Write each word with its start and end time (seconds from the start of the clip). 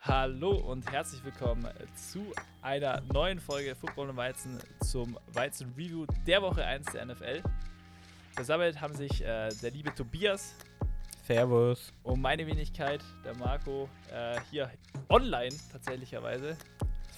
Hallo 0.00 0.52
und 0.56 0.90
herzlich 0.90 1.22
willkommen 1.24 1.68
zu 1.94 2.32
einer 2.62 3.00
neuen 3.12 3.38
Folge 3.38 3.74
Football 3.76 4.10
und 4.10 4.16
Weizen 4.16 4.58
zum 4.80 5.16
Weizen 5.32 5.72
Review 5.76 6.06
der 6.26 6.42
Woche 6.42 6.64
1 6.64 6.90
der 6.92 7.06
NFL. 7.06 7.42
Versammelt 8.34 8.80
haben 8.80 8.94
sich 8.94 9.22
äh, 9.22 9.50
der 9.62 9.70
liebe 9.70 9.94
Tobias 9.94 10.54
Servus. 11.26 11.92
und 12.02 12.20
meine 12.20 12.46
Wenigkeit, 12.46 13.00
der 13.24 13.36
Marco, 13.36 13.88
äh, 14.12 14.40
hier 14.50 14.70
online 15.08 15.54
tatsächlicherweise, 15.70 16.56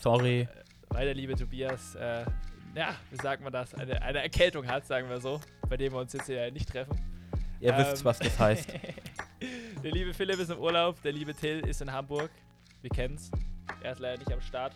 Sorry. 0.00 0.46
weil 0.88 1.06
der 1.06 1.14
liebe 1.14 1.34
Tobias, 1.34 1.94
äh, 1.94 2.26
ja, 2.74 2.94
wie 3.10 3.16
sagt 3.16 3.42
man 3.42 3.52
das, 3.52 3.72
eine, 3.74 4.02
eine 4.02 4.22
Erkältung 4.22 4.66
hat, 4.66 4.84
sagen 4.86 5.08
wir 5.08 5.20
so, 5.20 5.40
bei 5.68 5.76
dem 5.78 5.92
wir 5.94 6.00
uns 6.00 6.12
jetzt 6.12 6.26
hier 6.26 6.50
nicht 6.50 6.68
treffen. 6.68 7.00
Ihr 7.60 7.72
Ähm, 7.72 7.78
wisst, 7.78 8.04
was 8.04 8.18
das 8.18 8.38
heißt. 8.38 8.68
der 9.84 9.92
liebe 9.92 10.14
Philipp 10.14 10.40
ist 10.40 10.50
im 10.50 10.58
Urlaub, 10.58 11.00
der 11.02 11.12
liebe 11.12 11.34
Till 11.34 11.60
ist 11.60 11.82
in 11.82 11.92
Hamburg. 11.92 12.30
Wir 12.80 12.88
kennen's. 12.88 13.30
Er 13.82 13.92
ist 13.92 13.98
leider 13.98 14.18
nicht 14.18 14.32
am 14.32 14.40
Start. 14.40 14.72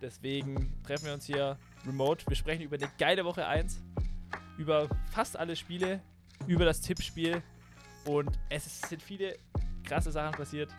Deswegen 0.00 0.72
treffen 0.84 1.04
wir 1.04 1.12
uns 1.12 1.26
hier 1.26 1.58
remote. 1.86 2.24
Wir 2.26 2.34
sprechen 2.34 2.62
über 2.62 2.76
eine 2.76 2.90
geile 2.98 3.26
Woche 3.26 3.46
1, 3.46 3.78
über 4.56 4.88
fast 5.12 5.36
alle 5.38 5.54
Spiele, 5.54 6.00
über 6.46 6.64
das 6.64 6.80
Tippspiel 6.80 7.42
und 8.06 8.38
es 8.48 8.80
sind 8.80 9.02
viele 9.02 9.36
krasse 9.84 10.10
Sachen 10.10 10.34
passiert. 10.34 10.70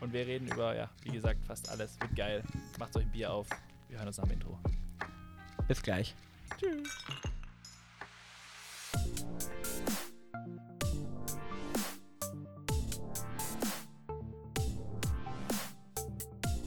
Und 0.00 0.12
wir 0.12 0.26
reden 0.26 0.48
über, 0.48 0.76
ja, 0.76 0.90
wie 1.02 1.10
gesagt, 1.10 1.42
fast 1.46 1.70
alles. 1.70 1.98
Wird 1.98 2.14
geil. 2.16 2.42
Macht 2.78 2.94
euch 2.96 3.04
ein 3.04 3.10
Bier 3.10 3.32
auf. 3.32 3.48
Wir 3.88 3.96
hören 3.96 4.08
uns 4.08 4.16
dem 4.16 4.30
Intro. 4.30 4.58
Bis 5.66 5.82
gleich. 5.82 6.14
Tschüss. 6.60 6.86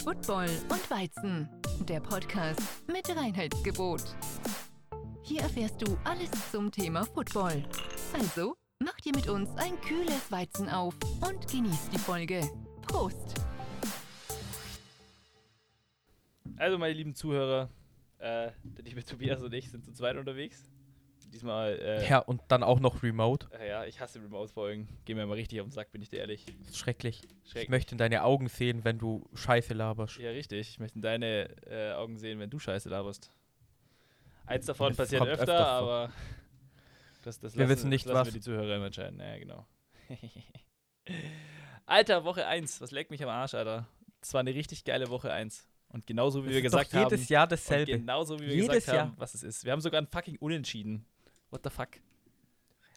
Football 0.09 0.49
und 0.69 0.89
Weizen, 0.89 1.47
der 1.87 1.99
Podcast 1.99 2.59
mit 2.87 3.07
Reinheitsgebot. 3.15 4.01
Hier 5.21 5.41
erfährst 5.41 5.79
du 5.83 5.99
alles 6.03 6.31
zum 6.51 6.71
Thema 6.71 7.05
Football. 7.05 7.63
Also, 8.11 8.55
mach 8.79 8.95
dir 9.01 9.15
mit 9.15 9.29
uns 9.29 9.51
ein 9.57 9.79
kühles 9.81 10.31
Weizen 10.31 10.67
auf 10.67 10.95
und 11.21 11.47
genieß 11.47 11.91
die 11.91 11.99
Folge. 11.99 12.41
Prost! 12.81 13.35
Also, 16.57 16.79
meine 16.79 16.95
lieben 16.95 17.13
Zuhörer, 17.13 17.69
äh, 18.17 18.49
der 18.63 18.83
liebe 18.85 19.05
Tobias 19.05 19.43
und 19.43 19.53
ich 19.53 19.69
sind 19.69 19.85
zu 19.85 19.93
zweit 19.93 20.17
unterwegs. 20.17 20.71
Diesmal, 21.31 21.77
äh, 21.79 22.09
Ja, 22.09 22.19
und 22.19 22.41
dann 22.47 22.63
auch 22.63 22.79
noch 22.79 23.03
Remote. 23.03 23.47
Äh, 23.59 23.69
Ja, 23.69 23.85
ich 23.85 23.99
hasse 23.99 24.19
Remote-Folgen. 24.21 24.87
Geh 25.05 25.13
mir 25.13 25.25
mal 25.27 25.33
richtig 25.35 25.61
auf 25.61 25.67
den 25.67 25.71
Sack, 25.71 25.91
bin 25.91 26.01
ich 26.01 26.09
dir 26.09 26.17
ehrlich. 26.19 26.45
Ist 26.61 26.77
schrecklich. 26.77 27.21
Ich 27.53 27.69
möchte 27.69 27.93
in 27.93 27.97
deine 27.99 28.23
Augen 28.23 28.47
sehen, 28.47 28.83
wenn 28.83 28.97
du 28.97 29.29
Scheiße 29.35 29.73
laberst. 29.73 30.17
Ja, 30.17 30.31
richtig. 30.31 30.69
Ich 30.69 30.79
möchte 30.79 30.95
in 30.97 31.01
deine 31.03 31.49
äh, 31.67 31.91
Augen 31.93 32.17
sehen, 32.17 32.39
wenn 32.39 32.49
du 32.49 32.57
Scheiße 32.57 32.89
laberst. 32.89 33.31
Eins 34.47 34.65
davon 34.65 34.89
Das 34.89 34.97
passiert 34.97 35.21
öfter, 35.21 35.41
öfter 35.43 35.67
aber 35.67 36.11
das, 37.23 37.39
das 37.39 37.53
Wir 37.55 37.61
lassen, 37.65 37.69
wissen 37.77 37.89
nicht, 37.89 38.05
lassen 38.05 38.17
was. 38.19 38.27
wir 38.27 38.33
die 38.33 38.39
Zuhörer 38.41 38.75
immer 38.77 38.87
entscheiden. 38.87 39.19
Ja, 39.19 39.37
genau. 39.37 39.67
Alter, 41.85 42.23
Woche 42.23 42.45
1. 42.45 42.81
Was 42.81 42.91
leckt 42.91 43.11
mich 43.11 43.23
am 43.23 43.29
Arsch, 43.29 43.53
Alter. 43.53 43.87
Das 44.21 44.33
war 44.33 44.39
eine 44.41 44.53
richtig 44.53 44.83
geile 44.83 45.09
Woche 45.09 45.31
1. 45.31 45.67
Und 45.89 46.05
genauso 46.05 46.43
wie 46.43 46.47
Das 46.47 46.55
wir 46.55 46.61
gesagt 46.61 46.93
jedes 46.93 47.21
haben. 47.21 47.27
Jahr 47.33 47.43
und 47.43 47.51
dasselbe. 47.51 47.91
genauso 47.93 48.39
wie 48.39 48.45
wir 48.47 48.53
Jedes 48.55 48.67
gesagt 48.85 48.87
haben, 48.89 49.09
Jahr. 49.09 49.13
was 49.17 49.33
es 49.33 49.41
ist. 49.43 49.65
Wir 49.65 49.71
haben 49.71 49.81
sogar 49.81 49.99
ein 50.01 50.07
fucking 50.07 50.37
Unentschieden. 50.37 51.05
What 51.49 51.61
the 51.63 51.69
fuck? 51.69 51.89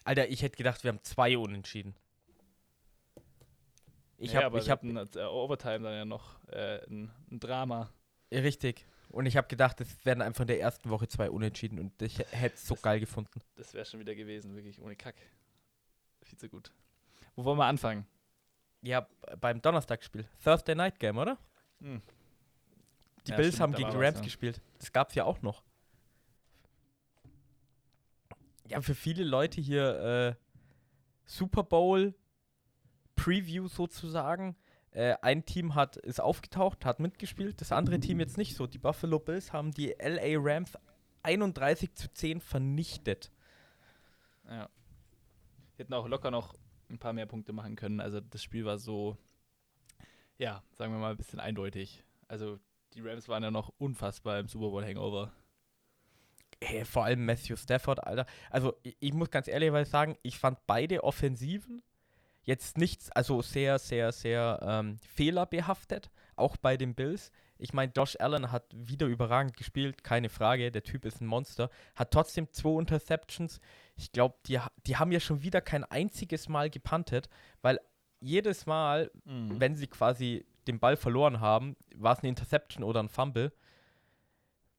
Alter, 0.03 0.27
ich 0.29 0.41
hätte 0.41 0.57
gedacht, 0.57 0.83
wir 0.83 0.89
haben 0.89 1.03
zwei 1.03 1.37
Unentschieden. 1.37 1.95
Ich 4.17 4.31
ja, 4.31 4.37
habe, 4.37 4.45
aber 4.47 4.57
ich 4.59 4.69
habe, 4.69 4.87
hatten, 4.95 5.17
äh, 5.17 5.23
Overtime 5.23 5.79
dann 5.79 5.93
ja 5.93 6.05
noch 6.05 6.43
äh, 6.49 6.83
ein, 6.87 7.11
ein 7.31 7.39
Drama. 7.39 7.89
richtig. 8.31 8.85
Und 9.09 9.25
ich 9.27 9.37
habe 9.37 9.47
gedacht, 9.47 9.79
es 9.81 10.03
werden 10.05 10.21
einfach 10.21 10.41
in 10.41 10.47
der 10.47 10.59
ersten 10.59 10.89
Woche 10.89 11.07
zwei 11.07 11.29
Unentschieden 11.29 11.77
und 11.77 12.01
ich 12.01 12.17
hätte 12.17 12.55
es 12.55 12.65
so 12.65 12.73
Das- 12.75 12.81
geil 12.81 12.99
gefunden. 12.99 13.41
Das 13.55 13.73
wäre 13.73 13.85
schon 13.85 13.99
wieder 13.99 14.15
gewesen, 14.15 14.55
wirklich 14.55 14.81
ohne 14.81 14.95
Kack. 14.95 15.15
Viel 16.23 16.37
zu 16.37 16.49
gut. 16.49 16.71
Wo 17.35 17.43
wollen 17.45 17.57
wir 17.59 17.65
anfangen? 17.65 18.07
Ja, 18.81 19.07
beim 19.39 19.61
Donnerstagsspiel. 19.61 20.27
Thursday 20.43 20.75
Night 20.75 20.99
Game, 20.99 21.17
oder? 21.17 21.37
Hm. 21.79 22.01
Die 23.27 23.31
Ja, 23.31 23.37
Bills 23.37 23.55
stimmt, 23.55 23.61
haben 23.61 23.73
gegen 23.75 23.91
die 23.91 23.97
Rams 23.97 24.17
ja. 24.17 24.23
gespielt. 24.23 24.61
Das 24.79 24.91
gab 24.91 25.09
es 25.09 25.15
ja 25.15 25.25
auch 25.25 25.41
noch. 25.41 25.63
Ja, 28.73 28.81
für 28.81 28.95
viele 28.95 29.23
Leute 29.23 29.61
hier 29.61 29.99
äh, 29.99 30.35
Super 31.25 31.61
Bowl 31.61 32.15
Preview 33.15 33.67
sozusagen. 33.67 34.55
Äh, 34.89 35.13
ein 35.21 35.45
Team 35.45 35.75
hat 35.75 35.95
ist 35.97 36.19
aufgetaucht, 36.19 36.83
hat 36.83 36.99
mitgespielt, 36.99 37.61
das 37.61 37.71
andere 37.71 37.99
Team 37.99 38.19
jetzt 38.19 38.35
nicht 38.35 38.55
so. 38.55 38.65
Die 38.65 38.79
Buffalo 38.79 39.19
Bills 39.19 39.53
haben 39.53 39.69
die 39.69 39.95
LA 39.99 40.39
Rams 40.39 40.75
31 41.21 41.93
zu 41.93 42.11
10 42.11 42.41
vernichtet. 42.41 43.31
Ja. 44.49 44.67
Die 45.75 45.83
hätten 45.83 45.93
auch 45.93 46.07
locker 46.07 46.31
noch 46.31 46.55
ein 46.89 46.97
paar 46.97 47.13
mehr 47.13 47.27
Punkte 47.27 47.53
machen 47.53 47.75
können. 47.75 47.99
Also 47.99 48.21
das 48.21 48.41
Spiel 48.41 48.65
war 48.65 48.79
so, 48.79 49.17
ja, 50.39 50.63
sagen 50.71 50.91
wir 50.93 50.99
mal, 50.99 51.11
ein 51.11 51.17
bisschen 51.17 51.39
eindeutig. 51.39 52.03
Also 52.27 52.59
die 52.95 53.01
Rams 53.01 53.27
waren 53.27 53.43
ja 53.43 53.51
noch 53.51 53.71
unfassbar 53.77 54.39
im 54.39 54.47
Super 54.47 54.69
Bowl 54.69 54.83
Hangover. 54.83 55.31
Hey, 56.65 56.85
vor 56.85 57.05
allem 57.05 57.25
Matthew 57.25 57.55
Stafford, 57.55 58.03
Alter. 58.05 58.25
Also 58.49 58.73
ich, 58.83 58.95
ich 58.99 59.13
muss 59.13 59.29
ganz 59.29 59.47
ehrlich 59.47 59.71
sagen, 59.87 60.17
ich 60.23 60.37
fand 60.37 60.59
beide 60.67 61.03
Offensiven 61.03 61.81
jetzt 62.43 62.77
nichts, 62.77 63.09
also 63.11 63.41
sehr, 63.41 63.79
sehr, 63.79 64.11
sehr 64.11 64.59
ähm, 64.61 64.97
fehlerbehaftet, 65.15 66.09
auch 66.35 66.57
bei 66.57 66.75
den 66.77 66.93
Bills. 66.93 67.31
Ich 67.57 67.71
meine, 67.73 67.91
Josh 67.95 68.17
Allen 68.19 68.51
hat 68.51 68.65
wieder 68.73 69.07
überragend 69.07 69.55
gespielt, 69.55 70.03
keine 70.03 70.27
Frage, 70.29 70.69
der 70.71 70.83
Typ 70.83 71.05
ist 71.05 71.21
ein 71.21 71.27
Monster. 71.27 71.69
Hat 71.95 72.11
trotzdem 72.11 72.51
zwei 72.51 72.79
Interceptions. 72.79 73.61
Ich 73.95 74.11
glaube, 74.11 74.35
die, 74.47 74.59
die 74.85 74.97
haben 74.97 75.11
ja 75.13 75.21
schon 75.21 75.41
wieder 75.43 75.61
kein 75.61 75.85
einziges 75.85 76.49
Mal 76.49 76.69
gepuntet, 76.69 77.29
weil 77.61 77.79
jedes 78.19 78.65
Mal, 78.65 79.11
Mhm. 79.25 79.59
wenn 79.59 79.75
sie 79.77 79.87
quasi 79.87 80.45
den 80.67 80.79
Ball 80.79 80.97
verloren 80.97 81.39
haben, 81.39 81.75
war 81.95 82.13
es 82.13 82.19
eine 82.19 82.29
Interception 82.29 82.83
oder 82.83 83.01
ein 83.01 83.09
Fumble. 83.09 83.53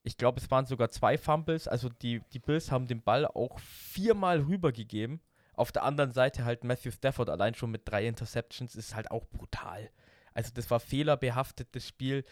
Ich 0.07 0.19
glaube, 0.19 0.39
es 0.39 0.51
waren 0.51 0.67
sogar 0.67 0.91
zwei 0.91 1.17
Fumbles. 1.17 1.67
Also 1.67 1.89
die, 1.89 2.21
die 2.33 2.39
Bills 2.39 2.71
haben 2.71 2.87
den 2.87 3.03
Ball 3.03 3.27
auch 3.27 3.59
viermal 3.59 4.41
rübergegeben. 4.41 5.21
Auf 5.55 5.73
der 5.73 5.83
anderen 5.85 6.13
Seite 6.13 6.45
halt 6.45 6.63
Matthew 6.63 6.91
Stafford 6.91 7.31
allein 7.31 7.55
schon 7.55 7.71
mit 7.71 7.89
drei 7.89 8.07
Interceptions 8.07 8.77
ist 8.77 8.95
halt 8.95 9.11
auch 9.11 9.25
brutal. 9.25 9.91
Also 10.35 10.51
das 10.53 10.71
war 10.71 10.79
fehlerbehaftetes 10.79 11.89
Spiel. 11.89 12.25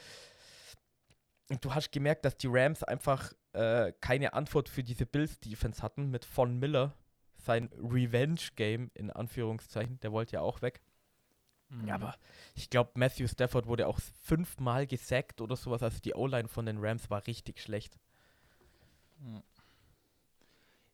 Und 1.48 1.64
du 1.64 1.74
hast 1.74 1.92
gemerkt, 1.92 2.26
dass 2.26 2.36
die 2.36 2.48
Rams 2.50 2.82
einfach 2.82 3.32
äh, 3.54 3.92
keine 4.00 4.34
Antwort 4.34 4.68
für 4.68 4.82
diese 4.82 5.06
Bills-Defense 5.06 5.82
hatten 5.82 6.10
mit 6.10 6.26
Von 6.26 6.58
Miller. 6.58 6.94
Sein 7.36 7.70
Revenge-Game 7.72 8.90
in 8.94 9.10
Anführungszeichen. 9.10 9.98
Der 10.00 10.12
wollte 10.12 10.34
ja 10.34 10.40
auch 10.42 10.60
weg. 10.60 10.82
Mhm. 11.72 11.90
Aber 11.90 12.14
ich 12.54 12.68
glaube, 12.70 12.90
Matthew 12.94 13.26
Stafford 13.28 13.66
wurde 13.66 13.86
auch 13.86 13.98
fünfmal 14.20 14.86
gesackt 14.86 15.40
oder 15.40 15.56
sowas. 15.56 15.82
Also 15.82 15.98
die 16.00 16.14
O-Line 16.14 16.48
von 16.48 16.66
den 16.66 16.78
Rams 16.78 17.08
war 17.10 17.26
richtig 17.26 17.60
schlecht. 17.60 17.98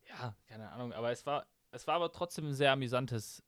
Ja, 0.07 0.35
keine 0.47 0.69
Ahnung, 0.71 0.93
aber 0.93 1.11
es 1.11 1.25
war, 1.25 1.45
es 1.71 1.85
war 1.87 1.95
aber 1.95 2.11
trotzdem 2.11 2.47
ein 2.47 2.53
sehr 2.53 2.71
amüsantes, 2.71 3.43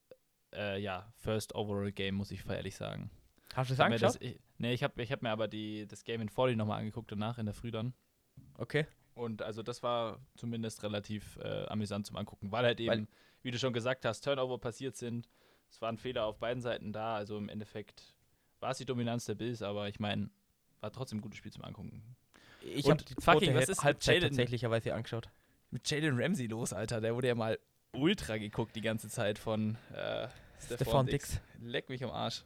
äh, 0.53 0.79
ja, 0.81 1.11
First 1.17 1.55
Overall 1.55 1.91
Game, 1.91 2.15
muss 2.15 2.31
ich 2.31 2.45
ehrlich 2.47 2.75
sagen. 2.75 3.09
Hast 3.55 3.69
du 3.69 3.73
es 3.73 3.79
mir 3.79 3.97
das, 3.97 4.15
angeschaut? 4.15 4.21
ich, 4.21 4.39
nee, 4.57 4.73
ich 4.73 4.83
habe 4.83 5.01
ich 5.01 5.11
hab 5.11 5.21
mir 5.21 5.29
aber 5.29 5.47
die, 5.47 5.85
das 5.87 6.03
Game 6.03 6.21
in 6.21 6.29
40 6.29 6.57
nochmal 6.57 6.79
angeguckt 6.79 7.11
danach, 7.11 7.37
in 7.37 7.45
der 7.45 7.53
Früh 7.53 7.71
dann. 7.71 7.93
Okay. 8.57 8.87
Und 9.13 9.41
also 9.41 9.61
das 9.61 9.83
war 9.83 10.19
zumindest 10.35 10.83
relativ 10.83 11.37
äh, 11.37 11.65
amüsant 11.67 12.07
zum 12.07 12.15
Angucken, 12.15 12.51
weil 12.51 12.65
halt 12.65 12.79
eben, 12.79 12.89
Weil- 12.89 13.07
wie 13.43 13.51
du 13.51 13.59
schon 13.59 13.73
gesagt 13.73 14.05
hast, 14.05 14.21
Turnover 14.21 14.57
passiert 14.57 14.95
sind. 14.95 15.27
Es 15.71 15.81
waren 15.81 15.97
Fehler 15.97 16.25
auf 16.25 16.37
beiden 16.37 16.61
Seiten 16.61 16.91
da. 16.93 17.15
Also 17.15 17.37
im 17.37 17.49
Endeffekt 17.49 18.13
war 18.59 18.71
es 18.71 18.77
die 18.77 18.85
Dominanz 18.85 19.25
der 19.25 19.35
Bills, 19.35 19.61
aber 19.61 19.87
ich 19.87 19.99
meine, 19.99 20.29
war 20.81 20.91
trotzdem 20.91 21.19
ein 21.19 21.21
gutes 21.21 21.37
Spiel 21.39 21.51
zum 21.51 21.63
Angucken. 21.63 22.03
Ich 22.61 22.87
habe 22.89 23.03
die 23.03 23.15
fucking, 23.19 23.55
was 23.55 23.69
ist 23.69 23.83
Halbzeit 23.83 24.21
tatsächlicherweise 24.21 24.93
angeschaut. 24.93 25.29
Mit 25.71 25.89
Jalen 25.89 26.19
Ramsey 26.21 26.47
los, 26.47 26.73
Alter. 26.73 27.01
Der 27.01 27.15
wurde 27.15 27.27
ja 27.29 27.35
mal 27.35 27.57
ultra 27.93 28.37
geguckt 28.37 28.75
die 28.75 28.81
ganze 28.81 29.09
Zeit 29.09 29.39
von 29.39 29.77
äh, 29.95 30.27
Stefan 30.63 31.07
Dix. 31.07 31.39
Leck 31.61 31.89
mich 31.89 32.03
am 32.03 32.11
Arsch. 32.11 32.43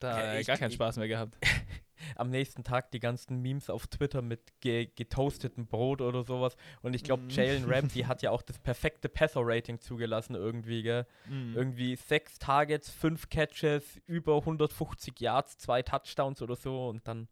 Da 0.00 0.10
Ja, 0.10 0.16
hat 0.16 0.24
er 0.34 0.40
ich- 0.40 0.46
gar 0.46 0.56
keinen 0.58 0.70
ich- 0.70 0.74
Spaß 0.74 0.96
mehr 0.96 1.08
gehabt. 1.08 1.36
Am 2.16 2.30
nächsten 2.30 2.64
Tag 2.64 2.90
die 2.90 3.00
ganzen 3.00 3.40
Memes 3.40 3.70
auf 3.70 3.86
Twitter 3.86 4.22
mit 4.22 4.40
ge 4.60 4.88
getoastetem 4.94 5.66
Brot 5.66 6.00
oder 6.00 6.22
sowas. 6.24 6.56
Und 6.82 6.94
ich 6.94 7.04
glaube, 7.04 7.22
Mhm. 7.24 7.30
Jalen 7.30 7.64
Ramsey 7.70 8.02
hat 8.08 8.22
ja 8.22 8.30
auch 8.30 8.42
das 8.42 8.58
perfekte 8.58 9.08
Passer-Rating 9.08 9.80
zugelassen 9.80 10.34
irgendwie, 10.34 10.82
gell? 10.82 11.06
Mhm. 11.28 11.54
Irgendwie 11.56 11.96
sechs 11.96 12.38
Targets, 12.38 12.90
fünf 12.90 13.28
Catches, 13.28 14.00
über 14.06 14.36
150 14.38 15.20
Yards, 15.20 15.58
zwei 15.58 15.82
Touchdowns 15.82 16.42
oder 16.42 16.56
so 16.56 16.88
und 16.88 17.06
dann 17.06 17.28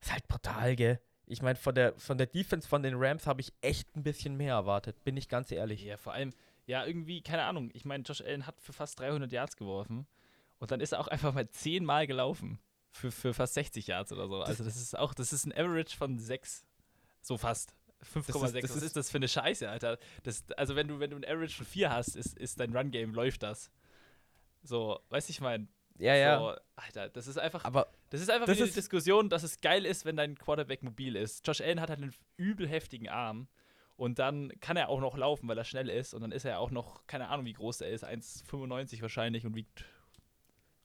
ist 0.00 0.12
halt 0.12 0.26
brutal, 0.28 0.76
gell? 0.76 1.00
Ich 1.26 1.40
meine, 1.40 1.56
von 1.56 1.74
der, 1.74 1.94
von 1.98 2.18
der 2.18 2.26
Defense 2.26 2.68
von 2.68 2.82
den 2.82 2.94
Rams 2.96 3.26
habe 3.26 3.40
ich 3.40 3.52
echt 3.62 3.96
ein 3.96 4.02
bisschen 4.02 4.36
mehr 4.36 4.52
erwartet, 4.54 5.02
bin 5.04 5.16
ich 5.16 5.28
ganz 5.28 5.50
ehrlich. 5.50 5.82
Ja, 5.82 5.96
vor 5.96 6.12
allem, 6.12 6.34
ja, 6.66 6.84
irgendwie, 6.84 7.22
keine 7.22 7.44
Ahnung. 7.44 7.70
Ich 7.72 7.86
meine, 7.86 8.04
Josh 8.04 8.20
Allen 8.20 8.46
hat 8.46 8.60
für 8.60 8.74
fast 8.74 9.00
300 9.00 9.32
Yards 9.32 9.56
geworfen. 9.56 10.06
Und 10.58 10.70
dann 10.70 10.80
ist 10.80 10.92
er 10.92 11.00
auch 11.00 11.08
einfach 11.08 11.32
mal 11.34 11.48
zehnmal 11.48 12.06
gelaufen. 12.06 12.58
Für, 12.96 13.10
für 13.10 13.34
fast 13.34 13.54
60 13.54 13.88
Yards 13.88 14.12
oder 14.12 14.28
so. 14.28 14.40
Also 14.42 14.62
das 14.62 14.76
ist 14.76 14.96
auch, 14.96 15.14
das 15.14 15.32
ist 15.32 15.44
ein 15.46 15.52
Average 15.52 15.96
von 15.96 16.16
6. 16.18 16.64
So 17.22 17.36
fast. 17.36 17.74
5,6. 18.04 18.26
Das 18.26 18.34
Was 18.42 18.52
ist- 18.52 18.62
das 18.76 18.82
ist, 18.82 18.96
das 18.96 19.10
für 19.10 19.16
eine 19.16 19.26
Scheiße, 19.28 19.68
Alter? 19.68 19.98
Das, 20.22 20.44
also 20.56 20.76
wenn 20.76 20.86
du, 20.86 21.00
wenn 21.00 21.10
du 21.10 21.16
ein 21.16 21.24
Average 21.24 21.56
von 21.56 21.66
4 21.66 21.90
hast, 21.90 22.14
ist, 22.16 22.38
ist 22.38 22.60
dein 22.60 22.76
Run-Game, 22.76 23.12
läuft 23.12 23.42
das. 23.42 23.70
So, 24.62 25.00
weißt 25.08 25.28
du, 25.28 25.30
ich 25.32 25.40
meine, 25.40 25.66
Ja, 25.98 26.14
ja. 26.14 26.38
so, 26.38 26.54
Alter, 26.76 27.08
das 27.08 27.26
ist 27.26 27.36
einfach, 27.38 27.64
Aber 27.64 27.88
das 28.10 28.20
ist 28.20 28.30
einfach 28.30 28.46
das 28.46 28.56
wieder 28.56 28.66
die 28.66 28.70
ist- 28.70 28.76
Diskussion, 28.76 29.28
dass 29.28 29.42
es 29.42 29.60
geil 29.60 29.84
ist, 29.86 30.04
wenn 30.04 30.16
dein 30.16 30.38
Quarterback 30.38 30.82
mobil 30.84 31.16
ist. 31.16 31.44
Josh 31.46 31.60
Allen 31.62 31.80
hat 31.80 31.90
halt 31.90 32.00
einen 32.00 32.14
übel 32.36 32.68
heftigen 32.68 33.08
Arm 33.08 33.48
und 33.96 34.18
dann 34.20 34.52
kann 34.60 34.76
er 34.76 34.88
auch 34.88 35.00
noch 35.00 35.16
laufen, 35.16 35.48
weil 35.48 35.58
er 35.58 35.64
schnell 35.64 35.88
ist 35.88 36.14
und 36.14 36.20
dann 36.20 36.30
ist 36.32 36.44
er 36.44 36.60
auch 36.60 36.70
noch, 36.70 37.06
keine 37.08 37.28
Ahnung, 37.28 37.46
wie 37.46 37.52
groß 37.54 37.80
er 37.80 37.90
ist, 37.90 38.04
1,95 38.04 39.02
wahrscheinlich 39.02 39.46
und 39.46 39.54
wiegt 39.56 39.84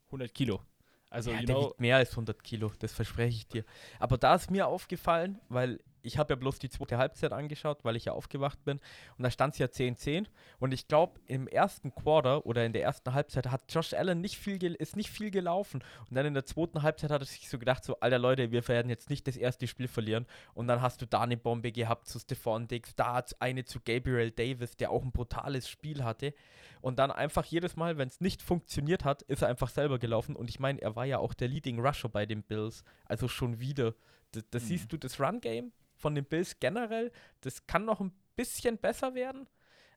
100 0.08 0.34
Kilo. 0.34 0.62
Also, 1.10 1.32
ja, 1.32 1.42
der 1.42 1.56
know, 1.56 1.70
wiegt 1.70 1.80
mehr 1.80 1.98
als 1.98 2.12
100 2.12 2.44
Kilo, 2.44 2.72
das 2.80 2.94
verspreche 2.94 3.38
ich 3.38 3.48
dir. 3.48 3.66
Aber 4.00 4.18
da 4.18 4.36
ist 4.36 4.52
mir 4.52 4.68
aufgefallen, 4.68 5.40
weil 5.50 5.80
ich 6.02 6.18
habe 6.18 6.34
ja 6.34 6.36
bloß 6.36 6.60
die 6.60 6.70
zweite 6.70 6.98
Halbzeit 6.98 7.34
angeschaut, 7.34 7.84
weil 7.84 7.96
ich 7.96 8.06
ja 8.06 8.14
aufgewacht 8.14 8.64
bin. 8.64 8.80
Und 9.18 9.24
da 9.24 9.32
stand 9.32 9.54
es 9.54 9.60
ja 9.60 9.68
10-10. 9.68 10.28
Und 10.60 10.74
ich 10.74 10.88
glaube, 10.88 11.20
im 11.26 11.48
ersten 11.48 11.94
Quarter 11.94 12.46
oder 12.46 12.66
in 12.66 12.74
der 12.74 12.84
ersten 12.84 13.14
Halbzeit 13.14 13.48
hat 13.52 13.64
Josh 13.70 13.94
Allen 13.94 14.22
nicht 14.22 14.38
viel 14.38 14.60
ist 14.76 14.96
nicht 14.96 15.10
viel 15.10 15.32
gelaufen. 15.32 15.84
Und 16.10 16.16
dann 16.16 16.26
in 16.26 16.34
der 16.34 16.46
zweiten 16.46 16.82
Halbzeit 16.82 17.12
hat 17.12 17.22
er 17.22 17.26
sich 17.26 17.50
so 17.50 17.60
gedacht, 17.60 17.84
so, 17.84 18.00
alter 18.00 18.20
Leute, 18.20 18.52
wir 18.52 18.68
werden 18.68 18.90
jetzt 18.90 19.10
nicht 19.10 19.28
das 19.28 19.38
erste 19.38 19.68
Spiel 19.68 19.88
verlieren. 19.88 20.26
Und 20.54 20.68
dann 20.68 20.82
hast 20.82 21.02
du 21.02 21.06
da 21.06 21.22
eine 21.22 21.38
Bombe 21.38 21.72
gehabt 21.72 22.08
zu 22.08 22.20
Stephon 22.20 22.68
Diggs, 22.68 22.96
da 22.96 23.24
eine 23.40 23.66
zu 23.66 23.80
Gabriel 23.80 24.32
Davis, 24.32 24.76
der 24.78 24.92
auch 24.92 25.04
ein 25.04 25.12
brutales 25.12 25.70
Spiel 25.70 26.04
hatte. 26.04 26.34
Und 26.82 27.00
dann 27.00 27.12
einfach 27.12 27.46
jedes 27.46 27.76
Mal, 27.76 27.98
wenn 27.98 28.08
es 28.08 28.22
nicht 28.22 28.42
funktioniert 28.42 29.04
hat, 29.04 29.22
ist 29.24 29.42
er 29.42 29.50
einfach 29.50 29.70
selber 29.70 30.00
gelaufen. 30.00 30.36
Und 30.36 30.50
ich 30.50 30.60
meine, 30.60 30.82
er 30.82 30.96
war 30.96 31.06
ja 31.06 31.18
auch 31.20 31.34
der 31.34 31.50
Leading 31.50 31.80
Rusher 31.80 32.10
bei 32.10 32.26
den 32.26 32.44
Bills. 32.44 32.84
Also 33.06 33.28
schon 33.28 33.60
wieder. 33.60 33.96
Das, 34.32 34.44
das 34.52 34.64
Mhm. 34.64 34.68
siehst 34.68 34.92
du, 34.94 34.98
das 34.98 35.20
Run-Game 35.20 35.72
von 36.00 36.16
den 36.16 36.26
Bills 36.26 36.60
generell, 36.60 37.12
das 37.42 37.68
kann 37.68 37.86
noch 37.86 38.00
ein 38.00 38.12
bisschen 38.36 38.78
besser 38.78 39.14
werden. 39.14 39.48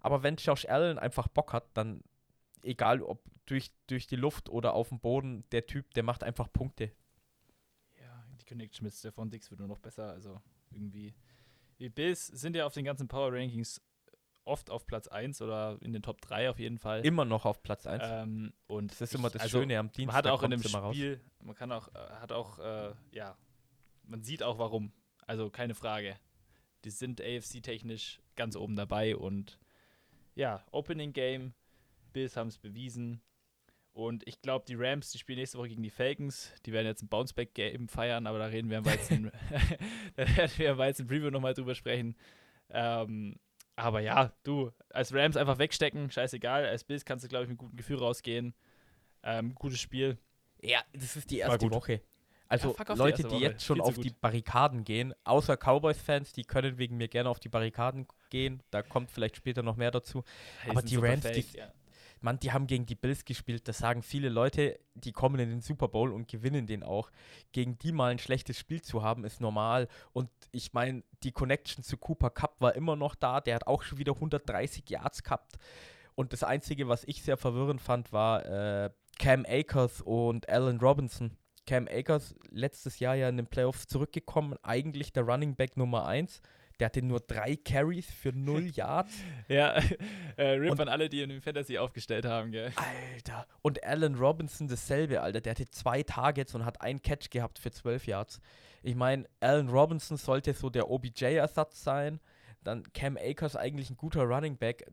Aber 0.01 0.23
wenn 0.23 0.37
Josh 0.37 0.67
Allen 0.67 0.99
einfach 0.99 1.29
Bock 1.29 1.53
hat, 1.53 1.65
dann 1.75 2.03
egal 2.63 3.03
ob 3.03 3.23
durch, 3.47 3.71
durch 3.87 4.07
die 4.07 4.17
Luft 4.17 4.49
oder 4.49 4.75
auf 4.75 4.89
dem 4.89 5.01
Boden, 5.01 5.45
der 5.53 5.67
Typ, 5.67 5.95
der 5.95 6.03
macht 6.03 6.23
einfach 6.25 6.53
Punkte. 6.53 6.93
ja, 8.01 8.25
die 8.41 8.45
Connection 8.45 8.85
mit 8.85 8.95
Stefan 8.95 9.31
Dix 9.31 9.51
wird 9.51 9.61
nur 9.61 9.69
noch 9.69 9.79
besser. 9.79 10.11
Also 10.11 10.41
irgendwie. 10.71 11.15
Die 11.79 11.89
Bills 11.89 12.27
sind 12.27 12.55
ja 12.57 12.67
auf 12.67 12.75
den 12.75 12.85
ganzen 12.85 13.09
Power 13.09 13.33
Rankings 13.33 13.81
oft 14.45 14.71
auf 14.71 14.87
Platz 14.87 15.07
1 15.09 15.41
oder 15.41 15.79
in 15.83 15.93
den 15.93 16.03
Top 16.03 16.21
3 16.21 16.51
auf 16.51 16.59
jeden 16.59 16.79
Fall. 16.79 17.05
Immer 17.05 17.25
noch 17.25 17.45
auf 17.45 17.63
Platz 17.63 17.87
1. 17.87 18.03
Ähm, 18.05 18.53
und 18.67 18.91
das 18.93 19.03
ist 19.03 19.15
immer 19.15 19.29
ich- 19.29 19.35
das 19.35 19.43
also, 19.43 19.61
Schöne 19.61 19.79
am 19.79 19.91
Dienstag. 19.93 20.07
Man 20.07 20.17
hat 20.17 20.27
auch 20.27 20.43
in 20.43 20.51
dem 20.51 20.63
immer 20.63 20.79
raus. 20.79 20.97
Spiel, 20.97 21.21
man 21.41 21.55
kann 21.55 21.71
auch, 21.71 21.89
äh, 21.95 21.99
hat 22.21 22.33
auch, 22.33 22.59
äh, 22.59 22.93
ja, 23.13 23.37
man 24.05 24.23
sieht 24.23 24.43
auch 24.43 24.59
warum. 24.59 24.93
Also 25.27 25.51
keine 25.51 25.75
Frage. 25.75 26.17
Die 26.85 26.91
sind 26.91 27.21
AFC-technisch 27.21 28.21
ganz 28.37 28.57
oben 28.57 28.77
dabei 28.77 29.17
und 29.17 29.59
ja, 30.35 30.65
Opening 30.71 31.13
Game, 31.13 31.55
Bills 32.13 32.37
haben 32.37 32.49
es 32.49 32.59
bewiesen. 32.59 33.21
Und 33.93 34.27
ich 34.27 34.41
glaube, 34.41 34.65
die 34.67 34.75
Rams, 34.75 35.11
die 35.11 35.19
spielen 35.19 35.39
nächste 35.39 35.59
Woche 35.59 35.69
gegen 35.69 35.83
die 35.83 35.91
Falcons. 35.91 36.51
Die 36.65 36.73
werden 36.73 36.87
jetzt 36.87 37.03
ein 37.03 37.09
Bounceback-Game 37.09 37.89
feiern, 37.89 38.27
aber 38.27 38.39
da 38.39 38.47
reden 38.47 38.71
wir 38.71 38.79
im 38.79 38.87
Weizen, 38.87 39.31
da 40.17 40.37
werden 40.37 40.53
wir 40.57 40.71
im 40.71 40.79
Weizen 40.79 41.07
Preview 41.07 41.31
nochmal 41.31 41.53
drüber 41.55 41.75
sprechen. 41.75 42.17
Ähm, 42.71 43.37
aber 43.77 44.01
ja, 44.01 44.33
du, 44.45 44.71
als 44.91 45.15
Rams 45.15 45.37
einfach 45.37 45.59
wegstecken, 45.59 46.11
scheißegal. 46.11 46.67
Als 46.67 46.85
Bills 46.85 47.05
kannst 47.05 47.25
du, 47.25 47.29
glaube 47.29 47.45
ich, 47.45 47.51
mit 47.51 47.59
gutem 47.59 47.77
Gefühl 47.77 47.99
rausgehen. 47.99 48.55
Ähm, 49.23 49.55
gutes 49.55 49.81
Spiel. 49.81 50.19
Ja, 50.61 50.83
das 50.93 51.17
ist 51.17 51.31
die 51.31 51.39
erste. 51.39 51.71
Woche. 51.71 52.01
Also 52.53 52.77
Ja, 52.79 52.85
die 52.85 52.99
Leute, 52.99 53.25
die 53.25 53.37
jetzt 53.39 53.65
schon 53.65 53.81
auf 53.81 53.95
die 53.99 54.11
gut. 54.11 54.21
Barrikaden 54.21 54.85
gehen, 54.85 55.15
außer 55.25 55.57
Cowboys-Fans, 55.57 56.33
die 56.33 56.45
können 56.45 56.79
wegen 56.79 56.97
mir 56.97 57.09
gerne 57.09 57.29
auf 57.31 57.41
die 57.41 57.49
Barrikaden 57.49 58.07
gehen. 58.31 58.63
Da 58.71 58.83
kommt 58.83 59.11
vielleicht 59.11 59.37
später 59.37 59.63
noch 59.63 59.77
mehr 59.77 59.91
dazu. 59.91 60.23
Aber 60.69 60.81
sind 60.81 60.91
die 60.91 60.97
Rams, 60.97 61.23
fake, 61.23 61.51
die- 61.53 61.59
ja. 61.59 61.73
Mann, 62.21 62.39
die 62.39 62.53
haben 62.53 62.69
gegen 62.69 62.87
die 62.87 62.95
Bills 62.95 63.25
gespielt. 63.25 63.67
Das 63.67 63.79
sagen 63.79 64.03
viele 64.03 64.29
Leute, 64.29 64.79
die 64.95 65.11
kommen 65.11 65.41
in 65.41 65.51
den 65.51 65.61
Super 65.61 65.89
Bowl 65.89 66.13
und 66.13 66.29
gewinnen 66.29 66.69
den 66.69 66.85
auch. 66.85 67.11
Gegen 67.51 67.79
die 67.79 67.91
mal 67.91 68.13
ein 68.13 68.21
schlechtes 68.21 68.59
Spiel 68.59 68.81
zu 68.81 69.03
haben, 69.03 69.25
ist 69.25 69.41
normal. 69.41 69.89
Und 70.13 70.31
ich 70.53 70.73
meine, 70.73 71.03
die 71.25 71.33
Connection 71.33 71.83
zu 71.83 71.97
Cooper 71.97 72.31
Cup 72.31 72.61
war 72.61 72.77
immer 72.77 72.95
noch 72.95 73.17
da. 73.17 73.41
Der 73.41 73.57
hat 73.57 73.67
auch 73.67 73.83
schon 73.83 73.99
wieder 73.99 74.13
130 74.15 74.89
Yards 74.89 75.25
gehabt. 75.25 75.57
Und 76.15 76.33
das 76.33 76.45
Einzige, 76.45 76.87
was 76.87 77.03
ich 77.05 77.23
sehr 77.25 77.37
verwirrend 77.37 77.81
fand, 77.81 78.13
war 78.13 78.45
äh, 78.47 78.91
Cam 79.19 79.45
Akers 79.49 80.01
und 80.01 80.49
Allen 80.49 80.79
Robinson. 80.79 81.37
Cam 81.67 81.87
Akers 81.89 82.35
letztes 82.51 82.99
Jahr 82.99 83.15
ja 83.15 83.29
in 83.29 83.37
den 83.37 83.47
Playoffs 83.47 83.87
zurückgekommen, 83.87 84.57
eigentlich 84.63 85.13
der 85.13 85.23
Running 85.25 85.55
Back 85.57 85.77
Nummer 85.77 86.07
1. 86.07 86.41
Der 86.81 86.87
hatte 86.87 87.03
nur 87.03 87.21
drei 87.21 87.55
Carries 87.57 88.11
für 88.11 88.33
0 88.33 88.67
Yards. 88.75 89.13
Ja, 89.49 89.75
äh, 90.37 90.43
RIP 90.43 90.73
Und- 90.73 90.81
an 90.81 90.89
alle, 90.89 91.09
die 91.09 91.21
in 91.23 91.29
dem 91.31 91.41
Fantasy 91.43 91.79
aufgestellt 91.79 92.25
haben, 92.25 92.51
gell? 92.51 92.73
Alter. 93.15 93.47
Und 93.63 93.85
Allen 93.85 94.17
Robinson 94.17 94.67
dasselbe, 94.67 95.21
Alter. 95.21 95.41
Der 95.41 95.53
hatte 95.53 95.71
zwei 95.71 96.03
Targets 96.03 96.55
und 96.55 96.65
hat 96.65 96.81
einen 96.81 97.01
Catch 97.03 97.31
gehabt 97.31 97.59
für 97.61 97.71
12 97.71 98.07
Yards. 98.07 98.41
Ich 98.83 98.97
meine, 98.97 99.27
Allen 99.41 99.69
Robinson 99.69 100.17
sollte 100.17 100.55
so 100.55 100.71
der 100.71 100.91
OBJ-Ersatz 100.91 101.85
sein. 101.85 102.19
Dann 102.65 102.83
Cam 102.93 103.17
Akers 103.17 103.55
eigentlich 103.55 103.91
ein 103.91 103.97
guter 103.97 104.23
Running 104.25 104.57
Back. 104.57 104.85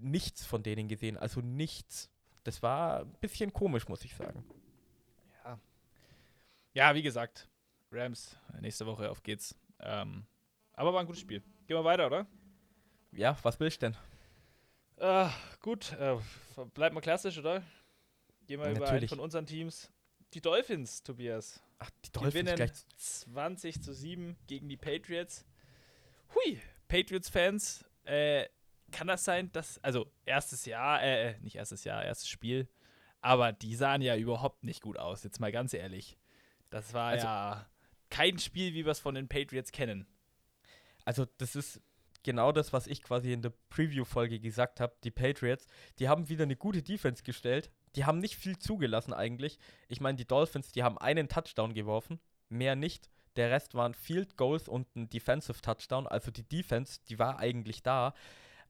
Nichts 0.00 0.46
von 0.46 0.62
denen 0.62 0.88
gesehen, 0.88 1.16
also 1.18 1.40
nichts. 1.40 2.08
Das 2.44 2.62
war 2.62 3.00
ein 3.00 3.12
bisschen 3.20 3.52
komisch, 3.52 3.88
muss 3.88 4.04
ich 4.04 4.14
sagen. 4.14 4.44
Ja. 6.74 6.88
Ja, 6.88 6.94
wie 6.94 7.02
gesagt, 7.02 7.48
Rams, 7.90 8.36
nächste 8.60 8.86
Woche, 8.86 9.10
auf 9.10 9.22
geht's. 9.22 9.54
Ähm, 9.80 10.26
aber 10.72 10.92
war 10.92 11.00
ein 11.00 11.06
gutes 11.06 11.20
Spiel. 11.20 11.42
Gehen 11.66 11.76
wir 11.76 11.84
weiter, 11.84 12.06
oder? 12.06 12.26
Ja, 13.12 13.36
was 13.42 13.58
willst 13.58 13.82
du 13.82 13.86
denn? 13.86 13.96
Ah, 15.00 15.32
gut, 15.60 15.92
äh, 15.92 16.16
bleibt 16.74 16.94
mal 16.94 17.00
klassisch, 17.00 17.38
oder? 17.38 17.62
Gehen 18.46 18.60
wir 18.60 18.70
über 18.70 18.88
einen 18.88 19.08
von 19.08 19.20
unseren 19.20 19.46
Teams. 19.46 19.90
Die 20.34 20.40
Dolphins, 20.40 21.02
Tobias. 21.02 21.62
Ach, 21.78 21.90
die 22.04 22.12
Dolphins 22.12 22.34
Gewinnen 22.34 22.56
gleich. 22.56 22.72
20 22.96 23.82
zu 23.82 23.94
7 23.94 24.36
gegen 24.46 24.68
die 24.68 24.76
Patriots. 24.76 25.46
Hui, 26.34 26.60
Patriots-Fans, 26.88 27.84
äh, 28.04 28.46
kann 28.90 29.06
das 29.06 29.24
sein, 29.24 29.52
dass, 29.52 29.82
also 29.84 30.10
erstes 30.24 30.64
Jahr, 30.64 31.02
äh, 31.02 31.30
äh, 31.30 31.40
nicht 31.40 31.56
erstes 31.56 31.84
Jahr, 31.84 32.04
erstes 32.04 32.28
Spiel, 32.28 32.68
aber 33.20 33.52
die 33.52 33.74
sahen 33.74 34.02
ja 34.02 34.16
überhaupt 34.16 34.64
nicht 34.64 34.82
gut 34.82 34.98
aus, 34.98 35.24
jetzt 35.24 35.40
mal 35.40 35.52
ganz 35.52 35.74
ehrlich. 35.74 36.18
Das 36.70 36.92
war 36.94 37.08
Also- 37.10 37.26
ja 37.26 37.66
kein 38.10 38.38
Spiel, 38.38 38.72
wie 38.74 38.84
wir 38.84 38.92
es 38.92 39.00
von 39.00 39.14
den 39.14 39.28
Patriots 39.28 39.70
kennen. 39.70 40.06
Also, 41.04 41.26
das 41.38 41.56
ist 41.56 41.80
genau 42.22 42.52
das, 42.52 42.72
was 42.72 42.86
ich 42.86 43.02
quasi 43.02 43.32
in 43.32 43.42
der 43.42 43.52
Preview-Folge 43.70 44.40
gesagt 44.40 44.80
habe. 44.80 44.94
Die 45.04 45.10
Patriots, 45.10 45.66
die 45.98 46.08
haben 46.08 46.28
wieder 46.28 46.44
eine 46.44 46.56
gute 46.56 46.82
Defense 46.82 47.22
gestellt. 47.22 47.70
Die 47.96 48.04
haben 48.04 48.18
nicht 48.18 48.36
viel 48.36 48.58
zugelassen 48.58 49.12
eigentlich. 49.12 49.58
Ich 49.88 50.00
meine, 50.00 50.16
die 50.16 50.26
Dolphins, 50.26 50.72
die 50.72 50.82
haben 50.82 50.98
einen 50.98 51.28
Touchdown 51.28 51.74
geworfen, 51.74 52.20
mehr 52.48 52.76
nicht. 52.76 53.10
Der 53.36 53.50
Rest 53.50 53.74
waren 53.74 53.94
Field 53.94 54.36
Goals 54.36 54.68
und 54.68 54.94
ein 54.96 55.08
Defensive 55.08 55.60
Touchdown. 55.60 56.06
Also 56.06 56.30
die 56.30 56.42
Defense, 56.48 57.00
die 57.08 57.18
war 57.18 57.38
eigentlich 57.38 57.82
da. 57.82 58.14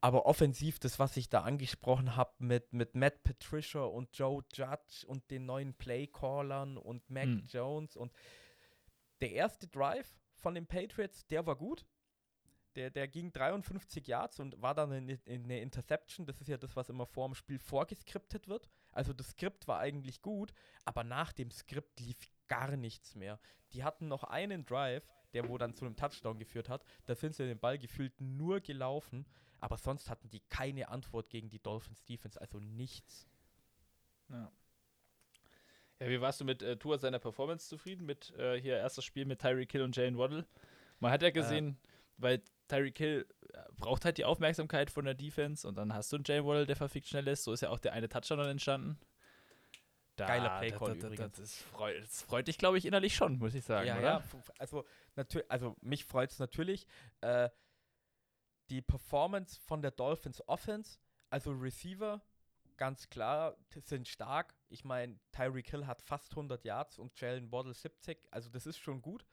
Aber 0.00 0.26
offensiv, 0.26 0.78
das, 0.78 0.98
was 0.98 1.16
ich 1.16 1.28
da 1.28 1.42
angesprochen 1.42 2.14
habe 2.14 2.32
mit, 2.38 2.72
mit 2.72 2.94
Matt 2.94 3.24
Patricia 3.24 3.82
und 3.82 4.16
Joe 4.16 4.44
Judge 4.52 5.04
und 5.06 5.28
den 5.30 5.46
neuen 5.46 5.74
Playcallern 5.74 6.76
und 6.76 7.08
Mac 7.10 7.24
Hm. 7.24 7.46
Jones 7.46 7.96
und 7.96 8.12
der 9.20 9.32
erste 9.32 9.66
Drive 9.66 10.16
von 10.36 10.54
den 10.54 10.66
Patriots, 10.66 11.26
der 11.26 11.46
war 11.46 11.56
gut. 11.56 11.84
Der, 12.76 12.90
der 12.90 13.08
ging 13.08 13.32
53 13.32 14.06
Yards 14.06 14.38
und 14.38 14.62
war 14.62 14.74
dann 14.74 14.92
eine, 14.92 15.18
eine 15.26 15.60
Interception. 15.60 16.26
Das 16.26 16.40
ist 16.40 16.46
ja 16.46 16.56
das, 16.56 16.76
was 16.76 16.90
immer 16.90 17.06
vor 17.06 17.26
dem 17.26 17.34
Spiel 17.34 17.58
vorgeskriptet 17.58 18.46
wird. 18.46 18.68
Also 18.92 19.12
das 19.12 19.30
Skript 19.30 19.66
war 19.66 19.80
eigentlich 19.80 20.22
gut, 20.22 20.52
aber 20.84 21.02
nach 21.02 21.32
dem 21.32 21.50
Skript 21.50 21.98
lief 21.98 22.30
gar 22.46 22.76
nichts 22.76 23.16
mehr. 23.16 23.40
Die 23.72 23.82
hatten 23.82 24.06
noch 24.06 24.22
einen 24.22 24.64
Drive, 24.64 25.08
der 25.32 25.48
wo 25.48 25.58
dann 25.58 25.74
zu 25.74 25.84
einem 25.84 25.96
Touchdown 25.96 26.38
geführt 26.38 26.68
hat. 26.68 26.84
Da 27.06 27.16
sind 27.16 27.34
sie 27.34 27.46
den 27.46 27.58
Ball 27.58 27.78
gefühlt 27.78 28.20
nur 28.20 28.60
gelaufen, 28.60 29.26
aber 29.60 29.76
sonst 29.76 30.10
hatten 30.10 30.28
die 30.30 30.40
keine 30.48 30.88
Antwort 30.88 31.30
gegen 31.30 31.50
die 31.50 31.58
Dolphins 31.58 32.04
Defense, 32.04 32.40
also 32.40 32.60
nichts. 32.60 33.26
Ja. 34.28 34.50
Ja, 36.00 36.08
wie 36.08 36.20
warst 36.20 36.40
du 36.40 36.44
mit 36.44 36.62
äh, 36.62 36.76
Tour 36.76 36.98
seiner 36.98 37.18
Performance 37.18 37.68
zufrieden? 37.68 38.06
Mit 38.06 38.32
äh, 38.38 38.60
hier 38.60 38.76
erstes 38.76 39.04
Spiel 39.04 39.24
mit 39.24 39.40
Tyreek 39.40 39.72
Hill 39.72 39.82
und 39.82 39.96
Jalen 39.96 40.16
Waddle? 40.16 40.46
Man 41.00 41.10
hat 41.10 41.22
ja 41.22 41.30
gesehen, 41.30 41.76
weil 42.18 42.40
Tyreek 42.68 42.98
Hill 42.98 43.26
äh, 43.52 43.58
braucht 43.76 44.04
halt 44.04 44.18
die 44.18 44.24
Aufmerksamkeit 44.24 44.90
von 44.90 45.04
der 45.04 45.14
Defense 45.14 45.66
und 45.66 45.76
dann 45.76 45.92
hast 45.92 46.12
du 46.12 46.16
einen 46.16 46.24
Jalen 46.24 46.46
Waddle, 46.46 46.66
der 46.66 46.76
verfickt 46.76 47.08
schnell 47.08 47.26
ist. 47.26 47.44
So 47.44 47.52
ist 47.52 47.62
ja 47.62 47.70
auch 47.70 47.80
der 47.80 47.94
eine 47.94 48.08
Touchdown 48.08 48.38
dann 48.38 48.50
entstanden. 48.50 48.98
Da, 50.14 50.26
Geiler 50.26 50.58
Playcall 50.58 50.94
da, 50.94 51.00
da, 51.00 51.06
übrigens. 51.14 51.36
Das 51.38 51.54
freut, 51.54 52.02
das 52.02 52.22
freut 52.22 52.48
dich, 52.48 52.58
glaube 52.58 52.78
ich, 52.78 52.86
innerlich 52.86 53.14
schon, 53.14 53.38
muss 53.38 53.54
ich 53.54 53.64
sagen. 53.64 53.86
ja, 53.86 53.98
oder? 53.98 54.02
ja, 54.04 54.22
also, 54.58 54.84
also 55.48 55.76
mich 55.80 56.04
freut 56.04 56.30
es 56.30 56.38
natürlich. 56.40 56.86
Äh, 57.20 57.50
die 58.70 58.82
Performance 58.82 59.60
von 59.60 59.82
der 59.82 59.90
Dolphins 59.90 60.46
Offense, 60.48 60.98
also 61.30 61.52
Receiver, 61.52 62.22
ganz 62.76 63.08
klar, 63.10 63.56
sind 63.84 64.08
stark. 64.08 64.54
Ich 64.68 64.84
meine, 64.84 65.18
Tyreek 65.32 65.70
Hill 65.70 65.86
hat 65.86 66.00
fast 66.02 66.32
100 66.32 66.64
Yards 66.64 66.98
und 66.98 67.18
Jalen 67.20 67.50
Waddle 67.50 67.74
70. 67.74 68.18
Also 68.30 68.48
das 68.48 68.66
ist 68.66 68.78
schon 68.78 69.02
gut. 69.02 69.26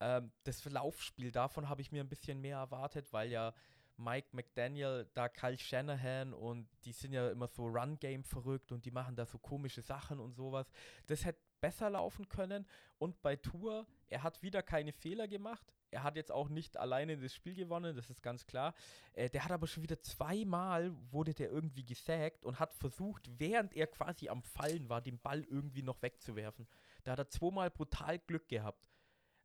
Ähm, 0.00 0.32
das 0.44 0.64
Laufspiel, 0.64 1.30
davon 1.30 1.68
habe 1.68 1.82
ich 1.82 1.92
mir 1.92 2.02
ein 2.02 2.08
bisschen 2.08 2.40
mehr 2.40 2.58
erwartet, 2.58 3.12
weil 3.12 3.30
ja 3.30 3.54
Mike 3.96 4.28
McDaniel, 4.32 5.08
da 5.14 5.28
Kyle 5.28 5.58
Shanahan 5.58 6.32
und 6.32 6.68
die 6.84 6.92
sind 6.92 7.12
ja 7.12 7.30
immer 7.30 7.46
so 7.46 7.66
Run-Game 7.66 8.24
verrückt 8.24 8.72
und 8.72 8.84
die 8.84 8.90
machen 8.90 9.14
da 9.14 9.26
so 9.26 9.38
komische 9.38 9.82
Sachen 9.82 10.18
und 10.18 10.34
sowas. 10.34 10.70
Das 11.06 11.24
hätte 11.24 11.40
besser 11.60 11.90
laufen 11.90 12.28
können. 12.28 12.66
Und 12.98 13.20
bei 13.22 13.36
Tour, 13.36 13.86
er 14.12 14.22
hat 14.22 14.42
wieder 14.42 14.62
keine 14.62 14.92
Fehler 14.92 15.26
gemacht. 15.26 15.74
Er 15.90 16.02
hat 16.02 16.16
jetzt 16.16 16.30
auch 16.30 16.48
nicht 16.48 16.76
alleine 16.76 17.16
das 17.16 17.34
Spiel 17.34 17.54
gewonnen, 17.54 17.96
das 17.96 18.10
ist 18.10 18.22
ganz 18.22 18.46
klar. 18.46 18.74
Äh, 19.14 19.30
der 19.30 19.44
hat 19.44 19.52
aber 19.52 19.66
schon 19.66 19.82
wieder 19.82 20.00
zweimal, 20.02 20.92
wurde 21.10 21.34
der 21.34 21.50
irgendwie 21.50 21.84
gesackt 21.84 22.44
und 22.44 22.58
hat 22.60 22.74
versucht, 22.74 23.30
während 23.38 23.74
er 23.74 23.86
quasi 23.86 24.28
am 24.28 24.42
Fallen 24.42 24.88
war, 24.88 25.00
den 25.00 25.18
Ball 25.18 25.42
irgendwie 25.44 25.82
noch 25.82 26.02
wegzuwerfen. 26.02 26.68
Da 27.04 27.12
hat 27.12 27.18
er 27.18 27.28
zweimal 27.28 27.70
brutal 27.70 28.18
Glück 28.18 28.48
gehabt. 28.48 28.88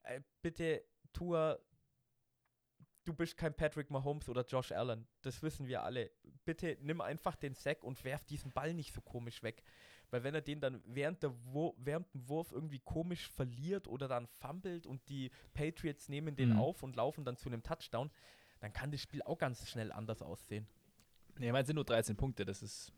Äh, 0.03 0.21
bitte, 0.41 0.83
Tour, 1.13 1.59
du 3.05 3.13
bist 3.13 3.37
kein 3.37 3.55
Patrick 3.55 3.89
Mahomes 3.89 4.27
oder 4.27 4.45
Josh 4.45 4.73
Allen. 4.73 5.07
Das 5.21 5.41
wissen 5.41 5.67
wir 5.67 5.83
alle. 5.83 6.11
Bitte 6.43 6.77
nimm 6.81 6.99
einfach 6.99 7.35
den 7.35 7.55
Sack 7.55 7.83
und 7.83 8.03
werf 8.03 8.25
diesen 8.25 8.51
Ball 8.51 8.73
nicht 8.73 8.93
so 8.93 9.01
komisch 9.01 9.43
weg. 9.43 9.63
Weil 10.09 10.23
wenn 10.23 10.33
er 10.35 10.41
den 10.41 10.59
dann 10.61 10.81
während, 10.85 11.21
der 11.23 11.33
während 11.77 12.13
dem 12.13 12.27
Wurf 12.29 12.51
irgendwie 12.51 12.79
komisch 12.79 13.29
verliert 13.29 13.87
oder 13.87 14.07
dann 14.07 14.27
fummelt 14.27 14.85
und 14.87 15.07
die 15.09 15.31
Patriots 15.53 16.07
nehmen 16.09 16.35
den 16.35 16.51
Mhm. 16.51 16.59
auf 16.59 16.83
und 16.83 16.95
laufen 16.95 17.25
dann 17.25 17.35
zu 17.37 17.49
einem 17.49 17.61
Touchdown, 17.63 18.09
dann 18.59 18.71
kann 18.73 18.91
das 18.91 19.01
Spiel 19.01 19.21
auch 19.21 19.37
ganz 19.37 19.67
schnell 19.67 19.91
anders 19.91 20.21
aussehen. 20.21 20.67
Nee, 21.37 21.51
mein 21.51 21.65
sind 21.65 21.75
nur 21.75 21.85
13 21.85 22.15
Punkte, 22.15 22.45
das 22.45 22.63
ist 22.63 22.91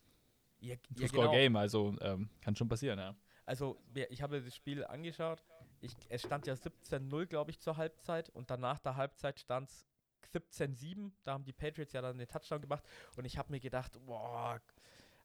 Ja, 0.62 0.74
ein 0.74 0.80
ja, 0.90 0.96
genau. 0.96 1.08
Two-Score-Game, 1.08 1.56
also 1.56 1.96
ähm, 2.02 2.30
kann 2.42 2.56
schon 2.56 2.70
passieren, 2.70 3.00
ja. 3.00 3.16
Also, 3.46 3.82
ich 4.10 4.22
habe 4.22 4.42
das 4.42 4.56
Spiel 4.56 4.86
angeschaut. 4.86 5.44
Ich, 5.82 5.94
es 6.10 6.22
stand 6.22 6.46
ja 6.46 6.54
17-0, 6.54 7.26
glaube 7.26 7.50
ich, 7.50 7.60
zur 7.60 7.78
Halbzeit. 7.78 8.30
Und 8.30 8.52
danach 8.52 8.78
der 8.80 8.96
Halbzeit 8.96 9.40
stand 9.40 9.70
es 9.70 9.88
17-7. 10.34 11.12
Da 11.24 11.34
haben 11.34 11.46
die 11.46 11.54
Patriots 11.54 11.94
ja 11.94 12.02
dann 12.02 12.18
den 12.20 12.28
Touchdown 12.28 12.62
gemacht. 12.62 12.84
Und 13.18 13.26
ich 13.26 13.38
habe 13.40 13.52
mir 13.52 13.60
gedacht, 13.60 14.00
boah, 14.06 14.62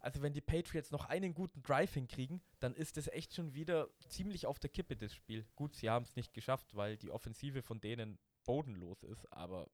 also 0.05 0.21
wenn 0.21 0.35
die 0.35 0.43
Patriots 0.43 0.91
noch 0.91 1.07
einen 1.07 1.33
guten 1.33 1.63
Drive 1.63 1.95
hinkriegen, 1.95 2.43
dann 2.61 2.75
ist 2.75 2.99
das 2.99 3.09
echt 3.09 3.35
schon 3.35 3.55
wieder 3.55 3.89
ziemlich 4.09 4.47
auf 4.47 4.59
der 4.59 4.69
Kippe, 4.69 4.97
das 4.97 5.15
Spiel. 5.15 5.47
Gut, 5.57 5.75
sie 5.75 5.89
haben 5.89 6.05
es 6.05 6.15
nicht 6.15 6.35
geschafft, 6.35 6.75
weil 6.77 6.99
die 6.99 7.11
Offensive 7.11 7.63
von 7.63 7.81
denen 7.81 8.19
bodenlos 8.45 9.03
ist. 9.03 9.33
Aber 9.33 9.71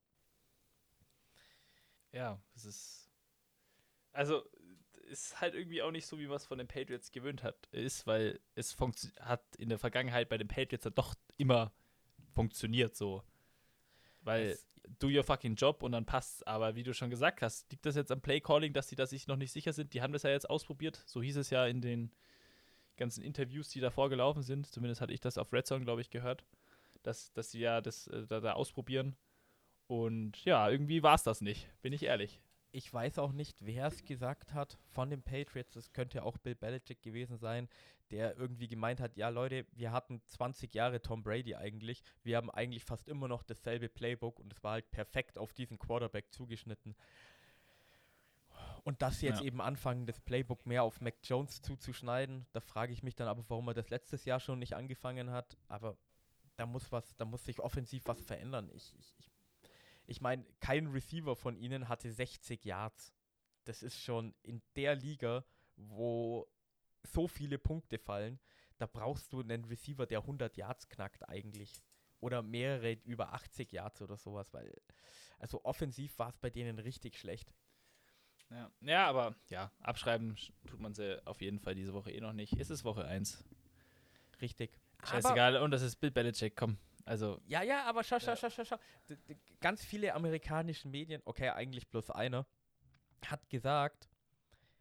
Ja, 2.13 2.41
das 2.53 2.65
ist. 2.65 3.11
Also, 4.13 4.43
ist 5.03 5.41
halt 5.41 5.53
irgendwie 5.53 5.81
auch 5.81 5.91
nicht 5.91 6.05
so, 6.05 6.17
wie 6.17 6.27
man 6.27 6.37
es 6.37 6.45
von 6.45 6.57
den 6.57 6.67
Patriots 6.67 7.11
gewöhnt 7.11 7.43
hat, 7.43 7.67
ist, 7.71 8.07
weil 8.07 8.39
es 8.55 8.77
hat 9.19 9.55
in 9.57 9.67
der 9.67 9.79
Vergangenheit 9.79 10.29
bei 10.29 10.37
den 10.37 10.47
Patriots 10.47 10.83
dann 10.83 10.95
doch 10.95 11.15
immer 11.37 11.73
funktioniert 12.33 12.95
so. 12.95 13.23
Weil 14.21 14.47
Es- 14.51 14.67
do 14.99 15.07
your 15.07 15.23
fucking 15.23 15.55
job 15.55 15.83
und 15.83 15.91
dann 15.93 16.05
passt's. 16.05 16.43
Aber 16.43 16.75
wie 16.75 16.83
du 16.83 16.93
schon 16.93 17.09
gesagt 17.09 17.41
hast, 17.41 17.71
liegt 17.71 17.85
das 17.85 17.95
jetzt 17.95 18.11
am 18.11 18.21
Play-Calling, 18.21 18.73
dass 18.73 18.87
die 18.87 18.95
da 18.95 19.05
sich 19.05 19.27
noch 19.27 19.35
nicht 19.37 19.51
sicher 19.51 19.73
sind? 19.73 19.93
Die 19.93 20.01
haben 20.01 20.13
das 20.13 20.23
ja 20.23 20.29
jetzt 20.31 20.49
ausprobiert. 20.49 21.01
So 21.05 21.21
hieß 21.21 21.37
es 21.37 21.49
ja 21.49 21.65
in 21.65 21.81
den 21.81 22.11
ganzen 22.97 23.23
Interviews, 23.23 23.69
die 23.69 23.79
davor 23.79 24.09
gelaufen 24.09 24.43
sind. 24.43 24.67
Zumindest 24.67 25.01
hatte 25.01 25.13
ich 25.13 25.19
das 25.21 25.37
auf 25.37 25.51
Red 25.53 25.65
Zone, 25.67 25.85
glaube 25.85 26.01
ich, 26.01 26.09
gehört. 26.09 26.43
Dass, 27.03 27.31
dass 27.33 27.51
sie 27.51 27.59
ja 27.61 27.81
das 27.81 28.07
äh, 28.07 28.27
da, 28.27 28.39
da 28.41 28.53
ausprobieren. 28.53 29.15
Und 29.87 30.43
ja, 30.45 30.69
irgendwie 30.69 31.01
war 31.03 31.15
es 31.15 31.23
das 31.23 31.41
nicht, 31.41 31.67
bin 31.81 31.93
ich 31.93 32.03
ehrlich. 32.03 32.39
Ich 32.71 32.93
weiß 32.93 33.19
auch 33.19 33.31
nicht, 33.33 33.57
wer 33.59 33.87
es 33.87 34.03
gesagt 34.03 34.53
hat 34.53 34.77
von 34.89 35.09
den 35.09 35.21
Patriots. 35.21 35.75
Es 35.75 35.91
könnte 35.91 36.23
auch 36.23 36.37
Bill 36.37 36.55
Belichick 36.55 37.01
gewesen 37.01 37.37
sein, 37.37 37.67
der 38.11 38.37
irgendwie 38.37 38.67
gemeint 38.67 38.99
hat, 38.99 39.15
ja 39.17 39.29
Leute, 39.29 39.65
wir 39.73 39.91
hatten 39.91 40.21
20 40.25 40.73
Jahre 40.73 41.01
Tom 41.01 41.23
Brady 41.23 41.55
eigentlich. 41.55 42.03
Wir 42.23 42.37
haben 42.37 42.49
eigentlich 42.49 42.83
fast 42.85 43.07
immer 43.07 43.27
noch 43.27 43.43
dasselbe 43.43 43.89
Playbook 43.89 44.39
und 44.39 44.53
es 44.53 44.63
war 44.63 44.73
halt 44.73 44.91
perfekt 44.91 45.37
auf 45.37 45.53
diesen 45.53 45.79
Quarterback 45.79 46.31
zugeschnitten. 46.31 46.95
Und 48.83 49.01
dass 49.01 49.19
sie 49.19 49.27
jetzt 49.27 49.41
Ja. 49.41 49.45
eben 49.45 49.61
anfangen, 49.61 50.05
das 50.05 50.19
Playbook 50.19 50.65
mehr 50.65 50.83
auf 50.83 51.01
Mac 51.01 51.15
Jones 51.23 51.61
zuzuschneiden, 51.61 52.47
da 52.51 52.59
frage 52.61 52.93
ich 52.93 53.03
mich 53.03 53.15
dann 53.15 53.27
aber, 53.27 53.43
warum 53.47 53.67
er 53.67 53.73
das 53.73 53.89
letztes 53.89 54.25
Jahr 54.25 54.39
schon 54.39 54.59
nicht 54.59 54.73
angefangen 54.73 55.29
hat. 55.31 55.57
Aber 55.67 55.97
da 56.55 56.65
muss 56.65 56.91
was, 56.91 57.15
da 57.17 57.25
muss 57.25 57.45
sich 57.45 57.59
offensiv 57.59 58.07
was 58.07 58.21
verändern. 58.21 58.69
Ich, 58.73 58.93
ich, 58.97 59.13
ich 59.19 59.30
ich 60.11 60.21
meine, 60.21 60.45
kein 60.59 60.87
Receiver 60.87 61.35
von 61.35 61.55
ihnen 61.57 61.87
hatte 61.87 62.11
60 62.11 62.63
Yards. 62.65 63.13
Das 63.63 63.81
ist 63.81 63.99
schon 63.99 64.35
in 64.43 64.61
der 64.75 64.95
Liga, 64.95 65.45
wo 65.77 66.47
so 67.03 67.27
viele 67.27 67.57
Punkte 67.57 67.97
fallen, 67.97 68.39
da 68.77 68.85
brauchst 68.87 69.31
du 69.33 69.41
einen 69.41 69.65
Receiver, 69.65 70.05
der 70.05 70.19
100 70.19 70.57
Yards 70.57 70.89
knackt 70.89 71.27
eigentlich. 71.29 71.81
Oder 72.19 72.43
mehrere 72.43 72.93
über 73.05 73.33
80 73.33 73.71
Yards 73.71 74.01
oder 74.01 74.17
sowas, 74.17 74.53
weil, 74.53 74.75
also 75.39 75.63
offensiv 75.63 76.19
war 76.19 76.29
es 76.29 76.37
bei 76.37 76.49
denen 76.51 76.77
richtig 76.77 77.17
schlecht. 77.17 77.51
Ja. 78.51 78.69
ja, 78.81 79.07
aber 79.07 79.35
ja, 79.49 79.71
abschreiben 79.79 80.35
sch- 80.35 80.51
tut 80.67 80.79
man 80.79 80.93
sie 80.93 81.25
auf 81.25 81.41
jeden 81.41 81.59
Fall 81.59 81.73
diese 81.73 81.93
Woche 81.93 82.11
eh 82.11 82.19
noch 82.19 82.33
nicht. 82.33 82.53
Es 82.59 82.69
ist 82.69 82.83
Woche 82.83 83.05
1. 83.05 83.43
Richtig. 84.41 84.77
Scheißegal. 85.03 85.57
Und 85.57 85.71
das 85.71 85.81
ist 85.81 85.95
Bill 85.95 86.11
Belichick, 86.11 86.55
komm. 86.55 86.77
Also, 87.05 87.39
Ja, 87.45 87.61
ja, 87.63 87.85
aber 87.85 88.03
schau, 88.03 88.19
schau, 88.19 88.35
schau, 88.35 88.49
schau, 88.49 88.63
schau. 88.63 88.77
Ganz 89.59 89.83
viele 89.83 90.13
amerikanische 90.13 90.87
Medien, 90.87 91.21
okay, 91.25 91.49
eigentlich 91.49 91.87
bloß 91.87 92.11
einer, 92.11 92.45
hat 93.25 93.49
gesagt, 93.49 94.09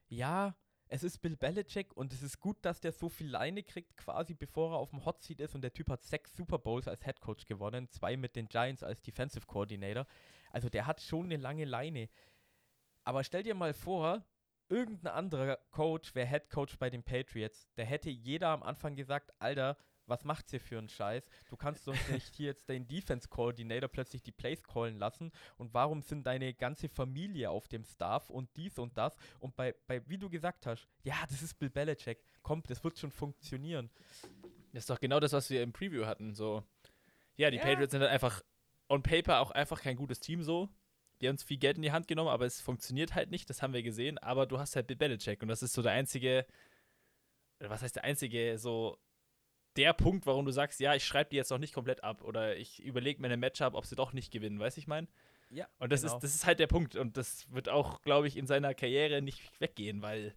ja, 0.09 0.55
es 0.93 1.05
ist 1.05 1.19
Bill 1.19 1.37
Belichick 1.37 1.97
und 1.97 2.13
es 2.13 2.23
ist 2.23 2.41
gut, 2.41 2.57
dass 2.63 2.81
der 2.81 2.91
so 2.91 3.09
viel 3.09 3.29
Leine 3.29 3.63
kriegt, 3.63 3.97
quasi 3.97 4.35
bevor 4.35 4.73
er 4.73 4.79
auf 4.79 4.91
dem 4.91 5.05
Hot 5.05 5.23
Seat 5.23 5.41
ist 5.41 5.55
und 5.55 5.63
der 5.63 5.73
Typ 5.73 5.89
hat 5.89 6.03
sechs 6.03 6.35
Super 6.35 6.59
Bowls 6.59 6.89
als 6.89 7.05
Head 7.05 7.21
Coach 7.21 7.47
gewonnen, 7.47 7.89
zwei 7.91 8.17
mit 8.17 8.35
den 8.35 8.49
Giants 8.49 8.83
als 8.83 9.01
Defensive 9.01 9.47
Coordinator. 9.47 10.05
Also 10.51 10.69
der 10.69 10.87
hat 10.87 11.01
schon 11.01 11.27
eine 11.27 11.37
lange 11.37 11.65
Leine. 11.65 12.09
Aber 13.05 13.23
stell 13.23 13.45
dir 13.45 13.55
mal 13.55 13.73
vor, 13.73 14.25
irgendein 14.69 15.13
anderer 15.13 15.59
Coach 15.71 16.15
wäre 16.17 16.27
Head 16.27 16.51
Coach 16.51 16.77
bei 16.77 16.91
den 16.91 17.05
Patriots. 17.05 17.69
Der 17.77 17.87
hätte 17.87 18.11
jeder 18.11 18.49
am 18.49 18.65
Anfang 18.65 18.97
gesagt, 18.97 19.33
Alter, 19.39 19.77
was 20.11 20.25
macht's 20.25 20.51
hier 20.51 20.61
für 20.61 20.77
einen 20.79 20.89
Scheiß? 20.89 21.25
Du 21.49 21.57
kannst 21.57 21.87
doch 21.87 21.95
nicht 22.13 22.35
hier 22.35 22.49
jetzt 22.49 22.69
den 22.69 22.87
Defense 22.87 23.29
Coordinator 23.29 23.89
plötzlich 23.89 24.23
die 24.23 24.33
Plays 24.33 24.63
callen 24.63 24.99
lassen 24.99 25.33
und 25.57 25.73
warum 25.73 26.03
sind 26.03 26.27
deine 26.27 26.53
ganze 26.53 26.89
Familie 26.89 27.51
auf 27.51 27.69
dem 27.69 27.85
Staff 27.85 28.29
und 28.29 28.51
dies 28.57 28.79
und 28.79 28.99
das 28.99 29.17
und 29.39 29.57
bei, 29.57 29.75
bei 29.87 30.07
wie 30.09 30.19
du 30.19 30.29
gesagt 30.29 30.67
hast, 30.67 30.87
ja, 31.05 31.15
das 31.29 31.41
ist 31.43 31.55
Bill 31.59 31.71
Belichick, 31.71 32.23
komm, 32.43 32.63
das 32.67 32.85
wird 32.85 32.99
schon 32.99 33.11
funktionieren. 33.11 33.91
das 34.73 34.83
ist 34.83 34.91
doch 34.91 35.01
genau 35.01 35.21
das, 35.21 35.33
was 35.33 35.49
wir 35.49 35.63
im 35.63 35.73
Preview 35.73 36.05
hatten. 36.07 36.35
So, 36.35 36.63
ja, 37.37 37.51
die 37.51 37.57
Ja. 37.57 37.63
Patriots 37.65 37.93
sind 37.93 38.03
halt 38.03 38.11
einfach 38.11 38.43
on 38.89 39.03
paper 39.03 39.41
auch 39.41 39.53
einfach 39.53 39.81
kein 39.81 39.97
gutes 39.97 40.21
Team 40.21 40.43
so. 40.43 40.69
Die 41.21 41.29
haben 41.29 41.35
uns 41.35 41.43
viel 41.43 41.59
Geld 41.59 41.77
in 41.77 41.83
die 41.83 41.93
Hand 41.93 42.09
genommen, 42.09 42.31
aber 42.31 42.47
es 42.47 42.61
funktioniert 42.61 43.15
halt 43.15 43.31
nicht, 43.31 43.49
das 43.51 43.63
haben 43.63 43.73
wir 43.75 43.83
gesehen. 43.83 44.19
Aber 44.19 44.47
du 44.47 44.59
hast 44.59 44.75
halt 44.75 44.87
Bill 44.87 44.97
Belichick 44.97 45.43
und 45.43 45.49
das 45.49 45.63
ist 45.63 45.75
so 45.75 45.83
der 45.83 45.93
einzige, 45.93 46.47
was 47.59 47.83
heißt 47.83 47.97
der 47.97 48.05
einzige, 48.05 48.59
so 48.59 48.99
der 49.77 49.93
Punkt, 49.93 50.27
warum 50.27 50.45
du 50.45 50.53
sagst, 50.53 50.81
ja, 50.81 50.95
ich 50.95 51.05
schreibe 51.05 51.31
die 51.31 51.37
jetzt 51.37 51.51
noch 51.51 51.59
nicht 51.59 51.75
komplett 51.75 52.03
ab 52.05 52.23
oder 52.23 52.57
ich 52.57 52.83
überlege 52.83 53.21
mir 53.21 53.29
eine 53.29 53.37
Matchup, 53.37 53.75
ob 53.75 53.87
sie 53.87 53.97
doch 53.97 54.13
nicht 54.13 54.33
gewinnen, 54.33 54.59
weißt 54.59 54.77
du, 54.77 54.81
ich 54.81 54.87
meine? 54.87 55.07
Ja, 55.51 55.67
Und 55.79 55.91
das, 55.93 56.03
genau. 56.03 56.15
ist, 56.15 56.23
das 56.23 56.35
ist 56.35 56.47
halt 56.47 56.61
der 56.61 56.69
Punkt. 56.69 56.95
Und 56.97 57.17
das 57.17 57.53
wird 57.53 57.69
auch, 57.69 58.03
glaube 58.03 58.29
ich, 58.29 58.37
in 58.37 58.47
seiner 58.47 58.73
Karriere 58.75 59.21
nicht 59.21 59.41
weggehen, 59.61 60.01
weil 60.01 60.35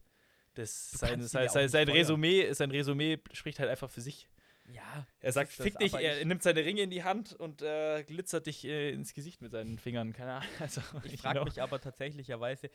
das 0.55 0.91
sein, 0.91 1.21
sein, 1.21 1.49
sein, 1.49 1.69
sein. 1.69 1.89
Resümee, 1.89 2.51
sein 2.53 2.71
Resümee 2.71 3.19
spricht 3.31 3.59
halt 3.59 3.69
einfach 3.69 3.89
für 3.89 4.01
sich. 4.01 4.27
Ja, 4.71 5.05
Er 5.19 5.33
sagt, 5.33 5.51
fick 5.51 5.77
dich, 5.77 5.93
er 5.93 6.23
nimmt 6.23 6.41
seine 6.41 6.63
Ringe 6.63 6.83
in 6.83 6.89
die 6.89 7.03
Hand 7.03 7.33
und 7.33 7.61
äh, 7.61 8.01
glitzert 8.03 8.47
dich 8.47 8.63
äh, 8.63 8.91
ins 8.91 9.13
Gesicht 9.13 9.41
mit 9.41 9.51
seinen 9.51 9.77
Fingern. 9.77 10.13
Keine 10.13 10.33
Ahnung. 10.35 10.47
Also, 10.59 10.81
Ich 11.03 11.21
frage 11.21 11.43
mich 11.43 11.61
aber 11.61 11.81
tatsächlicherweise, 11.81 12.69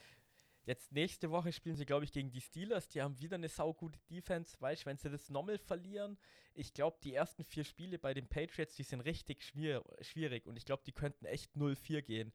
jetzt 0.69 0.93
nächste 0.93 1.31
Woche 1.31 1.53
spielen 1.53 1.77
sie, 1.77 1.87
glaube 1.87 2.05
ich, 2.05 2.13
gegen 2.13 2.31
die 2.31 2.41
Steelers. 2.41 2.89
Die 2.89 3.03
haben 3.03 3.19
wieder 3.19 3.35
eine 3.35 3.49
saugute 3.49 3.99
Defense. 4.11 4.57
Weißt 4.61 4.83
du, 4.83 4.87
wenn 4.87 4.97
sie 4.99 5.11
das 5.11 5.31
nochmal 5.31 5.59
verlieren, 5.59 6.19
ich 6.55 6.75
glaube, 6.75 6.99
die 7.03 7.15
ersten 7.15 7.45
vier 7.45 7.65
Spiele 7.65 7.99
bei 7.99 8.15
den 8.15 8.29
Patriots, 8.29 8.75
die 8.75 8.83
sind 8.83 9.01
richtig 9.01 9.43
schwier 9.43 9.83
schwierig. 10.01 10.47
Und 10.47 10.57
ich 10.57 10.65
glaube, 10.65 10.83
die 10.87 10.93
könnten 10.93 11.25
echt 11.25 11.55
0-4 11.57 12.03
gehen. 12.03 12.33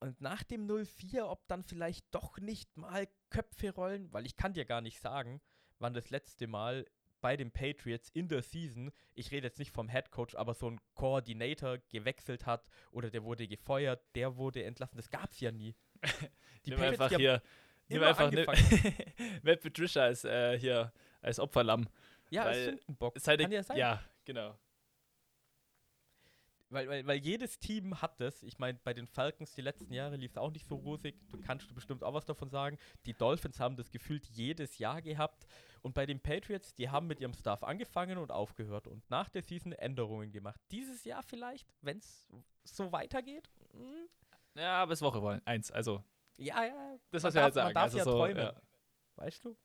Und 0.00 0.20
nach 0.20 0.42
dem 0.42 0.66
0-4, 0.66 1.22
ob 1.22 1.46
dann 1.48 1.62
vielleicht 1.62 2.14
doch 2.14 2.36
nicht 2.38 2.76
mal 2.76 3.08
Köpfe 3.30 3.70
rollen, 3.74 4.12
weil 4.12 4.26
ich 4.26 4.36
kann 4.36 4.52
dir 4.52 4.64
gar 4.64 4.82
nicht 4.82 5.00
sagen, 5.00 5.40
wann 5.78 5.94
das 5.94 6.10
letzte 6.10 6.46
Mal 6.46 6.86
bei 7.20 7.36
den 7.36 7.50
Patriots 7.50 8.10
in 8.10 8.28
der 8.28 8.42
Season, 8.42 8.92
ich 9.14 9.30
rede 9.30 9.46
jetzt 9.46 9.58
nicht 9.58 9.72
vom 9.72 9.88
Head 9.88 10.10
Coach, 10.10 10.34
aber 10.34 10.54
so 10.54 10.70
ein 10.70 10.80
Koordinator 10.94 11.78
gewechselt 11.88 12.46
hat 12.46 12.68
oder 12.92 13.10
der 13.10 13.24
wurde 13.24 13.48
gefeuert, 13.48 14.04
der 14.14 14.36
wurde 14.36 14.64
entlassen. 14.64 14.96
Das 14.96 15.10
gab 15.10 15.32
es 15.32 15.40
ja 15.40 15.50
nie. 15.50 15.74
Die 16.64 16.70
nimm 16.70 16.78
Patriots, 16.80 17.00
einfach 17.00 17.16
die 17.16 17.22
hier. 17.22 17.42
Nimm 17.88 18.02
einfach 18.02 18.30
nimm, 18.30 18.46
Matt 19.42 19.60
Patricia 19.60 20.02
als 20.02 20.24
äh, 20.24 20.58
hier 20.58 20.92
als 21.22 21.38
Opferlamm. 21.38 21.88
Ja, 22.30 22.44
weil 22.44 22.58
es 22.58 22.64
Sündenbock. 22.64 23.16
Halt 23.24 23.40
Kann 23.40 23.52
ja 23.52 23.62
sein. 23.62 23.76
Ja, 23.76 24.02
genau. 24.24 24.58
Weil, 26.68 26.88
weil, 26.88 27.06
weil 27.06 27.18
jedes 27.18 27.58
Team 27.58 28.00
hat 28.02 28.20
das. 28.20 28.42
Ich 28.42 28.58
meine, 28.58 28.78
bei 28.82 28.92
den 28.92 29.06
Falcons 29.06 29.54
die 29.54 29.60
letzten 29.60 29.92
Jahre 29.92 30.16
lief 30.16 30.32
es 30.32 30.36
auch 30.36 30.50
nicht 30.50 30.66
so 30.66 30.74
rosig. 30.74 31.14
Du 31.30 31.40
kannst 31.40 31.70
du 31.70 31.74
bestimmt 31.74 32.02
auch 32.02 32.14
was 32.14 32.24
davon 32.24 32.50
sagen. 32.50 32.76
Die 33.06 33.14
Dolphins 33.14 33.60
haben 33.60 33.76
das 33.76 33.90
gefühlt 33.90 34.26
jedes 34.26 34.78
Jahr 34.78 35.00
gehabt. 35.00 35.46
Und 35.82 35.94
bei 35.94 36.06
den 36.06 36.18
Patriots, 36.18 36.74
die 36.74 36.90
haben 36.90 37.06
mit 37.06 37.20
ihrem 37.20 37.34
Staff 37.34 37.62
angefangen 37.62 38.18
und 38.18 38.32
aufgehört 38.32 38.88
und 38.88 39.08
nach 39.10 39.28
der 39.28 39.42
Season 39.42 39.72
Änderungen 39.72 40.32
gemacht. 40.32 40.60
Dieses 40.72 41.04
Jahr 41.04 41.22
vielleicht, 41.22 41.68
wenn 41.82 41.98
es 41.98 42.28
so 42.64 42.90
weitergeht. 42.90 43.48
Hm. 43.70 44.08
Ja, 44.56 44.82
aber 44.82 44.92
es 44.92 44.98
ist 45.00 45.02
Woche 45.02 45.40
eins. 45.44 45.70
Also, 45.70 46.02
Ja, 46.38 46.64
ja. 46.64 46.98
das, 47.10 47.22
was 47.22 47.34
wir 47.34 47.42
halt 47.42 47.54
sagen. 47.54 47.66
man 47.66 47.74
darf 47.74 47.84
also 47.84 47.98
ja 47.98 48.04
so, 48.04 48.10
träumen. 48.12 48.36
Ja. 48.38 48.54
Weißt 49.16 49.44
du? 49.44 49.56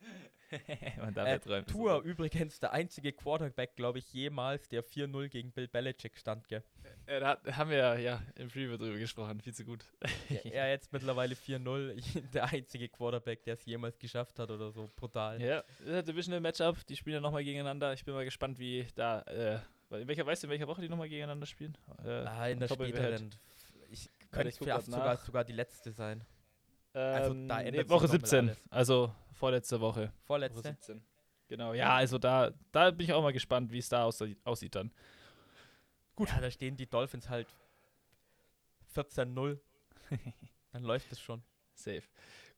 Man 0.98 1.14
darf 1.14 1.28
Äh, 1.28 1.32
ja 1.32 1.38
träumen. 1.38 1.66
Tour 1.66 1.96
so. 1.96 2.02
übrigens 2.02 2.58
der 2.58 2.72
einzige 2.72 3.12
Quarterback, 3.12 3.76
glaube 3.76 3.98
ich, 4.00 4.12
jemals, 4.12 4.68
der 4.68 4.82
4-0 4.84 5.28
gegen 5.28 5.52
Bill 5.52 5.68
Belichick 5.68 6.16
stand, 6.16 6.48
gell? 6.48 6.64
Äh, 7.06 7.20
da 7.20 7.38
haben 7.52 7.70
wir 7.70 7.76
ja, 7.76 7.94
ja 7.96 8.22
im 8.34 8.48
Preview 8.48 8.76
drüber 8.76 8.98
gesprochen. 8.98 9.40
Viel 9.40 9.54
zu 9.54 9.64
gut. 9.64 9.84
er 10.44 10.70
jetzt 10.70 10.92
mittlerweile 10.92 11.34
4-0. 11.34 11.92
Ich- 11.96 12.22
Der 12.32 12.44
einzige 12.46 12.88
Quarterback, 12.88 13.44
der 13.44 13.54
es 13.54 13.64
jemals 13.64 13.98
geschafft 13.98 14.38
hat 14.38 14.50
oder 14.50 14.70
so. 14.72 14.90
Brutal. 14.96 15.40
Ja, 15.40 15.62
das 15.62 15.80
ist 15.86 15.94
ein 15.94 16.04
Divisional 16.06 16.40
Matchup. 16.40 16.84
Die 16.86 16.96
spielen 16.96 17.14
ja 17.14 17.20
nochmal 17.20 17.44
gegeneinander. 17.44 17.92
Ich 17.92 18.04
bin 18.04 18.14
mal 18.14 18.24
gespannt, 18.24 18.58
wie 18.58 18.86
da. 18.96 19.20
Äh, 19.22 19.60
in 20.00 20.08
welcher, 20.08 20.24
weißt 20.26 20.42
du, 20.42 20.46
in 20.46 20.50
welcher 20.52 20.66
Woche 20.68 20.80
die 20.80 20.88
nochmal 20.88 21.08
gegeneinander 21.08 21.46
spielen? 21.46 21.76
Äh, 22.04 22.08
Ah, 22.10 22.48
in 22.48 22.58
der 22.58 22.68
späteren. 22.68 23.30
Ich 23.90 24.08
könnte 24.30 24.52
fast 24.64 24.86
sogar, 24.86 25.16
sogar 25.16 25.44
die 25.44 25.52
letzte 25.52 25.92
sein. 25.92 26.24
Also, 26.92 27.32
Ähm, 27.32 27.48
da 27.48 27.62
nee, 27.62 27.78
Woche 27.88 27.88
noch 27.88 28.00
mal 28.02 28.08
17. 28.08 28.48
alles. 28.48 28.62
Also 28.70 29.14
vorletzte 29.32 29.80
Woche. 29.80 30.00
Woche 30.06 30.12
Vorletzte. 30.24 30.62
17. 30.62 31.02
Genau, 31.48 31.72
ja, 31.74 31.94
also 31.94 32.18
da, 32.18 32.52
da 32.72 32.90
bin 32.90 33.06
ich 33.06 33.12
auch 33.12 33.22
mal 33.22 33.32
gespannt, 33.32 33.70
wie 33.72 33.78
es 33.78 33.88
da 33.88 34.04
aussieht, 34.04 34.74
dann. 34.74 34.92
Gut. 36.14 36.28
Ja, 36.28 36.40
da 36.40 36.50
stehen 36.50 36.76
die 36.76 36.86
Dolphins 36.88 37.28
halt 37.28 37.48
14-0. 38.94 39.58
Dann 40.72 40.82
läuft 40.82 41.10
es 41.12 41.20
schon. 41.20 41.42
Safe. 41.74 42.02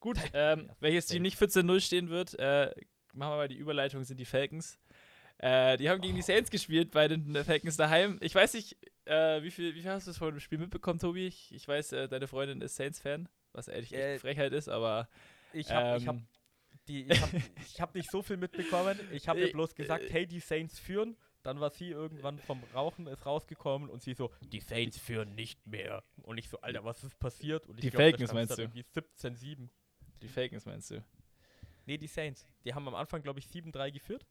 Gut, 0.00 0.18
ähm, 0.34 0.66
Ja, 0.68 0.76
welches 0.80 1.06
safe. 1.06 1.14
Team 1.14 1.22
nicht 1.22 1.38
14-0 1.40 1.80
stehen 1.80 2.08
wird, 2.10 2.38
äh, 2.38 2.74
machen 3.12 3.32
wir 3.32 3.36
mal 3.36 3.48
die 3.48 3.56
Überleitung, 3.56 4.02
sind 4.04 4.18
die 4.18 4.24
Falcons. 4.24 4.78
Äh, 5.38 5.76
die 5.76 5.88
haben 5.88 6.00
gegen 6.00 6.14
Oh. 6.14 6.16
die 6.16 6.22
Saints 6.22 6.50
gespielt 6.50 6.90
bei 6.90 7.08
den 7.08 7.34
Falcons 7.44 7.76
daheim. 7.76 8.18
Ich 8.20 8.34
weiß 8.34 8.54
nicht, 8.54 8.76
äh, 9.04 9.42
wie, 9.42 9.50
viel, 9.50 9.74
wie 9.74 9.82
viel 9.82 9.90
hast 9.90 10.06
du 10.06 10.12
vor 10.12 10.30
dem 10.30 10.40
Spiel 10.40 10.58
mitbekommen, 10.58 10.98
Tobi? 10.98 11.26
Ich, 11.26 11.52
ich 11.52 11.66
weiß, 11.66 11.92
äh, 11.92 12.08
deine 12.08 12.28
Freundin 12.28 12.60
ist 12.60 12.76
Saints-Fan, 12.76 13.28
was 13.52 13.68
ehrlich 13.68 13.92
echt 13.92 14.00
Äh, 14.02 14.18
Frechheit 14.18 14.52
ist, 14.52 14.68
aber 14.68 15.08
Ich 15.52 15.70
habe 15.70 16.04
hab 16.06 16.14
ähm, 16.14 16.26
die, 16.88 17.06
ich 17.10 17.20
hab, 17.20 17.30
ich 17.66 17.80
hab 17.80 17.94
nicht 17.94 18.10
so 18.10 18.22
viel 18.22 18.36
mitbekommen. 18.36 18.98
Ich 19.12 19.28
habe 19.28 19.40
ihr 19.40 19.48
Äh, 19.48 19.52
bloß 19.52 19.74
gesagt, 19.74 20.04
äh, 20.04 20.10
hey, 20.10 20.26
die 20.26 20.40
Saints 20.40 20.78
führen. 20.78 21.16
Dann 21.42 21.58
war 21.58 21.70
sie 21.70 21.90
irgendwann 21.90 22.38
vom 22.38 22.62
Rauchen 22.72 23.08
ist 23.08 23.26
rausgekommen 23.26 23.90
und 23.90 24.00
sie 24.00 24.14
so, 24.14 24.30
die 24.42 24.60
Saints 24.60 24.96
führen 24.98 25.34
nicht 25.34 25.66
mehr. 25.66 26.04
Und 26.22 26.38
ich 26.38 26.48
so, 26.48 26.60
Alter, 26.60 26.84
was 26.84 27.02
ist 27.02 27.18
passiert? 27.18 27.66
Und 27.66 27.78
ich 27.78 27.80
Die 27.80 27.90
glaub, 27.90 27.98
da 27.98 28.04
Falcons 28.10 28.30
stand's 28.30 28.32
meinst 28.32 28.58
du? 28.58 28.62
Irgendwie 28.62 28.84
17-7. 28.84 29.68
die 30.22 30.28
Falcons 30.28 30.66
meinst 30.66 30.90
du? 30.92 31.04
Nee, 31.84 31.98
die 31.98 32.06
Saints. 32.06 32.46
Die 32.64 32.72
haben 32.72 32.86
am 32.86 32.94
Anfang, 32.94 33.22
glaube 33.22 33.40
ich, 33.40 33.46
7-3 33.46 33.90
geführt. 33.90 34.24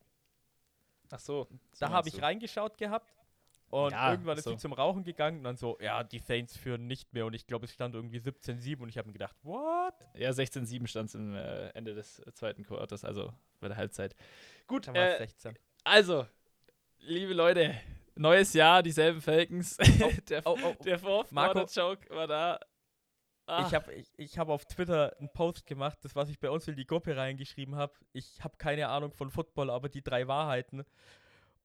Ach 1.09 1.19
so. 1.19 1.49
Da 1.79 1.89
habe 1.89 2.07
ich 2.07 2.21
reingeschaut 2.21 2.77
gehabt. 2.77 3.13
Und 3.71 3.91
Ja, 3.91 4.11
irgendwann 4.11 4.37
ist 4.37 4.43
so. 4.43 4.51
sie 4.51 4.57
zum 4.57 4.73
Rauchen 4.73 5.03
gegangen 5.03 5.39
und 5.39 5.43
dann 5.45 5.55
so, 5.57 5.77
ja, 5.81 6.03
die 6.03 6.19
Saints 6.19 6.57
führen 6.57 6.87
nicht 6.87 7.13
mehr. 7.13 7.25
Und 7.25 7.33
ich 7.33 7.47
glaube, 7.47 7.65
es 7.65 7.71
stand 7.73 7.95
irgendwie 7.95 8.19
17-7 8.19 8.79
und 8.81 8.89
ich 8.89 8.97
habe 8.97 9.07
mir 9.07 9.13
gedacht, 9.13 9.35
what? 9.43 9.93
Ja, 10.13 10.29
16-7 10.31 10.87
stand 10.87 11.09
es 11.09 11.15
am 11.15 11.33
äh, 11.33 11.69
Ende 11.69 11.95
des 11.95 12.19
äh, 12.19 12.33
zweiten 12.33 12.63
Quarters, 12.63 13.05
also 13.05 13.33
bei 13.61 13.69
der 13.69 13.77
Halbzeit. 13.77 14.13
Gut, 14.67 14.87
Dann 14.87 14.95
äh, 14.95 15.17
16. 15.19 15.57
also, 15.85 16.27
liebe 16.99 17.33
Leute, 17.33 17.73
neues 18.15 18.53
Jahr, 18.53 18.83
dieselben 18.83 19.21
Falcons. 19.21 19.77
der, 20.29 20.41
Oh, 20.45 20.57
oh, 20.63 20.75
der 20.83 20.99
Fourth 20.99 21.31
Marco. 21.31 21.53
Quarter 21.53 21.81
Joke 21.81 22.09
war 22.15 22.27
da. 22.27 22.59
Ah, 23.47 23.65
Ich 23.67 23.73
habe 23.73 23.93
ich, 23.93 24.07
ich 24.17 24.37
hab 24.37 24.49
auf 24.49 24.65
Twitter 24.65 25.15
einen 25.17 25.29
Post 25.31 25.65
gemacht, 25.65 25.97
das 26.03 26.15
was 26.15 26.29
ich 26.29 26.39
bei 26.39 26.49
uns 26.49 26.67
in 26.67 26.75
die 26.75 26.85
Gruppe 26.85 27.15
reingeschrieben 27.17 27.75
habe. 27.75 27.93
Ich 28.13 28.43
habe 28.43 28.55
keine 28.57 28.87
Ahnung 28.89 29.13
von 29.13 29.29
Football, 29.31 29.69
aber 29.69 29.89
die 29.89 30.01
drei 30.03 30.27
Wahrheiten. 30.27 30.85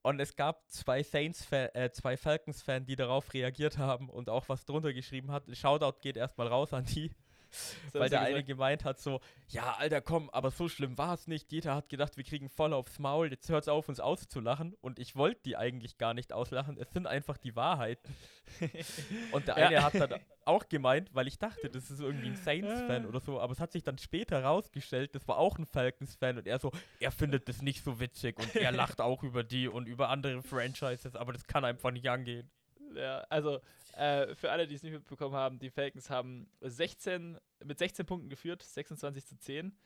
Und 0.01 0.19
es 0.19 0.35
gab 0.35 0.69
zwei 0.69 1.03
Saints, 1.03 1.51
äh, 1.51 1.91
zwei 1.91 2.15
Falcons-Fans, 2.17 2.85
die 2.85 2.95
darauf 2.95 3.33
reagiert 3.33 3.77
haben 3.77 4.09
und 4.09 4.29
auch 4.29 4.47
was 4.47 4.65
drunter 4.65 4.93
geschrieben 4.93 5.31
hat. 5.31 5.43
Shoutout 5.55 5.99
geht 6.01 6.17
erstmal 6.17 6.47
raus 6.47 6.73
an 6.73 6.85
die, 6.85 7.11
weil 7.93 8.09
der 8.09 8.21
eine 8.21 8.43
gemeint 8.43 8.83
hat 8.83 8.99
so, 8.99 9.19
ja, 9.49 9.75
Alter, 9.77 10.01
komm, 10.01 10.29
aber 10.31 10.51
so 10.51 10.67
schlimm 10.69 10.97
war 10.97 11.13
es 11.13 11.27
nicht. 11.27 11.51
Jeder 11.51 11.75
hat 11.75 11.89
gedacht, 11.89 12.17
wir 12.17 12.23
kriegen 12.23 12.49
voll 12.49 12.73
aufs 12.73 12.99
Maul, 12.99 13.29
jetzt 13.31 13.49
hört's 13.49 13.67
auf, 13.67 13.87
uns 13.89 13.99
auszulachen. 13.99 14.75
Und 14.81 14.99
ich 14.99 15.15
wollte 15.15 15.41
die 15.45 15.57
eigentlich 15.57 15.97
gar 15.97 16.13
nicht 16.13 16.33
auslachen, 16.33 16.77
es 16.77 16.91
sind 16.91 17.07
einfach 17.07 17.37
die 17.37 17.55
Wahrheiten. 17.55 18.13
Und 19.31 19.47
der 19.47 19.57
Ja. 19.57 19.67
eine 19.67 19.83
hat 19.83 19.95
dann 19.95 20.19
auch 20.45 20.69
gemeint, 20.69 21.09
weil 21.13 21.27
ich 21.27 21.37
dachte, 21.39 21.69
das 21.69 21.91
ist 21.91 21.99
irgendwie 21.99 22.27
ein 22.27 22.35
Saints-Fan 22.35 23.05
Ah. 23.05 23.07
oder 23.09 23.19
so, 23.19 23.39
aber 23.41 23.51
es 23.51 23.59
hat 23.59 23.71
sich 23.73 23.83
dann 23.83 23.97
später 23.97 24.41
rausgestellt, 24.43 25.13
das 25.13 25.27
war 25.27 25.37
auch 25.37 25.57
ein 25.57 25.65
Falcons-Fan 25.65 26.37
und 26.37 26.47
er 26.47 26.57
so, 26.59 26.71
er 27.01 27.11
findet 27.11 27.49
das 27.49 27.61
nicht 27.61 27.83
so 27.83 27.99
witzig 27.99 28.39
und 28.39 28.55
er 28.55 28.71
lacht 28.71 29.01
auch 29.01 29.23
über 29.23 29.43
die 29.43 29.67
und 29.67 29.87
über 29.87 30.07
andere 30.09 30.41
Franchises, 30.41 31.15
aber 31.17 31.33
das 31.33 31.45
kann 31.47 31.65
einfach 31.65 31.91
nicht 31.91 32.09
angehen. 32.09 32.49
Ja, 32.95 33.19
also 33.29 33.59
äh, 33.93 34.35
für 34.35 34.51
alle, 34.51 34.67
die 34.67 34.75
es 34.75 34.83
nicht 34.83 34.93
mitbekommen 34.93 35.35
haben, 35.35 35.59
die 35.59 35.69
Falcons 35.69 36.09
haben 36.09 36.49
16, 36.61 37.37
mit 37.63 37.77
16 37.79 38.05
Punkten 38.05 38.29
geführt, 38.29 38.63
26 38.63 39.25
zu 39.25 39.37
10. 39.37 39.77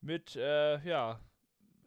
Mit, 0.00 0.36
äh, 0.36 0.78
ja, 0.86 1.20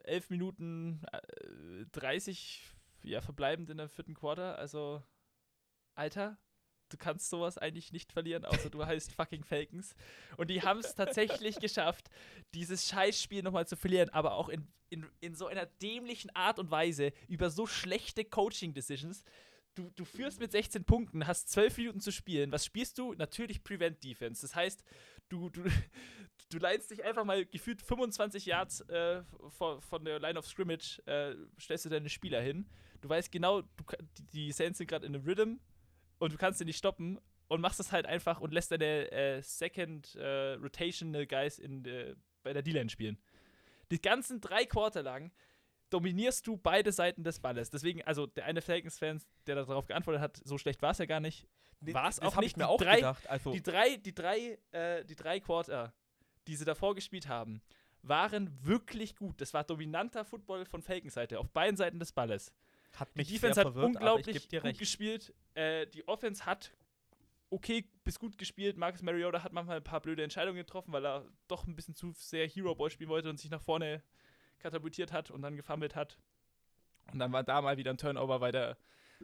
11 0.03 0.29
Minuten 0.29 1.01
äh, 1.11 1.85
30 1.91 2.63
ja, 3.03 3.21
verbleibend 3.21 3.69
in 3.69 3.77
der 3.77 3.89
vierten 3.89 4.13
Quarter. 4.13 4.57
Also, 4.57 5.03
Alter, 5.95 6.37
du 6.89 6.97
kannst 6.97 7.29
sowas 7.29 7.57
eigentlich 7.57 7.91
nicht 7.91 8.11
verlieren, 8.11 8.45
außer 8.45 8.69
du 8.69 8.85
heißt 8.85 9.11
fucking 9.13 9.43
Falcons. 9.43 9.95
Und 10.37 10.49
die 10.49 10.61
haben 10.61 10.79
es 10.79 10.95
tatsächlich 10.95 11.55
geschafft, 11.59 12.09
dieses 12.53 12.87
Scheißspiel 12.87 13.43
nochmal 13.43 13.67
zu 13.67 13.75
verlieren, 13.75 14.09
aber 14.09 14.33
auch 14.33 14.49
in, 14.49 14.67
in, 14.89 15.05
in 15.19 15.35
so 15.35 15.47
einer 15.47 15.65
dämlichen 15.65 16.35
Art 16.35 16.59
und 16.59 16.71
Weise, 16.71 17.11
über 17.27 17.49
so 17.49 17.67
schlechte 17.67 18.25
Coaching-Decisions. 18.25 19.23
Du, 19.77 19.91
du 19.95 20.05
führst 20.05 20.39
mit 20.39 20.51
16 20.51 20.85
Punkten, 20.85 21.27
hast 21.27 21.49
12 21.49 21.77
Minuten 21.77 21.99
zu 21.99 22.11
spielen. 22.11 22.51
Was 22.51 22.65
spielst 22.65 22.97
du? 22.97 23.13
Natürlich 23.13 23.63
Prevent 23.63 24.03
Defense. 24.03 24.41
Das 24.41 24.55
heißt, 24.55 24.83
du, 25.29 25.49
du, 25.49 25.65
du 26.49 26.57
leinst 26.57 26.89
dich 26.89 27.05
einfach 27.05 27.23
mal 27.23 27.45
gefühlt 27.45 27.83
25 27.83 28.47
Yards 28.47 28.81
äh, 28.89 29.21
von, 29.49 29.79
von 29.81 30.03
der 30.03 30.19
Line 30.19 30.39
of 30.39 30.47
Scrimmage, 30.47 30.99
äh, 31.05 31.35
stellst 31.59 31.85
du 31.85 31.89
deine 31.89 32.09
Spieler 32.09 32.41
hin. 32.41 32.67
Du 33.01 33.09
weißt 33.09 33.31
genau, 33.31 33.61
du, 33.61 33.83
die 34.33 34.51
Saints 34.51 34.79
sind 34.79 34.87
gerade 34.87 35.05
in 35.05 35.13
einem 35.13 35.23
Rhythm 35.23 35.57
und 36.17 36.33
du 36.33 36.37
kannst 36.37 36.57
sie 36.57 36.65
nicht 36.65 36.79
stoppen 36.79 37.19
und 37.47 37.61
machst 37.61 37.79
das 37.79 37.91
halt 37.91 38.07
einfach 38.07 38.41
und 38.41 38.51
lässt 38.51 38.71
deine 38.71 39.11
äh, 39.11 39.43
Second 39.43 40.15
äh, 40.15 40.53
Rotational 40.53 41.27
Guys 41.27 41.59
in, 41.59 41.85
äh, 41.85 42.15
bei 42.41 42.51
der 42.51 42.63
D-Line 42.63 42.89
spielen. 42.89 43.19
Die 43.91 44.01
ganzen 44.01 44.41
drei 44.41 44.65
Quarter 44.65 45.03
lang 45.03 45.31
dominierst 45.89 46.45
du 46.47 46.57
beide 46.57 46.91
Seiten 46.91 47.23
des 47.23 47.39
Balles. 47.39 47.69
Deswegen, 47.69 48.01
also 48.03 48.25
der 48.27 48.45
eine 48.45 48.61
Falcons-Fan, 48.61 49.21
der 49.45 49.55
darauf 49.55 49.85
geantwortet 49.85 50.21
hat, 50.21 50.41
so 50.43 50.57
schlecht 50.57 50.81
war 50.81 50.91
es 50.91 50.97
ja 50.97 51.05
gar 51.05 51.19
nicht. 51.19 51.47
War's 51.81 52.17
das 52.17 52.33
auch 52.33 52.39
nicht. 52.41 52.57
mir 52.57 52.63
Die 52.63 52.69
auch 52.69 52.77
drei- 52.81 52.95
gedacht. 52.97 53.27
Also, 53.29 53.51
Die 53.51 53.61
drei, 53.61 53.95
die 53.97 54.13
drei, 54.15 54.57
äh, 54.71 55.05
die 55.05 55.15
drei 55.15 55.39
Quarter, 55.39 55.93
die 56.47 56.55
sie 56.55 56.65
davor 56.65 56.95
gespielt 56.95 57.27
haben, 57.27 57.61
waren 58.01 58.51
wirklich 58.65 59.15
gut. 59.15 59.39
Das 59.41 59.53
war 59.53 59.63
dominanter 59.63 60.25
Football 60.25 60.65
von 60.65 60.81
Falcons-Seite, 60.81 61.39
auf 61.39 61.49
beiden 61.51 61.77
Seiten 61.77 61.99
des 61.99 62.11
Balles. 62.11 62.53
hat 62.93 63.09
Die 63.13 63.19
mich 63.19 63.27
Defense 63.29 63.55
sehr 63.55 63.65
hat 63.65 63.73
verwirrt, 63.73 63.85
unglaublich 63.85 64.49
gut 64.49 64.77
gespielt. 64.77 65.33
Äh, 65.55 65.87
die 65.87 66.07
Offense 66.07 66.45
hat 66.45 66.73
okay 67.49 67.85
bis 68.03 68.17
gut 68.19 68.37
gespielt. 68.37 68.77
Marcus 68.77 69.01
Mariota 69.01 69.43
hat 69.43 69.53
manchmal 69.53 69.77
ein 69.77 69.83
paar 69.83 70.01
blöde 70.01 70.23
Entscheidungen 70.23 70.57
getroffen, 70.57 70.91
weil 70.93 71.05
er 71.05 71.25
doch 71.47 71.65
ein 71.67 71.75
bisschen 71.75 71.95
zu 71.95 72.11
sehr 72.13 72.47
Hero 72.47 72.75
Ball 72.75 72.89
spielen 72.89 73.09
wollte 73.09 73.29
und 73.29 73.39
sich 73.39 73.49
nach 73.51 73.61
vorne 73.61 74.01
katapultiert 74.59 75.11
hat 75.11 75.31
und 75.31 75.41
dann 75.41 75.55
gefummelt 75.55 75.95
hat. 75.95 76.17
Und 77.11 77.19
dann 77.19 77.31
war 77.31 77.43
da 77.43 77.61
mal 77.61 77.77
wieder 77.77 77.91
ein 77.91 77.97
Turnover, 77.97 78.41
weil 78.41 78.51
der 78.51 78.77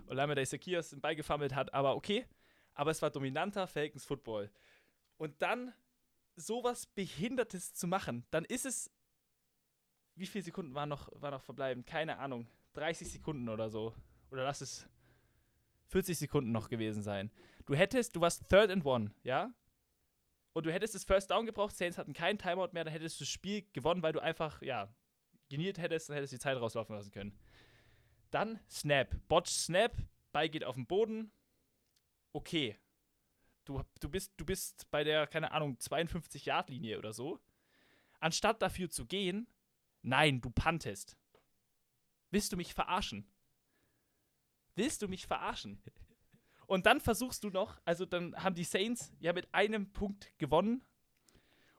Olamide 0.07 0.45
Sakias 0.45 0.89
den 0.89 1.01
Ball 1.01 1.15
gefummelt 1.15 1.53
hat. 1.53 1.73
Aber 1.73 1.95
okay, 1.95 2.25
aber 2.73 2.91
es 2.91 3.01
war 3.01 3.09
dominanter 3.09 3.67
Falcons 3.67 4.05
Football. 4.05 4.51
Und 5.17 5.41
dann 5.41 5.73
sowas 6.35 6.85
Behindertes 6.85 7.73
zu 7.73 7.87
machen, 7.87 8.25
dann 8.31 8.45
ist 8.45 8.65
es. 8.65 8.91
Wie 10.15 10.27
viele 10.27 10.43
Sekunden 10.43 10.75
waren 10.75 10.89
noch, 10.89 11.09
war 11.13 11.31
noch 11.31 11.41
verbleibend? 11.41 11.87
Keine 11.87 12.19
Ahnung. 12.19 12.47
30 12.73 13.11
Sekunden 13.11 13.49
oder 13.49 13.69
so. 13.69 13.95
Oder 14.29 14.43
lass 14.43 14.61
es 14.61 14.87
40 15.87 16.17
Sekunden 16.17 16.51
noch 16.51 16.69
gewesen 16.69 17.01
sein. 17.01 17.31
Du 17.65 17.75
hättest, 17.75 18.15
du 18.15 18.21
warst 18.21 18.47
Third 18.49 18.69
and 18.69 18.85
One, 18.85 19.11
ja? 19.23 19.53
Und 20.53 20.65
du 20.65 20.71
hättest 20.71 20.93
das 20.93 21.03
First 21.03 21.31
Down 21.31 21.45
gebraucht, 21.45 21.75
Saints 21.75 21.97
hatten 21.97 22.13
keinen 22.13 22.37
Timeout 22.37 22.69
mehr, 22.73 22.83
dann 22.83 22.93
hättest 22.93 23.19
du 23.19 23.23
das 23.23 23.29
Spiel 23.29 23.65
gewonnen, 23.73 24.03
weil 24.03 24.13
du 24.13 24.19
einfach, 24.19 24.61
ja, 24.61 24.93
geniert 25.53 25.77
hättest, 25.77 26.09
dann 26.09 26.15
hättest 26.15 26.33
du 26.33 26.37
die 26.37 26.41
Zeit 26.41 26.57
rauslaufen 26.57 26.95
lassen 26.95 27.11
können. 27.11 27.37
Dann 28.31 28.59
Snap. 28.67 29.15
Botch 29.27 29.51
Snap, 29.51 29.95
Ball 30.31 30.49
geht 30.49 30.63
auf 30.63 30.73
den 30.73 30.87
Boden. 30.87 31.31
Okay. 32.31 32.79
Du, 33.63 33.83
du, 33.99 34.09
bist, 34.09 34.33
du 34.37 34.45
bist 34.45 34.89
bei 34.89 35.03
der, 35.03 35.27
keine 35.27 35.51
Ahnung, 35.51 35.77
52-Yard-Linie 35.77 36.97
oder 36.97 37.13
so. 37.13 37.39
Anstatt 38.19 38.63
dafür 38.63 38.89
zu 38.89 39.05
gehen, 39.05 39.47
nein, 40.01 40.41
du 40.41 40.49
pantest. 40.49 41.15
Willst 42.31 42.51
du 42.51 42.57
mich 42.57 42.73
verarschen? 42.73 43.31
Willst 44.73 45.03
du 45.03 45.07
mich 45.07 45.27
verarschen? 45.27 45.83
Und 46.65 46.87
dann 46.87 46.99
versuchst 46.99 47.43
du 47.43 47.51
noch, 47.51 47.79
also 47.85 48.07
dann 48.07 48.35
haben 48.35 48.55
die 48.55 48.63
Saints 48.63 49.13
ja 49.19 49.33
mit 49.33 49.53
einem 49.53 49.93
Punkt 49.93 50.33
gewonnen. 50.39 50.83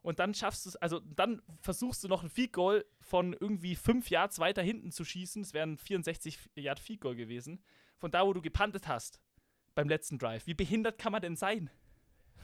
Und 0.04 0.18
dann 0.18 0.34
schaffst 0.34 0.66
du 0.66 0.68
es, 0.68 0.76
also 0.76 1.00
dann 1.00 1.40
versuchst 1.62 2.04
du 2.04 2.08
noch 2.08 2.22
ein 2.22 2.28
Field 2.28 2.52
Goal 2.52 2.84
von 3.00 3.32
irgendwie 3.32 3.74
fünf 3.74 4.10
Yards 4.10 4.38
weiter 4.38 4.60
hinten 4.60 4.92
zu 4.92 5.02
schießen. 5.02 5.40
Es 5.40 5.54
wären 5.54 5.78
64 5.78 6.38
Yard 6.56 6.78
Field 6.78 7.00
Goal 7.00 7.16
gewesen. 7.16 7.64
Von 7.96 8.10
da, 8.10 8.26
wo 8.26 8.34
du 8.34 8.42
gepantet 8.42 8.86
hast 8.86 9.22
beim 9.74 9.88
letzten 9.88 10.18
Drive. 10.18 10.46
Wie 10.46 10.52
behindert 10.52 10.98
kann 10.98 11.10
man 11.10 11.22
denn 11.22 11.36
sein? 11.36 11.70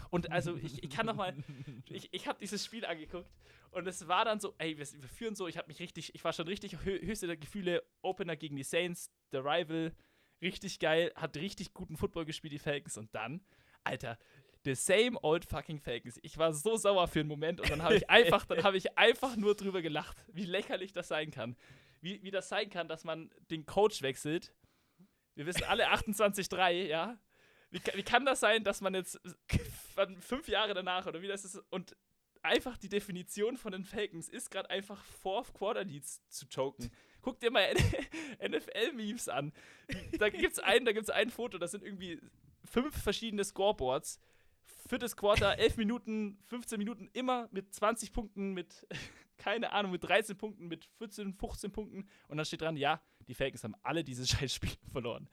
Und 0.08 0.32
also 0.32 0.56
ich, 0.56 0.82
ich 0.82 0.88
kann 0.88 1.04
noch 1.04 1.16
mal, 1.16 1.36
ich, 1.90 2.08
ich 2.14 2.26
habe 2.26 2.38
dieses 2.38 2.64
Spiel 2.64 2.86
angeguckt 2.86 3.30
und 3.72 3.86
es 3.86 4.08
war 4.08 4.24
dann 4.24 4.40
so, 4.40 4.54
ey, 4.56 4.78
wir, 4.78 4.86
wir 4.98 5.08
führen 5.10 5.34
so, 5.34 5.46
ich 5.46 5.58
habe 5.58 5.68
mich 5.68 5.80
richtig, 5.80 6.14
ich 6.14 6.24
war 6.24 6.32
schon 6.32 6.48
richtig 6.48 6.78
hö 6.82 6.98
höchste 6.98 7.26
der 7.26 7.36
Gefühle, 7.36 7.82
Opener 8.00 8.36
gegen 8.36 8.56
die 8.56 8.62
Saints, 8.62 9.10
der 9.32 9.44
Rival, 9.44 9.94
richtig 10.40 10.78
geil, 10.78 11.12
hat 11.14 11.36
richtig 11.36 11.74
guten 11.74 11.98
Football 11.98 12.24
gespielt, 12.24 12.54
die 12.54 12.58
Falcons 12.58 12.96
und 12.96 13.14
dann, 13.14 13.42
Alter, 13.84 14.18
the 14.64 14.74
same 14.74 15.18
old 15.22 15.44
fucking 15.44 15.78
Falcons. 15.78 16.18
Ich 16.22 16.36
war 16.38 16.52
so 16.52 16.76
sauer 16.76 17.08
für 17.08 17.20
einen 17.20 17.28
Moment 17.28 17.60
und 17.60 17.70
dann 17.70 17.82
habe 17.82 17.96
ich 17.96 18.08
einfach, 18.10 18.44
dann 18.46 18.62
habe 18.62 18.76
ich 18.76 18.98
einfach 18.98 19.36
nur 19.36 19.54
drüber 19.54 19.82
gelacht, 19.82 20.16
wie 20.32 20.44
lächerlich 20.44 20.92
das 20.92 21.08
sein 21.08 21.30
kann. 21.30 21.56
Wie, 22.00 22.22
wie 22.22 22.30
das 22.30 22.48
sein 22.48 22.70
kann, 22.70 22.88
dass 22.88 23.04
man 23.04 23.30
den 23.50 23.66
Coach 23.66 24.02
wechselt. 24.02 24.54
Wir 25.34 25.46
wissen 25.46 25.64
alle 25.64 25.90
28-3, 25.90 26.86
ja. 26.86 27.18
Wie, 27.70 27.80
wie 27.94 28.02
kann 28.02 28.24
das 28.24 28.40
sein, 28.40 28.64
dass 28.64 28.80
man 28.80 28.94
jetzt 28.94 29.20
fünf 30.20 30.48
Jahre 30.48 30.74
danach 30.74 31.06
oder 31.06 31.22
wie 31.22 31.28
das 31.28 31.44
ist 31.44 31.62
und 31.70 31.96
einfach 32.42 32.78
die 32.78 32.88
Definition 32.88 33.56
von 33.56 33.72
den 33.72 33.84
Falcons 33.84 34.28
ist 34.28 34.50
gerade 34.50 34.70
einfach 34.70 35.02
Fourth 35.04 35.52
Quarter 35.52 35.84
Leads 35.84 36.26
zu 36.28 36.46
choken. 36.48 36.90
Guck 37.22 37.38
dir 37.38 37.50
mal 37.50 37.74
NFL-Memes 38.40 39.28
an. 39.28 39.52
Da 40.18 40.30
gibt 40.30 40.52
es 40.52 40.58
ein, 40.58 40.88
ein 40.88 41.30
Foto, 41.30 41.58
das 41.58 41.72
sind 41.72 41.84
irgendwie 41.84 42.18
fünf 42.64 42.96
verschiedene 43.02 43.44
Scoreboards. 43.44 44.18
Viertes 44.88 45.16
Quarter, 45.16 45.58
11 45.58 45.76
Minuten, 45.76 46.38
15 46.46 46.78
Minuten, 46.78 47.08
immer 47.12 47.48
mit 47.52 47.72
20 47.72 48.12
Punkten, 48.12 48.52
mit, 48.52 48.86
keine 49.38 49.72
Ahnung, 49.72 49.92
mit 49.92 50.02
13 50.04 50.36
Punkten, 50.36 50.68
mit 50.68 50.84
14, 50.98 51.34
15 51.34 51.70
Punkten. 51.70 52.08
Und 52.28 52.36
dann 52.36 52.44
steht 52.44 52.62
dran, 52.62 52.76
ja, 52.76 53.00
die 53.28 53.34
Falcons 53.34 53.64
haben 53.64 53.76
alle 53.82 54.02
diese 54.02 54.26
Scheißspiele 54.26 54.74
verloren. 54.90 55.28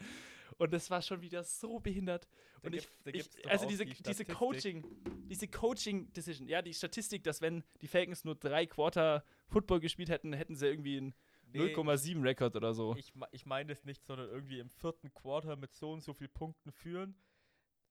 Und 0.58 0.74
das 0.74 0.90
war 0.90 1.02
schon 1.02 1.22
wieder 1.22 1.44
so 1.44 1.80
behindert. 1.80 2.28
Und 2.63 2.74
da 2.74 2.78
ich, 2.78 2.90
ich 3.13 3.50
also 3.50 3.68
diese, 3.68 3.86
die 3.86 4.02
diese 4.02 4.26
Coaching, 4.26 4.84
diese 5.30 5.48
Coaching-Decision, 5.48 6.48
ja, 6.48 6.62
die 6.62 6.74
Statistik, 6.74 7.24
dass 7.24 7.42
wenn 7.42 7.63
die 7.82 7.88
Falcons 7.88 8.24
nur 8.26 8.36
drei 8.36 8.66
Quarter 8.66 9.24
Football 9.48 9.80
gespielt 9.80 10.10
hätten, 10.10 10.34
hätten 10.34 10.56
sie 10.56 10.68
irgendwie 10.68 10.98
einen 10.98 11.13
nee, 11.54 11.76
0,7 11.76 12.24
Rekord 12.24 12.56
oder 12.56 12.74
so. 12.74 12.96
Ich, 12.96 13.13
ich 13.32 13.46
meine 13.46 13.70
das 13.70 13.86
nicht, 13.86 14.04
sondern 14.06 14.30
irgendwie 14.30 14.60
im 14.60 14.70
vierten 14.70 15.13
Quarter 15.13 15.56
mit 15.56 15.74
so 15.76 15.92
und 15.92 16.02
so 16.02 16.13
viel 16.13 16.28
Punkten 16.28 16.72
führen. 16.72 17.16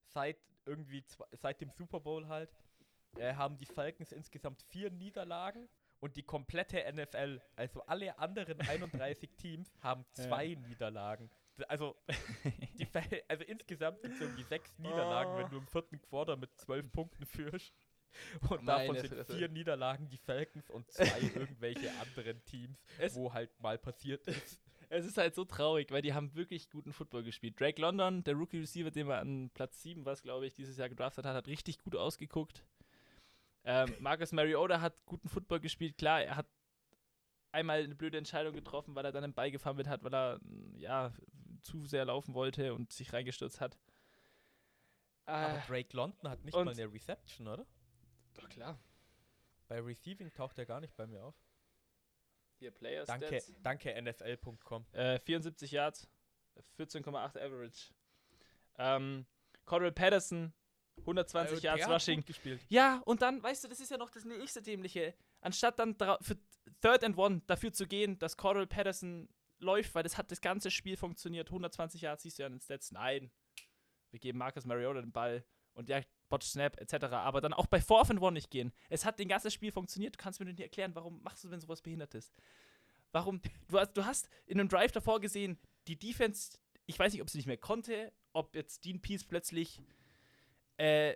Seit 0.08 0.38
irgendwie, 0.66 1.04
seit 1.32 1.60
dem 1.60 1.70
Super 1.70 2.00
Bowl 2.00 2.28
halt, 2.28 2.50
äh, 3.18 3.34
haben 3.34 3.56
die 3.56 3.66
Falcons 3.66 4.12
insgesamt 4.12 4.62
vier 4.62 4.90
Niederlagen 4.90 5.68
und 6.00 6.16
die 6.16 6.22
komplette 6.22 6.84
NFL, 6.92 7.40
also 7.54 7.82
alle 7.82 8.18
anderen 8.18 8.60
31 8.68 9.30
Teams, 9.36 9.72
haben 9.80 10.04
zwei 10.12 10.44
ja. 10.44 10.58
Niederlagen 10.58 11.30
also, 11.68 11.96
die, 12.78 12.86
also 13.28 13.44
insgesamt 13.44 14.00
sind 14.00 14.14
es 14.14 14.20
irgendwie 14.20 14.42
sechs 14.42 14.78
Niederlagen, 14.78 15.32
oh. 15.32 15.38
wenn 15.38 15.50
du 15.50 15.58
im 15.58 15.66
vierten 15.66 16.00
Quarter 16.00 16.36
mit 16.36 16.54
zwölf 16.56 16.90
Punkten 16.92 17.24
führst. 17.26 17.72
Und 18.48 18.64
Meine 18.64 18.88
davon 18.88 19.08
sind 19.08 19.26
vier 19.26 19.48
Niederlagen 19.48 20.08
die 20.08 20.16
Falcons 20.16 20.70
und 20.70 20.90
zwei 20.90 21.20
irgendwelche 21.34 21.90
anderen 22.00 22.42
Teams, 22.44 22.78
wo 23.12 23.32
halt 23.32 23.50
mal 23.60 23.78
passiert 23.78 24.26
ist. 24.26 24.62
Es 24.88 25.04
ist 25.04 25.18
halt 25.18 25.34
so 25.34 25.44
traurig, 25.44 25.90
weil 25.90 26.02
die 26.02 26.14
haben 26.14 26.34
wirklich 26.34 26.70
guten 26.70 26.92
Football 26.92 27.24
gespielt. 27.24 27.58
Drake 27.60 27.80
London, 27.80 28.22
der 28.24 28.34
Rookie 28.34 28.58
Receiver, 28.58 28.90
den 28.90 29.08
man 29.08 29.18
an 29.18 29.50
Platz 29.52 29.82
7 29.82 30.04
was, 30.04 30.22
glaube 30.22 30.46
ich, 30.46 30.54
dieses 30.54 30.76
Jahr 30.76 30.88
gedraftet 30.88 31.24
hat, 31.24 31.34
hat 31.34 31.48
richtig 31.48 31.78
gut 31.78 31.96
ausgeguckt. 31.96 32.64
Ähm, 33.64 33.92
Marcus 33.98 34.30
Mariota 34.32 34.80
hat 34.80 34.94
guten 35.06 35.28
Football 35.28 35.60
gespielt. 35.60 35.98
Klar, 35.98 36.22
er 36.22 36.36
hat 36.36 36.46
einmal 37.50 37.82
eine 37.82 37.94
blöde 37.96 38.18
Entscheidung 38.18 38.54
getroffen, 38.54 38.94
weil 38.94 39.04
er 39.04 39.12
dann 39.12 39.24
einen 39.24 39.34
Ball 39.34 39.50
gefummelt 39.50 39.88
hat, 39.88 40.04
weil 40.04 40.14
er 40.14 40.40
ja 40.76 41.12
zu 41.62 41.84
sehr 41.86 42.04
laufen 42.04 42.34
wollte 42.34 42.74
und 42.74 42.92
sich 42.92 43.12
reingestürzt 43.12 43.60
hat. 43.60 43.76
Aber 45.24 45.58
äh, 45.58 45.66
Drake 45.66 45.96
London 45.96 46.30
hat 46.30 46.44
nicht 46.44 46.54
mal 46.54 46.68
eine 46.68 46.92
Reception, 46.92 47.48
oder? 47.48 47.66
Doch 48.34 48.48
klar. 48.48 48.78
Bei 49.66 49.80
Receiving 49.80 50.32
taucht 50.32 50.58
er 50.58 50.66
gar 50.66 50.80
nicht 50.80 50.94
bei 50.96 51.06
mir 51.06 51.24
auf. 51.24 51.34
Hier, 52.58 52.70
Players 52.70 53.06
danke, 53.06 53.42
danke 53.62 54.02
NFL.com. 54.02 54.86
Äh, 54.92 55.18
74 55.20 55.70
Yards, 55.70 56.08
14,8 56.78 57.38
Average. 57.38 57.94
Ähm, 58.78 59.26
Cordell 59.64 59.92
Patterson, 59.92 60.54
120 61.00 61.58
äh, 61.58 61.66
Yards 61.66 61.88
Rushing. 61.88 62.24
gespielt. 62.24 62.60
Ja, 62.68 63.02
und 63.04 63.22
dann, 63.22 63.42
weißt 63.42 63.64
du, 63.64 63.68
das 63.68 63.80
ist 63.80 63.90
ja 63.90 63.98
noch 63.98 64.10
das 64.10 64.24
nächste 64.24 64.62
Dämliche. 64.62 65.14
Anstatt 65.40 65.78
dann 65.78 65.94
für 65.94 66.38
Third 66.80 67.04
and 67.04 67.18
One 67.18 67.42
dafür 67.46 67.72
zu 67.72 67.86
gehen, 67.86 68.18
dass 68.18 68.36
Cordell 68.36 68.66
Patterson 68.66 69.28
läuft, 69.58 69.94
weil 69.94 70.02
das 70.02 70.16
hat 70.16 70.30
das 70.30 70.40
ganze 70.40 70.70
Spiel 70.70 70.96
funktioniert. 70.96 71.48
120 71.48 72.00
Jahre 72.00 72.18
siehst 72.18 72.38
du 72.38 72.42
ja 72.42 72.46
in 72.46 72.54
den 72.54 72.60
Stats. 72.60 72.90
Nein. 72.92 73.30
Wir 74.10 74.20
geben 74.20 74.38
Marcus 74.38 74.64
Mariota 74.64 75.00
den 75.00 75.12
Ball 75.12 75.44
und 75.74 75.88
der 75.88 76.04
Botch 76.28 76.46
Snap 76.46 76.80
etc. 76.80 77.04
Aber 77.12 77.40
dann 77.40 77.52
auch 77.52 77.66
bei 77.66 77.80
Fourth 77.80 78.10
and 78.10 78.20
One 78.20 78.32
nicht 78.32 78.50
gehen. 78.50 78.72
Es 78.88 79.04
hat 79.04 79.18
den 79.18 79.28
ganzen 79.28 79.50
Spiel 79.50 79.72
funktioniert. 79.72 80.14
Du 80.14 80.18
kannst 80.18 80.40
mir 80.40 80.46
nicht 80.46 80.60
erklären, 80.60 80.94
warum 80.94 81.22
machst 81.22 81.44
du, 81.44 81.50
wenn 81.50 81.60
sowas 81.60 81.82
behindert 81.82 82.14
ist. 82.14 82.34
Warum? 83.12 83.40
Du 83.68 83.78
hast, 83.78 83.92
du 83.96 84.04
hast 84.04 84.28
in 84.46 84.58
einem 84.60 84.68
Drive 84.68 84.92
davor 84.92 85.20
gesehen, 85.20 85.58
die 85.88 85.98
Defense, 85.98 86.58
ich 86.86 86.98
weiß 86.98 87.12
nicht, 87.12 87.22
ob 87.22 87.30
sie 87.30 87.38
nicht 87.38 87.46
mehr 87.46 87.56
konnte, 87.56 88.12
ob 88.32 88.54
jetzt 88.54 88.84
Dean 88.84 89.00
Peace 89.00 89.24
plötzlich 89.24 89.82
äh, 90.76 91.14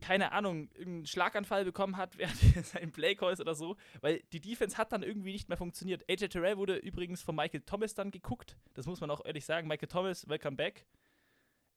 keine 0.00 0.32
Ahnung, 0.32 0.68
irgendeinen 0.74 1.06
Schlaganfall 1.06 1.64
bekommen 1.64 1.96
hat 1.96 2.18
während 2.18 2.66
seinen 2.66 2.92
Playcalls 2.92 3.40
oder 3.40 3.54
so, 3.54 3.76
weil 4.00 4.22
die 4.32 4.40
Defense 4.40 4.76
hat 4.76 4.92
dann 4.92 5.02
irgendwie 5.02 5.32
nicht 5.32 5.48
mehr 5.48 5.58
funktioniert. 5.58 6.04
AJ 6.08 6.28
Terrell 6.28 6.58
wurde 6.58 6.76
übrigens 6.76 7.22
von 7.22 7.34
Michael 7.34 7.62
Thomas 7.62 7.94
dann 7.94 8.10
geguckt, 8.10 8.56
das 8.74 8.86
muss 8.86 9.00
man 9.00 9.10
auch 9.10 9.24
ehrlich 9.24 9.44
sagen. 9.44 9.68
Michael 9.68 9.88
Thomas, 9.88 10.28
welcome 10.28 10.56
back. 10.56 10.86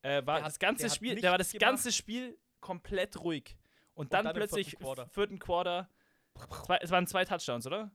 Äh, 0.03 0.25
war 0.25 0.41
das 0.41 0.59
ganze 0.59 0.89
Spiel, 0.89 1.19
der 1.19 1.31
war 1.31 1.37
das 1.37 1.51
gemacht. 1.51 1.61
ganze 1.61 1.91
Spiel 1.91 2.37
komplett 2.59 3.19
ruhig. 3.21 3.57
Und, 3.93 4.05
Und 4.05 4.13
dann, 4.13 4.25
dann, 4.25 4.35
plötzlich 4.35 4.69
vierten 4.69 4.83
Quarter, 4.83 5.07
vierten 5.09 5.39
Quarter 5.39 5.89
zwei, 6.63 6.77
es 6.77 6.91
waren 6.91 7.07
zwei 7.07 7.25
Touchdowns, 7.25 7.65
oder? 7.65 7.91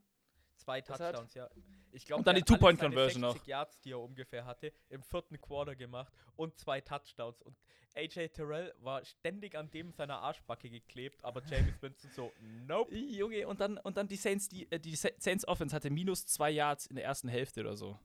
Zwei 0.57 0.81
Touchdowns, 0.81 1.33
ja. 1.33 1.49
Ich 1.91 2.05
glaube, 2.05 2.19
und 2.19 2.27
dann 2.27 2.35
die 2.35 2.41
Two-Point-Conversion 2.41 3.21
noch. 3.21 3.45
Yards, 3.45 3.79
die 3.81 3.91
er 3.91 3.99
ungefähr 3.99 4.45
hatte, 4.45 4.73
im 4.89 5.03
vierten 5.03 5.39
Quarter 5.39 5.75
gemacht 5.75 6.11
und 6.35 6.57
zwei 6.57 6.81
Touchdowns. 6.81 7.41
Und 7.43 7.55
AJ 7.95 8.29
Terrell 8.29 8.73
war 8.79 9.05
ständig 9.05 9.55
an 9.55 9.69
dem 9.69 9.91
seiner 9.91 10.19
Arschbacke 10.19 10.69
geklebt, 10.69 11.23
aber 11.23 11.43
James 11.45 11.79
Winston 11.81 12.09
so, 12.11 12.33
nope. 12.65 12.95
Junge, 12.95 13.47
und 13.47 13.59
dann, 13.61 13.77
und 13.77 13.97
dann 13.97 14.07
die 14.07 14.15
Saints, 14.15 14.49
die, 14.49 14.71
äh, 14.71 14.79
die 14.79 14.95
Saints 14.95 15.47
Offense 15.47 15.75
hatte 15.75 15.91
minus 15.91 16.25
zwei 16.25 16.49
Yards 16.49 16.87
in 16.87 16.95
der 16.95 17.05
ersten 17.05 17.27
Hälfte 17.27 17.61
oder 17.61 17.75
so. 17.75 17.99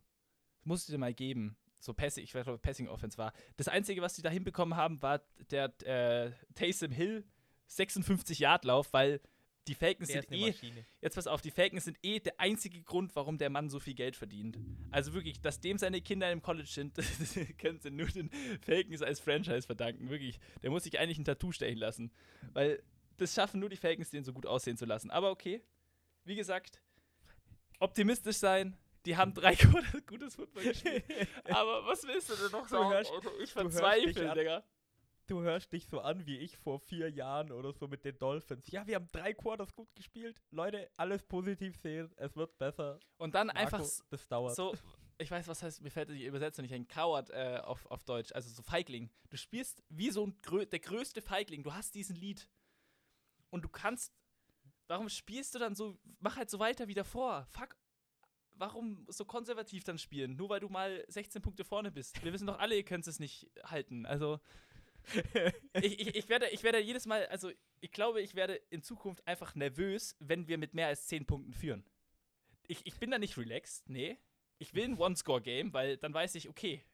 Das 0.59 0.66
musst 0.66 0.88
du 0.88 0.92
dir 0.92 0.99
mal 0.99 1.14
geben. 1.14 1.57
So 1.79 1.95
Passing, 1.95 2.25
ich 2.25 2.35
weiß 2.35 2.47
nicht, 2.47 2.55
ob 2.55 2.62
Passing 2.62 2.88
Offense 2.88 3.19
war. 3.19 3.33
Das 3.57 3.69
Einzige, 3.69 4.03
was 4.03 4.14
die 4.14 4.23
da 4.23 4.31
hinbekommen 4.31 4.77
haben, 4.77 5.01
war 5.01 5.21
der 5.51 5.73
äh, 5.85 6.33
Taysom 6.55 6.91
Hill 6.91 7.25
56 7.67 8.38
Yard 8.41 8.64
Lauf, 8.64 8.93
weil 8.93 9.21
die 9.69 9.75
Falcons 9.75 10.09
sind 10.09 10.33
eh, 10.33 10.55
jetzt 11.03 11.14
pass 11.14 11.27
auf, 11.27 11.43
die 11.43 11.51
Falcons 11.51 11.85
sind 11.85 11.99
eh 12.03 12.19
der 12.21 12.41
einzige 12.41 12.83
Grund, 12.83 13.14
warum 13.14 13.37
der 13.37 13.51
Mann 13.51 13.69
so 13.69 13.79
viel 13.79 13.95
Geld 13.95 14.17
verdient. 14.17 14.59
Also 14.91 15.12
wirklich, 15.12 15.41
dass 15.43 15.61
dem 15.61 15.77
seine 15.77 16.01
Kinder 16.01 16.33
im 16.33 16.41
College 16.41 16.69
sind, 16.69 16.95
können 17.59 17.79
sie 17.79 17.91
nur 17.91 18.07
den 18.07 18.31
Falcons 18.64 19.03
als 19.03 19.21
Franchise 19.21 19.67
verdanken. 19.67 20.09
Wirklich, 20.09 20.41
der 20.62 20.71
muss 20.71 20.85
sich 20.85 20.99
eigentlich 20.99 21.19
ein 21.19 21.25
Tattoo 21.25 21.53
stechen 21.53 21.79
lassen. 21.79 22.11
Weil 22.55 22.83
das 23.19 23.35
schaffen 23.35 23.61
nur 23.61 23.69
die 23.69 23.77
Falcons, 23.77 24.11
den 24.11 24.25
so 24.25 24.33
gut 24.33 24.47
aussehen 24.47 24.79
zu 24.79 24.87
lassen. 24.87 25.11
Aber 25.11 25.31
okay, 25.31 25.62
wie 26.25 26.35
gesagt, 26.35 26.81
optimistisch 27.79 28.37
sein. 28.37 28.77
Die 29.06 29.16
haben 29.16 29.34
drei 29.34 29.54
gutes 30.06 30.34
Football 30.34 30.64
gespielt. 30.64 31.04
Aber 31.44 31.87
was 31.87 32.06
willst 32.06 32.30
du 32.30 32.34
denn 32.34 32.52
noch 32.52 32.68
sagen? 32.68 32.90
Hörst, 32.90 33.12
ich 33.42 33.52
verzweifle, 33.52 34.34
Digga 34.34 34.64
du 35.28 35.42
hörst 35.42 35.72
dich 35.72 35.87
so 35.87 36.00
an 36.00 36.26
wie 36.26 36.38
ich 36.38 36.56
vor 36.56 36.80
vier 36.80 37.11
Jahren 37.11 37.52
oder 37.52 37.72
so 37.72 37.87
mit 37.87 38.04
den 38.04 38.18
Dolphins. 38.18 38.70
Ja, 38.70 38.87
wir 38.87 38.96
haben 38.96 39.08
drei 39.12 39.34
Quarters 39.34 39.74
gut 39.74 39.94
gespielt. 39.94 40.40
Leute, 40.50 40.90
alles 40.96 41.22
positiv 41.22 41.76
sehen, 41.76 42.11
es 42.16 42.34
wird 42.34 42.58
besser. 42.58 42.98
Und 43.18 43.34
dann 43.34 43.48
Marco, 43.48 43.61
einfach 43.61 43.87
das 44.11 44.26
dauert. 44.28 44.56
so, 44.56 44.74
ich 45.18 45.30
weiß, 45.30 45.46
was 45.46 45.62
heißt, 45.62 45.82
mir 45.82 45.90
fällt 45.90 46.08
die 46.11 46.26
Übersetzung 46.26 46.62
nicht 46.62 46.74
ein, 46.74 46.88
Coward 46.88 47.30
äh, 47.30 47.61
auf, 47.62 47.87
auf 47.87 48.04
Deutsch, 48.04 48.32
also 48.32 48.50
so 48.50 48.62
Feigling. 48.62 49.11
Du 49.30 49.37
spielst 49.37 49.82
wie 49.88 50.11
so 50.11 50.26
ein 50.26 50.37
der 50.70 50.80
größte 50.80 51.22
Feigling. 51.22 51.62
Du 51.62 51.74
hast 51.74 51.94
diesen 51.94 52.16
Lied 52.16 52.48
und 53.50 53.64
du 53.64 53.68
kannst, 53.68 54.12
warum 54.87 55.08
spielst 55.08 55.54
du 55.54 55.58
dann 55.58 55.74
so, 55.74 55.98
mach 56.20 56.37
halt 56.37 56.50
so 56.50 56.58
weiter 56.58 56.88
wie 56.88 56.94
davor. 56.94 57.46
Fuck 57.50 57.76
warum 58.59 59.07
so 59.09 59.25
konservativ 59.25 59.85
dann 59.85 59.99
spielen? 59.99 60.37
Nur 60.37 60.49
weil 60.51 60.61
du 60.61 60.68
mal 60.68 61.05
16 61.09 61.40
Punkte 61.42 61.64
vorne 61.64 61.90
bist. 61.90 62.23
Wir 62.25 62.33
wissen 62.33 62.47
doch 62.47 62.59
alle, 62.59 62.77
ihr 62.77 62.85
könnt 62.85 63.07
es 63.07 63.18
nicht 63.18 63.49
halten. 63.64 64.05
Also, 64.07 64.40
ich, 65.75 66.01
ich, 66.01 66.14
ich, 66.16 66.29
werde, 66.29 66.49
ich 66.51 66.62
werde 66.62 66.79
jedes 66.81 67.07
Mal, 67.07 67.27
also 67.29 67.51
ich 67.81 67.92
glaube, 67.92 68.21
ich 68.21 68.35
werde 68.35 68.55
in 68.71 68.83
Zukunft 68.83 69.27
einfach 69.27 69.55
nervös, 69.55 70.16
wenn 70.18 70.49
wir 70.49 70.59
mit 70.59 70.75
mehr 70.75 70.88
als 70.88 71.07
10 71.07 71.25
Punkten 71.27 71.53
führen. 71.55 71.85
Ich, 72.66 72.85
ich 72.87 72.99
bin 72.99 73.11
da 73.11 73.18
nicht 73.18 73.38
relaxed, 73.38 73.88
nee. 73.88 74.18
Ich 74.59 74.75
will 74.75 74.85
ein 74.85 74.99
One-Score-Game, 74.99 75.73
weil 75.73 75.97
dann 75.97 76.12
weiß 76.12 76.35
ich, 76.35 76.49
okay. 76.49 76.85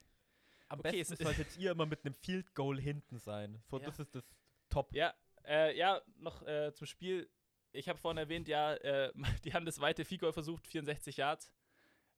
am 0.68 0.81
Okay, 0.81 0.98
besten 0.98 1.14
es- 1.14 1.20
solltet 1.20 1.57
ihr 1.57 1.72
immer 1.72 1.87
mit 1.87 2.05
einem 2.05 2.14
Field 2.14 2.55
Goal 2.55 2.79
hinten 2.81 3.18
sein. 3.18 3.62
So, 3.66 3.79
Ja. 3.79 3.87
das 3.87 3.98
ist 3.98 4.14
das 4.14 4.24
Top. 4.68 4.94
Ja, 4.94 5.14
äh, 5.46 5.77
ja, 5.77 6.00
noch 6.18 6.42
äh, 6.46 6.72
zum 6.74 6.87
Spiel. 6.87 7.29
Ich 7.74 7.88
habe 7.88 7.98
vorhin 7.98 8.18
erwähnt, 8.18 8.48
ja, 8.48 8.74
äh, 8.74 9.12
die 9.44 9.52
haben 9.52 9.66
das 9.66 9.80
weite 9.80 10.04
Figur 10.04 10.32
versucht, 10.32 10.66
64 10.66 11.16
Yards. 11.16 11.52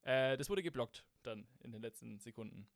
Äh, 0.03 0.37
das 0.37 0.49
wurde 0.49 0.63
geblockt 0.63 1.05
dann 1.23 1.49
in 1.65 1.73
den 1.73 1.83
letzten 1.83 2.19
Sekunden. 2.21 2.69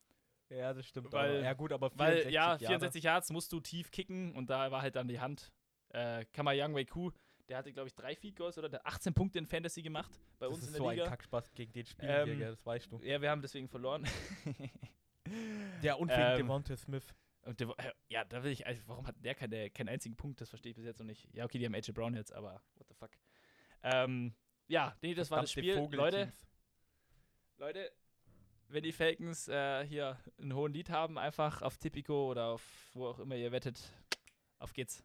Ja, 0.49 0.73
das 0.75 0.87
stimmt. 0.87 1.13
Weil- 1.13 1.37
aber, 1.37 1.45
ja, 1.45 1.53
gut, 1.53 1.73
aber 1.73 1.91
Weil, 1.95 2.25
ja, 2.25 2.31
Jahre. 2.57 2.59
64 2.59 3.05
Yards 3.05 3.31
musst 3.31 3.53
du 3.53 3.61
tief 3.61 3.91
kicken 3.93 4.35
und 4.35 4.51
da 4.51 4.71
war 4.73 4.83
halt 4.83 4.97
dann 4.97 5.07
die 5.07 5.21
Hand. 5.21 5.53
Äh, 5.91 6.25
Kama 6.33 6.53
Young 6.55 6.75
Wei 6.75 6.85
Ku, 6.85 7.13
der 7.49 7.59
hatte, 7.59 7.73
glaube 7.73 7.89
ich, 7.89 7.95
drei 7.95 8.17
Feed 8.17 8.35
Goals 8.37 8.59
oder 8.59 8.69
der 8.69 8.81
hat 8.81 8.87
18 8.87 9.13
Punkte 9.15 9.39
in 9.39 9.47
Fantasy 9.47 9.83
gemacht 9.83 10.11
bei 10.39 10.47
Das 10.47 10.55
uns 10.55 10.63
ist 10.63 10.69
in 10.69 10.73
der 10.75 10.79
so 10.83 10.91
Liga. 10.91 11.05
ein 11.05 11.11
Kackspaß 11.11 11.53
gegen 11.53 11.73
den 11.73 11.87
Spiel 11.87 12.09
Ähm, 12.09 12.25
hier, 12.27 12.37
gell, 12.37 12.51
das 12.51 12.65
weißt 12.67 12.91
du. 12.91 13.01
ja, 13.03 13.21
wir 13.21 13.31
haben 13.31 13.43
deswegen 13.43 13.69
verloren. 13.69 14.07
Ja, 15.83 15.95
und 15.95 16.09
wegen 16.11 16.21
ähm, 16.21 16.37
Devonta 16.39 16.77
Smith. 16.77 17.15
Und 17.43 17.59
der, 17.61 17.69
äh, 17.79 17.93
ja, 18.09 18.25
da 18.25 18.43
will 18.43 18.53
ich, 18.53 18.65
warum 18.87 19.07
hat 19.07 19.17
der 19.25 19.35
keine, 19.35 19.71
keinen 19.71 19.89
einzigen 19.89 20.17
Punkt? 20.17 20.41
Das 20.41 20.51
verstehe 20.51 20.71
ich 20.71 20.77
bis 20.77 20.85
jetzt 20.85 20.99
noch 20.99 21.07
nicht. 21.07 21.29
Ja, 21.33 21.45
okay, 21.45 21.59
die 21.59 21.67
haben 21.67 21.75
AJ 21.75 21.93
Brown 21.93 22.15
jetzt, 22.15 22.33
aber 22.33 22.63
what 22.75 22.89
the 22.89 22.95
fuck. 22.95 23.11
Ähm, 23.83 24.35
ja, 24.69 24.97
nee, 25.03 25.15
das 25.15 25.31
war 25.31 25.41
das 25.41 25.53
Spiel. 25.53 25.77
Leute. 25.91 26.33
Leute, 27.57 27.91
wenn 28.69 28.83
die 28.83 28.93
Falcons 28.93 29.49
äh, 29.49 29.85
hier 29.87 30.19
einen 30.39 30.55
hohen 30.55 30.73
Lead 30.73 30.91
haben, 30.91 31.19
einfach 31.19 31.63
auf 31.63 31.77
Tipico 31.79 32.31
oder 32.31 32.47
auf 32.47 32.91
wo 32.95 33.07
auch 33.09 33.19
immer 33.19 33.37
ihr 33.37 33.53
wettet, 33.53 33.93
auf 34.59 34.73
geht's. 34.73 35.05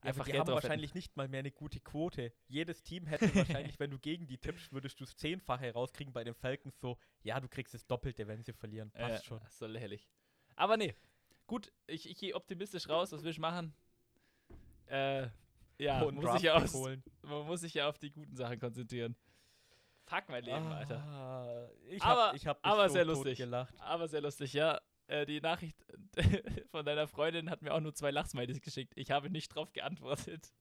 Einfach 0.00 0.24
die 0.24 0.30
Geld 0.30 0.42
haben 0.42 0.54
wahrscheinlich 0.54 0.94
nicht 0.94 1.16
mal 1.16 1.26
mehr 1.26 1.40
eine 1.40 1.50
gute 1.50 1.80
Quote. 1.80 2.32
Jedes 2.46 2.84
Team 2.84 3.06
hätte 3.06 3.24
wahrscheinlich, 3.34 3.80
wenn 3.80 3.90
du 3.90 3.98
gegen 3.98 4.28
die 4.28 4.38
tippst, 4.38 4.72
würdest 4.72 5.00
du 5.00 5.04
das 5.04 5.16
Zehnfache 5.16 5.72
rauskriegen 5.72 6.12
bei 6.12 6.22
den 6.22 6.34
Falcons 6.34 6.78
so, 6.78 6.98
ja, 7.22 7.40
du 7.40 7.48
kriegst 7.48 7.74
das 7.74 7.84
Doppelte, 7.86 8.28
wenn 8.28 8.44
sie 8.44 8.52
verlieren. 8.52 8.92
Passt 8.92 9.24
Äh, 9.24 9.26
schon. 9.26 9.40
Das 9.40 9.50
ist 9.52 9.58
so 9.58 9.66
lächerlich. 9.66 10.08
Aber 10.54 10.76
nee. 10.76 10.94
Gut, 11.48 11.72
ich, 11.88 12.08
ich 12.08 12.16
gehe 12.18 12.34
optimistisch 12.36 12.88
raus. 12.88 13.10
Was 13.10 13.24
will 13.24 13.30
ich 13.32 13.38
machen? 13.40 13.74
Äh, 14.86 15.26
ja, 15.78 16.00
Hohen 16.00 16.14
muss 16.14 16.36
ich 16.36 16.42
ja 16.42 16.54
aus, 16.54 16.72
man 17.22 17.46
muss 17.46 17.60
sich 17.62 17.74
ja 17.74 17.88
auf 17.88 17.98
die 17.98 18.10
guten 18.10 18.36
Sachen 18.36 18.58
konzentrieren. 18.60 19.16
Fuck 20.04 20.28
mein 20.28 20.44
Leben, 20.44 20.66
Alter. 20.72 20.98
Ah, 21.00 21.68
Ich 21.88 22.02
Aber- 22.02 22.28
hab, 22.28 22.34
ich 22.36 22.46
hab 22.46 22.58
aber 22.62 22.88
so 22.88 22.92
sehr 22.94 23.04
lustig. 23.04 23.38
gelacht. 23.38 23.74
Aber 23.80 24.08
sehr 24.08 24.20
lustig, 24.20 24.52
ja. 24.52 24.80
Äh, 25.06 25.24
die 25.26 25.40
Nachricht 25.40 25.76
von 26.70 26.84
deiner 26.84 27.06
Freundin 27.08 27.48
hat 27.50 27.62
mir 27.62 27.72
auch 27.74 27.80
nur 27.80 27.94
zwei 27.94 28.10
Lachsmilies 28.10 28.60
geschickt. 28.60 28.92
Ich 28.96 29.10
habe 29.10 29.30
nicht 29.30 29.48
drauf 29.54 29.72
geantwortet. 29.72 30.52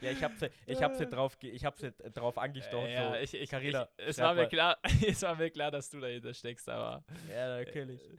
Ja, 0.00 0.10
ich 0.10 0.22
hab 0.24 0.34
sie, 0.36 0.50
ich 0.66 0.82
hab 0.82 0.96
sie 0.96 1.06
drauf, 1.06 1.38
ge- 1.38 1.50
ich 1.52 1.64
hab 1.64 1.76
sie 1.78 1.92
drauf 2.12 2.38
angestochen. 2.38 2.86
Äh, 2.86 2.94
ja, 2.94 3.08
so, 3.10 3.14
ich, 3.16 3.34
ich, 3.34 3.48
Carina, 3.50 3.88
ich, 3.98 4.06
es 4.08 4.18
war 4.18 4.34
mir 4.34 4.42
mal. 4.42 4.48
klar, 4.48 4.78
es 5.06 5.22
war 5.22 5.36
mir 5.36 5.50
klar, 5.50 5.70
dass 5.70 5.88
du 5.90 6.00
dahinter 6.00 6.34
steckst, 6.34 6.68
aber 6.68 7.04
Ja, 7.30 7.58
natürlich. 7.58 8.02
Äh, 8.02 8.16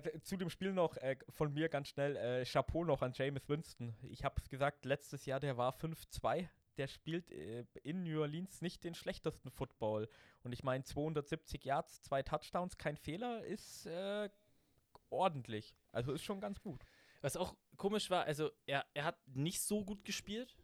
d- 0.00 0.20
zu 0.22 0.36
dem 0.36 0.50
Spiel 0.50 0.72
noch 0.72 0.96
äh, 0.96 1.16
von 1.28 1.52
mir 1.52 1.68
ganz 1.68 1.88
schnell 1.88 2.16
äh, 2.16 2.44
Chapeau 2.44 2.84
noch 2.84 3.02
an 3.02 3.12
Jameis 3.14 3.48
Winston. 3.48 3.94
Ich 4.02 4.24
habe 4.24 4.34
es 4.40 4.48
gesagt, 4.48 4.84
letztes 4.84 5.24
Jahr, 5.26 5.40
der 5.40 5.56
war 5.56 5.72
5-2. 5.74 6.48
Der 6.78 6.88
spielt 6.88 7.30
äh, 7.30 7.64
in 7.82 8.02
New 8.02 8.20
Orleans 8.20 8.60
nicht 8.62 8.82
den 8.82 8.94
schlechtesten 8.94 9.50
Football. 9.50 10.08
Und 10.42 10.52
ich 10.52 10.64
meine, 10.64 10.82
270 10.84 11.64
Yards, 11.64 12.00
zwei 12.02 12.22
Touchdowns, 12.22 12.76
kein 12.78 12.96
Fehler, 12.96 13.44
ist 13.44 13.86
äh, 13.86 14.28
ordentlich. 15.10 15.74
Also 15.92 16.12
ist 16.12 16.24
schon 16.24 16.40
ganz 16.40 16.60
gut. 16.60 16.82
Was 17.20 17.36
auch 17.36 17.54
komisch 17.76 18.10
war, 18.10 18.24
also 18.24 18.50
er, 18.66 18.84
er 18.94 19.04
hat 19.04 19.16
nicht 19.28 19.60
so 19.60 19.84
gut 19.84 20.04
gespielt. 20.04 20.56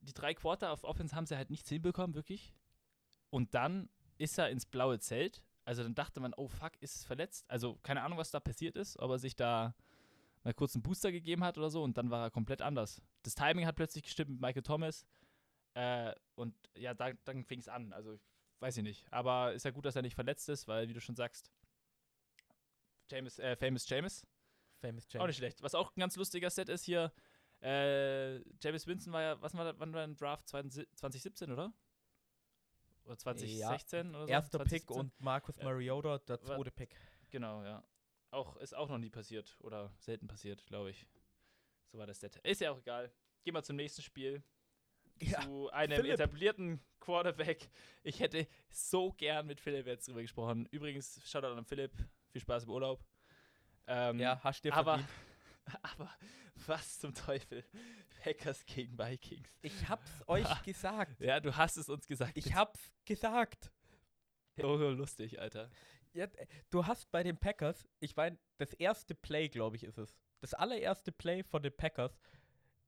Die 0.00 0.12
drei 0.12 0.34
Quarter 0.34 0.72
auf 0.72 0.84
Offense 0.84 1.14
haben 1.14 1.26
sie 1.26 1.36
halt 1.36 1.48
nichts 1.50 1.68
hinbekommen, 1.68 2.14
wirklich. 2.14 2.52
Und 3.30 3.54
dann 3.54 3.88
ist 4.18 4.36
er 4.38 4.50
ins 4.50 4.66
blaue 4.66 4.98
Zelt. 4.98 5.42
Also 5.64 5.82
dann 5.82 5.94
dachte 5.94 6.20
man, 6.20 6.34
oh 6.34 6.48
fuck, 6.48 6.72
ist 6.80 6.96
es 6.96 7.04
verletzt? 7.04 7.44
Also 7.48 7.78
keine 7.82 8.02
Ahnung, 8.02 8.18
was 8.18 8.30
da 8.30 8.40
passiert 8.40 8.76
ist, 8.76 8.98
ob 8.98 9.10
er 9.10 9.18
sich 9.18 9.36
da 9.36 9.74
mal 10.42 10.54
kurz 10.54 10.74
einen 10.74 10.82
Booster 10.82 11.12
gegeben 11.12 11.44
hat 11.44 11.56
oder 11.56 11.70
so 11.70 11.82
und 11.82 11.96
dann 11.96 12.10
war 12.10 12.24
er 12.26 12.30
komplett 12.30 12.62
anders. 12.62 13.00
Das 13.22 13.34
Timing 13.34 13.66
hat 13.66 13.76
plötzlich 13.76 14.02
gestimmt 14.02 14.30
mit 14.30 14.40
Michael 14.40 14.62
Thomas. 14.62 15.06
Äh, 15.74 16.14
und 16.34 16.54
ja, 16.76 16.94
da, 16.94 17.12
dann 17.24 17.44
fing 17.44 17.60
es 17.60 17.68
an. 17.68 17.92
Also 17.92 18.18
weiß 18.60 18.76
ich 18.76 18.82
nicht. 18.82 19.12
Aber 19.12 19.52
ist 19.52 19.64
ja 19.64 19.70
gut, 19.70 19.84
dass 19.84 19.96
er 19.96 20.02
nicht 20.02 20.14
verletzt 20.14 20.48
ist, 20.48 20.66
weil, 20.68 20.88
wie 20.88 20.94
du 20.94 21.00
schon 21.00 21.16
sagst, 21.16 21.50
James, 23.10 23.38
äh, 23.38 23.56
Famous 23.56 23.88
James. 23.88 24.26
Famous 24.80 25.06
Auch 25.16 25.26
nicht 25.26 25.36
schlecht. 25.36 25.62
Was 25.62 25.74
auch 25.74 25.94
ein 25.94 26.00
ganz 26.00 26.16
lustiger 26.16 26.50
Set 26.50 26.68
ist 26.68 26.84
hier, 26.84 27.12
äh, 27.60 28.38
James 28.60 28.86
Winston 28.86 29.12
war 29.12 29.22
ja, 29.22 29.40
was 29.40 29.54
war, 29.54 29.78
wann 29.78 29.92
war 29.92 30.02
ein 30.02 30.16
Draft? 30.16 30.48
20, 30.48 30.88
2017, 30.96 31.52
oder? 31.52 31.72
Oder 33.04 33.18
2016 33.18 34.10
oder 34.14 34.26
so? 34.26 34.32
Erster 34.32 34.58
Pick 34.60 34.86
2017? 34.86 34.96
und 35.00 35.20
Marcus 35.20 35.56
Ja. 35.56 35.64
Mariota, 35.64 36.18
der 36.18 36.40
zweite 36.40 36.70
Pick. 36.70 36.96
Genau, 37.30 37.62
ja. 37.62 37.82
Auch, 38.30 38.56
ist 38.56 38.74
auch 38.74 38.88
noch 38.88 38.98
nie 38.98 39.10
passiert 39.10 39.56
oder 39.60 39.92
selten 39.98 40.26
passiert, 40.26 40.64
glaube 40.66 40.90
ich. 40.90 41.06
So 41.90 41.98
war 41.98 42.06
das 42.06 42.20
Set. 42.20 42.36
Ist 42.36 42.60
ja 42.60 42.70
auch 42.70 42.78
egal. 42.78 43.12
Gehen 43.44 43.54
wir 43.54 43.62
zum 43.62 43.76
nächsten 43.76 44.02
Spiel. 44.02 44.42
zu 45.44 45.70
einem 45.70 45.96
Philipp. 45.96 46.14
etablierten 46.14 46.80
Quarterback. 47.00 47.70
Ich 48.02 48.20
hätte 48.20 48.46
so 48.70 49.12
gern 49.12 49.46
mit 49.46 49.60
Philipp 49.60 49.86
jetzt 49.86 50.08
drüber 50.08 50.22
gesprochen. 50.22 50.66
Übrigens, 50.70 51.20
Shoutout 51.28 51.48
an 51.48 51.64
Philipp. 51.64 51.92
Viel 52.30 52.40
Spaß 52.40 52.64
im 52.64 52.70
Urlaub. 52.70 53.04
Ähm, 53.86 54.18
ja, 54.18 54.40
hast 54.42 54.64
dir 54.64 54.72
aber, 54.72 54.98
verdient. 54.98 55.10
aber 55.82 56.10
was 56.66 56.98
zum 56.98 57.14
Teufel? 57.14 57.64
Packers 58.22 58.64
gegen 58.66 58.96
Vikings. 58.96 59.50
Ich 59.62 59.88
hab's 59.88 60.22
euch 60.28 60.46
gesagt. 60.62 61.20
Ja, 61.20 61.40
du 61.40 61.56
hast 61.56 61.76
es 61.76 61.88
uns 61.88 62.06
gesagt. 62.06 62.36
Ich 62.36 62.54
hab's 62.54 62.92
gesagt. 63.04 63.72
so 64.56 64.76
lustig, 64.76 65.40
Alter. 65.40 65.68
Ja, 66.12 66.28
du 66.70 66.86
hast 66.86 67.10
bei 67.10 67.24
den 67.24 67.36
Packers, 67.36 67.88
ich 67.98 68.14
meine, 68.14 68.38
das 68.58 68.74
erste 68.74 69.16
Play, 69.16 69.48
glaube 69.48 69.76
ich, 69.76 69.82
ist 69.82 69.98
es. 69.98 70.16
Das 70.40 70.54
allererste 70.54 71.10
Play 71.10 71.42
von 71.42 71.62
den 71.62 71.76
Packers 71.76 72.20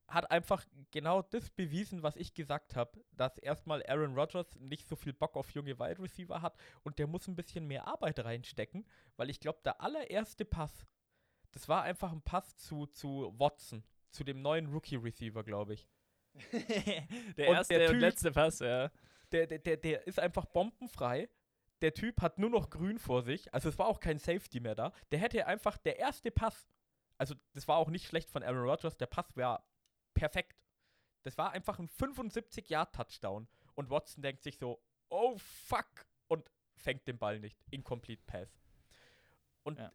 hat 0.06 0.30
einfach 0.30 0.64
genau 0.92 1.22
das 1.22 1.50
bewiesen, 1.50 2.02
was 2.02 2.14
ich 2.16 2.34
gesagt 2.34 2.76
habe, 2.76 3.02
dass 3.12 3.38
erstmal 3.38 3.82
Aaron 3.86 4.14
Rodgers 4.14 4.54
nicht 4.60 4.86
so 4.86 4.94
viel 4.94 5.14
Bock 5.14 5.36
auf 5.36 5.50
junge 5.50 5.78
Wide 5.80 6.00
Receiver 6.00 6.42
hat 6.42 6.56
und 6.82 6.98
der 6.98 7.06
muss 7.06 7.26
ein 7.26 7.34
bisschen 7.34 7.66
mehr 7.66 7.88
Arbeit 7.88 8.20
reinstecken, 8.20 8.86
weil 9.16 9.30
ich 9.30 9.40
glaube, 9.40 9.60
der 9.64 9.80
allererste 9.80 10.44
Pass, 10.44 10.86
das 11.52 11.68
war 11.68 11.82
einfach 11.82 12.12
ein 12.12 12.22
Pass 12.22 12.56
zu, 12.56 12.86
zu 12.86 13.34
Watson, 13.38 13.82
zu 14.14 14.24
dem 14.24 14.40
neuen 14.42 14.66
Rookie 14.72 14.96
Receiver, 14.96 15.42
glaube 15.44 15.74
ich. 15.74 15.88
der 17.36 17.48
Und 17.48 17.54
erste 17.56 17.78
der 17.78 17.90
Typ- 17.90 18.00
letzte 18.00 18.32
Pass, 18.32 18.58
ja. 18.60 18.90
der, 19.32 19.46
der, 19.46 19.58
der, 19.58 19.76
der 19.76 20.06
ist 20.06 20.18
einfach 20.18 20.46
bombenfrei. 20.46 21.28
Der 21.82 21.92
Typ 21.92 22.20
hat 22.22 22.38
nur 22.38 22.50
noch 22.50 22.70
grün 22.70 22.98
vor 22.98 23.22
sich. 23.22 23.52
Also 23.52 23.68
es 23.68 23.78
war 23.78 23.86
auch 23.86 24.00
kein 24.00 24.18
Safety 24.18 24.60
mehr 24.60 24.74
da. 24.74 24.92
Der 25.12 25.18
hätte 25.18 25.46
einfach 25.46 25.76
der 25.78 25.98
erste 25.98 26.30
Pass. 26.30 26.66
Also 27.18 27.34
das 27.52 27.68
war 27.68 27.76
auch 27.76 27.90
nicht 27.90 28.06
schlecht 28.06 28.30
von 28.30 28.42
Aaron 28.42 28.68
Rodgers. 28.68 28.96
Der 28.96 29.06
Pass 29.06 29.36
war 29.36 29.66
perfekt. 30.14 30.56
Das 31.24 31.36
war 31.38 31.52
einfach 31.52 31.78
ein 31.78 31.88
75-Yard-Touchdown. 31.88 33.48
Und 33.74 33.90
Watson 33.90 34.22
denkt 34.22 34.42
sich 34.42 34.58
so, 34.58 34.82
oh 35.08 35.36
fuck. 35.38 36.06
Und 36.28 36.50
fängt 36.76 37.06
den 37.06 37.18
Ball 37.18 37.38
nicht. 37.40 37.58
Incomplete 37.70 38.22
Pass. 38.24 38.48
Und 39.62 39.78
Ja. 39.78 39.92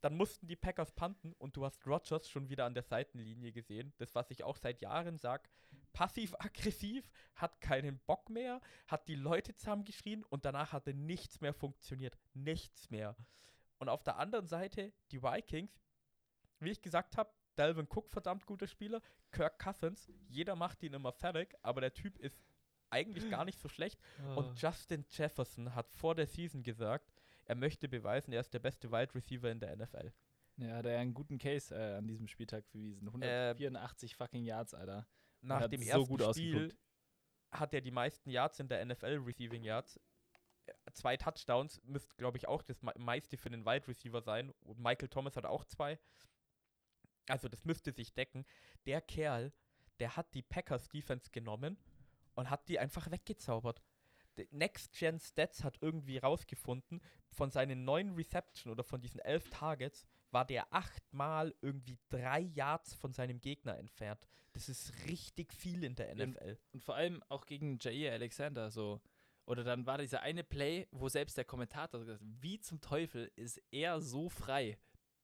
Dann 0.00 0.16
mussten 0.16 0.46
die 0.46 0.56
Packers 0.56 0.92
panten 0.92 1.32
und 1.34 1.56
du 1.56 1.64
hast 1.64 1.86
Rodgers 1.86 2.28
schon 2.28 2.48
wieder 2.48 2.64
an 2.64 2.74
der 2.74 2.82
Seitenlinie 2.82 3.52
gesehen. 3.52 3.92
Das, 3.98 4.14
was 4.14 4.30
ich 4.30 4.44
auch 4.44 4.56
seit 4.56 4.80
Jahren 4.80 5.18
sage. 5.18 5.48
Passiv-aggressiv, 5.92 7.10
hat 7.34 7.60
keinen 7.60 7.98
Bock 8.00 8.28
mehr, 8.28 8.60
hat 8.86 9.08
die 9.08 9.14
Leute 9.14 9.54
zusammengeschrien 9.54 10.24
und 10.24 10.44
danach 10.44 10.72
hatte 10.72 10.92
nichts 10.94 11.40
mehr 11.40 11.54
funktioniert. 11.54 12.18
Nichts 12.34 12.90
mehr. 12.90 13.16
Und 13.78 13.88
auf 13.88 14.02
der 14.02 14.18
anderen 14.18 14.46
Seite 14.46 14.92
die 15.10 15.22
Vikings, 15.22 15.80
wie 16.60 16.70
ich 16.70 16.82
gesagt 16.82 17.16
habe, 17.16 17.30
Dalvin 17.56 17.88
Cook, 17.88 18.10
verdammt 18.10 18.46
guter 18.46 18.66
Spieler. 18.66 19.00
Kirk 19.32 19.58
Cousins, 19.58 20.10
jeder 20.28 20.56
macht 20.56 20.82
ihn 20.82 20.92
immer 20.92 21.12
fertig, 21.12 21.54
aber 21.62 21.80
der 21.80 21.94
Typ 21.94 22.18
ist 22.18 22.44
eigentlich 22.90 23.28
gar 23.30 23.44
nicht 23.44 23.58
so 23.58 23.68
schlecht. 23.68 24.00
Oh. 24.28 24.40
Und 24.40 24.60
Justin 24.60 25.04
Jefferson 25.10 25.74
hat 25.74 25.90
vor 25.90 26.14
der 26.14 26.26
Season 26.26 26.62
gesagt, 26.62 27.10
er 27.46 27.54
möchte 27.56 27.88
beweisen, 27.88 28.32
er 28.32 28.40
ist 28.40 28.52
der 28.54 28.58
beste 28.58 28.90
Wide 28.92 29.14
Receiver 29.14 29.50
in 29.50 29.60
der 29.60 29.74
NFL. 29.76 30.12
Ja, 30.58 30.76
hat 30.76 30.86
er 30.86 30.92
ja 30.92 30.98
einen 31.00 31.14
guten 31.14 31.38
Case 31.38 31.74
äh, 31.74 31.96
an 31.96 32.06
diesem 32.06 32.28
Spieltag 32.28 32.70
bewiesen. 32.70 33.06
184 33.08 34.16
fucking 34.16 34.44
Yards, 34.44 34.74
Alter. 34.74 35.06
Nach 35.42 35.60
hat 35.60 35.72
dem 35.72 35.82
so 35.82 35.88
ersten 35.88 36.06
gut 36.06 36.20
Spiel 36.22 36.26
ausgeguckt. 36.56 36.76
hat 37.52 37.74
er 37.74 37.80
die 37.82 37.90
meisten 37.90 38.30
Yards 38.30 38.58
in 38.60 38.68
der 38.68 38.84
NFL, 38.84 39.22
Receiving 39.24 39.62
Yards. 39.62 40.00
Äh, 40.66 40.72
Zwei 40.92 41.16
Touchdowns 41.16 41.80
müsste, 41.84 42.14
glaube 42.16 42.38
ich, 42.38 42.48
auch 42.48 42.62
das 42.62 42.82
me- 42.82 42.94
meiste 42.96 43.36
für 43.36 43.50
den 43.50 43.64
Wide 43.66 43.86
Receiver 43.86 44.22
sein. 44.22 44.50
Und 44.60 44.78
Michael 44.78 45.08
Thomas 45.08 45.36
hat 45.36 45.44
auch 45.44 45.64
zwei. 45.64 45.98
Also 47.28 47.48
das 47.48 47.64
müsste 47.64 47.92
sich 47.92 48.14
decken. 48.14 48.44
Der 48.86 49.00
Kerl, 49.00 49.52
der 50.00 50.16
hat 50.16 50.32
die 50.34 50.42
Packers 50.42 50.88
Defense 50.88 51.30
genommen 51.30 51.76
und 52.34 52.50
hat 52.50 52.68
die 52.68 52.78
einfach 52.78 53.10
weggezaubert. 53.10 53.82
Next 54.50 54.98
Gen 54.98 55.18
Stats 55.18 55.64
hat 55.64 55.78
irgendwie 55.80 56.18
rausgefunden, 56.18 57.00
von 57.30 57.50
seinen 57.50 57.84
neun 57.84 58.14
Reception 58.14 58.72
oder 58.72 58.84
von 58.84 59.00
diesen 59.00 59.20
elf 59.20 59.48
Targets 59.50 60.06
war 60.30 60.44
der 60.44 60.72
achtmal 60.72 61.54
irgendwie 61.60 61.98
drei 62.08 62.40
Yards 62.40 62.94
von 62.94 63.12
seinem 63.12 63.40
Gegner 63.40 63.78
entfernt. 63.78 64.26
Das 64.52 64.68
ist 64.68 64.92
richtig 65.06 65.52
viel 65.52 65.84
in 65.84 65.94
der 65.94 66.14
NFL. 66.14 66.58
Und 66.72 66.82
vor 66.82 66.94
allem 66.94 67.22
auch 67.28 67.46
gegen 67.46 67.78
Jair 67.78 68.12
Alexander 68.12 68.70
so. 68.70 69.00
Oder 69.44 69.62
dann 69.62 69.86
war 69.86 69.98
dieser 69.98 70.22
eine 70.22 70.42
Play, 70.42 70.88
wo 70.90 71.08
selbst 71.08 71.36
der 71.36 71.44
Kommentator 71.44 72.00
gesagt 72.00 72.20
hat, 72.20 72.28
wie 72.40 72.58
zum 72.58 72.80
Teufel 72.80 73.30
ist 73.36 73.62
er 73.70 74.00
so 74.00 74.28
frei? 74.28 74.76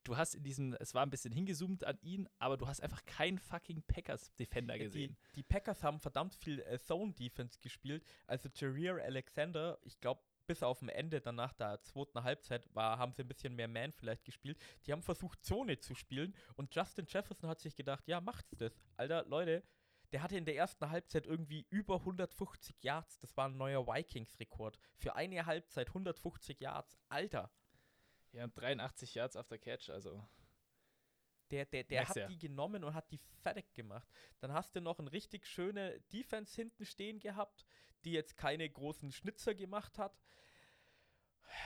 Du 0.03 0.17
hast 0.17 0.35
in 0.35 0.43
diesem, 0.43 0.73
es 0.79 0.93
war 0.93 1.03
ein 1.05 1.09
bisschen 1.09 1.31
hingezoomt 1.31 1.85
an 1.85 1.97
ihn, 2.01 2.27
aber 2.37 2.57
du 2.57 2.67
hast 2.67 2.81
einfach 2.81 3.05
keinen 3.05 3.39
fucking 3.39 3.83
Packers-Defender 3.83 4.77
gesehen. 4.77 5.15
Die, 5.31 5.35
die 5.37 5.43
Packers 5.43 5.83
haben 5.83 5.99
verdammt 5.99 6.35
viel 6.35 6.59
äh, 6.61 6.77
Zone-Defense 6.77 7.59
gespielt. 7.61 8.03
Also 8.27 8.49
Jareer 8.53 9.03
Alexander, 9.03 9.79
ich 9.83 9.99
glaube, 10.01 10.21
bis 10.45 10.61
auf 10.61 10.79
dem 10.79 10.89
Ende, 10.89 11.21
dann 11.21 11.35
nach 11.35 11.53
der 11.53 11.81
zweiten 11.81 12.23
Halbzeit, 12.23 12.67
war, 12.75 12.97
haben 12.97 13.13
sie 13.13 13.21
ein 13.21 13.27
bisschen 13.27 13.55
mehr 13.55 13.67
Man 13.69 13.93
vielleicht 13.93 14.25
gespielt. 14.25 14.57
Die 14.85 14.91
haben 14.91 15.01
versucht, 15.01 15.43
Zone 15.43 15.79
zu 15.79 15.95
spielen 15.95 16.35
und 16.55 16.75
Justin 16.75 17.05
Jefferson 17.07 17.49
hat 17.49 17.61
sich 17.61 17.75
gedacht, 17.75 18.07
ja, 18.07 18.19
macht's 18.19 18.55
das. 18.57 18.75
Alter, 18.97 19.25
Leute, 19.25 19.63
der 20.11 20.21
hatte 20.21 20.37
in 20.37 20.45
der 20.45 20.55
ersten 20.55 20.89
Halbzeit 20.89 21.25
irgendwie 21.25 21.65
über 21.69 21.95
150 21.95 22.83
Yards. 22.83 23.19
Das 23.19 23.35
war 23.35 23.47
ein 23.47 23.57
neuer 23.57 23.87
Vikings-Rekord. 23.87 24.77
Für 24.95 25.15
eine 25.15 25.45
Halbzeit 25.45 25.87
150 25.87 26.59
Yards. 26.59 26.99
Alter. 27.09 27.49
Ja, 28.33 28.47
83 28.47 29.15
Yards 29.15 29.35
auf 29.35 29.47
der 29.47 29.59
Catch, 29.59 29.89
also. 29.89 30.27
Der, 31.51 31.65
der, 31.65 31.83
der 31.83 32.07
hat 32.07 32.15
ja. 32.15 32.27
die 32.27 32.37
genommen 32.39 32.83
und 32.83 32.95
hat 32.95 33.11
die 33.11 33.19
fertig 33.43 33.71
gemacht. 33.73 34.09
Dann 34.39 34.53
hast 34.53 34.75
du 34.75 34.81
noch 34.81 34.99
eine 34.99 35.11
richtig 35.11 35.45
schöne 35.45 35.99
Defense 36.11 36.55
hinten 36.55 36.85
stehen 36.85 37.19
gehabt, 37.19 37.65
die 38.05 38.11
jetzt 38.11 38.37
keine 38.37 38.67
großen 38.67 39.11
Schnitzer 39.11 39.53
gemacht 39.53 39.99
hat. 39.99 40.19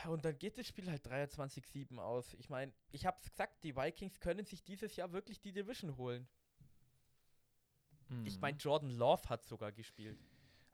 Und 0.06 0.26
dann 0.26 0.38
geht 0.38 0.58
das 0.58 0.66
Spiel 0.66 0.90
halt 0.90 1.06
23-7 1.06 1.98
aus. 1.98 2.34
Ich 2.34 2.50
meine, 2.50 2.74
ich 2.90 3.06
habe 3.06 3.16
es 3.22 3.30
gesagt, 3.30 3.64
die 3.64 3.74
Vikings 3.74 4.20
können 4.20 4.44
sich 4.44 4.62
dieses 4.62 4.94
Jahr 4.96 5.12
wirklich 5.12 5.40
die 5.40 5.52
Division 5.52 5.96
holen. 5.96 6.28
Ich 8.24 8.36
Mhm. 8.36 8.40
meine, 8.40 8.58
Jordan 8.58 8.90
Love 8.90 9.28
hat 9.30 9.44
sogar 9.46 9.72
gespielt. 9.72 10.18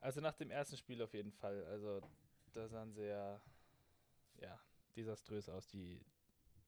Also 0.01 0.19
nach 0.19 0.35
dem 0.35 0.51
ersten 0.51 0.75
Spiel 0.75 1.01
auf 1.01 1.13
jeden 1.13 1.31
Fall. 1.31 1.63
Also 1.65 2.01
da 2.53 2.67
sahen 2.67 2.93
sie 2.93 3.07
ja, 3.07 3.41
ja 4.41 4.59
desaströs 4.95 5.49
aus. 5.49 5.67
Die 5.67 6.03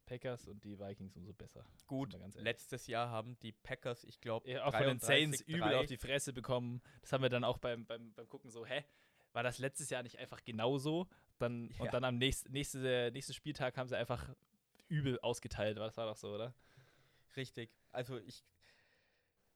Packers 0.06 0.48
und 0.48 0.64
die 0.64 0.80
Vikings 0.80 1.16
umso 1.18 1.34
besser. 1.34 1.66
Gut, 1.86 2.18
letztes 2.36 2.88
Jahr 2.88 3.10
haben 3.10 3.38
die 3.40 3.52
Packers, 3.52 4.04
ich 4.06 4.22
glaube, 4.22 4.50
Ja, 4.50 4.66
auch 4.66 4.74
von 4.74 4.86
den 4.86 5.00
Saints 5.00 5.42
übel 5.42 5.74
auf 5.76 5.86
die 5.86 5.98
Fresse 5.98 6.34
bekommen. 6.34 6.82
Das 7.02 7.12
haben 7.12 7.22
wir 7.22 7.30
dann 7.30 7.44
auch 7.44 7.58
beim, 7.58 7.86
beim, 7.86 8.14
beim 8.14 8.28
Gucken 8.30 8.50
so, 8.50 8.66
hä? 8.66 8.86
War 9.34 9.44
das 9.44 9.60
letztes 9.60 9.90
Jahr 9.90 10.04
nicht 10.04 10.18
einfach 10.18 10.44
genauso? 10.44 11.08
Dann, 11.38 11.70
Ja. 11.78 11.86
Und 11.86 11.94
dann 11.94 12.04
am 12.06 12.18
nächsten 12.18 12.52
nächste, 12.52 13.12
nächsten 13.12 13.34
Spieltag 13.34 13.78
haben 13.78 13.88
sie 13.88 13.98
einfach 13.98 14.34
übel 14.88 15.20
ausgeteilt. 15.20 15.78
Das 15.78 15.98
war 15.98 16.08
doch 16.08 16.16
so, 16.16 16.34
oder? 16.34 16.56
Richtig. 17.36 17.70
Also 17.92 18.18
ich. 18.18 18.44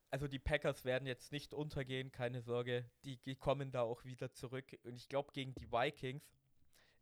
Also 0.10 0.28
die 0.28 0.40
Packers 0.40 0.84
werden 0.84 1.08
jetzt 1.08 1.32
nicht 1.32 1.54
untergehen, 1.54 2.12
keine 2.12 2.42
Sorge. 2.42 2.86
Die, 3.06 3.16
die 3.18 3.38
kommen 3.38 3.72
da 3.72 3.82
auch 3.84 4.04
wieder 4.04 4.34
zurück. 4.34 4.78
Und 4.84 4.98
ich 4.98 5.08
glaube, 5.08 5.32
gegen 5.32 5.56
die 5.56 5.72
Vikings 5.72 6.30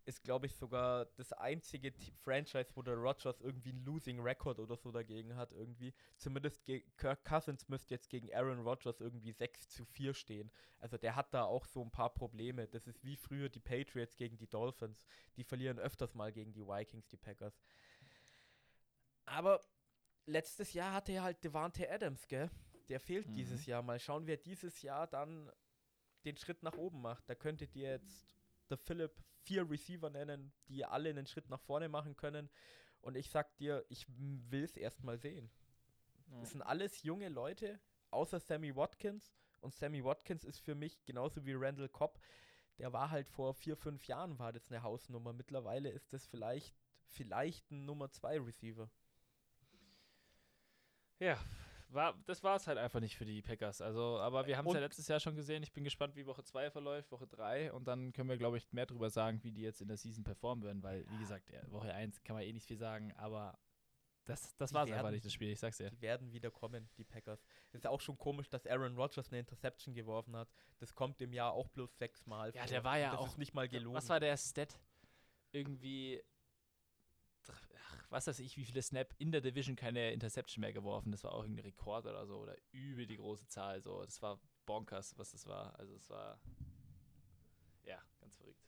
ist, 0.09 0.23
glaube 0.23 0.47
ich, 0.47 0.55
sogar 0.55 1.05
das 1.17 1.31
einzige 1.33 1.95
T 1.95 2.11
Franchise, 2.23 2.71
wo 2.75 2.81
der 2.81 2.95
Rodgers 2.95 3.39
irgendwie 3.41 3.69
einen 3.69 3.85
Losing 3.85 4.19
Record 4.19 4.59
oder 4.59 4.75
so 4.75 4.91
dagegen 4.91 5.35
hat, 5.35 5.51
irgendwie. 5.51 5.93
Zumindest 6.17 6.65
Kirk 6.97 7.23
Cousins 7.23 7.69
müsste 7.69 7.93
jetzt 7.93 8.09
gegen 8.09 8.33
Aaron 8.33 8.59
Rodgers 8.59 8.99
irgendwie 8.99 9.31
6 9.31 9.69
zu 9.69 9.85
4 9.85 10.15
stehen. 10.15 10.51
Also 10.79 10.97
der 10.97 11.15
hat 11.15 11.31
da 11.33 11.43
auch 11.43 11.67
so 11.67 11.83
ein 11.83 11.91
paar 11.91 12.13
Probleme. 12.13 12.67
Das 12.67 12.87
ist 12.87 13.03
wie 13.03 13.15
früher 13.15 13.49
die 13.49 13.59
Patriots 13.59 14.17
gegen 14.17 14.35
die 14.37 14.47
Dolphins. 14.47 15.05
Die 15.37 15.43
verlieren 15.43 15.77
öfters 15.77 16.15
mal 16.15 16.31
gegen 16.33 16.53
die 16.53 16.65
Vikings, 16.65 17.07
die 17.07 17.17
Packers. 17.17 17.61
Aber 19.25 19.61
letztes 20.25 20.73
Jahr 20.73 20.91
hatte 20.93 21.11
er 21.11 21.23
halt 21.23 21.43
Devante 21.43 21.89
Adams, 21.89 22.27
gell? 22.27 22.49
Der 22.89 22.99
fehlt 22.99 23.27
Mhm. 23.27 23.35
dieses 23.35 23.67
Jahr. 23.67 23.83
Mal 23.83 23.99
schauen, 23.99 24.25
wer 24.25 24.37
dieses 24.37 24.81
Jahr 24.81 25.05
dann 25.05 25.51
den 26.25 26.35
Schritt 26.35 26.63
nach 26.63 26.77
oben 26.77 27.01
macht. 27.01 27.29
Da 27.29 27.35
könntet 27.35 27.75
ihr 27.75 27.91
jetzt 27.91 28.35
der 28.69 28.77
Philipp 28.77 29.11
vier 29.43 29.69
Receiver 29.69 30.09
nennen, 30.09 30.51
die 30.67 30.85
alle 30.85 31.09
einen 31.09 31.25
Schritt 31.25 31.49
nach 31.49 31.61
vorne 31.61 31.89
machen 31.89 32.15
können. 32.15 32.49
Und 33.01 33.15
ich 33.15 33.29
sag 33.29 33.55
dir, 33.57 33.85
ich 33.89 34.05
will 34.09 34.63
es 34.63 34.77
erst 34.77 35.03
mal 35.03 35.17
sehen. 35.17 35.49
Das 36.39 36.51
sind 36.51 36.61
alles 36.61 37.01
junge 37.03 37.29
Leute, 37.29 37.79
außer 38.11 38.39
Sammy 38.39 38.75
Watkins. 38.75 39.33
Und 39.61 39.73
Sammy 39.73 40.03
Watkins 40.03 40.43
ist 40.43 40.59
für 40.59 40.75
mich 40.75 41.03
genauso 41.05 41.45
wie 41.45 41.53
Randall 41.53 41.89
Cobb. 41.89 42.19
Der 42.77 42.93
war 42.93 43.09
halt 43.09 43.27
vor 43.27 43.53
vier, 43.53 43.75
fünf 43.75 44.05
Jahren 44.05 44.37
war 44.39 44.53
das 44.53 44.69
eine 44.69 44.83
Hausnummer. 44.83 45.33
Mittlerweile 45.33 45.89
ist 45.89 46.13
das 46.13 46.27
vielleicht, 46.27 46.75
vielleicht 47.07 47.69
ein 47.71 47.85
Nummer 47.85 48.11
zwei 48.11 48.39
Receiver. 48.39 48.89
Ja, 51.19 51.37
war, 51.93 52.15
das 52.25 52.43
war 52.43 52.55
es 52.55 52.67
halt 52.67 52.77
einfach 52.77 52.99
nicht 52.99 53.17
für 53.17 53.25
die 53.25 53.41
Packers. 53.41 53.81
Also, 53.81 54.19
aber 54.19 54.45
wir 54.45 54.57
haben 54.57 54.67
es 54.67 54.73
ja 54.73 54.79
letztes 54.79 55.07
Jahr 55.07 55.19
schon 55.19 55.35
gesehen. 55.35 55.63
Ich 55.63 55.71
bin 55.73 55.83
gespannt, 55.83 56.15
wie 56.15 56.25
Woche 56.25 56.43
2 56.43 56.71
verläuft, 56.71 57.11
Woche 57.11 57.27
3. 57.27 57.71
Und 57.73 57.87
dann 57.87 58.13
können 58.13 58.29
wir, 58.29 58.37
glaube 58.37 58.57
ich, 58.57 58.71
mehr 58.71 58.85
darüber 58.85 59.09
sagen, 59.09 59.43
wie 59.43 59.51
die 59.51 59.61
jetzt 59.61 59.81
in 59.81 59.87
der 59.87 59.97
Season 59.97 60.23
performen 60.23 60.63
werden. 60.63 60.83
Weil, 60.83 61.05
wie 61.09 61.17
gesagt, 61.17 61.49
ja, 61.49 61.59
Woche 61.71 61.93
1 61.93 62.23
kann 62.23 62.35
man 62.35 62.43
eh 62.43 62.53
nicht 62.53 62.67
viel 62.67 62.77
sagen. 62.77 63.11
Aber 63.13 63.57
das, 64.25 64.55
das 64.57 64.73
war 64.73 64.83
es 64.85 64.91
einfach 64.91 65.09
nicht, 65.09 65.25
das 65.25 65.33
Spiel. 65.33 65.49
Ich 65.49 65.59
sag's 65.59 65.77
dir. 65.77 65.89
Die 65.89 66.01
werden 66.01 66.31
wieder 66.31 66.51
kommen, 66.51 66.87
die 66.97 67.03
Packers. 67.03 67.43
Ist 67.71 67.87
auch 67.87 68.01
schon 68.01 68.17
komisch, 68.17 68.47
dass 68.49 68.67
Aaron 68.67 68.95
Rodgers 68.95 69.29
eine 69.29 69.39
Interception 69.39 69.95
geworfen 69.95 70.35
hat. 70.35 70.49
Das 70.77 70.93
kommt 70.93 71.19
im 71.21 71.33
Jahr 71.33 71.53
auch 71.53 71.67
bloß 71.69 71.97
sechsmal. 71.97 72.51
Ja, 72.53 72.61
vor. 72.61 72.69
der 72.69 72.83
war 72.83 72.97
ja 72.99 73.11
das 73.11 73.19
auch- 73.19 73.37
nicht 73.37 73.53
mal 73.53 73.67
gelogen. 73.67 73.95
Was 73.95 74.07
war 74.09 74.19
der 74.19 74.37
Stat? 74.37 74.79
Irgendwie. 75.51 76.21
Was 78.09 78.25
weiß 78.25 78.39
ich, 78.39 78.57
wie 78.57 78.65
viele 78.65 78.81
Snap 78.81 79.13
in 79.19 79.31
der 79.31 79.41
Division 79.41 79.75
keine 79.75 80.11
Interception 80.11 80.61
mehr 80.61 80.73
geworfen. 80.73 81.11
Das 81.11 81.23
war 81.23 81.33
auch 81.33 81.43
irgendein 81.43 81.65
Rekord 81.65 82.05
oder 82.05 82.25
so. 82.25 82.37
Oder 82.37 82.55
übel 82.71 83.05
die 83.05 83.17
große 83.17 83.47
Zahl. 83.47 83.81
So. 83.81 84.03
Das 84.03 84.21
war 84.21 84.39
bonkers, 84.65 85.17
was 85.17 85.31
das 85.31 85.45
war. 85.45 85.77
Also, 85.79 85.93
es 85.95 86.09
war. 86.09 86.39
Ja, 87.83 88.01
ganz 88.19 88.35
verrückt. 88.35 88.65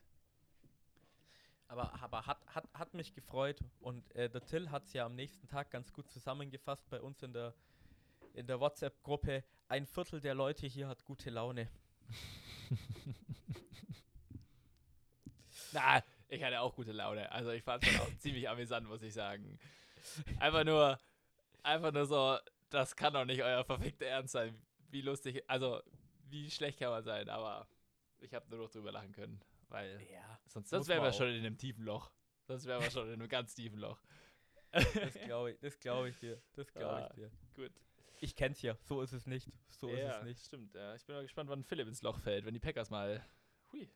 Aber, 1.67 1.93
aber 2.03 2.25
hat, 2.27 2.45
hat, 2.47 2.69
hat 2.73 2.93
mich 2.93 3.13
gefreut 3.13 3.63
und 3.79 4.13
äh, 4.13 4.29
der 4.29 4.43
Till 4.43 4.69
hat 4.71 4.85
es 4.87 4.93
ja 4.93 5.05
am 5.05 5.15
nächsten 5.15 5.47
Tag 5.47 5.71
ganz 5.71 5.93
gut 5.93 6.11
zusammengefasst 6.11 6.89
bei 6.89 6.99
uns 7.01 7.23
in 7.23 7.31
der, 7.31 7.55
in 8.33 8.45
der 8.45 8.59
WhatsApp-Gruppe. 8.59 9.45
Ein 9.69 9.85
Viertel 9.85 10.19
der 10.19 10.35
Leute 10.35 10.67
hier 10.67 10.89
hat 10.89 11.05
gute 11.05 11.29
Laune. 11.29 11.69
Na, 15.71 16.03
ich 16.31 16.43
hatte 16.43 16.59
auch 16.61 16.73
gute 16.75 16.91
Laune. 16.93 17.31
Also 17.31 17.51
ich 17.51 17.61
fand 17.63 17.85
es 17.85 17.99
auch 17.99 18.09
ziemlich 18.19 18.49
amüsant, 18.49 18.87
muss 18.87 19.03
ich 19.03 19.13
sagen. 19.13 19.59
Einfach 20.39 20.63
nur, 20.63 20.97
einfach 21.61 21.91
nur 21.91 22.05
so, 22.05 22.37
das 22.69 22.95
kann 22.95 23.13
doch 23.13 23.25
nicht 23.25 23.43
euer 23.43 23.63
verfickter 23.63 24.05
Ernst 24.07 24.31
sein. 24.31 24.59
Wie 24.89 25.01
lustig, 25.01 25.43
also 25.47 25.81
wie 26.29 26.49
schlecht 26.49 26.79
kann 26.79 26.89
man 26.89 27.03
sein, 27.03 27.29
aber 27.29 27.67
ich 28.19 28.33
habe 28.33 28.49
nur 28.49 28.59
noch 28.65 28.69
drüber 28.71 28.91
lachen 28.91 29.11
können, 29.11 29.41
weil 29.69 30.01
Ja, 30.11 30.39
sonst, 30.47 30.69
sonst 30.69 30.87
wären 30.87 30.99
man 31.03 31.11
wir 31.11 31.13
schon 31.17 31.27
in 31.29 31.45
einem 31.45 31.57
tiefen 31.57 31.83
Loch. 31.83 32.11
Sonst 32.47 32.65
wären 32.65 32.81
wir 32.81 32.89
schon 32.91 33.07
in 33.07 33.13
einem 33.13 33.29
ganz 33.29 33.53
tiefen 33.53 33.79
Loch. 33.79 34.01
das 34.71 35.13
glaube 35.25 35.51
ich, 35.51 35.59
das 35.59 35.79
glaub 35.79 36.05
ich 36.05 36.17
dir. 36.19 36.41
Das 36.55 36.71
glaube 36.73 36.95
Ah. 36.95 37.07
ich 37.09 37.13
dir. 37.15 37.31
Gut. 37.55 37.71
Ich 38.21 38.35
kenn's 38.35 38.61
ja, 38.61 38.75
so 38.83 39.01
ist 39.01 39.11
es 39.13 39.27
nicht. 39.27 39.51
So 39.67 39.89
ja, 39.89 40.09
ist 40.11 40.17
es 40.17 40.23
nicht. 40.23 40.45
stimmt. 40.45 40.73
Ja. 40.75 40.95
Ich 40.95 41.05
bin 41.05 41.15
mal 41.15 41.23
gespannt, 41.23 41.49
wann 41.49 41.63
Philipp 41.63 41.87
ins 41.87 42.01
Loch 42.03 42.19
fällt, 42.19 42.45
wenn 42.45 42.53
die 42.53 42.59
Packers 42.59 42.89
mal, 42.89 43.25
hui, 43.73 43.89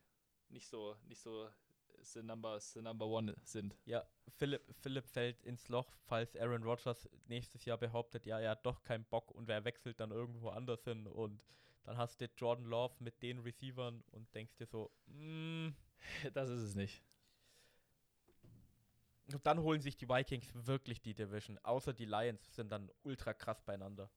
nicht 0.50 0.66
so, 0.68 0.96
nicht 1.08 1.20
so 1.20 1.48
the 2.12 2.22
number, 2.22 2.58
the 2.60 2.80
number 2.82 3.06
one 3.06 3.34
sind. 3.42 3.76
Ja, 3.84 4.04
Philipp, 4.28 4.62
Philipp 4.74 5.06
fällt 5.06 5.42
ins 5.44 5.68
Loch, 5.68 5.92
falls 6.06 6.36
Aaron 6.36 6.62
Rodgers 6.62 7.08
nächstes 7.26 7.64
Jahr 7.64 7.78
behauptet, 7.78 8.26
ja, 8.26 8.38
er 8.40 8.50
hat 8.52 8.66
doch 8.66 8.82
keinen 8.82 9.04
Bock 9.04 9.30
und 9.30 9.46
wer 9.48 9.64
wechselt 9.64 10.00
dann 10.00 10.10
irgendwo 10.10 10.48
anders 10.50 10.84
hin 10.84 11.06
und 11.06 11.42
dann 11.84 11.96
hast 11.96 12.20
du 12.20 12.26
Jordan 12.36 12.64
Love 12.66 12.94
mit 12.98 13.22
den 13.22 13.38
Receivern 13.38 14.02
und 14.10 14.34
denkst 14.34 14.56
dir 14.56 14.66
so, 14.66 14.90
mm, 15.06 15.68
Das 16.34 16.48
ist 16.50 16.62
es 16.62 16.74
nicht. 16.74 17.02
und 19.32 19.44
dann 19.46 19.58
holen 19.60 19.80
sich 19.80 19.96
die 19.96 20.08
Vikings 20.08 20.52
wirklich 20.66 21.00
die 21.00 21.14
Division, 21.14 21.58
außer 21.58 21.92
die 21.92 22.04
Lions 22.04 22.54
sind 22.54 22.70
dann 22.70 22.90
ultra 23.02 23.34
krass 23.34 23.60
beieinander. 23.62 24.10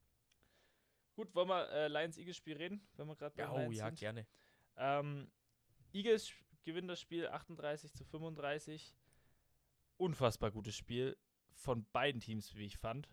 Gut, 1.15 1.33
wollen 1.35 1.49
wir 1.49 1.69
äh, 1.71 1.87
Lions-Eagles-Spiel 1.87 2.55
reden, 2.57 2.87
wenn 2.95 3.07
wir 3.07 3.15
gerade 3.15 3.35
bei 3.35 3.43
Ja, 3.43 3.51
oh 3.51 3.57
Lions 3.57 3.77
ja, 3.77 3.85
sind? 3.87 3.99
gerne. 3.99 4.27
Ähm, 4.77 5.31
Eagles 5.91 6.31
gewinnen 6.69 6.87
das 6.87 7.01
Spiel 7.01 7.27
38 7.27 7.93
zu 7.93 8.05
35. 8.05 8.93
Unfassbar 9.97 10.51
gutes 10.51 10.75
Spiel 10.75 11.17
von 11.51 11.85
beiden 11.91 12.21
Teams, 12.21 12.53
wie 12.55 12.65
ich 12.65 12.77
fand. 12.77 13.09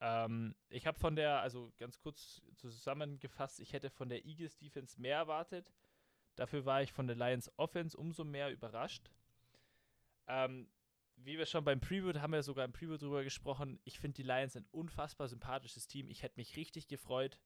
Ähm, 0.00 0.54
ich 0.68 0.86
habe 0.86 0.98
von 0.98 1.16
der, 1.16 1.40
also 1.40 1.72
ganz 1.78 1.98
kurz 1.98 2.42
zusammengefasst, 2.56 3.60
ich 3.60 3.72
hätte 3.72 3.88
von 3.88 4.10
der 4.10 4.26
Eagles 4.26 4.58
Defense 4.58 5.00
mehr 5.00 5.16
erwartet. 5.16 5.72
Dafür 6.36 6.66
war 6.66 6.82
ich 6.82 6.92
von 6.92 7.06
der 7.06 7.16
Lions 7.16 7.50
Offense 7.56 7.96
umso 7.96 8.24
mehr 8.24 8.52
überrascht. 8.52 9.10
Ähm, 10.26 10.68
wie 11.16 11.38
wir 11.38 11.46
schon 11.46 11.64
beim 11.64 11.80
Preview, 11.80 12.12
haben 12.20 12.32
wir 12.32 12.42
sogar 12.42 12.66
im 12.66 12.72
Preview 12.72 12.98
drüber 12.98 13.24
gesprochen, 13.24 13.80
ich 13.84 13.98
finde 13.98 14.16
die 14.16 14.22
Lions 14.22 14.54
ein 14.54 14.66
unfassbar 14.70 15.28
sympathisches 15.28 15.88
Team. 15.88 16.10
Ich 16.10 16.22
hätte 16.22 16.38
mich 16.38 16.56
richtig 16.56 16.86
gefreut, 16.88 17.40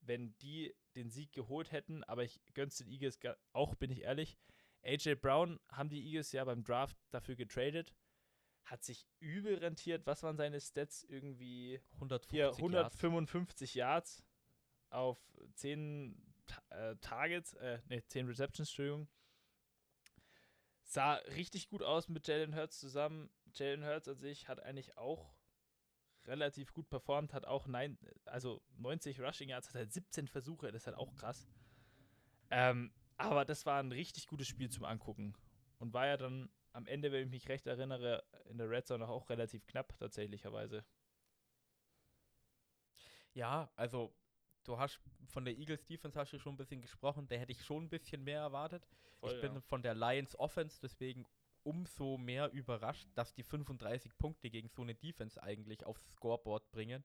wenn 0.00 0.36
die 0.38 0.72
den 0.94 1.10
Sieg 1.10 1.32
geholt 1.32 1.72
hätten, 1.72 2.04
aber 2.04 2.22
ich 2.22 2.40
gönn's 2.54 2.78
den 2.78 2.88
Eagles 2.88 3.18
auch, 3.52 3.74
bin 3.74 3.90
ich 3.90 4.02
ehrlich. 4.02 4.38
AJ 4.82 5.16
Brown 5.16 5.60
haben 5.70 5.88
die 5.88 6.06
Eagles 6.06 6.32
ja 6.32 6.44
beim 6.44 6.64
Draft 6.64 6.96
dafür 7.10 7.36
getradet. 7.36 7.94
Hat 8.64 8.84
sich 8.84 9.06
übel 9.18 9.58
rentiert. 9.58 10.06
Was 10.06 10.22
waren 10.22 10.36
seine 10.36 10.60
Stats? 10.60 11.04
Irgendwie 11.04 11.80
150 11.94 12.30
hier 12.30 12.44
Yards. 12.44 12.58
155 12.58 13.74
Yards 13.74 14.24
auf 14.90 15.18
10 15.54 16.30
Ta 16.46 16.62
äh, 16.70 16.96
Targets, 16.96 17.54
äh, 17.54 17.78
ne, 17.88 18.04
10 18.06 18.26
Receptions, 18.26 18.68
Entschuldigung. 18.70 19.08
sah 20.82 21.14
richtig 21.36 21.68
gut 21.68 21.82
aus 21.82 22.08
mit 22.08 22.26
Jalen 22.26 22.54
Hurts 22.56 22.80
zusammen. 22.80 23.30
Jalen 23.52 23.84
Hurts 23.84 24.08
an 24.08 24.18
sich 24.18 24.48
hat 24.48 24.60
eigentlich 24.60 24.96
auch 24.98 25.32
relativ 26.26 26.72
gut 26.72 26.88
performt, 26.90 27.32
hat 27.32 27.46
auch 27.46 27.66
nein, 27.66 27.98
also 28.24 28.62
90 28.78 29.20
Rushing 29.20 29.48
Yards, 29.48 29.68
hat 29.68 29.76
halt 29.76 29.92
17 29.92 30.28
Versuche, 30.28 30.70
das 30.72 30.82
ist 30.82 30.86
halt 30.86 30.96
auch 30.96 31.14
krass. 31.14 31.46
Ähm, 32.50 32.92
aber 33.20 33.44
das 33.44 33.66
war 33.66 33.80
ein 33.80 33.92
richtig 33.92 34.26
gutes 34.26 34.48
Spiel 34.48 34.70
zum 34.70 34.84
Angucken. 34.84 35.34
Und 35.78 35.94
war 35.94 36.06
ja 36.06 36.16
dann 36.16 36.50
am 36.72 36.86
Ende, 36.86 37.10
wenn 37.12 37.24
ich 37.24 37.30
mich 37.30 37.48
recht 37.48 37.66
erinnere, 37.66 38.24
in 38.46 38.58
der 38.58 38.68
Red 38.68 38.86
Zone 38.86 39.08
auch 39.08 39.28
relativ 39.30 39.66
knapp 39.66 39.96
tatsächlicherweise. 39.98 40.84
Ja, 43.32 43.70
also 43.76 44.14
du 44.64 44.78
hast 44.78 45.00
von 45.26 45.44
der 45.44 45.56
Eagles 45.56 45.84
Defense 45.86 46.18
hast 46.18 46.32
du 46.32 46.38
schon 46.38 46.54
ein 46.54 46.58
bisschen 46.58 46.80
gesprochen, 46.80 47.28
da 47.28 47.36
hätte 47.36 47.52
ich 47.52 47.64
schon 47.64 47.84
ein 47.84 47.88
bisschen 47.88 48.22
mehr 48.24 48.40
erwartet. 48.40 48.86
Voll, 49.20 49.32
ich 49.32 49.40
bin 49.40 49.54
ja. 49.54 49.60
von 49.60 49.82
der 49.82 49.94
Lions 49.94 50.38
Offense 50.38 50.78
deswegen 50.80 51.26
umso 51.62 52.16
mehr 52.16 52.50
überrascht, 52.52 53.08
dass 53.14 53.34
die 53.34 53.42
35 53.42 54.16
Punkte 54.16 54.50
gegen 54.50 54.68
so 54.68 54.82
eine 54.82 54.94
Defense 54.94 55.42
eigentlich 55.42 55.84
aufs 55.84 56.04
Scoreboard 56.14 56.70
bringen. 56.72 57.04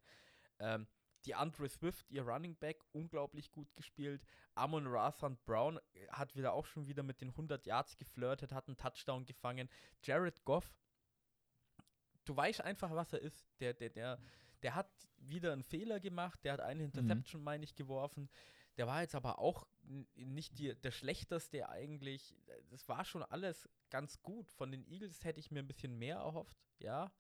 Ähm, 0.60 0.88
die 1.26 1.36
Andre 1.36 1.68
Swift, 1.70 2.10
ihr 2.12 2.24
Running 2.24 2.56
Back, 2.56 2.82
unglaublich 2.92 3.52
gut 3.52 3.76
gespielt. 3.76 4.24
Amon 4.54 4.88
Rathand 4.88 5.44
Brown 5.46 5.80
äh, 5.94 6.08
hat 6.10 6.36
wieder 6.36 6.54
auch 6.54 6.66
schon 6.66 6.88
wieder 6.88 7.04
mit 7.04 7.22
den 7.22 7.30
100 7.30 7.66
Yards 7.66 7.98
geflirtet, 7.98 8.52
hat 8.52 8.68
einen 8.68 8.78
Touchdown 8.78 9.26
gefangen. 9.26 9.70
Jared 10.02 10.44
Goff, 10.46 10.74
du 12.26 12.36
weißt 12.36 12.62
einfach, 12.62 12.92
was 12.92 13.14
er 13.14 13.22
ist. 13.22 13.48
Der, 13.60 13.74
der, 13.74 13.90
der, 13.90 14.20
der 14.64 14.76
hat 14.76 14.90
wieder 15.18 15.54
einen 15.54 15.64
Fehler 15.64 16.00
gemacht, 16.00 16.44
der 16.44 16.54
hat 16.54 16.62
eine 16.62 16.84
Interception, 16.84 17.44
meine 17.44 17.64
ich, 17.64 17.76
geworfen. 17.76 18.30
Der 18.78 18.88
war 18.88 19.02
jetzt 19.02 19.16
aber 19.16 19.40
auch 19.40 19.68
nicht 20.16 20.58
die, 20.60 20.76
der 20.76 20.92
schlechteste 20.92 21.70
eigentlich. 21.70 22.36
Das 22.70 22.88
war 22.90 23.06
schon 23.06 23.24
alles 23.24 23.70
ganz 23.90 24.22
gut. 24.22 24.52
Von 24.52 24.72
den 24.72 24.86
Eagles 24.86 25.24
hätte 25.24 25.40
ich 25.40 25.52
mir 25.52 25.60
ein 25.60 25.68
bisschen 25.68 25.98
mehr 25.98 26.18
erhofft, 26.18 26.58
ja. 26.80 27.12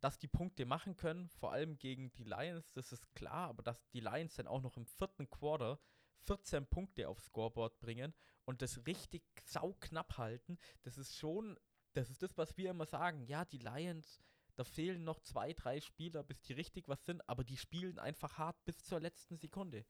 Dass 0.00 0.18
die 0.18 0.28
Punkte 0.28 0.66
machen 0.66 0.96
können, 0.96 1.28
vor 1.28 1.52
allem 1.52 1.78
gegen 1.78 2.12
die 2.12 2.24
Lions, 2.24 2.72
das 2.72 2.92
ist 2.92 3.14
klar, 3.14 3.48
aber 3.48 3.62
dass 3.62 3.88
die 3.90 4.00
Lions 4.00 4.34
dann 4.34 4.46
auch 4.46 4.60
noch 4.60 4.76
im 4.76 4.86
vierten 4.86 5.28
Quarter 5.30 5.78
14 6.26 6.66
Punkte 6.66 7.08
aufs 7.08 7.26
Scoreboard 7.26 7.78
bringen 7.80 8.14
und 8.44 8.62
das 8.62 8.86
richtig 8.86 9.22
sauknapp 9.44 10.18
halten, 10.18 10.58
das 10.82 10.98
ist 10.98 11.16
schon, 11.16 11.58
das 11.92 12.10
ist 12.10 12.22
das, 12.22 12.36
was 12.36 12.56
wir 12.56 12.70
immer 12.70 12.86
sagen. 12.86 13.24
Ja, 13.26 13.44
die 13.44 13.58
Lions, 13.58 14.20
da 14.56 14.64
fehlen 14.64 15.04
noch 15.04 15.20
zwei, 15.20 15.52
drei 15.52 15.80
Spieler, 15.80 16.22
bis 16.22 16.42
die 16.42 16.52
richtig 16.52 16.88
was 16.88 17.04
sind, 17.04 17.26
aber 17.28 17.44
die 17.44 17.56
spielen 17.56 17.98
einfach 17.98 18.38
hart 18.38 18.62
bis 18.64 18.84
zur 18.84 19.00
letzten 19.00 19.36
Sekunde. 19.36 19.86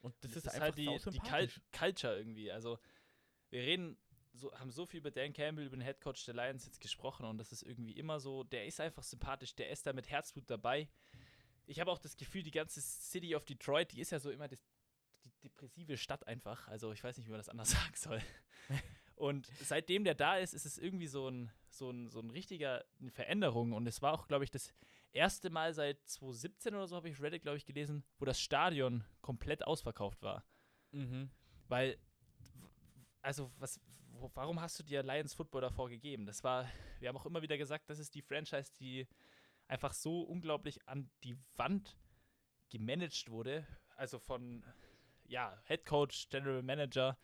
Und 0.00 0.14
das, 0.22 0.36
ist, 0.36 0.48
einfach 0.48 0.60
halt 0.60 0.76
die, 0.76 1.10
die 1.10 1.60
Culture 1.76 2.18
irgendwie. 2.18 2.52
Also, 2.52 2.78
wir 3.48 3.62
reden, 3.62 3.96
so, 4.34 4.52
haben 4.58 4.70
so 4.70 4.84
viel 4.84 4.98
über 4.98 5.10
Dan 5.10 5.32
Campbell, 5.32 5.66
über 5.66 5.76
den 5.76 5.82
Headcoach 5.82 6.24
der 6.26 6.34
Lions 6.34 6.66
jetzt 6.66 6.80
gesprochen 6.80 7.24
und 7.24 7.38
das 7.38 7.52
ist 7.52 7.62
irgendwie 7.62 7.92
immer 7.92 8.20
so, 8.20 8.44
der 8.44 8.66
ist 8.66 8.80
einfach 8.80 9.02
sympathisch, 9.02 9.54
der 9.54 9.70
ist 9.70 9.86
da 9.86 9.92
mit 9.92 10.10
Herzblut 10.10 10.50
dabei. 10.50 10.88
Ich 11.66 11.80
habe 11.80 11.90
auch 11.90 11.98
das 11.98 12.16
Gefühl, 12.16 12.42
die 12.42 12.50
ganze 12.50 12.80
City 12.80 13.34
of 13.34 13.44
Detroit, 13.44 13.92
die 13.92 14.00
ist 14.00 14.10
ja 14.10 14.18
so 14.18 14.30
immer 14.30 14.48
das, 14.48 14.58
die 15.24 15.30
depressive 15.44 15.96
Stadt 15.96 16.26
einfach. 16.26 16.68
Also, 16.68 16.92
ich 16.92 17.02
weiß 17.02 17.16
nicht, 17.16 17.26
wie 17.26 17.30
man 17.30 17.38
das 17.38 17.48
anders 17.48 17.70
sagen 17.70 17.94
soll. 17.94 18.20
Und 19.16 19.46
seitdem 19.62 20.04
der 20.04 20.14
da 20.14 20.36
ist, 20.36 20.54
ist 20.54 20.66
es 20.66 20.76
irgendwie 20.76 21.06
so 21.06 21.28
ein, 21.28 21.50
so 21.68 21.90
ein, 21.90 22.10
so 22.10 22.20
ein 22.20 22.30
richtiger 22.30 22.84
eine 23.00 23.10
Veränderung. 23.10 23.72
Und 23.72 23.86
es 23.86 24.02
war 24.02 24.12
auch, 24.12 24.26
glaube 24.26 24.44
ich, 24.44 24.50
das 24.50 24.74
erste 25.12 25.50
Mal 25.50 25.72
seit 25.72 26.06
2017 26.08 26.74
oder 26.74 26.86
so, 26.86 26.96
habe 26.96 27.08
ich 27.08 27.20
Reddit, 27.20 27.42
glaube 27.42 27.56
ich, 27.56 27.64
gelesen, 27.64 28.04
wo 28.18 28.24
das 28.24 28.40
Stadion 28.40 29.04
komplett 29.20 29.64
ausverkauft 29.64 30.22
war. 30.22 30.44
Mhm. 30.90 31.30
Weil, 31.68 31.96
also, 33.22 33.52
was, 33.58 33.80
wo, 34.20 34.30
warum 34.34 34.60
hast 34.60 34.78
du 34.78 34.82
dir 34.82 35.02
Lions 35.02 35.34
Football 35.34 35.62
davor 35.62 35.88
gegeben? 35.88 36.26
Das 36.26 36.42
war, 36.44 36.68
wir 37.00 37.08
haben 37.08 37.16
auch 37.16 37.26
immer 37.26 37.42
wieder 37.42 37.58
gesagt, 37.58 37.88
das 37.90 37.98
ist 37.98 38.14
die 38.14 38.22
Franchise, 38.22 38.72
die 38.78 39.06
einfach 39.68 39.92
so 39.92 40.22
unglaublich 40.22 40.86
an 40.88 41.10
die 41.22 41.36
Wand 41.56 41.96
gemanagt 42.70 43.30
wurde. 43.30 43.66
Also 43.96 44.18
von, 44.18 44.64
ja, 45.26 45.60
Head 45.66 45.84
Coach, 45.86 46.28
General 46.28 46.62
Manager, 46.62 47.16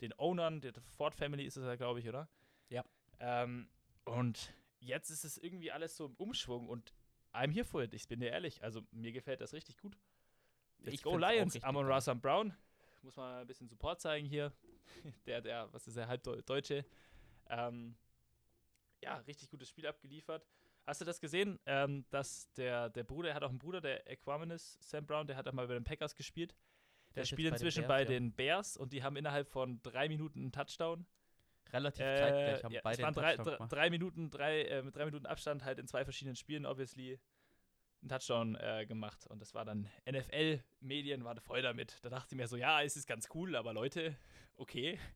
den 0.00 0.12
Ownern, 0.18 0.60
der 0.60 0.72
Ford 0.96 1.14
Family 1.14 1.44
ist 1.44 1.56
es 1.56 1.64
ja, 1.64 1.76
glaube 1.76 2.00
ich, 2.00 2.08
oder? 2.08 2.28
Ja. 2.68 2.84
Ähm, 3.20 3.68
und 4.04 4.52
jetzt 4.80 5.10
ist 5.10 5.24
es 5.24 5.38
irgendwie 5.38 5.72
alles 5.72 5.96
so 5.96 6.06
im 6.06 6.14
Umschwung 6.16 6.68
und 6.68 6.92
I'm 7.32 7.52
here 7.52 7.64
for 7.64 7.82
it, 7.82 7.94
ich 7.94 8.08
bin 8.08 8.20
dir 8.20 8.30
ehrlich. 8.30 8.62
Also, 8.62 8.82
mir 8.90 9.12
gefällt 9.12 9.40
das 9.40 9.52
richtig 9.52 9.78
gut. 9.78 9.98
Ich 10.80 10.94
Ich 10.94 11.02
go 11.02 11.16
Lions, 11.16 11.62
Amon 11.62 11.84
geil. 11.84 11.92
Rassam 11.92 12.20
Brown. 12.20 12.56
Muss 13.02 13.16
mal 13.16 13.42
ein 13.42 13.46
bisschen 13.46 13.68
Support 13.68 14.00
zeigen 14.00 14.26
hier. 14.26 14.52
der, 15.26 15.40
der, 15.40 15.72
was 15.72 15.86
ist 15.86 15.96
der, 15.96 16.08
Halbdeutsche. 16.08 16.84
Ähm, 17.50 17.96
ja, 19.02 19.16
richtig 19.18 19.50
gutes 19.50 19.68
Spiel 19.68 19.86
abgeliefert. 19.86 20.46
Hast 20.86 21.00
du 21.00 21.04
das 21.04 21.20
gesehen? 21.20 21.58
Ähm, 21.66 22.04
dass 22.10 22.50
der, 22.54 22.88
der 22.88 23.04
Bruder, 23.04 23.30
er 23.30 23.34
hat 23.34 23.42
auch 23.42 23.50
einen 23.50 23.58
Bruder, 23.58 23.80
der 23.80 24.10
Equanimous 24.10 24.78
Sam 24.80 25.06
Brown, 25.06 25.26
der 25.26 25.36
hat 25.36 25.46
auch 25.46 25.52
mal 25.52 25.66
bei 25.66 25.74
den 25.74 25.84
Packers 25.84 26.14
gespielt. 26.14 26.56
Der 27.14 27.22
jetzt 27.22 27.30
spielt 27.30 27.50
bei 27.50 27.50
den 27.50 27.54
inzwischen 27.54 27.86
Bears, 27.86 27.88
bei 27.88 28.00
ja. 28.00 28.06
den 28.06 28.32
Bears 28.32 28.76
und 28.76 28.92
die 28.92 29.02
haben 29.02 29.16
innerhalb 29.16 29.48
von 29.48 29.80
drei 29.82 30.08
Minuten 30.08 30.40
einen 30.40 30.52
Touchdown. 30.52 31.06
Relativ 31.72 32.00
Äh, 32.00 32.16
zeitgleich 32.16 32.64
haben 32.64 32.72
ja, 32.72 32.80
beide 32.82 32.96
es 32.96 33.02
waren 33.02 33.14
drei, 33.14 33.36
drei, 33.36 33.66
drei 33.66 33.90
Minuten, 33.90 34.30
drei, 34.30 34.62
äh, 34.62 34.82
mit 34.82 34.96
drei 34.96 35.04
Minuten 35.04 35.26
Abstand 35.26 35.64
halt 35.64 35.78
in 35.78 35.86
zwei 35.86 36.04
verschiedenen 36.04 36.36
Spielen, 36.36 36.64
obviously, 36.64 37.18
einen 38.00 38.08
Touchdown 38.08 38.54
äh, 38.56 38.86
gemacht. 38.86 39.26
Und 39.26 39.40
das 39.40 39.54
war 39.54 39.64
dann 39.64 39.88
NFL-Medien, 40.10 41.24
waren 41.24 41.40
voll 41.40 41.62
damit. 41.62 41.98
Da 42.02 42.08
dachte 42.08 42.34
ich 42.34 42.38
mir 42.38 42.48
so, 42.48 42.56
ja, 42.56 42.82
es 42.82 42.96
ist 42.96 43.06
ganz 43.06 43.28
cool, 43.34 43.56
aber 43.56 43.72
Leute, 43.72 44.16
okay. 44.58 44.98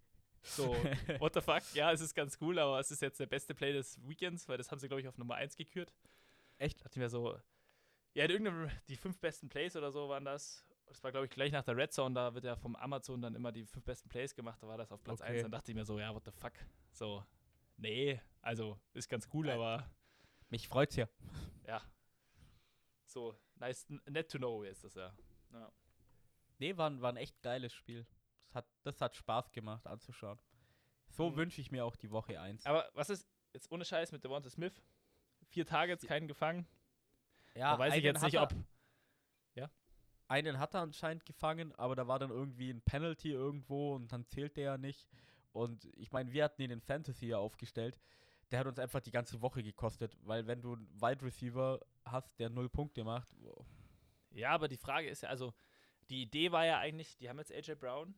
So, 0.44 0.74
what 1.20 1.34
the 1.34 1.40
fuck? 1.40 1.62
Ja, 1.72 1.92
es 1.92 2.00
ist 2.00 2.16
ganz 2.16 2.36
cool, 2.40 2.58
aber 2.58 2.80
es 2.80 2.90
ist 2.90 3.00
jetzt 3.00 3.20
der 3.20 3.26
beste 3.26 3.54
Play 3.54 3.72
des 3.72 3.96
Weekends, 4.08 4.48
weil 4.48 4.58
das 4.58 4.72
haben 4.72 4.80
sie, 4.80 4.88
glaube 4.88 5.00
ich, 5.00 5.06
auf 5.06 5.16
Nummer 5.16 5.36
1 5.36 5.56
gekürt. 5.56 5.94
Echt? 6.58 6.82
Ich 6.90 6.96
mir 6.96 7.08
so, 7.08 7.38
ja, 8.14 8.28
irgendeine, 8.28 8.68
die 8.88 8.96
fünf 8.96 9.20
besten 9.20 9.48
Plays 9.48 9.76
oder 9.76 9.92
so 9.92 10.08
waren 10.08 10.24
das. 10.24 10.66
Das 10.86 11.02
war, 11.02 11.12
glaube 11.12 11.26
ich, 11.26 11.30
gleich 11.30 11.52
nach 11.52 11.62
der 11.62 11.76
Red 11.76 11.92
Zone, 11.92 12.14
da 12.14 12.34
wird 12.34 12.44
ja 12.44 12.56
vom 12.56 12.76
Amazon 12.76 13.22
dann 13.22 13.34
immer 13.34 13.52
die 13.52 13.64
fünf 13.64 13.84
besten 13.84 14.08
Plays 14.08 14.34
gemacht, 14.34 14.62
da 14.62 14.66
war 14.66 14.76
das 14.76 14.90
auf 14.92 15.02
Platz 15.02 15.20
Okay. 15.20 15.34
1. 15.34 15.42
Dann 15.42 15.52
dachte 15.52 15.70
ich 15.70 15.76
mir 15.76 15.84
so, 15.84 15.98
ja, 15.98 16.12
what 16.12 16.24
the 16.24 16.32
fuck? 16.32 16.52
So, 16.90 17.24
nee, 17.76 18.20
also 18.40 18.78
ist 18.92 19.08
ganz 19.08 19.28
cool, 19.32 19.46
Nein. 19.46 19.54
aber 19.54 19.90
Mich 20.50 20.68
freut's 20.68 20.96
ja. 20.96 21.08
ja. 21.66 21.80
So, 23.06 23.34
nice, 23.56 23.86
net 24.06 24.30
to 24.30 24.38
know 24.38 24.62
ist 24.64 24.84
das 24.84 24.94
ja. 24.94 25.14
ja. 25.52 25.72
Nee, 26.58 26.76
war, 26.76 27.00
war 27.00 27.10
ein 27.12 27.16
echt 27.16 27.40
geiles 27.42 27.72
Spiel. 27.72 28.06
Das 28.52 28.56
hat, 28.56 28.66
das 28.82 29.00
hat 29.00 29.16
Spaß 29.16 29.50
gemacht 29.52 29.86
anzuschauen. 29.86 30.38
So 31.08 31.30
Mhm. 31.30 31.36
wünsche 31.36 31.60
ich 31.60 31.70
mir 31.70 31.84
auch 31.86 31.96
die 31.96 32.10
Woche 32.10 32.38
1. 32.38 32.66
Aber 32.66 32.88
was 32.92 33.08
ist 33.08 33.26
jetzt 33.54 33.70
ohne 33.70 33.84
Scheiß 33.84 34.12
mit 34.12 34.22
Devonta 34.24 34.50
Smith? 34.50 34.82
Vier 35.48 35.64
Targets, 35.66 36.06
keinen 36.06 36.28
gefangen. 36.28 36.66
Ja, 37.54 37.72
da 37.72 37.78
weiß 37.78 37.94
ich 37.96 38.04
jetzt 38.04 38.22
nicht, 38.22 38.34
er, 38.34 38.42
ob. 38.44 38.54
Einen 40.28 40.58
hat 40.58 40.72
er 40.72 40.80
anscheinend 40.80 41.26
gefangen, 41.26 41.74
aber 41.74 41.94
da 41.94 42.08
war 42.08 42.18
dann 42.18 42.30
irgendwie 42.30 42.70
ein 42.70 42.80
Penalty 42.80 43.32
irgendwo 43.32 43.94
und 43.94 44.10
dann 44.12 44.24
zählt 44.24 44.56
der 44.56 44.64
ja 44.64 44.78
nicht. 44.78 45.06
Und 45.52 45.84
ich 45.96 46.10
meine, 46.10 46.32
wir 46.32 46.44
hatten 46.44 46.62
ihn 46.62 46.70
in 46.70 46.80
Fantasy 46.80 47.26
ja 47.26 47.36
aufgestellt. 47.36 47.98
Der 48.50 48.60
hat 48.60 48.66
uns 48.66 48.78
einfach 48.78 49.00
die 49.00 49.10
ganze 49.10 49.42
Woche 49.42 49.62
gekostet, 49.62 50.16
weil 50.22 50.46
wenn 50.46 50.62
du 50.62 50.74
einen 50.74 50.88
Wide 51.02 51.22
Receiver 51.22 51.80
hast, 52.06 52.38
der 52.38 52.48
null 52.48 52.70
Punkte 52.70 53.04
macht, 53.04 53.28
wow. 53.40 53.66
Ja, 54.30 54.52
aber 54.52 54.68
die 54.68 54.78
Frage 54.78 55.08
ist 55.08 55.22
ja, 55.22 55.28
also, 55.28 55.52
die 56.08 56.22
Idee 56.22 56.50
war 56.50 56.64
ja 56.64 56.78
eigentlich, 56.78 57.14
die 57.18 57.28
haben 57.28 57.38
jetzt 57.38 57.52
AJ 57.52 57.74
Brown. 57.74 58.14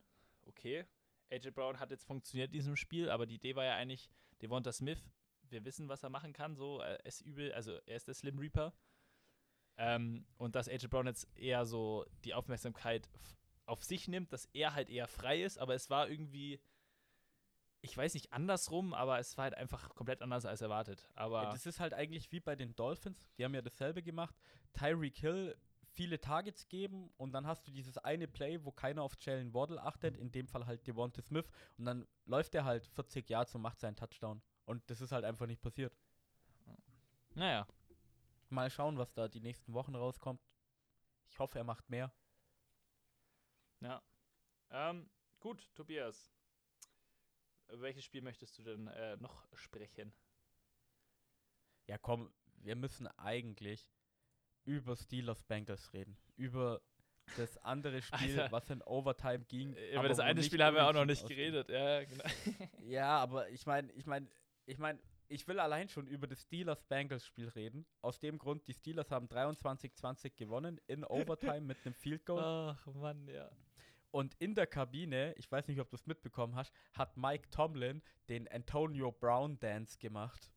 Okay. 0.47 0.85
AJ 1.31 1.51
Brown 1.51 1.81
hat 1.81 1.91
jetzt 1.91 2.05
funktioniert 2.05 2.51
in 2.51 2.59
diesem 2.59 2.77
Spiel, 2.77 3.11
aber 3.11 3.27
die 3.27 3.37
Idee 3.37 3.57
war 3.57 3.65
ja 3.65 3.77
eigentlich, 3.77 4.09
Devonta 4.43 4.73
Smith, 4.73 5.11
wir 5.49 5.65
wissen, 5.65 5.89
was 5.89 6.03
er 6.03 6.11
machen 6.11 6.33
kann, 6.33 6.55
so, 6.57 6.81
er 6.81 7.05
ist 7.05 7.21
übel, 7.23 7.53
also 7.53 7.79
er 7.87 7.97
ist 7.97 8.09
der 8.09 8.15
Slim 8.15 8.39
Reaper. 8.39 8.73
Ähm, 9.77 10.27
und 10.37 10.55
dass 10.55 10.69
AJ 10.69 10.89
Brown 10.89 11.07
jetzt 11.07 11.27
eher 11.37 11.67
so 11.67 12.07
die 12.25 12.35
Aufmerksamkeit 12.35 13.11
auf 13.67 13.83
sich 13.83 14.09
nimmt, 14.09 14.33
dass 14.33 14.47
er 14.53 14.75
halt 14.75 14.89
eher 14.91 15.09
frei 15.09 15.43
ist, 15.43 15.59
aber 15.59 15.75
es 15.75 15.91
war 15.91 16.09
irgendwie, 16.09 16.61
ich 17.81 17.97
weiß 17.97 18.15
nicht, 18.15 18.33
andersrum, 18.33 18.95
aber 18.95 19.19
es 19.19 19.37
war 19.37 19.45
halt 19.45 19.55
einfach 19.55 19.95
komplett 19.95 20.23
anders 20.23 20.45
als 20.47 20.61
erwartet. 20.61 21.11
Aber 21.15 21.45
Ja, 21.45 21.53
das 21.53 21.67
ist 21.67 21.81
halt 21.81 21.95
eigentlich 21.95 22.31
wie 22.31 22.41
bei 22.41 22.55
den 22.55 22.77
Dolphins. 22.77 23.33
Die 23.37 23.45
haben 23.45 23.55
ja 23.55 23.63
dasselbe 23.63 24.03
gemacht. 24.03 24.37
Tyreek 24.75 25.17
Hill 25.17 25.57
viele 25.95 26.21
Targets 26.21 26.69
geben 26.69 27.11
und 27.17 27.33
dann 27.33 27.47
hast 27.47 27.67
du 27.67 27.73
dieses 27.73 27.99
eine 27.99 28.27
Play, 28.29 28.65
wo 28.65 28.73
keiner 28.73 29.03
auf 29.03 29.15
Jalen 29.21 29.55
Waddle 29.55 29.81
achtet, 29.81 30.17
in 30.17 30.33
dem 30.33 30.49
Fall 30.49 30.67
halt 30.67 30.87
Devonta 30.87 31.23
Smith 31.23 31.49
und 31.79 31.85
dann 31.87 32.07
läuft 32.27 32.55
er 32.55 32.65
halt 32.65 32.87
40 32.87 33.29
Yards 33.31 33.55
und 33.55 33.63
macht 33.63 33.81
seinen 33.81 33.97
Touchdown. 33.97 34.43
Und 34.67 34.89
das 34.91 35.01
ist 35.01 35.13
halt 35.13 35.25
einfach 35.25 35.47
nicht 35.47 35.63
passiert. 35.63 35.97
naja. 37.35 37.67
Mal 38.51 38.71
schauen, 38.71 38.99
was 38.99 39.13
da 39.13 39.29
die 39.29 39.41
nächsten 39.41 39.73
Wochen 39.73 39.95
rauskommt. 39.95 40.41
Ich 41.29 41.39
hoffe, 41.39 41.59
er 41.59 41.65
macht 41.65 41.89
mehr. 41.91 42.13
Ja. 43.81 44.03
Ähm, 44.71 45.11
gut, 45.41 45.69
Tobias. 45.75 46.33
Über 47.69 47.83
welches 47.83 48.05
Spiel 48.05 48.23
möchtest 48.23 48.59
du 48.59 48.63
denn 48.63 48.87
äh, 48.89 49.17
noch 49.17 49.47
sprechen? 49.55 50.13
Ja, 51.87 51.99
komm, 51.99 52.33
wir 52.59 52.77
müssen 52.77 53.07
eigentlich 53.19 53.89
über 54.65 54.97
Steelers 54.97 55.43
Bengals 55.43 55.93
reden. 55.93 56.17
Über 56.37 56.81
das 57.37 57.57
andere 57.59 58.03
Spiel, 58.03 58.39
Alter. 58.41 58.53
was 58.53 58.71
in 58.71 58.83
Overtime 58.83 59.45
ging. 59.47 59.75
Über 59.75 60.01
aber 60.01 60.09
das 60.09 60.19
wo 60.19 60.23
eine 60.23 60.43
Spiel 60.43 60.63
haben 60.63 60.77
wir 60.77 60.87
auch 60.87 60.93
noch 60.93 61.05
nicht 61.05 61.27
geredet. 61.27 61.69
Ja, 61.69 62.05
genau. 62.05 62.25
Ja, 62.87 63.19
aber 63.19 63.49
ich 63.49 63.65
meine, 63.67 63.91
ich 63.93 64.07
meine, 64.07 64.29
ich 64.67 64.79
meine, 64.79 64.99
ich 65.29 65.49
will 65.49 65.59
allein 65.59 65.89
schon 65.89 66.07
über 66.07 66.27
das 66.27 66.43
Steelers-Bengals-Spiel 66.43 67.49
reden. 67.49 67.87
Aus 68.03 68.21
dem 68.21 68.39
Grund, 68.39 68.67
die 68.69 68.75
Steelers 68.75 69.11
haben 69.11 69.27
23-20 69.27 70.37
gewonnen 70.37 70.81
in 70.87 71.05
Overtime 71.05 71.63
mit 71.63 71.79
einem 71.85 71.95
Field 71.95 72.25
Goal. 72.27 72.43
Ach, 72.43 72.87
Mann, 72.95 73.27
ja. 73.29 73.51
Und 74.11 74.35
in 74.39 74.55
der 74.55 74.69
Kabine, 74.69 75.35
ich 75.39 75.51
weiß 75.51 75.67
nicht, 75.67 75.81
ob 75.81 75.91
du 75.91 75.97
es 75.97 76.07
mitbekommen 76.07 76.55
hast, 76.55 76.73
hat 76.93 77.17
Mike 77.17 77.51
Tomlin 77.51 78.01
den 78.29 78.47
Antonio 78.47 79.11
Brown 79.11 79.59
Dance 79.59 79.99
gemacht. 79.99 80.53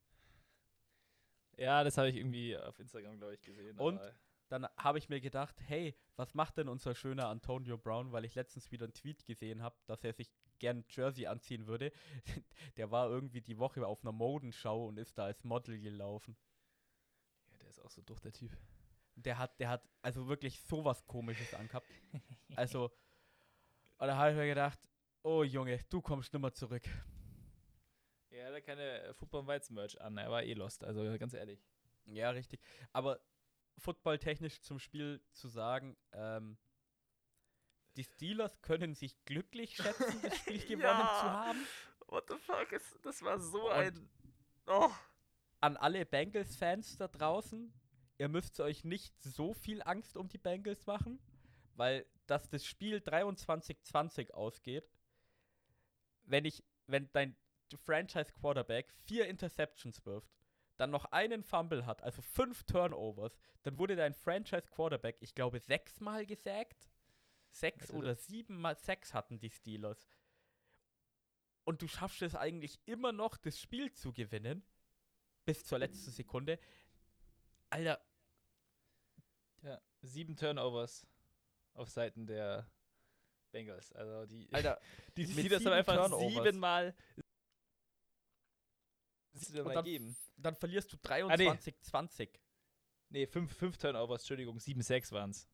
Ja, 1.58 1.84
das 1.84 1.98
habe 1.98 2.10
ich 2.10 2.16
irgendwie 2.16 2.56
auf 2.56 2.80
Instagram, 2.80 3.18
glaube 3.18 3.34
ich, 3.34 3.42
gesehen. 3.42 3.78
Und? 3.78 4.00
Dann 4.50 4.66
habe 4.78 4.98
ich 4.98 5.10
mir 5.10 5.20
gedacht, 5.20 5.62
hey, 5.68 5.94
was 6.16 6.34
macht 6.34 6.58
denn 6.58 6.70
unser 6.70 6.96
schöner 6.96 7.28
Antonio 7.28 7.78
Brown? 7.78 8.14
Weil 8.14 8.24
ich 8.24 8.36
letztens 8.36 8.72
wieder 8.72 8.86
einen 8.86 8.94
Tweet 8.94 9.26
gesehen 9.26 9.62
habe, 9.62 9.76
dass 9.88 10.06
er 10.06 10.14
sich 10.14 10.32
gern 10.60 10.86
Jersey 10.90 11.28
anziehen 11.28 11.68
würde. 11.68 11.92
Der 12.78 12.90
war 12.90 13.10
irgendwie 13.10 13.42
die 13.42 13.58
Woche 13.58 13.86
auf 13.86 14.04
einer 14.04 14.14
Modenschau 14.14 14.88
und 14.88 14.98
ist 14.98 15.18
da 15.18 15.26
als 15.26 15.44
Model 15.44 15.80
gelaufen. 15.80 16.38
Ja, 17.52 17.58
der 17.58 17.70
ist 17.70 17.80
auch 17.80 17.92
so 17.92 18.02
durch, 18.02 18.22
der 18.22 18.32
Typ. 18.32 18.56
Der 19.16 19.38
hat, 19.38 19.60
der 19.60 19.70
hat 19.70 19.90
also 20.02 20.28
wirklich 20.28 20.62
sowas 20.62 21.06
komisches 21.06 21.54
angehabt. 21.54 21.88
Also, 22.56 22.86
und 24.00 24.08
da 24.08 24.16
habe 24.16 24.32
ich 24.32 24.38
mir 24.38 24.48
gedacht, 24.48 24.80
oh 25.22 25.44
Junge, 25.44 25.80
du 25.90 26.02
kommst 26.02 26.34
nimmer 26.34 26.52
zurück. 26.54 26.84
Er 28.38 28.54
hat 28.54 28.64
keine 28.64 29.02
äh, 29.02 29.14
Football 29.14 29.48
Weizen 29.48 29.74
Merch 29.76 30.00
an. 30.02 30.18
Er 30.18 30.30
war 30.32 30.44
eh 30.44 30.54
lost, 30.54 30.84
also 30.84 31.02
ganz 31.18 31.34
ehrlich. 31.34 31.60
Ja, 32.06 32.30
richtig. 32.30 32.60
Aber 32.94 33.20
footballtechnisch 33.80 34.62
zum 34.62 34.80
Spiel 34.80 35.22
zu 35.32 35.48
sagen, 35.48 35.98
ähm, 36.14 36.58
die 37.96 38.04
Steelers 38.04 38.62
können 38.62 38.94
sich 38.94 39.16
glücklich 39.26 39.76
schätzen, 39.76 40.22
das 40.22 40.38
Spiel 40.40 40.60
gewonnen 40.60 40.82
Ja. 40.82 41.18
zu 41.20 41.30
haben. 41.30 41.68
What 42.08 42.26
the 42.30 42.38
fuck? 42.38 42.72
Ist, 42.72 42.98
das 43.04 43.22
war 43.22 43.40
so 43.40 43.66
Und- 43.68 43.74
ein. 43.74 44.10
Oh. 44.68 44.90
An 45.60 45.76
alle 45.78 46.06
Bengals-Fans 46.06 46.98
da 46.98 47.08
draußen, 47.08 47.74
ihr 48.20 48.28
müsst 48.30 48.60
euch 48.60 48.84
nicht 48.84 49.20
so 49.24 49.54
viel 49.54 49.82
Angst 49.82 50.16
um 50.16 50.28
die 50.30 50.38
Bengals 50.38 50.86
machen, 50.86 51.20
weil 51.74 52.06
dass 52.28 52.50
das 52.50 52.66
Spiel 52.66 52.98
23-20 52.98 54.32
ausgeht, 54.32 54.88
wenn 56.24 56.46
ich, 56.46 56.64
wenn 56.88 57.10
dein 57.14 57.36
Franchise-Quarterback 57.76 58.94
vier 59.04 59.28
Interceptions 59.28 60.06
wirft, 60.06 60.32
dann 60.78 60.92
noch 60.92 61.06
einen 61.06 61.44
Fumble 61.44 61.86
hat, 61.86 62.04
also 62.04 62.22
fünf 62.22 62.64
Turnovers, 62.64 63.38
dann 63.64 63.78
wurde 63.78 63.96
dein 63.96 64.14
Franchise-Quarterback, 64.14 65.18
ich 65.22 65.36
glaube, 65.36 65.60
sechsmal 65.60 66.26
gesackt. 66.26 66.90
Sechs 67.50 67.88
Also 67.88 67.98
oder 67.98 68.16
siebenmal 68.16 68.78
sechs 68.78 69.14
hatten 69.14 69.40
die 69.40 69.50
Steelers. 69.50 70.08
Und 71.64 71.82
du 71.82 71.88
schaffst 71.88 72.22
es 72.22 72.36
eigentlich 72.36 72.80
immer 72.86 73.12
noch, 73.12 73.38
das 73.38 73.60
Spiel 73.60 73.92
zu 73.92 74.14
gewinnen. 74.14 74.64
Bis 75.46 75.66
zur 75.66 75.80
letzten 75.80 76.12
Sekunde. 76.12 76.60
Alter, 77.70 78.00
Ja, 79.64 79.82
sieben 80.02 80.36
Turnovers 80.36 81.08
auf 81.74 81.90
Seiten 81.90 82.26
der 82.28 82.70
Bengals. 83.52 83.92
Also 83.94 84.26
die, 84.26 84.48
Alter, 84.54 84.80
die 85.18 85.26
Steelers 85.26 85.54
haben 85.54 85.60
sieben 85.60 85.74
einfach 85.74 85.96
Turnovers. 85.96 86.34
siebenmal. 86.34 86.96
Siehst 89.40 89.54
du 89.56 89.60
Und 89.60 89.68
mal 89.68 89.74
dann- 89.76 89.86
geben? 89.86 90.16
dann 90.38 90.56
verlierst 90.56 90.92
du 90.94 90.98
Ah, 91.04 91.36
nee. 91.38 91.48
23-20. 91.50 92.30
Nee, 93.10 93.26
fünf, 93.28 93.56
fünf 93.56 93.78
Turnovers, 93.78 94.22
Entschuldigung, 94.22 94.60
sieben, 94.60 94.82
sechs 94.82 95.12
waren 95.12 95.30
es. 95.32 95.48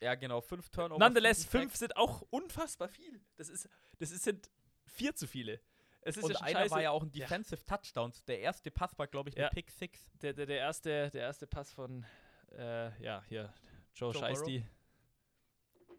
Ja, 0.00 0.14
genau, 0.14 0.40
fünf 0.40 0.68
Turnovers. 0.70 0.98
Nonetheless, 1.00 1.38
sieben 1.42 1.50
fünf 1.50 1.72
Sacks. 1.72 1.78
sind 1.80 1.96
auch 1.96 2.22
unfassbar 2.30 2.88
viel. 2.88 3.20
Das 3.36 3.48
ist, 3.48 3.68
das 3.98 4.10
ist, 4.10 4.24
sind 4.24 4.50
vier 4.86 5.14
zu 5.14 5.26
viele. 5.26 5.60
Es 6.02 6.16
ist 6.16 6.24
Und 6.24 6.32
ja 6.32 6.40
einer 6.40 6.58
scheiße. 6.60 6.70
war 6.70 6.82
ja 6.82 6.90
auch 6.90 7.02
ein 7.02 7.10
Ja. 7.12 7.26
Defensive 7.26 7.64
Touchdown. 7.64 8.12
Der 8.26 8.40
erste 8.40 8.70
Pass 8.70 8.96
war, 8.98 9.06
glaube 9.06 9.30
ich, 9.30 9.36
eine 9.36 9.44
Ja. 9.44 9.50
Pick 9.50 9.70
Six. 9.70 10.10
der, 10.22 10.32
der, 10.32 10.46
der, 10.46 10.58
erste, 10.58 11.10
der 11.10 11.22
erste 11.22 11.46
Pass 11.46 11.72
von, 11.72 12.04
äh, 12.52 13.02
ja, 13.02 13.22
hier, 13.28 13.52
Joe, 13.94 14.12
Joe 14.12 14.20
Scheisty. 14.20 14.64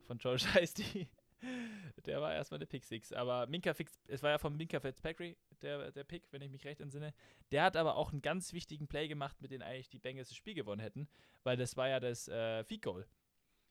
Von 0.07 0.17
Joe 0.17 0.37
Scheisty. 0.39 1.07
Der 2.05 2.21
war 2.21 2.33
erstmal 2.33 2.57
eine 2.59 2.65
Pick 2.67 2.83
Six. 2.83 3.13
Aber 3.13 3.47
Minka 3.47 3.73
Fix, 3.73 3.99
es 4.07 4.21
war 4.23 4.31
ja 4.31 4.37
von 4.37 4.55
Minka 4.55 4.79
Fitzpatrick, 4.79 5.37
der, 5.61 5.91
der 5.91 6.03
Pick, 6.03 6.27
wenn 6.31 6.41
ich 6.41 6.49
mich 6.49 6.65
recht 6.65 6.81
entsinne. 6.81 7.13
Der 7.51 7.63
hat 7.63 7.75
aber 7.77 7.95
auch 7.95 8.11
einen 8.11 8.21
ganz 8.21 8.53
wichtigen 8.53 8.87
Play 8.87 9.07
gemacht, 9.07 9.41
mit 9.41 9.51
dem 9.51 9.61
eigentlich 9.61 9.89
die 9.89 9.99
Bengals 9.99 10.29
das 10.29 10.37
Spiel 10.37 10.53
gewonnen 10.53 10.81
hätten, 10.81 11.07
weil 11.43 11.57
das 11.57 11.77
war 11.77 11.87
ja 11.89 11.99
das 11.99 12.27
äh, 12.27 12.63
Feed 12.65 12.81
Goal, 12.81 13.07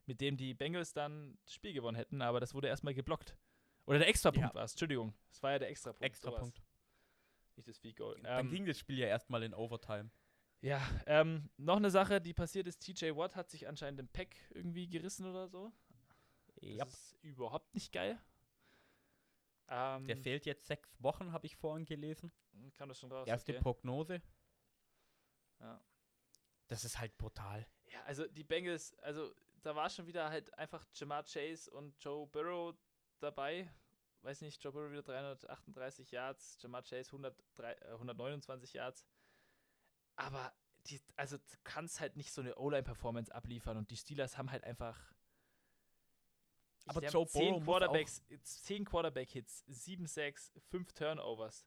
mit 0.07 0.21
dem 0.21 0.37
die 0.37 0.55
Bengals 0.55 0.93
dann 0.93 1.39
das 1.45 1.55
Spiel 1.55 1.73
gewonnen 1.73 1.97
hätten, 1.97 2.23
aber 2.23 2.41
das 2.41 2.55
wurde 2.55 2.69
erstmal 2.69 2.95
geblockt. 2.95 3.37
Oder 3.87 3.99
der 3.99 4.09
Extrapunkt 4.09 4.49
Ja. 4.51 4.55
war 4.55 4.65
es, 4.65 4.73
Entschuldigung. 4.73 5.15
Es 5.31 5.43
war 5.43 5.53
ja 5.53 5.59
der 5.59 5.71
Extrapunkt. 5.71 6.05
Extra 6.05 6.31
sowas. 6.31 6.41
Punkt. 6.43 6.63
Nicht 7.57 7.69
das 7.69 7.79
Feed 7.79 7.97
Goal. 7.97 8.19
Dann 8.23 8.47
Ähm, 8.47 8.51
ging 8.53 8.67
das 8.67 8.79
Spiel 8.79 8.99
ja 8.99 9.07
erstmal 9.07 9.43
in 9.43 9.53
Overtime. 9.55 10.11
ja, 10.61 10.81
ähm, 11.07 11.49
noch 11.57 11.77
eine 11.77 11.91
Sache, 11.91 12.21
die 12.21 12.35
passiert 12.35 12.67
ist, 12.67 12.79
TJ 12.81 13.15
Watt 13.17 13.35
hat 13.37 13.49
sich 13.51 13.67
anscheinend 13.69 14.01
im 14.01 14.09
Pack 14.09 14.37
irgendwie 14.51 14.89
gerissen 14.89 15.27
oder 15.27 15.49
so. 15.49 15.73
Das 16.79 16.95
ist 16.95 17.17
überhaupt 17.23 17.75
nicht 17.75 17.93
geil. 17.93 18.21
Ähm, 19.69 20.07
Der 20.07 20.17
fehlt 20.17 20.47
jetzt 20.47 20.67
sechs 20.67 21.03
Wochen, 21.03 21.33
habe 21.33 21.47
ich 21.47 21.57
vorhin 21.57 21.85
gelesen. 21.85 22.33
Kam 22.77 22.89
das 22.89 22.99
schon 22.99 23.13
raus? 23.13 23.27
Erste 23.29 23.53
okay. 23.53 23.61
Prognose. 23.61 24.23
Ja. 25.61 25.81
Das 26.69 26.85
ist 26.85 26.99
halt 26.99 27.17
brutal. 27.19 27.67
ja, 27.87 28.03
also 28.05 28.27
die 28.27 28.45
Bengals, 28.45 28.95
also 29.01 29.35
da 29.63 29.75
war 29.75 29.89
schon 29.91 30.07
wieder 30.07 30.29
halt 30.31 30.53
einfach 30.59 30.87
Jamar 30.95 31.25
Chase 31.25 31.71
und 31.71 32.03
Joe 32.03 32.27
Burrow 32.27 32.75
dabei. 33.21 33.71
Weiß 34.23 34.41
nicht, 34.41 34.63
Joe 34.63 34.73
Burrow 34.73 34.91
wieder 34.91 35.03
338 35.03 36.11
Yards, 36.11 36.59
Jamar 36.61 36.83
Chase 36.83 37.11
103, 37.11 37.73
äh, 37.73 37.93
129 37.93 38.73
Yards. 38.75 39.05
Aber 40.17 40.53
die, 40.87 41.01
also 41.17 41.39
du 41.39 41.57
kannst 41.65 42.01
halt 42.01 42.17
nicht 42.17 42.33
so 42.33 42.41
eine 42.41 42.57
O-Line-Performance 42.57 43.35
abliefern 43.35 43.77
und 43.77 43.91
die 43.91 43.97
Steelers 43.97 44.37
haben 44.37 44.51
halt 44.51 44.65
einfach. 44.65 44.99
Aber 46.87 47.03
Joe 47.07 47.27
Burrow 47.27 47.57
muss 47.59 47.65
Quarterbacks, 47.65 48.23
10 48.43 48.85
Quarterback-Hits, 48.85 49.65
7 49.67 50.07
Sacks, 50.07 50.53
5 50.71 50.93
Turnovers. 50.93 51.67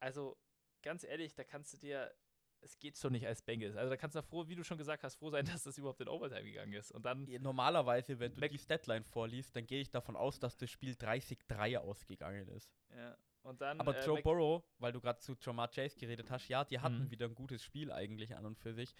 Also 0.00 0.36
ganz 0.82 1.04
ehrlich, 1.04 1.34
da 1.34 1.44
kannst 1.44 1.72
du 1.74 1.78
dir, 1.78 2.12
es 2.60 2.78
geht 2.78 2.96
so 2.96 3.08
nicht 3.08 3.26
als 3.26 3.42
Bengals. 3.42 3.76
Also 3.76 3.90
da 3.90 3.96
kannst 3.96 4.14
du 4.16 4.22
froh, 4.22 4.46
wie 4.48 4.54
du 4.54 4.62
schon 4.64 4.78
gesagt 4.78 5.02
hast, 5.02 5.16
froh 5.16 5.30
sein, 5.30 5.44
dass 5.60 5.62
das 5.64 5.78
überhaupt 5.78 6.00
in 6.00 6.08
Overtime 6.08 6.44
gegangen 6.44 6.72
ist. 6.74 6.92
Und 6.92 7.04
dann, 7.04 7.24
Normalerweise, 7.40 8.18
wenn 8.20 8.34
du 8.34 8.40
Mac- 8.40 8.50
die 8.50 8.58
Statline 8.58 9.04
vorliest, 9.04 9.54
dann 9.56 9.66
gehe 9.66 9.80
ich 9.80 9.90
davon 9.90 10.16
aus, 10.16 10.38
dass 10.38 10.56
das 10.56 10.70
Spiel 10.70 10.92
30-3 10.94 11.78
ausgegangen 11.78 12.48
ist. 12.48 12.70
ja, 12.96 13.16
und 13.42 13.60
dann. 13.60 13.80
Aber 13.80 13.96
äh, 13.96 14.04
Joe 14.06 14.14
Mac- 14.16 14.22
Burrow, 14.24 14.62
weil 14.78 14.92
du 14.92 15.00
gerade 15.00 15.18
zu 15.18 15.34
Jamar 15.40 15.68
Chase 15.68 15.96
geredet 15.98 16.30
hast, 16.30 16.46
ja, 16.48 16.64
die 16.64 16.78
hatten 16.78 17.04
Mhm. 17.06 17.10
wieder 17.10 17.26
ein 17.26 17.34
gutes 17.34 17.64
Spiel 17.64 17.90
eigentlich 17.90 18.36
an 18.36 18.46
und 18.46 18.56
für 18.58 18.72
sich. 18.74 18.94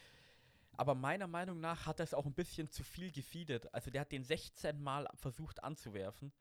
Aber 0.77 0.95
meiner 0.95 1.27
Meinung 1.27 1.61
nach 1.61 1.87
hat 1.87 2.01
er 2.01 2.05
es 2.05 2.15
auch 2.15 2.27
ein 2.27 2.35
bisschen 2.35 2.71
zu 2.71 2.83
viel 2.83 3.13
gefeedet. 3.13 3.73
Also 3.75 3.91
der 3.91 4.03
hat 4.03 4.13
den 4.13 4.25
16 4.25 4.81
Mal 4.83 5.07
versucht 5.15 5.63
anzuwerfen. 5.63 6.33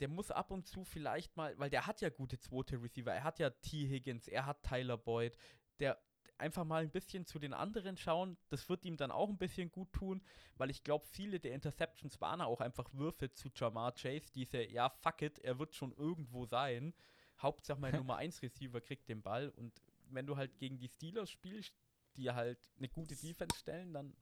Der 0.00 0.08
muss 0.08 0.30
ab 0.30 0.50
und 0.50 0.66
zu 0.66 0.84
vielleicht 0.84 1.36
mal, 1.36 1.58
weil 1.58 1.70
der 1.70 1.86
hat 1.86 2.00
ja 2.00 2.08
gute 2.08 2.38
zweite 2.38 2.80
Receiver. 2.82 3.12
Er 3.12 3.24
hat 3.24 3.38
ja 3.38 3.50
T. 3.50 3.86
Higgins, 3.88 4.28
er 4.28 4.46
hat 4.46 4.62
Tyler 4.62 4.96
Boyd. 4.96 5.36
Der 5.78 5.98
einfach 6.40 6.64
mal 6.64 6.82
ein 6.82 6.90
bisschen 6.90 7.26
zu 7.26 7.38
den 7.38 7.52
anderen 7.52 7.96
schauen. 7.96 8.36
Das 8.48 8.68
wird 8.68 8.84
ihm 8.84 8.96
dann 8.96 9.10
auch 9.10 9.28
ein 9.28 9.38
bisschen 9.38 9.70
gut 9.70 9.92
tun, 9.92 10.22
weil 10.56 10.70
ich 10.70 10.82
glaube, 10.82 11.06
viele 11.06 11.38
der 11.38 11.52
Interceptions 11.52 12.20
waren 12.20 12.40
auch 12.40 12.60
einfach 12.60 12.88
Würfe 12.92 13.32
zu 13.32 13.50
Jamar 13.54 13.92
Chase. 13.92 14.32
Diese, 14.34 14.62
ja, 14.70 14.88
fuck 14.88 15.22
it, 15.22 15.38
er 15.40 15.58
wird 15.58 15.74
schon 15.74 15.92
irgendwo 15.92 16.46
sein. 16.46 16.94
Hauptsache 17.38 17.80
mein 17.80 17.94
Nummer 17.96 18.16
1 18.16 18.42
Receiver 18.42 18.80
kriegt 18.80 19.08
den 19.08 19.22
Ball 19.22 19.50
und 19.50 19.80
wenn 20.12 20.26
du 20.26 20.36
halt 20.36 20.58
gegen 20.58 20.78
die 20.78 20.88
Steelers 20.88 21.30
spielst, 21.30 21.74
die 22.16 22.30
halt 22.30 22.58
eine 22.78 22.88
gute 22.88 23.16
Defense 23.16 23.58
stellen, 23.58 23.92
dann 23.92 24.14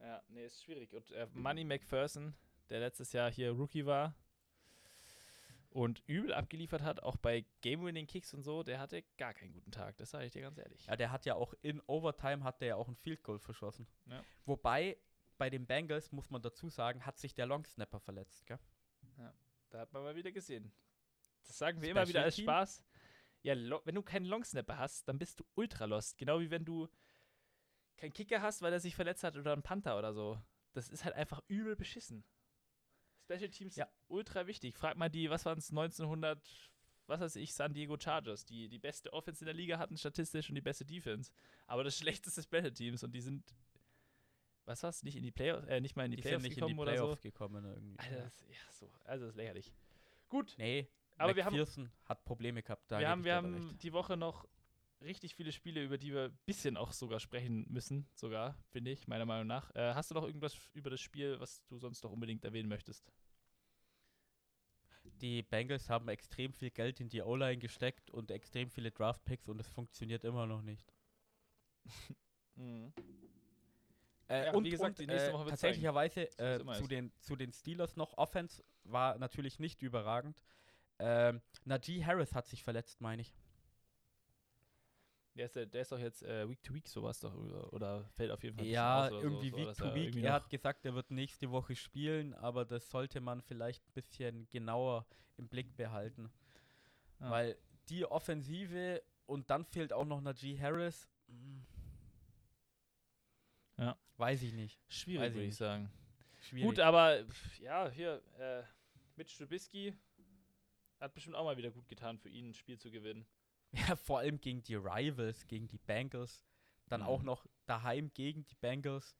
Ja, 0.00 0.22
nee, 0.28 0.46
ist 0.46 0.62
schwierig. 0.62 0.92
Und 0.92 1.10
äh, 1.12 1.26
Money 1.32 1.64
McPherson, 1.64 2.34
der 2.68 2.80
letztes 2.80 3.12
Jahr 3.12 3.30
hier 3.30 3.52
Rookie 3.52 3.86
war 3.86 4.14
und 5.70 6.02
übel 6.06 6.32
abgeliefert 6.32 6.82
hat, 6.82 7.02
auch 7.02 7.16
bei 7.16 7.44
Game-Winning-Kicks 7.62 8.32
und 8.34 8.42
so, 8.42 8.62
der 8.62 8.78
hatte 8.78 9.02
gar 9.18 9.34
keinen 9.34 9.52
guten 9.52 9.72
Tag. 9.72 9.96
Das 9.96 10.10
sage 10.10 10.26
ich 10.26 10.32
dir 10.32 10.42
ganz 10.42 10.58
ehrlich. 10.58 10.86
ja, 10.86 10.96
der 10.96 11.10
hat 11.10 11.26
ja 11.26 11.34
auch 11.34 11.54
in 11.62 11.80
Overtime 11.86 12.44
hat 12.44 12.60
der 12.60 12.68
ja 12.68 12.76
auch 12.76 12.88
ein 12.88 12.96
Field 12.96 13.22
Goal 13.22 13.38
verschossen. 13.38 13.86
Ja. 14.06 14.22
Wobei 14.44 14.98
bei 15.36 15.50
den 15.50 15.66
Bengals 15.66 16.12
muss 16.12 16.30
man 16.30 16.42
dazu 16.42 16.68
sagen, 16.68 17.04
hat 17.04 17.18
sich 17.18 17.34
der 17.34 17.46
Long 17.46 17.64
Snapper 17.64 17.98
verletzt, 17.98 18.46
gell? 18.46 18.58
Da 19.70 19.80
hat 19.80 19.92
man 19.92 20.04
mal 20.04 20.14
wieder 20.14 20.30
gesehen. 20.30 20.70
Das 21.44 21.58
sagen 21.58 21.82
wir 21.82 21.90
immer 21.90 22.02
Special 22.02 22.08
wieder 22.08 22.22
als 22.22 22.36
Team? 22.36 22.44
Spaß. 22.44 22.82
Ja, 23.44 23.54
wenn 23.84 23.94
du 23.94 24.02
keinen 24.02 24.24
Longsnapper 24.26 24.78
hast, 24.78 25.06
dann 25.06 25.18
bist 25.18 25.38
du 25.38 25.44
ultra 25.54 25.84
lost. 25.84 26.18
Genau 26.18 26.40
wie 26.40 26.50
wenn 26.50 26.64
du 26.64 26.88
keinen 27.96 28.12
Kicker 28.12 28.42
hast, 28.42 28.62
weil 28.62 28.72
er 28.72 28.80
sich 28.80 28.96
verletzt 28.96 29.22
hat 29.22 29.36
oder 29.36 29.52
einen 29.52 29.62
Panther 29.62 29.96
oder 29.98 30.12
so. 30.12 30.40
Das 30.72 30.88
ist 30.88 31.04
halt 31.04 31.14
einfach 31.14 31.40
übel 31.46 31.76
beschissen. 31.76 32.24
Special 33.24 33.48
Teams 33.50 33.76
Ja. 33.76 33.88
ultra 34.08 34.46
wichtig. 34.46 34.76
Frag 34.76 34.96
mal 34.96 35.08
die, 35.10 35.30
was 35.30 35.44
waren 35.44 35.58
es, 35.58 35.70
1900, 35.70 36.40
was 37.06 37.20
weiß 37.20 37.36
ich, 37.36 37.54
San 37.54 37.72
Diego 37.74 37.96
Chargers, 37.98 38.44
die 38.44 38.68
die 38.68 38.78
beste 38.78 39.12
Offense 39.12 39.42
in 39.42 39.46
der 39.46 39.54
Liga 39.54 39.78
hatten 39.78 39.96
statistisch 39.96 40.48
und 40.48 40.54
die 40.56 40.60
beste 40.60 40.84
Defense. 40.84 41.30
Aber 41.66 41.84
das 41.84 41.96
schlechteste 41.98 42.42
Special 42.42 42.72
Teams 42.72 43.04
und 43.04 43.12
die 43.12 43.20
sind 43.20 43.54
was 44.66 44.82
war's? 44.82 45.02
Nicht 45.02 45.16
in 45.16 45.22
die 45.22 45.30
Playoffs, 45.30 45.66
äh, 45.68 45.78
nicht 45.82 45.94
mal 45.94 46.06
in 46.06 46.10
die, 46.12 46.16
Die 46.16 46.22
Playoffs 46.22 46.42
sind 46.42 46.48
nicht 46.50 46.58
in 46.58 46.66
die 46.68 46.74
oder 46.80 46.92
Playoffs 46.92 47.20
so. 47.22 47.28
gekommen 47.28 47.64
irgendwie. 47.66 47.98
Alter, 47.98 48.22
das, 48.22 48.40
ja, 48.48 48.72
so, 48.72 48.90
also 49.04 49.26
das 49.26 49.34
ist 49.34 49.36
lächerlich. 49.36 49.72
Gut, 50.30 50.54
Nee, 50.56 50.88
aber 51.16 51.36
wir 51.36 51.44
haben, 51.44 51.54
McPherson 51.56 51.90
hat 52.04 52.24
Probleme 52.24 52.62
gehabt. 52.62 52.90
Da 52.90 52.98
wir 52.98 53.08
haben, 53.08 53.24
wir 53.24 53.34
haben 53.34 53.54
recht. 53.54 53.82
die 53.82 53.92
Woche 53.92 54.16
noch 54.16 54.46
richtig 55.00 55.34
viele 55.34 55.52
Spiele, 55.52 55.82
über 55.82 55.98
die 55.98 56.12
wir 56.12 56.24
ein 56.24 56.38
bisschen 56.46 56.76
auch 56.76 56.92
sogar 56.92 57.20
sprechen 57.20 57.66
müssen, 57.68 58.08
sogar, 58.14 58.56
finde 58.70 58.90
ich, 58.90 59.06
meiner 59.06 59.26
Meinung 59.26 59.46
nach. 59.46 59.74
Äh, 59.74 59.94
hast 59.94 60.10
du 60.10 60.14
noch 60.14 60.24
irgendwas 60.24 60.56
über 60.72 60.90
das 60.90 61.00
Spiel, 61.00 61.38
was 61.40 61.64
du 61.66 61.78
sonst 61.78 62.02
noch 62.02 62.10
unbedingt 62.10 62.44
erwähnen 62.44 62.68
möchtest? 62.68 63.12
Die 65.04 65.42
Bengals 65.42 65.90
haben 65.90 66.08
extrem 66.08 66.52
viel 66.52 66.70
Geld 66.70 67.00
in 67.00 67.08
die 67.08 67.22
O-Line 67.22 67.58
gesteckt 67.58 68.10
und 68.10 68.30
extrem 68.30 68.70
viele 68.70 68.90
Draft-Picks 68.90 69.48
und 69.48 69.60
es 69.60 69.68
funktioniert 69.68 70.24
immer 70.24 70.46
noch 70.46 70.62
nicht. 70.62 70.92
Äh, 74.26 74.46
Ja, 74.46 74.52
und 74.54 74.64
wie 74.64 74.70
gesagt, 74.70 74.98
und, 74.98 75.00
die 75.00 75.06
nächste 75.06 75.32
äh, 75.32 75.44
tatsächlicherweise 75.50 76.38
äh, 76.38 76.64
zu, 76.74 76.86
den, 76.86 77.12
zu 77.20 77.36
den 77.36 77.52
Steelers 77.52 77.96
noch 77.96 78.16
Offense 78.16 78.64
war 78.84 79.18
natürlich 79.18 79.58
nicht 79.58 79.82
überragend. 79.82 80.42
Ähm, 80.98 81.40
Najee 81.64 82.04
Harris 82.04 82.34
hat 82.34 82.46
sich 82.46 82.62
verletzt, 82.62 83.00
meine 83.00 83.22
ich. 83.22 83.34
Der 85.36 85.46
ist, 85.46 85.56
der, 85.56 85.74
ist 85.74 85.90
doch 85.90 85.98
jetzt 85.98 86.22
äh, 86.22 86.48
Week 86.48 86.62
to 86.62 86.72
Week 86.74 86.86
sowas 86.86 87.18
doch, 87.18 87.34
oder, 87.34 87.72
oder 87.72 88.04
fällt 88.10 88.30
auf 88.30 88.42
jeden 88.44 88.56
Fall 88.56 88.66
Ja, 88.66 89.08
irgendwie 89.10 89.50
so, 89.50 89.56
so, 89.56 89.58
Week 89.62 89.66
dass 89.66 89.76
to 89.78 89.84
er 89.86 89.94
Week. 89.96 90.16
Er 90.16 90.32
hat 90.32 90.48
gesagt, 90.48 90.86
er 90.86 90.94
wird 90.94 91.10
nächste 91.10 91.50
Woche 91.50 91.74
spielen, 91.74 92.34
aber 92.34 92.64
das 92.64 92.88
sollte 92.88 93.20
man 93.20 93.42
vielleicht 93.42 93.84
ein 93.88 93.92
bisschen 93.94 94.48
genauer 94.50 95.06
im 95.36 95.48
Blick 95.48 95.76
behalten. 95.76 96.30
Ja. 97.18 97.30
Weil 97.30 97.58
die 97.88 98.04
Offensive 98.06 99.02
und 99.26 99.50
dann 99.50 99.64
fehlt 99.64 99.92
auch 99.92 100.04
noch 100.04 100.20
Najee 100.20 100.56
Harris. 100.60 101.08
mm, 101.26 101.60
Ja. 103.78 103.98
Weiß 104.16 104.40
ich 104.42 104.52
nicht. 104.52 104.80
Schwierig, 104.88 105.32
würde 105.32 105.40
ich 105.40 105.46
nicht. 105.48 105.56
sagen. 105.56 105.90
Schwierig. 106.42 106.68
Gut, 106.68 106.78
aber 106.78 107.24
ja, 107.58 107.88
hier, 107.90 108.22
äh, 108.38 108.62
Mitch 109.16 109.36
Trubisky 109.36 109.92
hat 111.04 111.14
bestimmt 111.14 111.36
auch 111.36 111.44
mal 111.44 111.56
wieder 111.56 111.70
gut 111.70 111.88
getan, 111.88 112.18
für 112.18 112.28
ihn 112.28 112.50
ein 112.50 112.54
Spiel 112.54 112.78
zu 112.78 112.90
gewinnen. 112.90 113.26
Ja, 113.90 113.96
vor 113.96 114.20
allem 114.20 114.40
gegen 114.40 114.62
die 114.62 114.76
Rivals, 114.76 115.46
gegen 115.48 115.66
die 115.66 115.78
Bengals. 115.78 116.44
Dann 116.86 117.00
Mhm. 117.00 117.06
auch 117.08 117.22
noch 117.22 117.44
daheim 117.66 118.12
gegen 118.14 118.44
die 118.46 118.54
Bengals. 118.54 119.16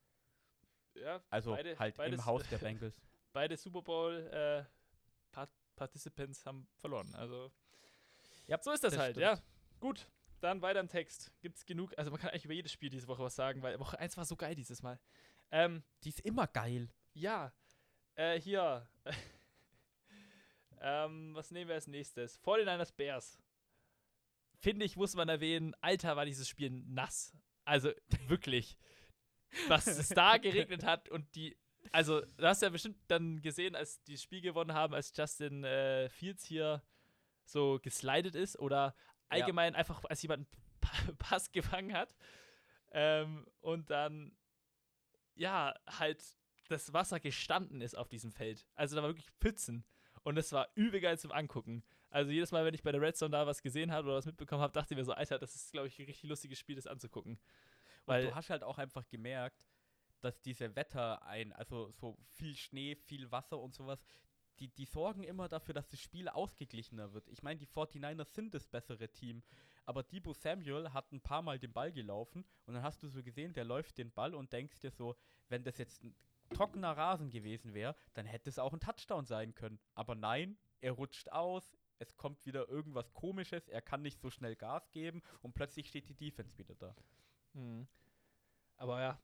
Ja, 0.95 1.21
Also 1.29 1.51
Beide- 1.53 1.77
halt 1.79 1.97
beides- 1.97 2.21
im 2.21 2.25
Haus 2.27 2.49
der 2.49 2.59
Bengals. 2.59 2.95
beide 3.33 3.57
Super 3.57 3.83
Bowl 3.83 4.15
äh, 4.33 4.65
Part 5.33 5.51
Participants 5.75 6.47
haben 6.47 6.69
verloren. 6.77 7.13
Also, 7.17 7.51
Ja, 8.47 8.63
so 8.63 8.71
ist 8.71 8.85
das, 8.85 8.93
das 8.93 9.01
halt, 9.03 9.17
stimmt. 9.17 9.23
ja. 9.25 9.43
Gut, 9.81 10.07
dann 10.39 10.63
weiter 10.63 10.79
im 10.79 10.87
Text. 10.89 11.33
Gibt's 11.41 11.67
genug, 11.67 11.93
also 11.99 12.13
man 12.13 12.21
kann 12.21 12.31
eigentlich 12.31 12.45
über 12.45 12.55
jedes 12.55 12.71
Spiel 12.71 12.91
diese 12.91 13.09
Woche 13.09 13.25
was 13.25 13.35
sagen, 13.35 13.61
weil 13.63 13.81
Woche 13.81 13.99
1 13.99 14.17
war 14.17 14.25
so 14.25 14.37
geil 14.37 14.55
dieses 14.55 14.83
Mal. 14.83 15.01
Ähm, 15.51 15.83
Die 16.05 16.11
ist 16.11 16.21
immer 16.21 16.47
geil. 16.47 16.89
Ja, 17.13 17.53
äh, 18.15 18.39
hier. 18.41 18.89
Ähm, 20.81 21.35
was 21.35 21.51
nehmen 21.51 21.69
wir 21.69 21.75
als 21.75 21.87
nächstes? 21.87 22.41
49ers 22.43 22.95
Bears. 22.95 23.39
Finde 24.61 24.85
ich, 24.85 24.97
muss 24.97 25.15
man 25.15 25.29
erwähnen, 25.29 25.75
Alter, 25.81 26.17
war 26.17 26.25
dieses 26.25 26.49
Spiel 26.49 26.71
nass. 26.71 27.37
Also 27.65 27.91
wirklich. 28.29 28.77
was 29.69 29.87
es 29.87 30.09
da 30.09 30.37
geregnet 30.39 30.85
hat 30.85 31.09
und 31.09 31.35
die. 31.35 31.57
Also, 31.93 32.23
du 32.23 32.47
hast 32.47 32.63
ja 32.63 32.71
bestimmt 32.71 32.99
dann 33.09 33.43
gesehen, 33.43 33.75
als 33.77 34.03
die 34.05 34.13
das 34.15 34.23
Spiel 34.23 34.41
gewonnen 34.41 34.73
haben, 34.73 34.95
als 34.95 35.13
Justin 35.15 35.65
äh, 35.65 36.09
Fields 36.09 36.45
hier 36.45 36.83
so 37.45 37.79
geslidet 37.83 38.35
ist 38.35 38.59
oder 38.59 38.97
allgemein 39.29 39.75
einfach, 39.75 40.03
als 40.05 40.23
jemand 40.23 40.47
einen 40.49 40.81
Pa- 40.81 41.13
Pass 41.19 41.53
gefangen 41.53 41.93
hat. 41.93 42.15
Ähm, 42.93 43.47
und 43.61 43.91
dann, 43.91 44.35
ja, 45.35 45.75
halt 45.87 46.25
das 46.69 46.93
Wasser 46.95 47.21
gestanden 47.21 47.83
ist 47.83 47.97
auf 47.99 48.09
diesem 48.09 48.33
Feld. 48.33 48.67
Also 48.75 48.97
da 48.97 49.03
war 49.03 49.11
wirklich 49.11 49.31
Pfützen. 49.41 49.85
Und 50.25 50.39
es 50.39 50.53
war 50.53 50.69
übel 50.75 51.01
geil 51.01 51.19
zum 51.19 51.31
Angucken. 51.33 51.85
Also 52.11 52.31
jedes 52.33 52.51
Mal, 52.51 52.65
wenn 52.65 52.75
ich 52.75 52.83
bei 52.83 52.93
der 52.93 53.01
Red 53.01 53.17
Zone 53.17 53.33
da 53.33 53.47
was 53.47 53.63
gesehen 53.63 53.93
habe 53.93 54.09
oder 54.09 54.17
was 54.17 54.27
mitbekommen 54.27 54.63
habe, 54.63 54.73
dachte 54.73 54.95
ich 54.95 54.99
mir 54.99 55.05
so, 55.05 55.13
Alter, 55.13 55.39
das 55.39 55.55
ist, 55.55 55.73
glaube 55.73 55.89
ich, 55.89 55.99
ein 55.99 56.07
richtig 56.07 56.29
lustiges 56.29 56.59
Spiel, 56.59 56.77
das 56.77 56.87
anzugucken. 56.87 57.39
Weil 58.07 58.25
Weil, 58.25 58.31
du 58.31 58.35
hast 58.35 58.51
halt 58.51 58.63
auch 58.63 58.79
einfach 58.79 59.07
gemerkt, 59.07 59.67
dass 60.21 60.41
diese 60.41 60.75
Wetter 60.75 61.25
ein, 61.27 61.53
also 61.53 61.91
so 61.93 62.17
viel 62.27 62.57
Schnee, 62.57 62.97
viel 62.97 63.31
Wasser 63.31 63.59
und 63.59 63.75
sowas, 63.75 64.03
die, 64.59 64.69
die 64.69 64.87
sorgen 64.87 65.25
immer 65.25 65.49
dafür, 65.49 65.75
dass 65.75 65.89
das 65.89 66.01
Spiel 66.01 66.29
ausgeglichener 66.29 67.13
wird. 67.13 67.29
Ich 67.29 67.43
meine, 67.43 67.59
die 67.59 67.67
49ers 67.67 68.33
sind 68.33 68.55
das 68.55 68.67
bessere 68.67 69.09
Team, 69.09 69.43
aber 69.85 70.03
Debo 70.03 70.33
Samuel 70.33 70.93
hat 70.93 71.13
ein 71.13 71.21
paar 71.21 71.43
Mal 71.43 71.59
den 71.59 71.73
Ball 71.73 71.93
gelaufen 71.93 72.45
und 72.65 72.75
dann 72.75 72.83
hast 72.83 73.03
du 73.03 73.09
so 73.09 73.23
gesehen, 73.23 73.53
der 73.53 73.65
läuft 73.65 73.99
den 73.99 74.13
Ball 74.13 74.35
und 74.35 74.53
denkst 74.53 74.81
dir 74.81 74.91
so, 74.91 75.17
wenn 75.49 75.65
das 75.65 75.77
jetzt 75.79 76.03
trockener 76.55 76.97
Rasen 76.97 77.31
gewesen 77.31 77.75
wäre, 77.75 77.95
dann 78.15 78.27
hätte 78.27 78.49
es 78.49 78.59
auch 78.59 78.73
ein 78.73 78.81
Touchdown 78.81 79.27
sein 79.27 79.55
können. 79.55 79.79
Aber 79.95 80.15
nein, 80.15 80.57
er 80.81 80.93
rutscht 80.93 81.31
aus, 81.31 81.77
es 81.99 82.17
kommt 82.17 82.45
wieder 82.47 82.69
irgendwas 82.69 83.13
komisches, 83.13 83.69
er 83.69 83.83
kann 83.83 84.03
nicht 84.03 84.21
so 84.21 84.31
schnell 84.31 84.57
Gas 84.57 84.91
geben 84.91 85.23
und 85.43 85.55
plötzlich 85.55 85.89
steht 85.89 86.09
die 86.09 86.15
Defense 86.15 86.57
wieder 86.59 86.75
da. 86.75 86.95
Mhm. 87.53 87.87
aber 88.77 89.01
ja, 89.01 89.23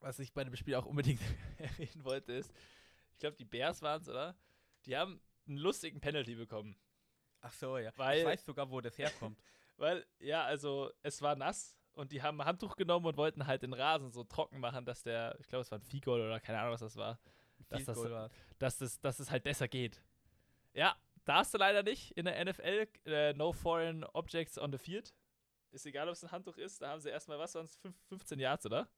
was 0.00 0.18
ich 0.18 0.32
bei 0.32 0.44
dem 0.44 0.56
Spiel 0.56 0.74
auch 0.76 0.86
unbedingt 0.86 1.20
erwähnen 1.58 2.04
wollte, 2.04 2.32
ist, 2.32 2.52
ich 3.12 3.18
glaube, 3.18 3.36
die 3.36 3.44
Bears 3.44 3.82
waren 3.82 4.00
es, 4.00 4.08
oder? 4.08 4.34
Die 4.86 4.96
haben 4.96 5.20
einen 5.46 5.58
lustigen 5.58 6.00
Penalty 6.00 6.34
bekommen. 6.34 6.76
Ach 7.40 7.52
so, 7.52 7.78
ja. 7.78 7.92
Weil- 7.96 8.20
ich 8.20 8.24
weiß 8.24 8.44
sogar, 8.44 8.70
wo 8.70 8.80
das 8.80 8.96
herkommt. 8.98 9.38
Weil, 9.76 10.06
ja, 10.20 10.44
also 10.44 10.90
es 11.02 11.20
war 11.20 11.36
nass 11.36 11.76
und 11.94 12.12
die 12.12 12.22
haben 12.22 12.40
ein 12.40 12.46
Handtuch 12.46 12.76
genommen 12.76 13.06
und 13.06 13.16
wollten 13.16 13.46
halt 13.46 13.62
den 13.62 13.72
Rasen 13.72 14.12
so 14.12 14.24
trocken 14.24 14.60
machen, 14.60 14.84
dass 14.84 15.02
der, 15.02 15.36
ich 15.40 15.46
glaube, 15.48 15.62
es 15.62 15.70
war 15.70 15.78
ein 15.78 15.82
Viehgoal 15.82 16.20
oder 16.20 16.40
keine 16.40 16.58
Ahnung, 16.60 16.72
was 16.72 16.80
das 16.80 16.96
war, 16.96 17.18
Dass 17.68 17.84
das- 17.84 17.96
war's. 17.98 18.32
dass 18.58 18.80
es, 18.80 19.00
dass 19.00 19.18
es 19.20 19.30
halt 19.30 19.42
besser 19.44 19.68
geht. 19.68 20.02
Ja, 20.72 20.96
darfst 21.24 21.54
du 21.54 21.58
leider 21.58 21.82
nicht 21.82 22.10
in 22.12 22.24
der 22.24 22.38
NFL, 22.44 22.86
äh, 23.06 23.32
no 23.34 23.52
foreign 23.52 24.04
objects 24.04 24.58
on 24.58 24.72
the 24.72 24.78
field. 24.78 25.14
Ist 25.70 25.86
egal, 25.86 26.08
ob 26.08 26.12
es 26.14 26.22
ein 26.24 26.30
Handtuch 26.30 26.56
ist, 26.56 26.82
da 26.82 26.90
haben 26.90 27.00
sie 27.00 27.10
erstmal, 27.10 27.38
was 27.38 27.54
waren 27.54 27.64
es, 27.64 27.78
15 28.08 28.38
Yards, 28.38 28.66
oder? 28.66 28.88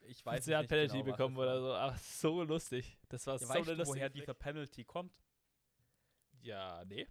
Ich 0.00 0.24
weiß 0.24 0.36
15 0.36 0.52
Yard 0.52 0.62
nicht 0.62 0.68
Penalty 0.70 0.92
genau, 1.02 1.04
bekommen 1.04 1.36
das 1.36 1.44
oder 1.44 1.62
war. 1.62 1.68
so. 1.68 1.74
Aber 1.74 1.96
so 1.98 2.42
lustig. 2.44 2.98
Das 3.08 3.26
war 3.26 3.34
Ja, 3.34 3.38
so 3.38 3.48
weißt 3.48 3.56
eine 3.56 3.64
du, 3.66 3.72
lustige 3.74 3.96
woher 3.98 4.08
dieser 4.10 4.34
Penalty 4.34 4.84
kommt? 4.84 5.20
Ja, 6.40 6.84
nee. 6.86 7.06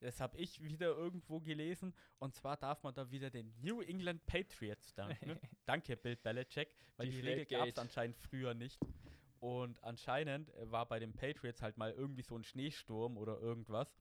Das 0.00 0.20
habe 0.20 0.36
ich 0.38 0.62
wieder 0.62 0.96
irgendwo 0.96 1.40
gelesen. 1.40 1.94
Und 2.18 2.34
zwar 2.34 2.56
darf 2.56 2.82
man 2.82 2.94
da 2.94 3.10
wieder 3.10 3.30
den 3.30 3.54
New 3.60 3.82
England 3.82 4.24
Patriots 4.26 4.94
danken. 4.94 5.38
Danke, 5.66 5.96
Bill 5.96 6.16
Belichick, 6.16 6.74
weil 6.96 7.10
die, 7.10 7.20
Regel 7.20 7.44
gab 7.46 7.68
es 7.68 7.78
anscheinend 7.78 8.16
früher 8.16 8.54
nicht. 8.54 8.80
Und 9.40 9.82
anscheinend 9.82 10.54
äh, 10.54 10.70
war 10.70 10.86
bei 10.86 10.98
den 10.98 11.12
Patriots 11.12 11.62
halt 11.62 11.76
mal 11.76 11.92
irgendwie 11.92 12.22
so 12.22 12.36
ein 12.36 12.44
Schneesturm 12.44 13.16
oder 13.16 13.38
irgendwas. 13.40 13.94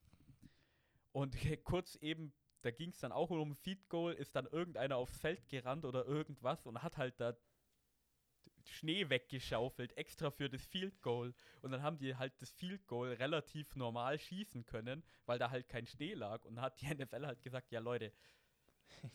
Und 1.12 1.36
kurz 1.64 1.96
eben, 1.96 2.34
da 2.62 2.72
ging 2.72 2.90
es 2.90 3.00
dann 3.00 3.12
auch 3.12 3.30
um 3.30 3.56
Feed 3.56 3.90
Goal, 3.90 4.14
ist 4.14 4.36
dann 4.36 4.48
irgendeiner 4.48 4.98
aufs 4.98 5.18
Feld 5.18 5.48
gerannt 5.50 5.86
oder 5.86 6.06
irgendwas 6.06 6.66
und 6.66 6.82
hat 6.82 6.98
halt 6.98 7.20
da 7.20 7.38
Schnee 8.70 9.10
weggeschaufelt, 9.10 9.96
extra 9.98 10.32
für 10.32 10.50
das 10.50 10.66
Field 10.66 11.02
Goal. 11.02 11.34
Und 11.62 11.72
dann 11.72 11.82
haben 11.82 11.98
die 11.98 12.16
halt 12.16 12.34
das 12.40 12.52
Field 12.52 12.86
Goal 12.88 13.14
relativ 13.14 13.76
normal 13.76 14.20
schießen 14.20 14.66
können, 14.66 15.04
weil 15.26 15.40
da 15.40 15.50
halt 15.50 15.68
kein 15.68 15.86
Schnee 15.86 16.14
lag. 16.14 16.44
Und 16.46 16.56
dann 16.56 16.66
hat 16.66 16.80
die 16.82 16.86
NFL 16.94 17.26
halt 17.26 17.42
gesagt, 17.42 17.72
ja 17.72 17.80
Leute, 17.80 18.12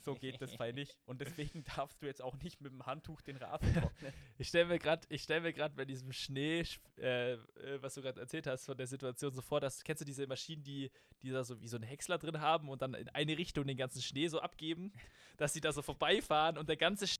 so 0.00 0.14
geht 0.14 0.40
das 0.40 0.56
bei 0.56 0.72
nicht. 0.72 0.96
Und 1.04 1.20
deswegen 1.20 1.64
darfst 1.76 2.00
du 2.02 2.06
jetzt 2.06 2.22
auch 2.22 2.36
nicht 2.36 2.60
mit 2.60 2.72
dem 2.72 2.84
Handtuch 2.86 3.20
den 3.20 3.36
Rasen 3.36 3.72
trocknen. 3.80 4.12
Ich 4.38 4.48
stelle 4.48 4.66
mir 4.66 4.78
gerade, 4.78 5.06
ich 5.08 5.22
stelle 5.22 5.42
mir 5.42 5.52
gerade 5.52 5.74
bei 5.74 5.84
diesem 5.84 6.12
Schnee, 6.12 6.64
äh, 6.98 7.32
äh, 7.32 7.38
was 7.80 7.94
du 7.94 8.02
gerade 8.02 8.20
erzählt 8.20 8.46
hast 8.46 8.66
von 8.66 8.76
der 8.76 8.86
Situation 8.86 9.32
so 9.32 9.42
vor, 9.42 9.60
dass 9.60 9.82
kennst 9.84 10.00
du 10.00 10.04
diese 10.04 10.26
Maschinen, 10.26 10.62
die, 10.62 10.90
die 11.22 11.30
da 11.30 11.44
so 11.44 11.60
wie 11.60 11.68
so 11.68 11.76
einen 11.76 11.84
Häcksler 11.84 12.18
drin 12.18 12.40
haben 12.40 12.68
und 12.68 12.82
dann 12.82 12.94
in 12.94 13.08
eine 13.10 13.36
Richtung 13.36 13.66
den 13.66 13.76
ganzen 13.76 14.02
Schnee 14.02 14.28
so 14.28 14.40
abgeben, 14.40 14.92
dass 15.36 15.52
sie 15.52 15.60
da 15.60 15.72
so 15.72 15.82
vorbeifahren 15.82 16.58
und 16.58 16.68
der 16.68 16.76
ganze 16.76 17.06
Sch 17.06 17.16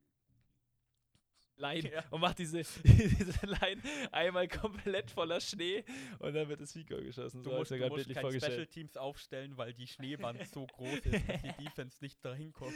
Line 1.57 1.91
Ja. 1.93 2.05
und 2.11 2.21
macht 2.21 2.39
diese, 2.39 2.59
diese 2.85 3.47
Line 3.47 3.81
einmal 4.13 4.49
komplett 4.49 5.11
voller 5.11 5.41
Schnee 5.41 5.85
und 6.19 6.35
dann 6.35 6.49
wird 6.49 6.61
das 6.61 6.73
Fico 6.73 6.97
geschossen. 6.97 7.43
Du 7.43 7.51
So 7.51 7.57
musst, 7.57 7.71
du 7.71 7.89
musst 7.89 8.09
kein. 8.13 8.41
Special 8.41 8.67
Teams 8.67 8.97
aufstellen, 8.97 9.57
weil 9.57 9.73
die 9.73 9.87
Schneewand 9.87 10.47
so 10.49 10.67
groß 10.67 10.99
ist, 11.07 11.29
dass 11.29 11.43
die 11.43 11.53
Defense 11.65 11.99
nicht 12.03 12.25
dahin 12.25 12.53
kommt. 12.53 12.75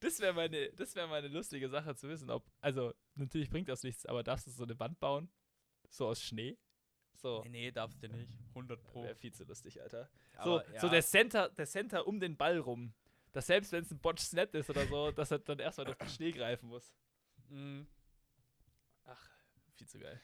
Das 0.00 0.20
wäre 0.20 0.32
meine, 0.32 0.70
das 0.72 0.94
wäre 0.94 1.08
meine 1.08 1.28
lustige 1.28 1.68
Sache 1.68 1.94
zu 1.96 2.08
wissen, 2.08 2.30
ob, 2.30 2.44
also 2.60 2.92
natürlich 3.14 3.50
bringt 3.50 3.68
das 3.68 3.82
nichts, 3.82 4.06
aber 4.06 4.22
darfst 4.22 4.46
du 4.46 4.50
so 4.50 4.64
eine 4.64 4.78
Wand 4.78 4.98
bauen? 5.00 5.30
So 5.90 6.06
aus 6.08 6.22
Schnee? 6.22 6.56
So. 7.16 7.42
Nee, 7.44 7.48
nee, 7.50 7.70
darfst 7.70 8.02
du 8.02 8.08
nicht. 8.08 8.28
100 8.48 8.82
Pro. 8.82 9.04
Wäre 9.04 9.14
viel 9.14 9.32
zu 9.32 9.44
lustig, 9.44 9.80
Alter. 9.80 10.08
So, 10.42 10.58
Aber, 10.60 10.64
so 10.80 10.86
ja. 10.86 10.92
der 10.92 11.02
Center, 11.02 11.48
der 11.50 11.66
Center 11.66 12.06
um 12.06 12.18
den 12.20 12.36
Ball 12.36 12.58
rum. 12.58 12.92
Dass 13.32 13.46
selbst 13.46 13.72
wenn 13.72 13.82
es 13.82 13.90
ein 13.90 13.98
Botch 13.98 14.22
Snap 14.22 14.54
ist 14.54 14.70
oder 14.70 14.86
so, 14.86 15.10
dass 15.10 15.30
er 15.30 15.38
dann 15.40 15.58
erstmal 15.58 15.86
durch 15.86 15.98
den 15.98 16.08
Schnee 16.08 16.32
greifen 16.32 16.68
muss. 16.68 16.92
Ach, 17.50 17.50
viel 19.74 19.86
zu 19.88 19.98
geil. 19.98 20.20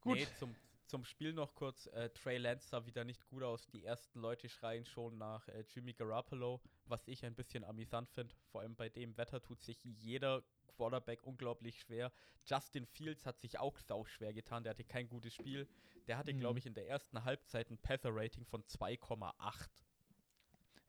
Gut. 0.00 0.16
Nee, 0.18 0.26
zum, 0.38 0.54
Zum 0.86 1.04
Spiel 1.04 1.32
noch 1.32 1.54
kurz, 1.54 1.86
äh, 1.86 2.10
Trey 2.10 2.36
Lance 2.36 2.68
sah 2.68 2.84
wieder 2.84 3.04
nicht 3.04 3.26
gut 3.28 3.42
aus. 3.42 3.66
Die 3.68 3.84
ersten 3.84 4.20
Leute 4.20 4.48
schreien 4.50 4.84
schon 4.84 5.16
nach 5.16 5.48
äh, 5.48 5.64
Jimmy 5.74 5.94
Garoppolo, 5.94 6.60
was 6.84 7.08
ich 7.08 7.24
ein 7.24 7.34
bisschen 7.34 7.64
amüsant 7.64 8.10
finde. 8.10 8.34
Vor 8.52 8.60
allem 8.60 8.76
bei 8.76 8.90
dem 8.90 9.16
Wetter 9.16 9.40
tut 9.42 9.62
sich 9.62 9.82
jeder 9.82 10.44
Quarterback 10.76 11.22
unglaublich 11.22 11.80
schwer. 11.80 12.12
Justin 12.44 12.84
Fields 12.86 13.24
hat 13.24 13.40
sich 13.40 13.58
auch 13.58 13.78
sau 13.78 14.04
schwer 14.04 14.34
getan, 14.34 14.62
der 14.62 14.70
hatte 14.70 14.84
kein 14.84 15.08
gutes 15.08 15.32
Spiel. 15.34 15.66
Der 16.06 16.18
hatte, 16.18 16.34
Mhm. 16.34 16.40
glaube 16.40 16.58
ich, 16.58 16.66
in 16.66 16.74
der 16.74 16.86
ersten 16.86 17.24
Halbzeit 17.24 17.70
ein 17.70 17.78
Passer-Rating 17.78 18.44
von 18.44 18.62
2,8. 18.66 19.70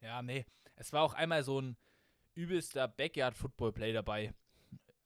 Ja, 0.02 0.22
nee. 0.22 0.46
Es 0.76 0.92
war 0.92 1.04
auch 1.04 1.14
einmal 1.14 1.44
so 1.44 1.62
ein 1.62 1.78
übelster 2.34 2.90
Backyard-Football-Play 2.90 3.94
dabei. 3.94 4.34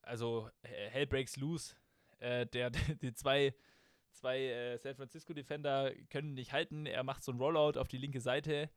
Also 0.02 0.50
Hell 0.62 1.06
Breaks 1.06 1.36
Loose. 1.36 1.76
Äh, 2.20 2.46
der, 2.46 2.70
die 3.02 3.12
zwei, 3.12 3.54
zwei 4.12 4.38
äh, 4.38 4.78
San 4.78 4.94
Francisco-Defender 4.94 5.92
können 6.10 6.34
nicht 6.34 6.52
halten. 6.52 6.86
Er 6.86 7.02
macht 7.02 7.22
so 7.22 7.32
ein 7.32 7.38
Rollout 7.38 7.78
auf 7.78 7.88
die 7.88 7.98
linke 7.98 8.20
Seite 8.20 8.70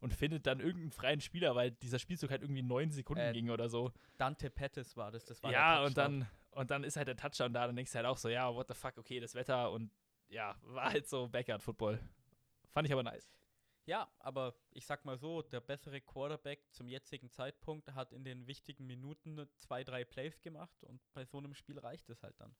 und 0.00 0.12
findet 0.12 0.46
dann 0.46 0.60
irgendeinen 0.60 0.92
freien 0.92 1.20
Spieler, 1.20 1.54
weil 1.54 1.70
dieser 1.70 1.98
Spielzug 1.98 2.30
halt 2.30 2.42
irgendwie 2.42 2.62
neun 2.62 2.90
Sekunden 2.90 3.22
Äh, 3.22 3.32
ging 3.32 3.50
oder 3.50 3.68
so. 3.68 3.92
Dante 4.18 4.50
Pettis 4.50 4.96
war 4.96 5.10
das, 5.10 5.24
das 5.24 5.42
war 5.42 5.50
der 5.50 5.58
Ja, 5.58 5.84
und 5.84 5.96
dann, 5.96 6.28
und 6.50 6.70
dann 6.70 6.84
ist 6.84 6.96
halt 6.96 7.08
der 7.08 7.16
Touchdown 7.16 7.52
da. 7.52 7.66
Dann 7.66 7.76
denkst 7.76 7.92
du 7.92 7.96
halt 7.96 8.06
auch 8.06 8.18
so, 8.18 8.28
ja, 8.28 8.54
what 8.54 8.68
the 8.68 8.74
fuck, 8.74 8.98
okay, 8.98 9.20
das 9.20 9.34
Wetter 9.34 9.70
und 9.72 9.90
ja, 10.28 10.56
war 10.62 10.90
halt 10.90 11.08
so 11.08 11.28
Backyard-Football. 11.28 12.00
Fand 12.70 12.86
ich 12.86 12.92
aber 12.92 13.02
nice. 13.02 13.32
Ja, 13.86 14.10
aber 14.18 14.56
ich 14.72 14.84
sag 14.84 15.04
mal 15.04 15.16
so, 15.16 15.42
der 15.42 15.60
bessere 15.60 16.00
Quarterback 16.00 16.60
zum 16.72 16.88
jetzigen 16.88 17.30
Zeitpunkt 17.30 17.94
hat 17.94 18.12
in 18.12 18.24
den 18.24 18.48
wichtigen 18.48 18.84
Minuten 18.84 19.48
zwei, 19.58 19.84
drei 19.84 20.04
Plays 20.04 20.42
gemacht 20.42 20.82
und 20.82 21.00
bei 21.14 21.24
so 21.24 21.38
einem 21.38 21.54
Spiel 21.54 21.78
reicht 21.78 22.10
es 22.10 22.22
halt 22.24 22.34
dann. 22.40 22.54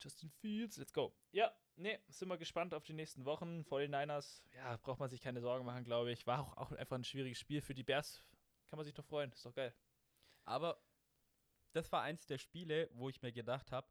Justin 0.00 0.30
Fields, 0.30 0.76
let's 0.76 0.92
go. 0.92 1.14
Ja, 1.32 1.52
nee, 1.76 1.98
sind 2.08 2.28
wir 2.28 2.36
gespannt 2.36 2.74
auf 2.74 2.84
die 2.84 2.92
nächsten 2.92 3.24
Wochen. 3.24 3.64
Vor 3.64 3.80
den 3.80 3.90
Niners, 3.90 4.42
ja, 4.54 4.76
braucht 4.76 5.00
man 5.00 5.08
sich 5.08 5.20
keine 5.20 5.40
Sorgen 5.40 5.64
machen, 5.64 5.84
glaube 5.84 6.12
ich. 6.12 6.26
War 6.26 6.40
auch, 6.40 6.56
auch 6.56 6.72
einfach 6.72 6.96
ein 6.96 7.04
schwieriges 7.04 7.38
Spiel 7.38 7.60
für 7.60 7.74
die 7.74 7.82
Bears. 7.82 8.22
Kann 8.66 8.76
man 8.76 8.84
sich 8.84 8.94
doch 8.94 9.04
freuen, 9.04 9.32
ist 9.32 9.44
doch 9.44 9.54
geil. 9.54 9.74
Aber 10.44 10.80
das 11.72 11.90
war 11.92 12.02
eins 12.02 12.26
der 12.26 12.38
Spiele, 12.38 12.88
wo 12.92 13.08
ich 13.08 13.22
mir 13.22 13.32
gedacht 13.32 13.72
habe, 13.72 13.88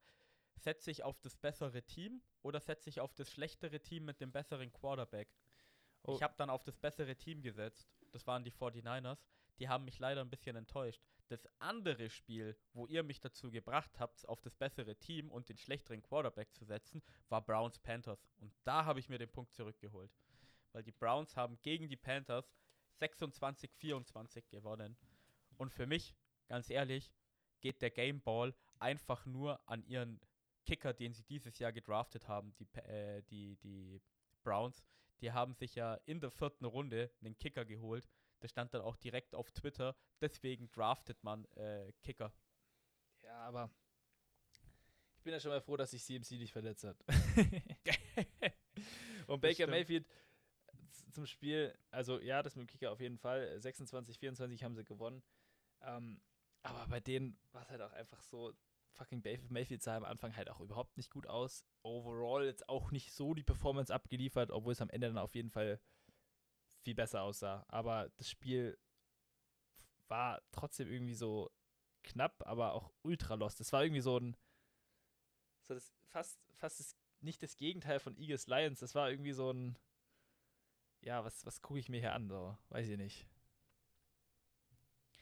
setze 0.56 0.91
ich 0.91 1.03
auf 1.03 1.20
das 1.20 1.38
bessere 1.38 1.84
Team 1.84 2.22
oder 2.41 2.60
setze 2.60 2.89
ich 2.89 2.99
auf 2.99 3.14
das 3.14 3.32
schlechtere 3.32 3.80
Team 3.80 4.06
mit 4.06 4.22
dem 4.22 4.32
besseren 4.32 4.72
Quarterback? 4.72 5.30
Oh. 6.03 6.14
Ich 6.16 6.24
habe 6.24 6.36
dann 6.38 6.49
auf 6.49 6.64
das 6.64 6.78
bessere 6.78 7.16
Team 7.16 7.41
gesetzt. 7.41 7.89
Das 8.12 8.26
waren 8.28 8.43
die 8.43 8.51
49ers. 8.51 9.26
Die 9.60 9.70
haben 9.70 9.86
mich 9.86 9.99
leider 9.99 10.22
ein 10.22 10.30
bisschen 10.30 10.56
enttäuscht. 10.56 11.01
Das 11.28 11.47
andere 11.59 12.09
Spiel, 12.09 12.55
wo 12.73 12.86
ihr 12.86 13.03
mich 13.03 13.19
dazu 13.19 13.49
gebracht 13.49 13.99
habt, 13.99 14.28
auf 14.28 14.41
das 14.41 14.55
bessere 14.55 14.95
Team 14.95 15.32
und 15.32 15.49
den 15.49 15.57
schlechteren 15.57 16.03
Quarterback 16.03 16.53
zu 16.53 16.65
setzen, 16.65 17.01
war 17.30 17.43
Browns 17.43 17.80
Panthers. 17.80 18.28
Und 18.38 18.53
da 18.63 18.86
habe 18.86 18.99
ich 18.99 19.09
mir 19.09 19.17
den 19.17 19.32
Punkt 19.32 19.53
zurückgeholt. 19.53 20.11
Weil 20.71 20.84
die 20.84 20.91
Browns 20.91 21.36
haben 21.36 21.59
gegen 21.61 21.89
die 21.89 21.97
Panthers 21.97 22.53
26-24 22.99 24.43
gewonnen. 24.49 24.97
Und 25.57 25.71
für 25.71 25.88
mich, 25.88 26.15
ganz 26.47 26.69
ehrlich, 26.69 27.11
geht 27.61 27.82
der 27.82 27.91
Game 27.91 28.21
Ball 28.21 28.53
einfach 28.80 29.26
nur 29.26 29.59
an 29.67 29.84
ihren 29.84 30.19
Kicker, 30.65 30.93
den 30.93 31.13
sie 31.13 31.23
dieses 31.23 31.59
Jahr 31.59 31.71
gedraftet 31.71 32.28
haben, 32.28 32.53
die, 32.57 32.67
äh, 32.80 33.21
die, 33.23 33.55
die 33.57 34.01
Browns. 34.43 34.84
Die 35.21 35.32
haben 35.32 35.53
sich 35.53 35.76
ja 35.76 35.95
in 36.05 36.19
der 36.19 36.32
vierten 36.32 36.65
Runde 36.65 37.11
einen 37.21 37.38
Kicker 37.38 37.65
geholt. 37.65 38.07
Das 38.39 38.51
stand 38.51 38.73
dann 38.73 38.81
auch 38.81 38.95
direkt 38.97 39.36
auf 39.36 39.51
Twitter. 39.51 39.95
Deswegen 40.21 40.71
draftet 40.71 41.23
man 41.23 41.45
äh, 41.55 41.91
Kicker. 42.03 42.33
Ja, 43.23 43.38
aber 43.39 43.69
ich 45.17 45.23
bin 45.23 45.33
ja 45.33 45.39
schon 45.39 45.51
mal 45.51 45.61
froh, 45.61 45.77
dass 45.77 45.91
sich 45.91 46.03
CMC 46.03 46.31
nicht 46.31 46.53
verletzt 46.53 46.83
hat. 46.83 46.97
Und 49.27 49.41
Baker 49.41 49.53
stimmt. 49.53 49.71
Mayfield 49.71 50.07
zum 51.11 51.25
Spiel, 51.25 51.77
also 51.91 52.19
ja, 52.19 52.43
das 52.43 52.55
mit 52.55 52.67
dem 52.67 52.71
Kicker 52.71 52.91
auf 52.91 52.99
jeden 52.99 53.17
Fall. 53.17 53.59
26, 53.59 54.19
24 54.19 54.63
haben 54.63 54.75
sie 54.75 54.83
gewonnen. 54.83 55.23
Ähm, 55.81 56.21
aber 56.61 56.88
bei 56.88 56.99
denen 56.99 57.38
war 57.51 57.63
es 57.63 57.69
halt 57.69 57.81
auch 57.81 57.93
einfach 57.93 58.21
so, 58.21 58.53
fucking 58.95 59.21
Mayfield 59.49 59.83
sah 59.83 59.97
am 59.97 60.03
Anfang 60.03 60.36
halt 60.36 60.49
auch 60.49 60.61
überhaupt 60.61 60.97
nicht 60.97 61.11
gut 61.11 61.27
aus. 61.27 61.65
Overall 61.83 62.45
jetzt 62.45 62.67
auch 62.69 62.91
nicht 62.91 63.13
so 63.13 63.33
die 63.33 63.43
Performance 63.43 63.93
abgeliefert, 63.93 64.51
obwohl 64.51 64.73
es 64.73 64.81
am 64.81 64.89
Ende 64.89 65.07
dann 65.07 65.17
auf 65.17 65.36
jeden 65.36 65.51
Fall 65.51 65.79
viel 66.86 66.95
besser 66.95 67.23
aussah. 67.23 67.65
Aber 67.67 68.09
das 68.17 68.29
Spiel 68.29 68.77
war 70.07 70.41
trotzdem 70.51 70.88
irgendwie 70.89 71.15
so 71.15 71.51
knapp, 72.03 72.45
aber 72.45 72.73
auch 72.73 72.91
ultra 73.01 73.33
lost. 73.33 73.59
Das 73.59 73.73
war 73.73 73.83
irgendwie 73.83 74.01
so 74.01 74.17
ein 74.17 74.38
so 75.63 75.73
das 75.73 75.91
fast 76.05 76.39
fast 76.53 76.79
das, 76.79 76.95
nicht 77.21 77.41
das 77.41 77.57
Gegenteil 77.57 77.99
von 77.99 78.15
Eagles 78.15 78.45
Lions. 78.47 78.79
Das 78.79 78.93
war 78.95 79.09
irgendwie 79.09 79.33
so 79.33 79.51
ein 79.51 79.77
ja, 81.01 81.23
was 81.23 81.45
was 81.45 81.61
gucke 81.61 81.79
ich 81.79 81.89
mir 81.89 81.99
hier 81.99 82.13
an, 82.13 82.29
so, 82.29 82.57
weiß 82.69 82.88
ich 82.88 82.97
nicht. 82.97 83.27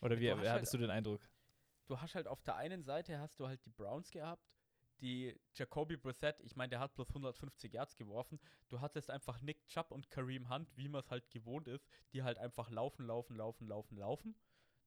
Oder 0.01 0.19
wie, 0.19 0.27
Du 0.27 0.31
hattest 0.37 0.49
halt- 0.51 0.73
du 0.73 0.77
den 0.77 0.89
Eindruck? 0.89 1.21
Du 1.87 1.99
hast 1.99 2.15
halt 2.15 2.27
auf 2.27 2.41
der 2.43 2.55
einen 2.55 2.83
Seite 2.83 3.19
hast 3.19 3.39
du 3.39 3.47
halt 3.47 3.65
die 3.65 3.69
Browns 3.69 4.11
gehabt, 4.11 4.45
die 5.01 5.37
Jacoby 5.53 5.97
Brissett, 5.97 6.39
ich 6.41 6.55
meine, 6.55 6.69
der 6.69 6.79
hat 6.79 6.95
bloß 6.95 7.09
150 7.09 7.73
Yards 7.73 7.95
geworfen. 7.95 8.39
Du 8.69 8.79
hattest 8.79 9.09
einfach 9.09 9.41
Nick 9.41 9.65
Chubb 9.67 9.91
und 9.91 10.09
Kareem 10.09 10.49
Hunt, 10.49 10.69
wie 10.77 10.87
man 10.87 11.01
es 11.01 11.11
halt 11.11 11.29
gewohnt 11.29 11.67
ist, 11.67 11.87
die 12.13 12.23
halt 12.23 12.37
einfach 12.37 12.69
laufen, 12.69 13.05
laufen, 13.05 13.35
laufen, 13.35 13.67
laufen, 13.67 13.97
laufen. 13.97 14.35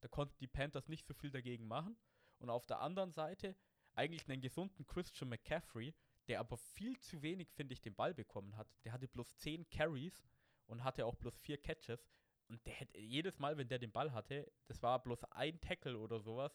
Da 0.01 0.09
konnten 0.09 0.37
die 0.41 0.47
Panthers 0.47 0.89
nicht 0.89 1.07
so 1.07 1.15
viel 1.15 1.31
dagegen 1.31 1.67
machen. 1.67 1.97
Und 2.39 2.51
auf 2.51 2.67
der 2.67 2.81
anderen 2.81 3.13
Seite 3.13 3.57
eigentlich 3.95 4.29
einen 4.29 4.43
gesunden 4.43 4.87
Christian 4.87 5.31
McCaffrey, 5.31 5.95
der 6.29 6.41
aber 6.41 6.57
viel 6.57 6.99
zu 6.99 7.23
wenig, 7.23 7.51
finde 7.53 7.73
ich, 7.73 7.81
den 7.81 7.95
Ball 7.95 8.15
bekommen 8.15 8.57
hat. 8.57 8.69
Der 8.85 8.93
hatte 8.93 9.09
bloß 9.09 9.37
10 9.39 9.69
Carries 9.71 10.25
und 10.67 10.85
hatte 10.85 11.07
auch 11.07 11.15
bloß 11.17 11.39
4 11.39 11.59
Catches. 11.59 12.11
Und 12.49 12.65
der 12.67 12.75
hätte 12.75 12.99
jedes 12.99 13.39
Mal, 13.39 13.57
wenn 13.57 13.69
der 13.69 13.79
den 13.79 13.93
Ball 13.93 14.13
hatte, 14.13 14.51
das 14.67 14.83
war 14.83 15.03
bloß 15.03 15.25
ein 15.33 15.61
Tackle 15.61 15.99
oder 15.99 16.21
sowas, 16.21 16.53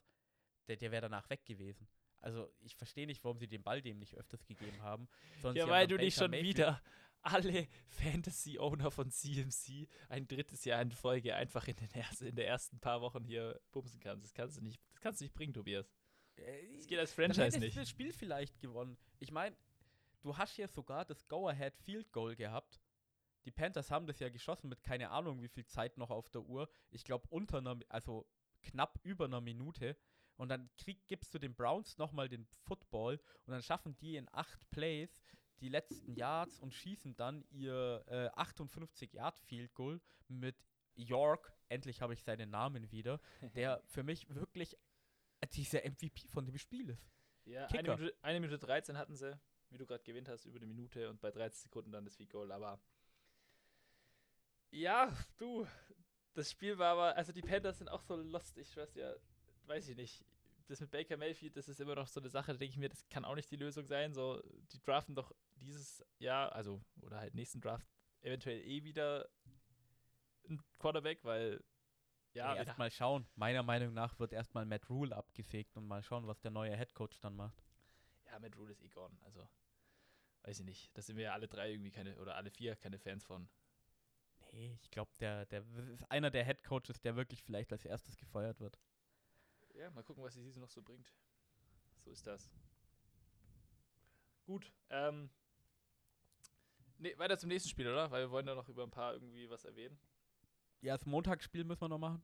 der, 0.68 0.78
der 0.78 0.92
wäre 0.92 1.02
danach 1.02 1.30
weg 1.30 1.46
gewesen. 1.46 1.88
Also 2.22 2.52
ich 2.62 2.76
verstehe 2.76 3.08
nicht, 3.08 3.24
warum 3.24 3.38
sie 3.40 3.48
den 3.48 3.64
Ball 3.64 3.82
dem 3.82 3.98
nicht 4.00 4.16
öfters 4.16 4.46
gegeben 4.46 4.82
haben. 4.82 5.08
Ja, 5.54 5.68
weil 5.68 5.88
du 5.88 5.98
nicht 5.98 6.16
schon 6.18 6.32
Mayfield- 6.32 6.58
wieder 6.58 6.82
alle 7.24 7.68
Fantasy-Owner 7.88 8.90
von 8.92 9.12
CMC 9.12 9.88
ein 10.10 10.28
drittes 10.28 10.66
Jahr 10.66 10.82
in 10.82 10.92
Folge 10.92 11.36
einfach 11.36 11.68
in, 11.68 11.76
den 11.76 11.92
ersten, 11.92 12.26
in 12.28 12.36
der 12.36 12.48
ersten 12.48 12.80
paar 12.80 13.02
Wochen 13.02 13.24
hier 13.24 13.60
bumsen 13.72 14.00
kannst. 14.00 14.26
Das 14.26 14.34
kannst 14.34 14.58
du 14.58 14.62
nicht, 14.62 14.82
das 14.94 15.02
kannst 15.02 15.22
du 15.22 15.26
nicht 15.26 15.34
bringen, 15.34 15.54
Tobias. 15.54 15.92
Äh, 16.38 16.76
Das 16.76 16.88
geht 16.88 17.00
als 17.00 17.14
Franchise 17.14 17.60
nicht. 17.60 17.78
das 17.78 17.90
Spiel 17.90 18.12
vielleicht 18.14 18.60
gewonnen. 18.60 18.98
Ich 19.20 19.32
meine, 19.32 19.56
du 20.22 20.38
hast 20.38 20.56
hier 20.56 20.68
sogar 20.68 21.06
das 21.06 21.28
Go-Ahead 21.28 21.76
Field 21.78 22.12
Goal 22.12 22.36
gehabt. 22.36 22.82
Die 23.46 23.52
Panthers 23.52 23.90
haben 23.92 24.06
das 24.08 24.20
ja 24.20 24.30
geschossen 24.30 24.70
mit 24.70 24.84
keine 24.84 25.10
Ahnung 25.10 25.42
wie 25.42 25.48
viel 25.48 25.66
Zeit 25.66 25.98
noch 25.98 26.10
auf 26.12 26.30
der 26.30 26.42
Uhr. 26.44 26.70
Ich 26.92 27.04
glaube 27.04 27.28
unter 27.30 27.58
einer, 27.58 27.80
also 27.90 28.28
knapp 28.62 29.00
über 29.04 29.26
einer 29.26 29.42
Minute. 29.42 29.98
Und 30.38 30.50
dann 30.50 30.70
krieg, 30.78 31.08
gibst 31.08 31.34
du 31.34 31.40
den 31.40 31.54
Browns 31.54 31.98
nochmal 31.98 32.30
den 32.30 32.46
Football 32.66 33.20
und 33.46 33.52
dann 33.52 33.62
schaffen 33.62 33.96
die 33.98 34.16
in 34.16 34.28
acht 34.32 34.70
Plays 34.72 35.22
die 35.60 35.70
letzten 35.70 36.16
Yards 36.16 36.60
und 36.60 36.74
schießen 36.74 37.16
dann 37.16 37.46
ihr 37.52 38.04
äh, 38.08 38.30
58 38.36 39.14
Yard 39.14 39.38
Field 39.40 39.74
Goal 39.76 40.02
mit 40.28 40.56
York. 40.96 41.54
Endlich 41.70 42.02
habe 42.02 42.14
ich 42.14 42.24
seinen 42.24 42.50
Namen 42.50 42.92
wieder, 42.92 43.20
der 43.56 43.82
für 43.86 44.04
mich 44.04 44.28
wirklich 44.34 44.76
dieser 45.54 45.80
MVP 45.80 46.28
von 46.28 46.46
dem 46.46 46.58
Spiel 46.58 46.90
ist. 46.90 47.12
Ja, 47.46 47.68
eine. 47.68 47.96
Minute, 47.96 48.16
eine 48.22 48.40
Minute 48.40 48.60
13 48.60 48.98
hatten 48.98 49.16
sie, 49.16 49.40
wie 49.70 49.78
du 49.78 49.86
gerade 49.86 50.04
gewinnt 50.04 50.30
hast, 50.30 50.46
über 50.46 50.58
eine 50.58 50.68
Minute 50.68 51.10
und 51.10 51.22
bei 51.22 51.32
13 51.32 51.64
Sekunden 51.64 51.92
dann 51.92 52.06
das 52.06 52.16
Field 52.16 52.30
Goal. 52.32 52.52
Aber 52.52 52.80
ja, 54.72 55.16
du, 55.38 55.68
das 56.34 56.52
Spiel 56.52 56.78
war 56.78 56.94
aber, 56.94 57.18
also 57.18 57.32
die 57.32 57.42
Panthers 57.42 57.80
sind 57.80 57.90
auch 57.90 58.02
so 58.02 58.16
lost. 58.16 58.58
Ich 58.58 58.76
weiß 58.76 58.96
ja, 58.96 59.14
weiß 59.72 59.88
ich 59.90 59.96
nicht. 59.96 60.26
Das 60.68 60.80
mit 60.80 60.92
Baker 60.92 61.18
Mayfield, 61.18 61.58
das 61.58 61.68
ist 61.68 61.82
immer 61.82 61.96
noch 61.96 62.08
so 62.08 62.20
eine 62.20 62.30
Sache, 62.30 62.54
da 62.54 62.58
denke 62.58 62.72
ich 62.72 62.78
mir, 62.78 62.90
das 62.90 63.08
kann 63.10 63.26
auch 63.26 63.36
nicht 63.36 63.50
die 63.52 63.58
Lösung 63.58 63.86
sein. 63.88 64.14
So, 64.14 64.42
die 64.72 64.82
draften 64.82 65.16
doch 65.16 65.34
dieses 65.56 66.06
Jahr, 66.20 66.54
also, 66.54 66.82
oder 67.02 67.18
halt 67.20 67.34
nächsten 67.34 67.60
Draft, 67.60 67.88
eventuell 68.22 68.62
eh 68.62 68.84
wieder 68.84 69.28
einen 70.48 70.62
Quarterback, 70.80 71.24
weil 71.24 71.64
ja, 72.34 72.56
Ja, 72.56 72.64
erstmal 72.64 72.92
schauen. 72.92 73.28
Meiner 73.36 73.64
Meinung 73.64 73.94
nach 73.94 74.18
wird 74.20 74.32
erstmal 74.32 74.66
Matt 74.66 74.90
Rule 74.90 75.16
abgesägt 75.16 75.76
und 75.76 75.88
mal 75.88 76.02
schauen, 76.04 76.28
was 76.28 76.40
der 76.40 76.52
neue 76.52 76.76
Head 76.78 76.94
Coach 76.94 77.20
dann 77.20 77.36
macht. 77.36 77.62
Ja, 78.28 78.40
Matt 78.40 78.56
Rule 78.56 78.72
ist 78.72 78.82
eh 78.82 78.88
gone. 78.88 79.18
Also, 79.24 79.46
weiß 80.44 80.60
ich 80.60 80.66
nicht. 80.66 80.98
Da 80.98 81.02
sind 81.02 81.18
wir 81.18 81.26
ja 81.26 81.34
alle 81.34 81.48
drei 81.50 81.72
irgendwie 81.72 81.92
keine, 81.92 82.18
oder 82.20 82.36
alle 82.36 82.52
vier 82.52 82.76
keine 82.78 83.00
Fans 83.00 83.26
von. 83.26 83.50
Nee, 84.54 84.78
ich 84.82 84.92
glaube, 84.92 85.12
der, 85.20 85.46
der 85.46 85.66
ist 85.94 86.10
einer 86.10 86.32
der 86.32 86.46
Head 86.46 86.64
Coaches, 86.64 87.02
der 87.02 87.16
wirklich 87.16 87.44
vielleicht 87.44 87.72
als 87.72 87.86
erstes 87.86 88.16
gefeuert 88.18 88.60
wird. 88.60 88.80
Ja, 89.76 89.90
mal 89.92 90.04
gucken, 90.04 90.24
was 90.24 90.34
die 90.34 90.42
Season 90.42 90.62
noch 90.62 90.70
so 90.70 90.82
bringt. 90.82 91.12
So 92.04 92.12
ist 92.12 92.26
das. 92.28 92.50
Gut. 94.46 94.72
Ähm. 94.90 95.30
Nee, 96.98 97.18
weiter 97.18 97.38
zum 97.38 97.50
nächsten 97.50 97.70
Spiel, 97.70 97.88
oder? 97.88 98.12
Weil 98.12 98.24
wir 98.26 98.32
wollen 98.32 98.46
da 98.46 98.54
noch 98.54 98.70
über 98.70 98.84
ein 98.84 98.92
paar 98.92 99.14
irgendwie 99.14 99.50
was 99.50 99.66
erwähnen. 99.66 100.00
Ja, 100.82 100.96
das 100.98 101.06
Montagsspiel 101.06 101.64
müssen 101.64 101.82
wir 101.82 101.90
noch 101.90 101.98
machen. 101.98 102.24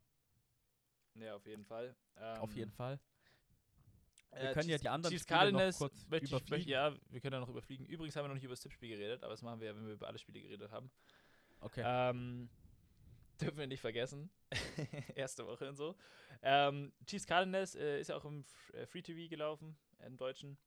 Ja, 1.15 1.35
auf 1.35 1.45
jeden 1.45 1.65
Fall. 1.65 1.95
Ähm, 2.15 2.41
Auf 2.41 2.55
jeden 2.55 2.71
Fall. 2.71 2.99
Wir 4.31 4.51
können 4.51 4.69
ja 4.69 4.77
die 4.77 4.89
anderen 4.89 5.11
Chiefs 5.11 5.23
Spiele 5.23 5.37
noch 5.37 5.41
Cardinals 5.41 5.77
kurz 5.77 6.07
möchte 6.09 6.25
ich, 6.25 6.31
überfliegen. 6.31 6.57
möchte, 6.57 6.69
ja, 6.69 6.95
wir 7.09 7.21
können 7.21 7.31
da 7.31 7.39
noch 7.39 7.49
überfliegen. 7.49 7.85
Übrigens 7.87 8.15
haben 8.15 8.25
wir 8.25 8.27
noch 8.27 8.35
nicht 8.35 8.43
über 8.43 8.53
das 8.53 8.61
Tippspiel 8.61 8.89
geredet, 8.89 9.23
aber 9.23 9.33
das 9.33 9.41
machen 9.41 9.59
wir 9.59 9.67
ja, 9.67 9.75
wenn 9.75 9.85
wir 9.87 9.93
über 9.93 10.07
alle 10.07 10.19
Spiele 10.19 10.41
geredet 10.41 10.71
haben. 10.71 10.91
Okay. 11.59 11.81
Ähm, 11.83 12.49
dürfen 13.41 13.57
wir 13.57 13.67
nicht 13.67 13.81
vergessen. 13.81 14.29
Erste 15.15 15.45
Woche 15.45 15.67
und 15.67 15.75
so. 15.75 15.95
Ähm, 16.41 16.93
Chiefs 17.05 17.25
Cardinals 17.25 17.75
äh, 17.75 17.99
ist 17.99 18.09
ja 18.09 18.15
auch 18.15 18.25
im 18.25 18.43
äh, 18.73 18.85
Free 18.85 19.01
TV 19.01 19.29
gelaufen, 19.29 19.77
im 20.05 20.17
Deutschen. 20.17 20.57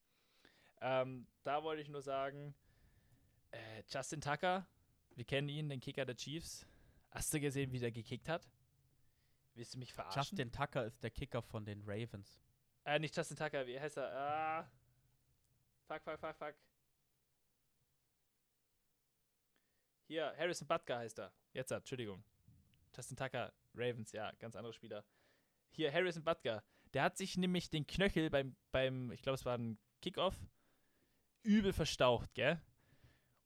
Ähm, 0.80 1.26
da 1.42 1.62
wollte 1.62 1.82
ich 1.82 1.88
nur 1.88 2.02
sagen, 2.02 2.54
äh, 3.50 3.82
Justin 3.88 4.20
Tucker, 4.20 4.66
wir 5.14 5.24
kennen 5.24 5.48
ihn, 5.48 5.68
den 5.68 5.80
Kicker 5.80 6.04
der 6.04 6.16
Chiefs. 6.16 6.66
Hast 7.10 7.34
du 7.34 7.40
gesehen, 7.40 7.72
wie 7.72 7.78
der 7.78 7.92
gekickt 7.92 8.28
hat? 8.28 8.48
Willst 9.54 9.74
du 9.74 9.78
mich 9.78 9.92
verarschen? 9.92 10.20
Justin 10.20 10.52
Tucker 10.52 10.84
ist 10.84 11.02
der 11.02 11.10
Kicker 11.10 11.42
von 11.42 11.64
den 11.64 11.82
Ravens. 11.84 12.40
Äh, 12.84 12.98
nicht 12.98 13.16
Justin 13.16 13.36
Tucker, 13.36 13.66
wie 13.66 13.78
heißt 13.78 13.98
er? 13.98 14.12
Ah. 14.12 14.70
Fuck, 15.86 16.02
fuck, 16.02 16.20
fuck, 16.20 16.36
fuck. 16.36 16.54
Hier, 20.06 20.34
Harrison 20.36 20.66
Butker 20.66 20.98
heißt 20.98 21.20
er. 21.20 21.32
Jetzt, 21.52 21.70
Entschuldigung. 21.70 22.24
Justin 22.94 23.16
Tucker, 23.16 23.52
Ravens, 23.74 24.12
ja, 24.12 24.32
ganz 24.38 24.56
anderer 24.56 24.72
Spieler. 24.72 25.04
Hier, 25.70 25.92
Harrison 25.92 26.24
Butker. 26.24 26.64
Der 26.92 27.02
hat 27.04 27.16
sich 27.16 27.36
nämlich 27.36 27.70
den 27.70 27.86
Knöchel 27.86 28.30
beim, 28.30 28.56
beim 28.72 29.12
ich 29.12 29.22
glaube, 29.22 29.34
es 29.34 29.44
war 29.44 29.56
ein 29.56 29.78
Kickoff, 30.02 30.36
übel 31.42 31.72
verstaucht, 31.72 32.34
gell? 32.34 32.60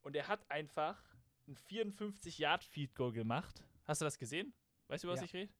Und 0.03 0.17
er 0.17 0.29
hat 0.29 0.51
einfach 0.51 1.03
ein 1.47 1.57
54-Yard-Feed-Goal 1.57 3.13
gemacht. 3.13 3.63
Hast 3.85 4.01
du 4.01 4.05
das 4.05 4.19
gesehen? 4.19 4.55
Weißt 4.89 5.05
du, 5.05 5.09
was 5.09 5.21
Ja. 5.21 5.27
ich 5.27 5.35
rede? 5.35 5.53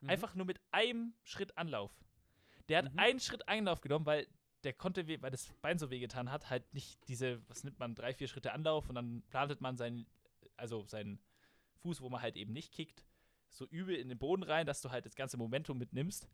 Mhm. 0.00 0.10
Einfach 0.10 0.34
nur 0.34 0.46
mit 0.46 0.60
einem 0.70 1.14
Schritt 1.24 1.56
Anlauf. 1.56 1.92
Der 2.68 2.78
hat 2.78 2.92
Mhm. 2.92 2.98
einen 2.98 3.20
Schritt 3.20 3.46
Anlauf 3.48 3.80
genommen, 3.80 4.06
weil 4.06 4.26
der 4.64 4.72
konnte, 4.72 5.06
weil 5.22 5.30
das 5.30 5.52
Bein 5.60 5.78
so 5.78 5.90
wehgetan 5.90 6.32
hat, 6.32 6.50
halt 6.50 6.72
nicht 6.74 6.98
diese, 7.08 7.46
was 7.48 7.64
nimmt 7.64 7.78
man, 7.78 7.94
drei, 7.94 8.14
vier 8.14 8.28
Schritte 8.28 8.52
Anlauf 8.52 8.88
und 8.88 8.94
dann 8.96 9.22
plantet 9.28 9.60
man 9.60 9.76
seinen, 9.76 10.06
also 10.56 10.84
seinen 10.86 11.20
Fuß, 11.82 12.00
wo 12.00 12.08
man 12.08 12.22
halt 12.22 12.36
eben 12.36 12.52
nicht 12.52 12.72
kickt, 12.72 13.04
so 13.50 13.66
übel 13.66 13.96
in 13.96 14.08
den 14.08 14.18
Boden 14.18 14.42
rein, 14.42 14.66
dass 14.66 14.80
du 14.82 14.90
halt 14.90 15.06
das 15.06 15.14
ganze 15.14 15.36
Momentum 15.36 15.78
mitnimmst. 15.78 16.28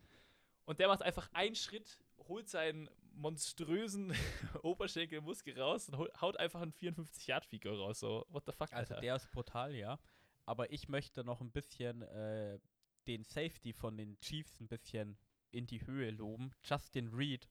Und 0.65 0.79
der 0.81 0.89
macht 0.89 1.03
einfach 1.03 1.29
einen 1.33 1.55
Schritt, 1.55 1.99
holt 2.29 2.49
seinen 2.49 2.89
monströsen 3.15 4.13
Oberschenkelmuskel 4.63 5.59
raus 5.61 5.89
und 5.89 6.21
haut 6.21 6.37
einfach 6.39 6.63
einen 6.63 6.73
54-Yard-Figur 6.73 7.77
raus. 7.79 8.01
So, 8.01 8.27
what 8.31 8.45
the 8.47 8.53
fuck, 8.53 8.73
Also 8.73 8.95
Alter. 8.95 9.01
der 9.01 9.17
ist 9.17 9.31
brutal, 9.33 9.75
ja. 9.75 9.99
Aber 10.47 10.73
ich 10.73 10.89
möchte 10.89 11.25
noch 11.25 11.41
ein 11.41 11.53
bisschen 11.53 12.03
äh, 12.03 12.59
den 13.07 13.25
Safety 13.25 13.73
von 13.73 13.97
den 13.97 14.19
Chiefs 14.21 14.61
ein 14.61 14.69
bisschen 14.69 15.19
in 15.51 15.67
die 15.67 15.87
Höhe 15.87 16.11
loben. 16.11 16.53
Justin 16.65 17.09
Reed, 17.09 17.49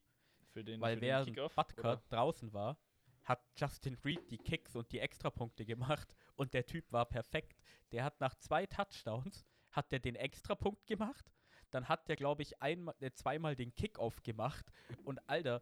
für 0.52 0.64
den, 0.64 0.82
weil 0.82 0.96
für 0.96 1.02
den 1.02 1.08
während 1.08 1.28
Kickoff, 1.28 1.56
Butker 1.56 2.02
draußen 2.10 2.52
war, 2.54 2.78
hat 3.24 3.42
Justin 3.56 3.96
Reed 4.04 4.32
die 4.32 4.38
Kicks 4.38 4.76
und 4.76 4.92
die 4.92 5.00
Extrapunkte 5.00 5.66
gemacht 5.66 6.16
und 6.36 6.54
der 6.54 6.66
Typ 6.66 6.92
war 6.92 7.06
perfekt. 7.06 7.62
Der 7.92 8.04
hat 8.04 8.20
nach 8.20 8.36
zwei 8.36 8.66
Touchdowns 8.66 9.46
hat 9.72 9.92
der 9.92 10.00
den 10.00 10.16
Extrapunkt 10.16 10.86
gemacht, 10.88 11.32
dann 11.72 11.88
hat 11.88 12.08
der 12.08 12.16
glaube 12.16 12.42
ich 12.42 12.62
einmal, 12.62 12.96
äh, 13.00 13.12
zweimal 13.12 13.56
den 13.56 13.74
Kickoff 13.74 14.22
gemacht 14.24 14.66
und 15.04 15.20
Alter, 15.30 15.62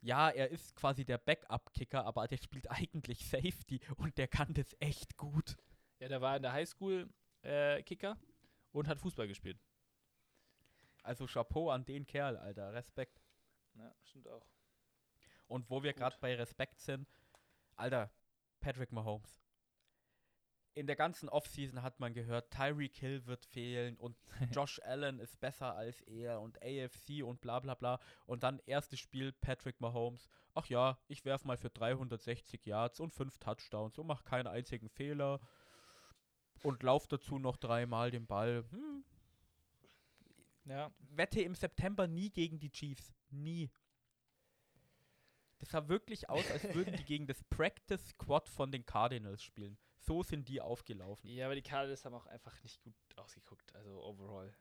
ja, 0.00 0.30
er 0.30 0.50
ist 0.50 0.76
quasi 0.76 1.04
der 1.04 1.18
Backup-Kicker, 1.18 2.04
aber 2.04 2.28
der 2.28 2.36
spielt 2.38 2.70
eigentlich 2.70 3.26
Safety 3.26 3.80
und 3.96 4.18
der 4.18 4.28
kann 4.28 4.52
das 4.54 4.76
echt 4.80 5.16
gut. 5.16 5.56
Ja, 5.98 6.08
der 6.08 6.20
war 6.20 6.36
in 6.36 6.42
der 6.42 6.52
Highschool 6.52 7.08
äh, 7.42 7.82
Kicker 7.82 8.16
und 8.72 8.88
hat 8.88 8.98
Fußball 8.98 9.26
gespielt. 9.26 9.58
Also 11.02 11.26
Chapeau 11.26 11.70
an 11.70 11.84
den 11.84 12.06
Kerl, 12.06 12.36
Alter, 12.36 12.72
Respekt. 12.72 13.22
Ja, 13.74 13.94
stimmt 14.02 14.28
auch. 14.28 14.46
Und 15.46 15.70
wo 15.70 15.82
wir 15.82 15.92
gerade 15.92 16.16
bei 16.20 16.34
Respekt 16.34 16.80
sind, 16.80 17.08
Alter, 17.76 18.10
Patrick 18.60 18.90
Mahomes. 18.90 19.45
In 20.76 20.86
der 20.86 20.94
ganzen 20.94 21.30
Offseason 21.30 21.80
hat 21.80 22.00
man 22.00 22.12
gehört, 22.12 22.50
Tyreek 22.50 22.98
Hill 22.98 23.24
wird 23.24 23.46
fehlen 23.46 23.96
und 23.96 24.14
Josh 24.52 24.78
Allen 24.84 25.20
ist 25.20 25.40
besser 25.40 25.74
als 25.74 26.02
er 26.02 26.42
und 26.42 26.62
AFC 26.62 27.24
und 27.24 27.40
bla 27.40 27.60
bla 27.60 27.74
bla. 27.74 27.98
Und 28.26 28.42
dann 28.42 28.60
erstes 28.66 29.00
Spiel 29.00 29.32
Patrick 29.32 29.80
Mahomes. 29.80 30.28
Ach 30.54 30.66
ja, 30.66 30.98
ich 31.08 31.24
werf 31.24 31.46
mal 31.46 31.56
für 31.56 31.70
360 31.70 32.66
Yards 32.66 33.00
und 33.00 33.14
5 33.14 33.38
Touchdowns 33.38 33.96
und 33.96 34.06
mach 34.06 34.24
keinen 34.24 34.48
einzigen 34.48 34.90
Fehler. 34.90 35.40
Und 36.62 36.82
lauf 36.82 37.06
dazu 37.06 37.38
noch 37.38 37.56
dreimal 37.56 38.10
den 38.10 38.26
Ball. 38.26 38.62
Hm, 38.70 39.02
Ja, 40.66 40.92
wette 41.08 41.40
im 41.40 41.54
September 41.54 42.06
nie 42.06 42.28
gegen 42.28 42.58
die 42.58 42.70
Chiefs. 42.70 43.14
Nie. 43.30 43.70
Das 45.58 45.70
sah 45.70 45.88
wirklich 45.88 46.28
aus, 46.28 46.50
als 46.50 46.74
würden 46.74 46.94
die 46.96 47.04
gegen 47.06 47.26
das 47.26 47.42
Practice 47.44 48.10
Squad 48.10 48.50
von 48.50 48.70
den 48.70 48.84
Cardinals 48.84 49.42
spielen. 49.42 49.78
So 50.06 50.22
sind 50.22 50.48
die 50.48 50.60
aufgelaufen. 50.60 51.28
ja 51.28 51.46
aber 51.46 51.56
die 51.56 51.62
Cardinals 51.62 52.04
haben 52.04 52.14
auch 52.14 52.26
einfach 52.26 52.62
nicht 52.62 52.80
gut 52.80 52.94
ausgeguckt, 53.16 53.74
also 53.74 54.02
overall. 54.04 54.54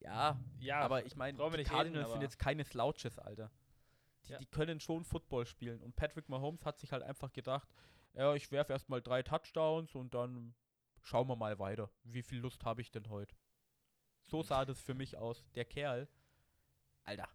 Ja, 0.00 0.38
Ja, 0.58 0.80
aber 0.80 1.04
ich 1.06 1.14
meine, 1.14 1.36
die 1.38 1.64
Cardinals 1.64 2.06
reden, 2.06 2.12
sind 2.12 2.22
jetzt 2.22 2.38
keine 2.38 2.64
Slouches, 2.64 3.18
Alter. 3.18 3.50
Die, 4.26 4.32
Ja. 4.32 4.38
die 4.38 4.46
können 4.46 4.80
schon 4.80 5.04
Football 5.04 5.46
spielen. 5.46 5.80
Und 5.82 5.94
Patrick 5.94 6.28
Mahomes 6.28 6.64
hat 6.64 6.78
sich 6.78 6.90
halt 6.92 7.02
einfach 7.02 7.32
gedacht, 7.32 7.68
ja, 8.14 8.34
ich 8.34 8.50
werfe 8.50 8.72
erstmal 8.72 9.00
drei 9.00 9.22
Touchdowns 9.22 9.94
und 9.94 10.14
dann 10.14 10.54
schauen 11.02 11.28
wir 11.28 11.36
mal 11.36 11.58
weiter. 11.58 11.90
Wie 12.02 12.22
viel 12.22 12.38
Lust 12.40 12.64
habe 12.64 12.80
ich 12.80 12.90
denn 12.90 13.08
heute? 13.08 13.36
So 14.26 14.42
sah 14.42 14.64
das 14.64 14.80
für 14.80 14.94
mich 14.94 15.16
aus. 15.16 15.44
Der 15.54 15.64
Kerl, 15.64 16.08
Alter. 17.04 17.28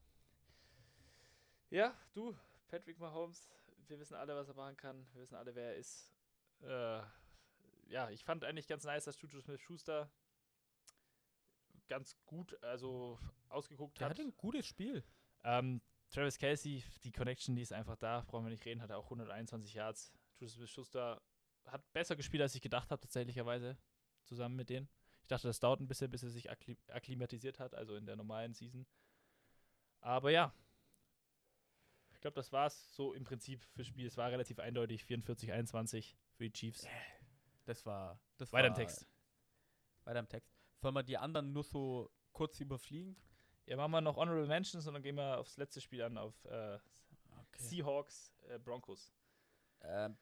Ja, 1.69 1.93
du, 2.13 2.35
Patrick 2.67 2.99
Mahomes, 2.99 3.49
wir 3.87 3.99
wissen 3.99 4.15
alle, 4.15 4.35
was 4.35 4.47
er 4.47 4.55
machen 4.55 4.77
kann. 4.77 5.05
Wir 5.13 5.21
wissen 5.21 5.35
alle, 5.35 5.53
wer 5.55 5.71
er 5.71 5.75
ist. 5.75 6.11
Äh, 6.65 7.01
ja, 7.87 8.09
ich 8.09 8.23
fand 8.23 8.43
eigentlich 8.43 8.67
ganz 8.67 8.83
nice, 8.83 9.05
dass 9.05 9.19
Juju 9.21 9.39
Smith-Schuster 9.41 10.11
ganz 11.87 12.17
gut, 12.25 12.61
also 12.63 13.19
ausgeguckt 13.49 13.99
Der 13.99 14.09
hat. 14.09 14.17
hat 14.17 14.25
ein 14.25 14.35
gutes 14.35 14.65
Spiel. 14.65 15.03
Ähm, 15.43 15.81
Travis 16.09 16.37
Kelsey, 16.37 16.83
die 17.03 17.11
Connection, 17.11 17.55
die 17.55 17.61
ist 17.61 17.73
einfach 17.73 17.97
da, 17.97 18.21
brauchen 18.21 18.45
wir 18.45 18.51
nicht 18.51 18.65
reden, 18.65 18.81
hat 18.81 18.89
er 18.89 18.97
auch 18.97 19.05
121 19.05 19.73
Yards. 19.73 20.11
Juju 20.39 20.49
Smith-Schuster 20.49 21.21
hat 21.65 21.93
besser 21.93 22.15
gespielt, 22.15 22.41
als 22.41 22.55
ich 22.55 22.61
gedacht 22.61 22.89
habe, 22.91 23.01
tatsächlicherweise, 23.01 23.77
zusammen 24.23 24.55
mit 24.55 24.69
denen. 24.69 24.89
Ich 25.21 25.27
dachte, 25.27 25.47
das 25.47 25.59
dauert 25.59 25.79
ein 25.79 25.87
bisschen, 25.87 26.11
bis 26.11 26.23
er 26.23 26.29
sich 26.29 26.49
akkli 26.51 26.77
akklimatisiert 26.87 27.59
hat, 27.59 27.73
also 27.73 27.95
in 27.95 28.05
der 28.05 28.15
normalen 28.15 28.53
Season. 28.53 28.85
Aber 30.01 30.29
ja, 30.29 30.53
ich 32.11 32.21
glaube, 32.21 32.35
das 32.35 32.51
war 32.51 32.67
es 32.67 32.95
so 32.95 33.13
im 33.13 33.23
Prinzip 33.23 33.63
fürs 33.73 33.87
Spiel. 33.87 34.05
Es 34.05 34.17
war 34.17 34.31
relativ 34.31 34.59
eindeutig, 34.59 35.03
44-21 35.03 36.15
für 36.35 36.45
die 36.45 36.53
Chiefs. 36.53 36.87
Das 37.65 37.85
war. 37.85 38.19
Das 38.37 38.51
Weiter 38.53 38.67
im 38.67 38.73
war, 38.73 38.79
Text. 38.79 39.07
Weiter 40.03 40.19
im 40.19 40.29
Text. 40.29 40.53
Sollen 40.81 40.93
wir 40.93 41.03
die 41.03 41.17
anderen 41.17 41.51
nur 41.51 41.63
so 41.63 42.11
kurz 42.31 42.59
überfliegen? 42.59 43.15
Ja, 43.65 43.77
machen 43.77 43.91
wir 43.91 44.01
noch 44.01 44.17
Honorable 44.17 44.45
Mentions 44.45 44.85
und 44.87 44.93
dann 44.93 45.01
gehen 45.03 45.15
wir 45.15 45.39
aufs 45.39 45.57
letzte 45.57 45.81
Spiel 45.81 46.03
an, 46.03 46.17
auf 46.17 46.45
äh, 46.45 46.77
Seahawks 47.57 48.31
äh, 48.47 48.59
Broncos. 48.59 49.11
Ähm, 49.81 50.15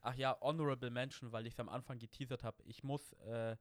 Ach 0.00 0.14
ja, 0.14 0.36
Honorable 0.40 0.90
Mention, 0.90 1.32
weil 1.32 1.46
ich 1.46 1.54
es 1.54 1.60
am 1.60 1.68
Anfang 1.68 1.98
geteasert 1.98 2.44
habe. 2.44 2.62
Ich 2.64 2.82
muss 2.82 3.12
äh, 3.14 3.56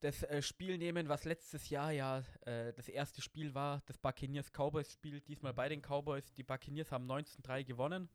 das 0.00 0.22
äh, 0.24 0.42
Spiel 0.42 0.76
nehmen, 0.76 1.08
was 1.08 1.24
letztes 1.24 1.70
Jahr 1.70 1.90
ja 1.90 2.22
äh, 2.42 2.72
das 2.74 2.88
erste 2.88 3.22
Spiel 3.22 3.54
war, 3.54 3.82
das 3.86 3.96
Buccaneers-Cowboys-Spiel. 3.98 5.20
Diesmal 5.22 5.54
bei 5.54 5.68
den 5.68 5.80
Cowboys. 5.80 6.32
Die 6.34 6.42
Buccaneers 6.42 6.92
haben 6.92 7.10
19-3 7.10 7.64
gewonnen. 7.64 8.10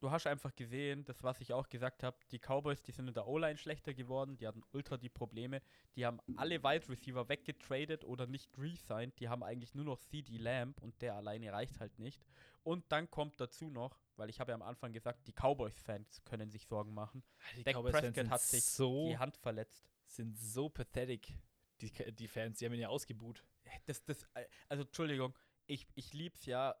Du 0.00 0.10
hast 0.10 0.26
einfach 0.26 0.54
gesehen, 0.56 1.04
das 1.04 1.22
was 1.22 1.40
ich 1.42 1.52
auch 1.52 1.68
gesagt 1.68 2.02
habe, 2.02 2.16
die 2.30 2.38
Cowboys, 2.38 2.82
die 2.82 2.92
sind 2.92 3.06
in 3.06 3.12
der 3.12 3.26
O-Line 3.26 3.58
schlechter 3.58 3.92
geworden, 3.92 4.38
die 4.38 4.46
hatten 4.46 4.62
ultra 4.72 4.96
die 4.96 5.10
Probleme. 5.10 5.60
Die 5.94 6.06
haben 6.06 6.20
alle 6.36 6.62
Wide 6.62 6.88
Receiver 6.88 7.28
weggetradet 7.28 8.04
oder 8.04 8.26
nicht 8.26 8.56
re-signed. 8.56 9.18
Die 9.20 9.28
haben 9.28 9.42
eigentlich 9.42 9.74
nur 9.74 9.84
noch 9.84 9.98
CD 9.98 10.38
Lamb 10.38 10.80
und 10.80 11.02
der 11.02 11.16
alleine 11.16 11.52
reicht 11.52 11.80
halt 11.80 11.98
nicht. 11.98 12.24
Und 12.62 12.90
dann 12.90 13.10
kommt 13.10 13.38
dazu 13.40 13.68
noch, 13.68 14.00
weil 14.16 14.30
ich 14.30 14.40
habe 14.40 14.52
ja 14.52 14.54
am 14.54 14.62
Anfang 14.62 14.92
gesagt, 14.92 15.26
die 15.26 15.32
Cowboys-Fans 15.32 16.24
können 16.24 16.50
sich 16.50 16.66
Sorgen 16.66 16.94
machen. 16.94 17.22
Die 17.56 17.64
Dak 17.64 17.82
Prescott 17.82 18.30
hat 18.30 18.40
sich 18.40 18.64
so, 18.64 19.06
die 19.08 19.18
Hand 19.18 19.36
verletzt. 19.36 19.90
sind 20.06 20.38
so 20.38 20.70
pathetic, 20.70 21.34
die, 21.82 21.90
die 22.14 22.28
Fans. 22.28 22.58
Die 22.58 22.64
haben 22.64 22.72
ihn 22.72 22.80
ja 22.80 22.88
ausgebuht. 22.88 23.44
Das, 23.86 24.02
das, 24.04 24.24
äh, 24.34 24.46
also 24.68 24.82
Entschuldigung, 24.82 25.34
ich, 25.66 25.86
ich 25.94 26.12
lieb's 26.12 26.46
ja. 26.46 26.74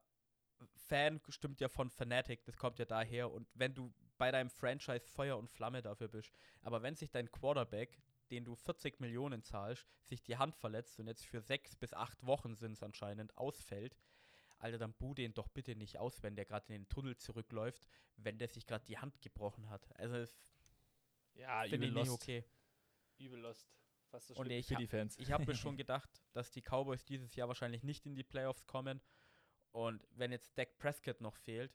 Fan 0.74 1.20
stimmt 1.28 1.60
ja 1.60 1.68
von 1.68 1.90
Fanatic, 1.90 2.44
das 2.44 2.56
kommt 2.56 2.78
ja 2.78 2.84
daher. 2.84 3.30
Und 3.30 3.48
wenn 3.54 3.74
du 3.74 3.92
bei 4.18 4.30
deinem 4.30 4.50
Franchise 4.50 5.06
Feuer 5.08 5.38
und 5.38 5.50
Flamme 5.50 5.82
dafür 5.82 6.08
bist, 6.08 6.32
aber 6.62 6.82
wenn 6.82 6.94
sich 6.94 7.10
dein 7.10 7.30
Quarterback, 7.30 7.98
den 8.30 8.44
du 8.44 8.54
40 8.54 9.00
Millionen 9.00 9.42
zahlst, 9.42 9.86
sich 10.04 10.22
die 10.22 10.36
Hand 10.36 10.54
verletzt 10.56 11.00
und 11.00 11.06
jetzt 11.06 11.24
für 11.24 11.40
sechs 11.40 11.74
bis 11.76 11.92
acht 11.92 12.24
Wochen 12.24 12.54
sind 12.54 12.72
es 12.72 12.82
anscheinend, 12.82 13.36
ausfällt, 13.36 13.96
Alter, 14.58 14.78
dann 14.78 14.92
buh 14.92 15.14
den 15.14 15.32
doch 15.32 15.48
bitte 15.48 15.74
nicht 15.74 15.98
aus, 15.98 16.22
wenn 16.22 16.36
der 16.36 16.44
gerade 16.44 16.66
in 16.68 16.82
den 16.82 16.88
Tunnel 16.88 17.16
zurückläuft, 17.16 17.86
wenn 18.16 18.38
der 18.38 18.48
sich 18.48 18.66
gerade 18.66 18.84
die 18.84 18.98
Hand 18.98 19.20
gebrochen 19.22 19.70
hat. 19.70 19.88
Also, 19.98 20.30
Ja, 21.34 21.62
finde 21.62 21.86
ich 21.86 21.94
nicht 21.94 22.06
lost. 22.06 22.22
okay. 22.22 22.44
Übel 23.18 23.40
lost. 23.40 23.66
Fast 24.10 24.28
so 24.28 24.34
Und 24.34 24.50
ich 24.50 24.66
für 24.66 24.74
die 24.74 24.86
Fans. 24.86 25.16
Ich 25.18 25.32
habe 25.32 25.46
mir 25.46 25.54
schon 25.54 25.76
gedacht, 25.78 26.10
dass 26.32 26.50
die 26.50 26.62
Cowboys 26.62 27.04
dieses 27.04 27.34
Jahr 27.36 27.48
wahrscheinlich 27.48 27.82
nicht 27.82 28.04
in 28.06 28.14
die 28.14 28.24
Playoffs 28.24 28.66
kommen. 28.66 29.00
Und 29.72 30.02
wenn 30.12 30.32
jetzt 30.32 30.56
Dak 30.58 30.76
Prescott 30.78 31.20
noch 31.20 31.36
fehlt, 31.36 31.72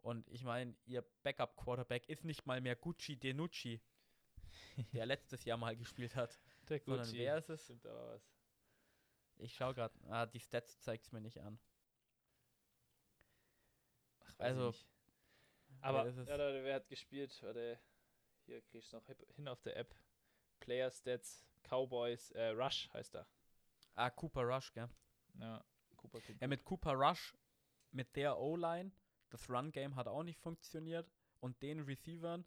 und 0.00 0.28
ich 0.28 0.44
meine, 0.44 0.76
ihr 0.84 1.02
Backup-Quarterback 1.22 2.08
ist 2.08 2.24
nicht 2.24 2.46
mal 2.46 2.60
mehr 2.60 2.76
Gucci 2.76 3.16
Denucci, 3.16 3.80
der 4.92 5.06
letztes 5.06 5.44
Jahr 5.44 5.56
mal 5.58 5.76
gespielt 5.76 6.14
hat. 6.14 6.40
Der 6.68 6.80
Sondern 6.80 7.12
wer 7.12 7.38
ist 7.38 7.48
es? 7.50 7.72
Ich 9.38 9.54
schaue 9.54 9.74
gerade, 9.74 9.94
ah, 10.08 10.26
die 10.26 10.40
Stats 10.40 10.80
zeigt 10.80 11.04
es 11.04 11.12
mir 11.12 11.20
nicht 11.20 11.40
an. 11.40 11.58
Ach, 14.20 14.38
weiß 14.38 14.46
Also, 14.56 14.70
ich 14.70 14.74
nicht. 14.76 14.88
Aber 15.82 16.06
ja, 16.08 16.36
da- 16.36 16.64
wer 16.64 16.74
hat 16.76 16.88
gespielt? 16.88 17.36
Warte, 17.42 17.78
hier 18.46 18.62
kriegst 18.62 18.92
du 18.92 18.96
noch 18.96 19.06
hin 19.34 19.48
auf 19.48 19.60
der 19.62 19.76
App. 19.76 19.94
Player 20.60 20.90
Stats, 20.90 21.44
Cowboys, 21.64 22.30
äh, 22.32 22.48
Rush 22.48 22.88
heißt 22.92 23.14
er. 23.16 23.26
Ah, 23.94 24.10
Cooper 24.10 24.42
Rush, 24.42 24.72
gell? 24.72 24.88
Ja, 25.34 25.64
Cooper 26.08 26.20
Cup. 26.20 26.36
Ja, 26.40 26.46
mit 26.46 26.64
Cooper 26.64 26.92
Rush, 26.92 27.34
mit 27.90 28.14
der 28.16 28.38
O-Line, 28.38 28.92
das 29.30 29.48
Run-Game 29.48 29.96
hat 29.96 30.08
auch 30.08 30.22
nicht 30.22 30.38
funktioniert. 30.40 31.10
Und 31.40 31.60
den 31.62 31.80
Receivern, 31.80 32.44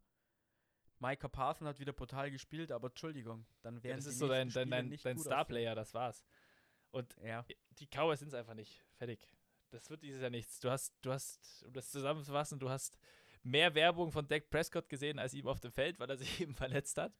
Micah 0.99 1.27
Parson 1.27 1.67
hat 1.67 1.79
wieder 1.79 1.93
brutal 1.93 2.31
gespielt, 2.31 2.71
aber 2.71 2.87
Entschuldigung, 2.87 3.45
dann 3.61 3.77
ja, 3.77 3.83
wären 3.83 3.97
das 3.97 4.05
die 4.05 4.11
ist 4.11 4.19
so 4.19 4.27
dein, 4.27 4.49
dein, 4.49 4.69
dein, 4.69 4.97
dein 5.01 5.17
Star-Player, 5.17 5.75
das 5.75 5.93
war's. 5.93 6.25
Und. 6.91 7.15
Ja, 7.23 7.45
die 7.79 7.87
Cowboys 7.87 8.19
sind 8.19 8.29
es 8.29 8.33
einfach 8.33 8.55
nicht. 8.55 8.83
Fertig. 8.97 9.19
Das 9.69 9.89
wird 9.89 10.01
dieses 10.01 10.21
Jahr 10.21 10.31
nichts. 10.31 10.59
Du 10.59 10.69
hast, 10.69 10.93
du 11.01 11.11
hast, 11.11 11.63
um 11.63 11.73
das 11.73 11.91
zusammenzufassen, 11.91 12.59
du 12.59 12.69
hast 12.69 12.97
mehr 13.43 13.75
Werbung 13.75 14.11
von 14.11 14.27
Dak 14.27 14.49
Prescott 14.49 14.89
gesehen 14.89 15.19
als 15.19 15.33
ihm 15.33 15.47
auf 15.47 15.59
dem 15.59 15.71
Feld, 15.71 15.99
weil 15.99 16.09
er 16.09 16.17
sich 16.17 16.41
eben 16.41 16.55
verletzt 16.55 16.97
hat. 16.97 17.13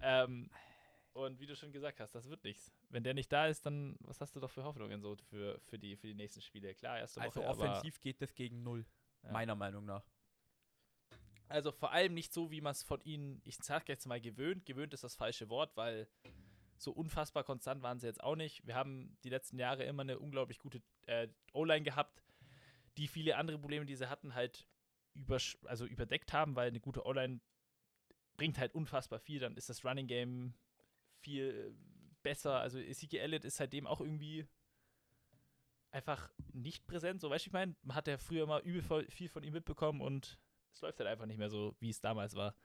Ähm, 0.00 0.50
und 1.14 1.40
wie 1.40 1.46
du 1.46 1.56
schon 1.56 1.72
gesagt 1.72 2.00
hast, 2.00 2.14
das 2.14 2.28
wird 2.28 2.44
nichts. 2.44 2.72
Wenn 2.90 3.04
der 3.04 3.14
nicht 3.14 3.32
da 3.32 3.46
ist, 3.46 3.64
dann 3.64 3.96
was 4.00 4.20
hast 4.20 4.34
du 4.36 4.40
doch 4.40 4.50
für 4.50 4.64
Hoffnungen 4.64 5.00
so 5.00 5.16
für, 5.30 5.58
für, 5.60 5.78
die, 5.78 5.96
für 5.96 6.08
die 6.08 6.14
nächsten 6.14 6.42
Spiele? 6.42 6.74
Klar, 6.74 6.98
erste 6.98 7.20
also 7.20 7.40
Woche, 7.40 7.48
aber, 7.48 7.70
offensiv 7.70 8.00
geht 8.00 8.20
das 8.20 8.34
gegen 8.34 8.62
null, 8.62 8.84
Ja. 9.22 9.32
meiner 9.32 9.54
Meinung 9.54 9.84
nach. 9.84 10.04
also 11.48 11.72
vor 11.72 11.92
allem 11.92 12.14
nicht 12.14 12.32
so, 12.32 12.50
wie 12.50 12.60
man 12.60 12.72
es 12.72 12.82
von 12.82 13.00
ihnen, 13.04 13.40
ich 13.44 13.56
sag 13.56 13.88
jetzt 13.88 14.06
mal 14.06 14.20
gewöhnt. 14.20 14.66
Gewöhnt 14.66 14.92
ist 14.92 15.04
das 15.04 15.14
falsche 15.14 15.48
Wort, 15.48 15.76
weil 15.76 16.08
so 16.76 16.90
unfassbar 16.92 17.44
konstant 17.44 17.82
waren 17.82 18.00
sie 18.00 18.06
jetzt 18.08 18.22
auch 18.22 18.34
nicht. 18.36 18.66
Wir 18.66 18.74
haben 18.74 19.16
die 19.22 19.30
letzten 19.30 19.58
Jahre 19.58 19.84
immer 19.84 20.02
eine 20.02 20.18
unglaublich 20.18 20.58
gute 20.58 20.82
äh, 21.06 21.28
O-Line 21.52 21.84
gehabt, 21.84 22.24
die 22.96 23.06
viele 23.06 23.36
andere 23.36 23.58
Probleme, 23.58 23.86
die 23.86 23.94
sie 23.94 24.08
hatten, 24.10 24.34
halt 24.34 24.66
übersch 25.14 25.56
also 25.64 25.86
überdeckt 25.86 26.32
haben, 26.32 26.56
weil 26.56 26.68
eine 26.68 26.80
gute 26.80 27.06
O-Line 27.06 27.40
bringt 28.36 28.58
halt 28.58 28.74
unfassbar 28.74 29.20
viel. 29.20 29.38
Dann 29.38 29.56
ist 29.56 29.68
das 29.68 29.84
Running 29.84 30.08
Game 30.08 30.54
viel 31.24 31.76
besser. 32.22 32.60
Also 32.60 32.78
Ezekiel 32.78 33.20
Elliott 33.20 33.44
ist 33.44 33.56
seitdem 33.56 33.86
auch 33.86 34.00
irgendwie 34.00 34.46
einfach 35.90 36.30
nicht 36.52 36.86
präsent. 36.86 37.20
So, 37.20 37.30
weißt 37.30 37.46
du, 37.46 37.48
ich 37.48 37.52
meine, 37.52 37.74
man 37.82 37.96
hat 37.96 38.08
ja 38.08 38.18
früher 38.18 38.46
mal 38.46 38.60
übel 38.62 39.08
viel 39.10 39.28
von 39.28 39.42
ihm 39.42 39.52
mitbekommen 39.52 40.00
und 40.00 40.38
es 40.72 40.80
läuft 40.80 40.98
halt 40.98 41.08
einfach 41.08 41.26
nicht 41.26 41.38
mehr 41.38 41.50
so, 41.50 41.76
wie 41.78 41.90
es 41.90 42.00
damals 42.00 42.34
war. 42.34 42.56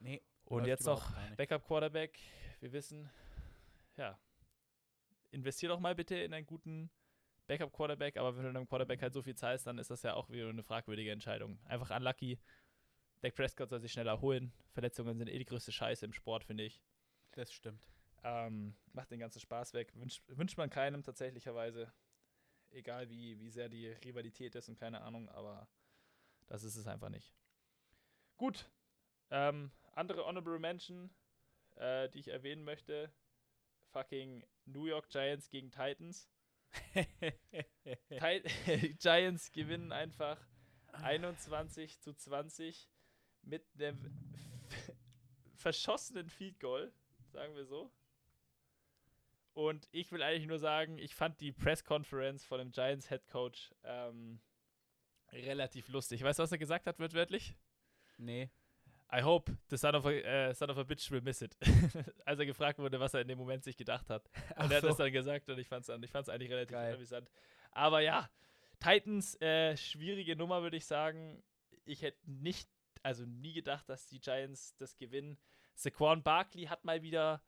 Nee. 0.00 0.22
Und 0.44 0.66
jetzt 0.66 0.86
noch 0.86 0.98
überhaupt 0.98 1.14
gar 1.14 1.26
nicht. 1.26 1.36
Backup 1.36 1.66
Quarterback. 1.66 2.18
Wir 2.60 2.72
wissen, 2.72 3.08
ja, 3.96 4.18
investier 5.30 5.68
doch 5.68 5.78
mal 5.78 5.94
bitte 5.94 6.16
in 6.16 6.34
einen 6.34 6.46
guten 6.46 6.90
Backup 7.46 7.72
Quarterback, 7.72 8.16
aber 8.16 8.36
wenn 8.36 8.42
du 8.42 8.48
einem 8.48 8.66
Quarterback 8.68 9.02
halt 9.02 9.12
so 9.12 9.22
viel 9.22 9.34
zahlst, 9.34 9.66
dann 9.66 9.78
ist 9.78 9.90
das 9.90 10.02
ja 10.02 10.14
auch 10.14 10.28
wieder 10.28 10.48
eine 10.48 10.62
fragwürdige 10.62 11.12
Entscheidung. 11.12 11.58
Einfach 11.64 11.94
unlucky. 11.96 12.38
Dak 13.20 13.34
Prescott 13.34 13.70
soll 13.70 13.80
sich 13.80 13.92
schneller 13.92 14.12
erholen. 14.12 14.52
Verletzungen 14.72 15.16
sind 15.18 15.28
eh 15.28 15.38
die 15.38 15.44
größte 15.44 15.72
Scheiße 15.72 16.04
im 16.04 16.12
Sport, 16.12 16.44
finde 16.44 16.64
ich. 16.64 16.80
Das 17.38 17.52
stimmt. 17.52 17.86
Ähm, 18.24 18.74
macht 18.94 19.12
den 19.12 19.20
ganzen 19.20 19.38
Spaß 19.38 19.72
weg. 19.72 19.92
Wünscht, 19.94 20.24
wünscht 20.26 20.58
man 20.58 20.70
keinem 20.70 21.04
tatsächlicherweise. 21.04 21.92
Egal 22.70 23.08
wie, 23.08 23.38
wie 23.38 23.48
sehr 23.48 23.68
die 23.68 23.86
Rivalität 23.86 24.56
ist 24.56 24.68
und 24.68 24.74
keine 24.76 25.02
Ahnung, 25.02 25.28
aber 25.28 25.68
das 26.48 26.64
ist 26.64 26.74
es 26.74 26.88
einfach 26.88 27.10
nicht. 27.10 27.32
Gut. 28.36 28.68
Ähm, 29.30 29.70
andere 29.92 30.26
Honorable 30.26 30.58
Mention, 30.58 31.10
äh, 31.76 32.08
die 32.10 32.18
ich 32.18 32.28
erwähnen 32.28 32.64
möchte. 32.64 33.12
Fucking 33.92 34.44
New 34.64 34.86
York 34.86 35.08
Giants 35.10 35.48
gegen 35.48 35.70
Titans. 35.70 36.28
Ti- 38.10 38.96
Giants 38.98 39.52
gewinnen 39.52 39.92
einfach 39.92 40.44
21 40.92 42.00
zu 42.00 42.12
20 42.14 42.90
mit 43.42 43.64
einem 43.78 44.12
verschossenen 45.54 46.28
Field 46.28 46.58
Goal, 46.58 46.92
sagen 47.30 47.54
wir 47.54 47.64
so. 47.64 47.90
Und 49.54 49.88
ich 49.90 50.12
will 50.12 50.22
eigentlich 50.22 50.46
nur 50.46 50.58
sagen, 50.58 50.98
ich 50.98 51.14
fand 51.14 51.40
die 51.40 51.52
Press 51.52 51.84
Conference 51.84 52.44
von 52.44 52.58
dem 52.58 52.70
Giants 52.70 53.08
Head 53.08 53.26
Coach 53.26 53.74
ähm, 53.82 54.40
relativ 55.32 55.88
lustig. 55.88 56.22
Weißt 56.22 56.38
du, 56.38 56.44
was 56.44 56.52
er 56.52 56.58
gesagt 56.58 56.86
hat, 56.86 56.98
wörtlich? 56.98 57.54
Nee. 58.18 58.50
I 59.10 59.22
hope 59.22 59.56
the 59.70 59.76
son 59.76 59.94
of 59.94 60.04
a, 60.04 60.10
äh, 60.10 60.54
son 60.54 60.70
of 60.70 60.78
a 60.78 60.82
bitch 60.82 61.10
will 61.10 61.22
miss 61.22 61.40
it. 61.40 61.56
Als 62.26 62.38
er 62.38 62.46
gefragt 62.46 62.78
wurde, 62.78 63.00
was 63.00 63.14
er 63.14 63.22
in 63.22 63.28
dem 63.28 63.38
Moment 63.38 63.64
sich 63.64 63.76
gedacht 63.76 64.10
hat. 64.10 64.28
Und 64.56 64.70
er 64.70 64.78
hat 64.78 64.84
das 64.84 64.96
dann 64.96 65.10
gesagt 65.10 65.48
und 65.48 65.58
ich 65.58 65.66
fand 65.66 65.88
es 65.88 66.02
ich 66.02 66.10
fand's 66.10 66.28
eigentlich 66.28 66.50
relativ 66.50 66.74
Geil. 66.74 66.94
amüsant. 66.94 67.30
Aber 67.70 68.00
ja, 68.00 68.28
Titans, 68.80 69.40
äh, 69.40 69.76
schwierige 69.76 70.36
Nummer, 70.36 70.62
würde 70.62 70.76
ich 70.76 70.86
sagen. 70.86 71.42
Ich 71.84 72.02
hätte 72.02 72.18
nicht, 72.30 72.68
also 73.02 73.24
nie 73.24 73.54
gedacht, 73.54 73.88
dass 73.88 74.06
die 74.08 74.20
Giants 74.20 74.76
das 74.76 74.96
gewinnen. 74.98 75.38
Saquon 75.78 76.22
Barkley 76.22 76.64
hat 76.64 76.84
mal 76.84 77.02
wieder 77.02 77.40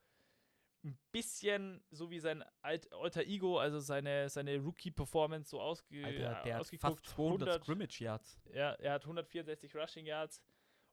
ein 0.85 0.97
bisschen, 1.11 1.83
so 1.91 2.11
wie 2.11 2.21
sein 2.21 2.45
Alt 2.63 2.91
Alter 2.93 3.25
Ego, 3.25 3.59
also 3.59 3.81
seine, 3.81 4.29
seine 4.31 4.59
Rookie-Performance 4.59 5.51
so 5.51 5.61
ausge 5.61 6.05
Alter, 6.05 6.43
der 6.45 6.55
hat 6.55 6.61
ausgeguckt. 6.61 7.01
fast 7.01 7.15
200 7.17 7.49
100 7.49 7.65
Scrimmage 7.65 8.01
Yards. 8.01 8.39
ja, 8.55 8.73
er 8.75 8.93
hat 8.95 9.03
164 9.03 9.75
Rushing 9.75 10.07
Yards 10.07 10.41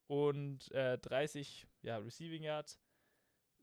und 0.08 0.72
äh, 0.72 0.98
30 0.98 1.68
ja, 1.84 1.98
Receiving 1.98 2.44
Yards. 2.44 2.80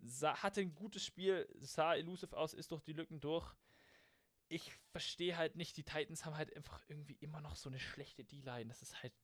Sa 0.01 0.43
hatte 0.43 0.61
ein 0.61 0.75
gutes 0.75 1.05
Spiel, 1.05 1.49
sah 1.59 1.95
elusive 1.95 2.37
aus, 2.37 2.55
ist 2.55 2.71
durch 2.71 2.83
die 2.83 2.93
Lücken 2.93 3.21
durch. 3.21 3.55
Ich 4.49 4.73
verstehe 4.93 5.37
halt 5.37 5.57
nicht, 5.57 5.77
die 5.77 5.85
Titans 5.85 6.25
haben 6.25 6.37
halt 6.37 6.55
einfach 6.55 6.81
irgendwie 6.89 7.17
immer 7.21 7.41
noch 7.41 7.57
so 7.57 7.69
eine 7.69 7.81
schlechte 7.81 8.25
D-Line. 8.25 8.69
Das 8.69 8.83
ist 8.83 9.03
halt 9.03 9.15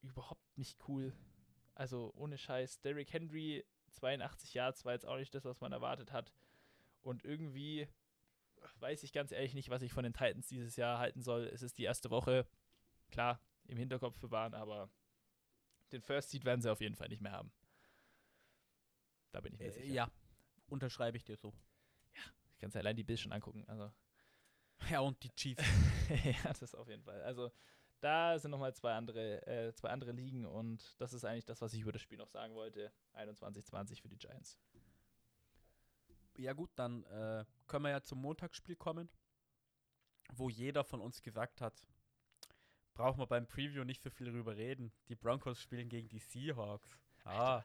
überhaupt 0.00 0.58
nicht 0.58 0.78
cool. 0.88 1.12
Also 1.74 2.12
ohne 2.16 2.38
Scheiß. 2.38 2.80
Derrick 2.80 3.12
Henry, 3.12 3.64
82 3.92 4.54
Yards, 4.54 4.84
war 4.84 4.92
jetzt 4.92 5.06
auch 5.06 5.16
nicht 5.16 5.34
das, 5.34 5.44
was 5.44 5.60
man 5.60 5.72
erwartet 5.72 6.12
hat. 6.12 6.32
Und 7.02 7.24
irgendwie 7.24 7.88
weiß 8.76 9.02
ich 9.02 9.12
ganz 9.12 9.32
ehrlich 9.32 9.54
nicht, 9.54 9.70
was 9.70 9.82
ich 9.82 9.92
von 9.92 10.04
den 10.04 10.12
Titans 10.12 10.46
dieses 10.48 10.76
Jahr 10.76 10.98
halten 10.98 11.22
soll. 11.22 11.46
Es 11.46 11.62
ist 11.62 11.78
die 11.78 11.84
erste 11.84 12.10
Woche. 12.10 12.46
Klar, 13.10 13.40
im 13.66 13.78
Hinterkopf 13.78 14.18
bewahren, 14.18 14.54
aber 14.54 14.90
den 15.92 16.02
First 16.02 16.30
Seed 16.30 16.44
werden 16.44 16.60
sie 16.60 16.70
auf 16.70 16.80
jeden 16.80 16.94
Fall 16.96 17.08
nicht 17.08 17.22
mehr 17.22 17.32
haben. 17.32 17.52
Da 19.32 19.40
bin 19.40 19.52
ich 19.54 19.60
mir 19.60 19.66
Äh, 19.66 19.70
sicher. 19.72 19.92
ja, 19.92 20.10
unterschreibe 20.68 21.16
ich 21.16 21.24
dir 21.24 21.36
so. 21.36 21.52
Ich 22.52 22.58
kann 22.58 22.68
es 22.70 22.76
allein 22.76 22.96
die 22.96 23.04
Bills 23.04 23.20
schon 23.20 23.32
angucken. 23.32 23.64
Also, 23.68 23.90
Ja, 24.90 25.00
und 25.00 25.22
die 25.22 25.30
Chiefs. 25.34 25.62
ja, 26.24 26.52
das 26.52 26.74
auf 26.74 26.88
jeden 26.88 27.02
Fall. 27.02 27.22
Also, 27.22 27.50
da 28.00 28.38
sind 28.38 28.50
nochmal 28.50 28.74
zwei 28.74 28.94
andere, 28.94 29.46
äh, 29.46 29.72
zwei 29.74 29.90
andere 29.90 30.12
Ligen 30.12 30.46
und 30.46 30.94
das 30.98 31.12
ist 31.12 31.24
eigentlich 31.24 31.44
das, 31.44 31.60
was 31.60 31.74
ich 31.74 31.80
über 31.80 31.92
das 31.92 32.02
Spiel 32.02 32.18
noch 32.18 32.28
sagen 32.28 32.54
wollte. 32.54 32.92
21-20 33.14 34.00
für 34.00 34.08
die 34.08 34.18
Giants. 34.18 34.58
Ja 36.36 36.52
gut, 36.52 36.70
dann 36.76 37.04
äh, 37.04 37.44
können 37.66 37.84
wir 37.84 37.90
ja 37.90 38.02
zum 38.02 38.20
Montagsspiel 38.20 38.76
kommen, 38.76 39.10
wo 40.32 40.48
jeder 40.48 40.84
von 40.84 41.00
uns 41.00 41.22
gesagt 41.22 41.60
hat, 41.60 41.82
brauchen 42.94 43.18
wir 43.18 43.26
beim 43.26 43.46
Preview 43.46 43.84
nicht 43.84 44.02
so 44.02 44.10
viel 44.10 44.30
drüber 44.30 44.56
reden. 44.56 44.92
Die 45.08 45.16
Broncos 45.16 45.60
spielen 45.60 45.88
gegen 45.88 46.08
die 46.08 46.18
Seahawks. 46.18 46.98
Ah, 47.24 47.62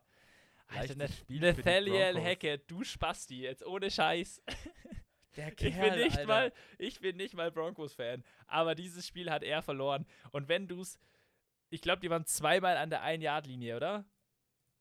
Alter, 0.68 1.08
die 1.30 1.40
Nathaniel. 1.40 2.22
Hackett, 2.22 2.70
du 2.70 2.84
Spasti, 2.84 3.42
jetzt 3.42 3.66
ohne 3.66 3.90
Scheiß. 3.90 4.42
der 5.38 5.52
Ich 5.52 5.80
bin 5.80 5.96
nicht 5.96 6.26
mal, 6.28 6.54
ich 6.78 7.00
bin 7.00 7.18
nicht 7.18 7.34
mal 7.34 7.52
Broncos-Fan. 7.52 8.24
Aber 8.48 8.76
dieses 8.76 9.06
Spiel 9.08 9.30
hat 9.32 9.44
er 9.44 9.62
verloren. 9.62 10.06
Und 10.32 10.48
wenn 10.48 10.68
du 10.68 10.82
es, 10.82 11.00
ich 11.70 11.82
glaube, 11.82 12.00
die 12.02 12.10
waren 12.10 12.26
zweimal 12.26 12.78
an 12.78 12.90
der 12.90 13.02
Ein-Yard-Linie, 13.02 13.76
oder? 13.76 14.06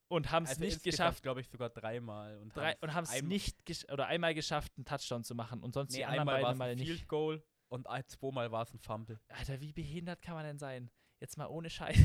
Und 0.09 0.31
haben 0.31 0.45
es 0.45 0.51
also 0.51 0.63
nicht 0.63 0.83
geschafft, 0.83 1.23
glaube 1.23 1.41
ich, 1.41 1.49
sogar 1.49 1.71
dreimal. 1.71 2.39
Und 2.39 2.57
drei, 2.57 2.75
haben 2.75 3.05
es 3.05 3.23
nicht 3.23 3.65
gesch 3.65 3.85
oder 3.91 4.07
einmal 4.07 4.35
geschafft, 4.35 4.73
einen 4.77 4.85
Touchdown 4.85 5.25
zu 5.25 5.35
machen. 5.35 5.63
Und 5.63 5.75
sonst 5.75 5.93
Nee, 5.93 5.99
die 5.99 6.05
anderen 6.05 6.21
einmal 6.21 6.35
war 6.35 6.43
beiden 6.43 6.53
es 6.53 6.59
Mal 6.59 6.71
ein 6.71 6.79
nicht. 6.79 6.89
Field 6.89 7.09
Goal 7.09 7.43
und 7.69 7.87
ein, 7.89 8.07
zweimal 8.07 8.53
war 8.53 8.63
es 8.63 8.73
ein 8.73 8.79
Fumble. 8.79 9.19
Alter, 9.29 9.61
wie 9.61 9.73
behindert 9.73 10.23
kann 10.23 10.35
man 10.35 10.45
denn 10.45 10.59
sein? 10.59 10.91
Jetzt 11.21 11.37
mal 11.39 11.47
ohne 11.47 11.71
Scheiß. 11.71 11.99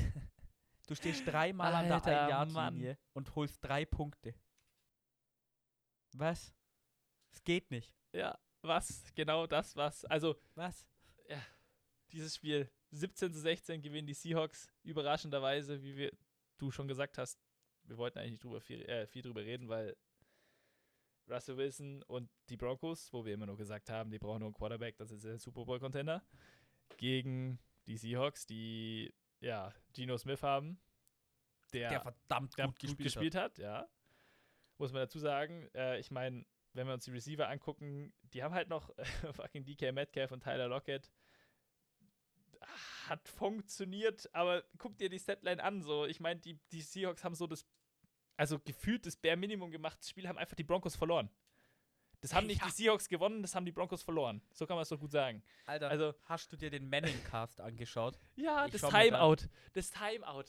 Du 0.87 0.95
stehst 0.95 1.27
dreimal 1.27 1.71
an 1.73 1.91
Alter, 1.91 2.09
der 2.09 2.23
Ein-Yard-Linie 2.23 2.97
und 3.13 3.35
holst 3.35 3.63
drei 3.63 3.85
Punkte. 3.85 4.33
Was? 6.13 6.55
Es 7.31 7.43
geht 7.43 7.71
nicht. 7.71 7.93
ja, 8.13 8.37
was? 8.61 9.03
Genau 9.15 9.47
das, 9.47 9.75
was. 9.75 10.05
Also, 10.05 10.35
Was? 10.55 10.85
dieses 12.11 12.35
Spiel 12.35 12.69
17 12.91 13.31
zu 13.31 13.39
16 13.39 13.81
gewinnen 13.81 14.07
die 14.07 14.13
Seahawks 14.15 14.67
überraschenderweise, 14.83 15.83
wie 15.83 15.95
wir, 15.95 16.11
du 16.57 16.71
schon 16.71 16.87
gesagt 16.87 17.17
hast. 17.17 17.39
Wir 17.83 17.97
wollten 17.97 18.17
eigentlich 18.19 18.31
nicht 18.31 18.43
drüber 18.43 18.59
viel, 18.59 18.81
äh, 18.85 19.05
viel 19.07 19.21
drüber 19.21 19.41
reden, 19.41 19.69
weil 19.69 19.95
Russell 21.29 21.57
Wilson 21.57 22.01
und 22.03 22.29
die 22.49 22.57
Broncos, 22.57 23.13
wo 23.13 23.23
wir 23.23 23.33
immer 23.35 23.45
nur 23.45 23.57
gesagt 23.57 23.89
haben, 23.89 24.09
die 24.09 24.17
brauchen 24.17 24.39
nur 24.39 24.47
einen 24.47 24.55
Quarterback, 24.55 24.97
das 24.97 25.11
ist 25.11 25.23
der 25.23 25.37
Super 25.37 25.65
Bowl-Contender, 25.65 26.23
gegen 26.97 27.59
die 27.85 27.97
Seahawks, 27.97 28.45
die 28.47 29.13
ja 29.39 29.71
Geno 29.93 30.17
Smith 30.17 30.41
haben, 30.41 30.81
der, 31.73 31.89
Der 31.89 32.01
verdammt 32.01 32.57
der 32.57 32.65
gut, 32.65 32.79
gespielt, 32.79 33.03
gespielt 33.03 33.35
hat. 33.35 33.57
ja. 33.59 33.87
Muss 34.79 34.91
man 34.91 35.03
dazu 35.03 35.19
sagen, 35.19 35.69
äh, 35.75 35.99
ich 35.99 36.09
meine, 36.09 36.45
wenn 36.73 36.87
wir 36.87 36.93
uns 36.93 37.05
die 37.05 37.11
Receiver 37.11 37.47
angucken, 37.49 38.13
die 38.33 38.43
haben 38.43 38.53
halt 38.53 38.69
noch 38.69 38.93
fucking 39.33 39.65
DK 39.65 39.91
Metcalf 39.93 40.31
und 40.31 40.43
Tyler 40.43 40.67
Lockett. 40.67 41.11
Hat 43.07 43.27
funktioniert, 43.27 44.29
aber 44.33 44.63
guck 44.77 44.97
dir 44.97 45.09
die 45.09 45.19
Statline 45.19 45.63
an. 45.63 45.81
So, 45.81 46.05
ich 46.05 46.19
meine, 46.19 46.39
die, 46.39 46.59
die 46.71 46.81
Seahawks 46.81 47.23
haben 47.23 47.33
so 47.33 47.47
das, 47.47 47.65
also 48.37 48.59
gefühlt 48.59 49.05
das 49.05 49.15
Bare 49.15 49.37
Minimum 49.37 49.71
gemacht. 49.71 49.97
Das 49.99 50.09
Spiel 50.09 50.27
haben 50.27 50.37
einfach 50.37 50.55
die 50.55 50.63
Broncos 50.63 50.95
verloren. 50.95 51.29
Das 52.21 52.33
haben 52.33 52.47
nicht 52.47 52.59
Ja. 52.61 52.67
die 52.67 52.73
Seahawks 52.73 53.07
gewonnen, 53.07 53.41
das 53.41 53.55
haben 53.55 53.65
die 53.65 53.71
Broncos 53.71 54.03
verloren. 54.03 54.41
So 54.53 54.67
kann 54.67 54.75
man 54.75 54.83
es 54.83 54.89
doch 54.89 54.99
gut 54.99 55.11
sagen. 55.11 55.41
Alter, 55.65 55.89
Also- 55.89 56.13
hast 56.25 56.51
du 56.51 56.57
dir 56.57 56.69
den 56.69 56.89
Manning-Cast 56.89 57.61
angeschaut? 57.61 58.19
Ja, 58.35 58.65
Ich 58.65 58.73
das 58.73 58.81
Timeout. 58.81 59.37
Das 59.73 59.89
Timeout. 59.89 60.43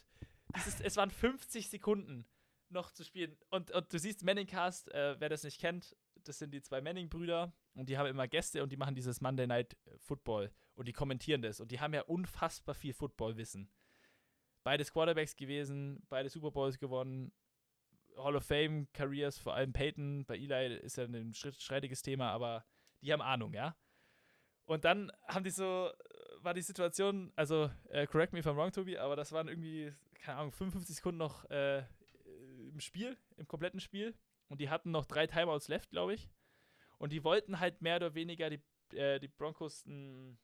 Dieses, 0.57 0.81
es 0.81 0.97
waren 0.97 1.13
50 1.13 1.71
Sekunden 1.71 2.27
noch 2.71 2.91
zu 2.91 3.05
spielen. 3.05 3.37
Und, 3.51 3.71
und 3.71 3.93
du 3.93 3.99
siehst 4.01 4.25
Manning-Cast, 4.25 4.91
äh, 4.93 5.19
wer 5.21 5.29
das 5.29 5.45
nicht 5.45 5.61
kennt, 5.61 5.97
das 6.25 6.39
sind 6.39 6.53
die 6.53 6.63
zwei 6.63 6.81
Manning-Brüder 6.81 7.53
und 7.75 7.89
die 7.89 7.99
haben 7.99 8.07
immer 8.07 8.29
Gäste 8.29 8.63
und 8.63 8.71
die 8.71 8.77
machen 8.77 8.95
dieses 8.95 9.21
Monday 9.21 9.47
Night 9.47 9.77
Football 9.99 10.53
und 10.75 10.89
die 10.89 10.93
kommentieren 10.93 11.43
das 11.43 11.61
und 11.61 11.71
die 11.71 11.81
haben 11.81 11.95
ja 11.95 12.03
unfassbar 12.03 12.75
viel 12.75 12.93
Football-Wissen. 12.93 13.71
Beides 14.63 14.93
Quarterbacks 14.93 15.37
gewesen, 15.37 16.03
beide 16.09 16.29
Super 16.29 16.51
Bowls 16.51 16.79
gewonnen, 16.79 17.33
Hall 18.17 18.37
of 18.37 18.45
Fame 18.45 18.89
Careers, 18.93 19.39
vor 19.39 19.55
allem 19.55 19.73
Peyton, 19.73 20.25
bei 20.27 20.37
Eli 20.37 20.77
ist 20.77 20.97
ja 20.97 21.05
ein 21.05 21.33
streitiges 21.35 22.03
Thema, 22.03 22.31
aber 22.31 22.65
die 23.01 23.13
haben 23.13 23.23
Ahnung, 23.23 23.55
ja. 23.55 23.77
Und 24.67 24.85
dann 24.85 25.11
haben 25.27 25.45
die 25.45 25.51
so, 25.51 25.89
äh, 25.89 26.45
war 26.45 26.55
die 26.55 26.63
Situation, 26.63 27.33
also 27.35 27.71
äh, 27.89 28.07
correct 28.07 28.33
me 28.33 28.39
if 28.39 28.47
I'm 28.47 28.57
wrong, 28.57 28.71
Tobi, 28.71 28.99
aber 28.99 29.17
das 29.17 29.33
waren 29.33 29.49
irgendwie, 29.49 29.93
keine 30.15 30.39
Ahnung, 30.39 30.53
55 30.53 30.97
Sekunden 30.97 31.19
noch 31.19 31.49
äh, 31.51 31.83
im 32.69 32.79
Spiel, 32.81 33.17
im 33.37 33.49
kompletten 33.49 33.81
Spiel. 33.81 34.15
Und 34.51 34.61
die 34.61 34.69
hatten 34.69 34.91
noch 34.91 35.07
drei 35.07 35.27
Timeouts 35.27 35.69
left, 35.69 35.91
glaube 35.91 36.13
ich. 36.15 36.29
Und 36.99 37.13
die 37.13 37.25
wollten 37.25 37.59
halt 37.61 37.81
mehr 37.81 37.97
oder 37.97 38.15
weniger 38.15 38.51
die, 38.51 38.61
äh, 38.95 39.19
die 39.19 39.29
Broncos 39.29 39.87
ein, 39.87 40.39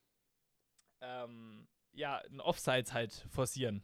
ähm, 1.01 1.67
ja, 1.93 2.17
ein 2.29 2.39
Offsides 2.41 2.93
halt 2.93 3.13
forcieren 3.29 3.83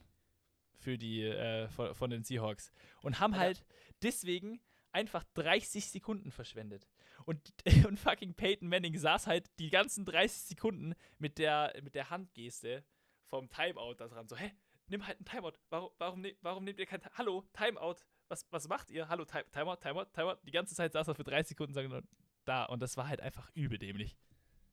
für 0.80 0.98
die, 0.98 1.24
äh, 1.24 1.68
von, 1.70 1.94
von 1.94 2.10
den 2.10 2.24
Seahawks. 2.24 2.72
Und 3.02 3.20
haben 3.20 3.34
halt 3.38 3.66
deswegen 4.02 4.60
einfach 4.92 5.24
30 5.36 5.88
Sekunden 5.90 6.32
verschwendet. 6.32 6.88
Und, 7.26 7.54
und 7.88 8.00
fucking 8.00 8.34
Peyton 8.34 8.68
Manning 8.70 8.98
saß 8.98 9.28
halt 9.28 9.48
die 9.60 9.70
ganzen 9.70 10.06
30 10.06 10.44
Sekunden 10.44 10.96
mit 11.20 11.38
der, 11.38 11.74
mit 11.84 11.96
der 11.96 12.10
Handgeste 12.10 12.84
vom 13.28 13.50
Timeout 13.50 13.96
da 13.96 14.08
dran. 14.08 14.28
So, 14.28 14.36
hä? 14.38 14.52
Nimm 14.88 15.06
halt 15.08 15.20
ein 15.20 15.26
Timeout. 15.26 15.54
Warum, 15.70 15.92
warum, 15.98 16.22
ne, 16.22 16.36
warum 16.42 16.64
nehmt 16.64 16.80
ihr 16.80 16.86
kein 16.86 17.02
Ti- 17.02 17.10
Hallo, 17.14 17.44
Timeout. 17.54 17.96
Was, 18.30 18.46
was 18.52 18.68
macht 18.68 18.90
ihr? 18.92 19.10
Hallo, 19.10 19.26
Time, 19.26 19.46
Timeout, 19.52 19.78
Timeout, 19.78 20.06
Timeout. 20.14 20.38
Die 20.44 20.52
ganze 20.52 20.76
Zeit 20.76 20.94
saß 20.94 21.08
er 21.08 21.16
für 21.16 21.24
30 21.24 21.50
Sekunden 21.50 21.74
sagen, 21.74 22.08
da. 22.46 22.66
Und 22.66 22.80
das 22.82 22.98
war 22.98 23.08
halt 23.08 23.22
einfach 23.22 23.50
übel 23.54 23.78
dämlich. 23.78 24.18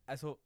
Also, 0.06 0.40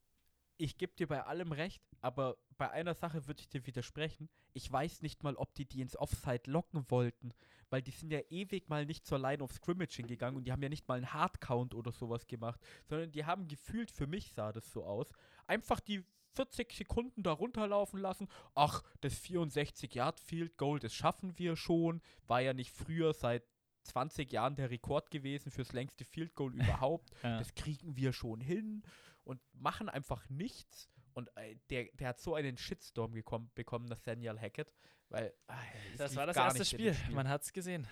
ich 0.57 0.77
gebe 0.77 0.95
dir 0.95 1.09
bei 1.09 1.23
allem 1.25 1.53
recht, 1.53 1.83
aber 2.01 2.37
bei 2.57 2.71
einer 2.71 2.95
Sache 2.95 3.27
würde 3.27 3.41
ich 3.41 3.49
dir 3.49 3.67
widersprechen. 3.67 4.29
Ich 4.53 4.71
weiß 4.71 5.03
nicht 5.03 5.23
mal, 5.23 5.35
ob 5.37 5.55
die 5.55 5.67
die 5.67 5.81
ins 5.81 5.97
Offside 5.97 6.51
locken 6.51 6.89
wollten, 6.91 7.33
weil 7.71 7.83
die 7.83 7.91
sind 7.91 8.13
ja 8.13 8.21
ewig 8.31 8.69
mal 8.69 8.87
nicht 8.87 9.05
zur 9.05 9.19
Line 9.19 9.43
of 9.43 9.53
Scrimmaging 9.53 10.07
gegangen 10.07 10.37
und 10.37 10.45
die 10.45 10.53
haben 10.53 10.63
ja 10.63 10.69
nicht 10.69 10.87
mal 10.87 10.97
einen 10.97 11.13
Hardcount 11.13 11.75
oder 11.75 11.91
sowas 11.91 12.27
gemacht, 12.27 12.61
sondern 12.85 13.11
die 13.11 13.25
haben 13.25 13.49
gefühlt, 13.49 13.91
für 13.91 14.07
mich 14.07 14.33
sah 14.33 14.53
das 14.53 14.71
so 14.71 14.85
aus, 14.85 15.11
einfach 15.47 15.81
die 15.81 16.05
40 16.35 16.73
Sekunden 16.73 17.23
da 17.23 17.33
runterlaufen 17.33 18.01
lassen. 18.01 18.29
Ach, 18.55 18.83
das 19.01 19.15
64-Yard-Field-Goal, 19.23 20.79
das 20.81 20.95
schaffen 20.95 21.39
wir 21.39 21.57
schon. 21.57 22.01
War 22.27 22.41
ja 22.41 22.53
nicht 22.53 22.71
früher 22.73 23.13
seit 23.15 23.45
20 23.85 24.33
Jahren 24.33 24.57
der 24.57 24.71
Rekord 24.71 25.11
gewesen 25.11 25.51
fürs 25.51 25.73
längste 25.73 26.05
Field 26.05 26.35
Goal 26.35 26.55
überhaupt. 26.55 27.11
Ja. 27.23 27.39
Das 27.39 27.55
kriegen 27.55 27.97
wir 27.97 28.13
schon 28.13 28.41
hin 28.41 28.83
und 29.25 29.41
machen 29.53 29.89
einfach 29.89 30.29
nichts. 30.29 30.89
Und 31.13 31.29
äh, 31.37 31.57
der, 31.71 31.85
der 31.95 32.09
hat 32.09 32.21
so 32.21 32.35
einen 32.35 32.57
Shitstorm 32.57 33.13
gekommen, 33.13 33.51
bekommen, 33.55 33.87
Nathaniel 33.87 34.39
Hackett, 34.41 34.73
weil 35.11 35.27
äh, 35.49 35.53
Das 35.97 36.17
war 36.17 36.27
das 36.27 36.37
erste 36.37 36.65
Spiel. 36.65 36.95
Spiel. 36.95 37.15
Man 37.15 37.29
hat 37.29 37.43
es 37.43 37.53
gesehen. 37.53 37.87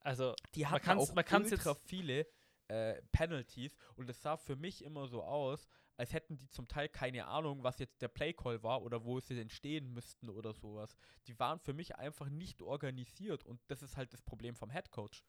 Also, 0.00 0.34
Die 0.54 0.62
man 0.62 0.70
hatten 0.72 0.84
kann's- 0.84 1.10
auch 1.10 1.14
man 1.14 1.24
ultra 1.42 1.70
jetzt- 1.72 1.82
viele 1.88 2.26
äh, 2.68 3.02
Penalties 3.10 3.74
und 3.96 4.08
es 4.08 4.22
sah 4.22 4.36
für 4.36 4.54
mich 4.54 4.84
immer 4.84 5.08
so 5.08 5.22
aus, 5.24 5.66
als 5.98 6.12
hätten 6.12 6.38
die 6.38 6.48
zum 6.48 6.68
Teil 6.68 6.88
keine 6.88 7.26
Ahnung, 7.26 7.64
was 7.64 7.78
jetzt 7.80 8.00
der 8.00 8.08
Playcall 8.08 8.62
war 8.62 8.82
oder 8.82 9.04
wo 9.04 9.20
sie 9.20 9.34
denn 9.34 9.50
stehen 9.50 9.92
müssten 9.92 10.30
oder 10.30 10.54
sowas. 10.54 10.96
Die 11.26 11.38
waren 11.38 11.58
für 11.58 11.74
mich 11.74 11.96
einfach 11.96 12.28
nicht 12.30 12.62
organisiert 12.62 13.44
und 13.44 13.60
das 13.66 13.82
ist 13.82 13.96
halt 13.96 14.12
das 14.12 14.22
Problem 14.22 14.54
vom 14.56 14.70
Headcoach. 14.70 15.24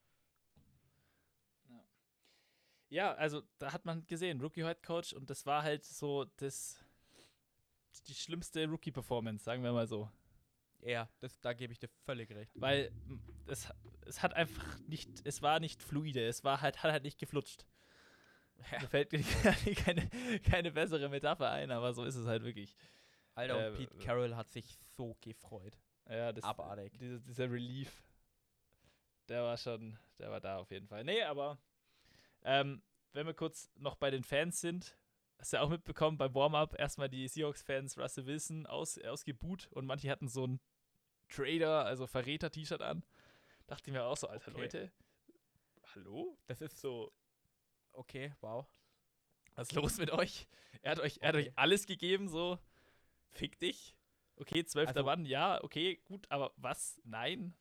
ja, 2.89 3.13
also 3.15 3.41
da 3.59 3.73
hat 3.73 3.85
man 3.85 4.05
gesehen, 4.07 4.41
Rookie 4.41 4.63
Head 4.63 4.83
Coach 4.83 5.13
und 5.13 5.29
das 5.29 5.45
war 5.45 5.63
halt 5.63 5.83
so 5.85 6.25
das 6.37 6.83
die 8.07 8.13
schlimmste 8.13 8.67
Rookie 8.67 8.91
Performance, 8.91 9.43
sagen 9.43 9.63
wir 9.63 9.71
mal 9.71 9.87
so, 9.87 10.09
Ja, 10.81 11.09
das, 11.19 11.39
da 11.41 11.53
gebe 11.53 11.73
ich 11.73 11.79
dir 11.79 11.89
völlig 12.05 12.31
recht. 12.31 12.51
weil 12.61 12.91
es, 13.47 13.69
es 14.05 14.21
hat 14.21 14.33
einfach 14.33 14.79
nicht, 14.87 15.09
es 15.25 15.41
war 15.41 15.59
nicht 15.59 15.83
fluide, 15.83 16.25
es 16.27 16.43
war 16.43 16.61
halt 16.61 16.83
hat 16.83 16.91
halt 16.91 17.03
nicht 17.03 17.19
geflutscht. 17.19 17.65
Ja. 18.71 18.79
Mir 18.81 18.87
fällt 18.87 19.11
mir 19.11 19.23
keine, 19.75 20.09
keine 20.43 20.71
bessere 20.71 21.09
Metapher 21.09 21.49
ein, 21.51 21.71
aber 21.71 21.93
so 21.93 22.03
ist 22.03 22.15
es 22.15 22.27
halt 22.27 22.43
wirklich. 22.43 22.75
Alter, 23.35 23.65
Äh, 23.65 23.69
und 23.69 23.77
Pete 23.77 23.97
Carroll 23.97 24.35
hat 24.35 24.49
sich 24.49 24.65
so 24.95 25.15
gefreut. 25.21 25.77
Ja, 26.09 26.31
das, 26.31 26.43
Abartig. 26.43 26.97
Dieser, 26.97 27.19
dieser 27.19 27.49
Relief, 27.51 28.03
der 29.27 29.43
war 29.43 29.57
schon, 29.57 29.97
der 30.17 30.31
war 30.31 30.41
da 30.41 30.57
auf 30.57 30.71
jeden 30.71 30.87
Fall. 30.87 31.03
Nee, 31.03 31.21
aber 31.23 31.57
ähm, 32.41 32.81
wenn 33.13 33.27
wir 33.27 33.33
kurz 33.33 33.71
noch 33.75 33.95
bei 33.95 34.09
den 34.11 34.23
Fans 34.23 34.59
sind, 34.59 34.97
hast 35.37 35.53
du 35.53 35.57
ja 35.57 35.63
auch 35.63 35.69
mitbekommen, 35.69 36.17
beim 36.17 36.33
Warm-Up 36.33 36.77
erstmal 36.77 37.09
die 37.09 37.27
Seahawks-Fans 37.27 37.97
Russell 37.97 38.25
Wilson 38.25 38.65
aus, 38.65 38.97
ausgebuht 38.99 39.67
und 39.71 39.85
manche 39.85 40.09
hatten 40.09 40.27
so 40.27 40.45
ein 40.47 40.59
Trader, 41.29 41.85
also 41.85 42.07
Verräter-T-Shirt 42.07 42.81
an. 42.81 43.03
Dachte 43.67 43.89
ich 43.89 43.93
mir 43.93 44.03
auch 44.03 44.17
so, 44.17 44.27
alter 44.27 44.51
Okay. 44.51 44.61
Leute, 44.61 44.91
hallo? 45.93 46.37
Das 46.47 46.59
ist 46.61 46.79
So, 46.79 47.11
okay, 47.99 48.33
wow. 48.41 48.65
was 49.55 49.67
ist 49.69 49.75
los 49.75 49.97
mit 49.97 50.11
euch? 50.11 50.47
Er 50.81 50.91
hat 50.91 50.99
euch, 50.99 51.17
er 51.21 51.29
hat 51.29 51.35
Okay. 51.35 51.47
euch 51.49 51.57
alles 51.57 51.85
gegeben, 51.85 52.27
so, 52.29 52.57
fick 53.31 53.59
dich. 53.59 53.95
Okay, 54.37 54.63
zwölfter 54.65 54.97
Also- 54.97 55.05
Mann, 55.05 55.25
ja, 55.25 55.61
okay, 55.63 55.97
gut, 56.05 56.25
aber 56.31 56.53
was? 56.55 56.99
Nein? 57.03 57.53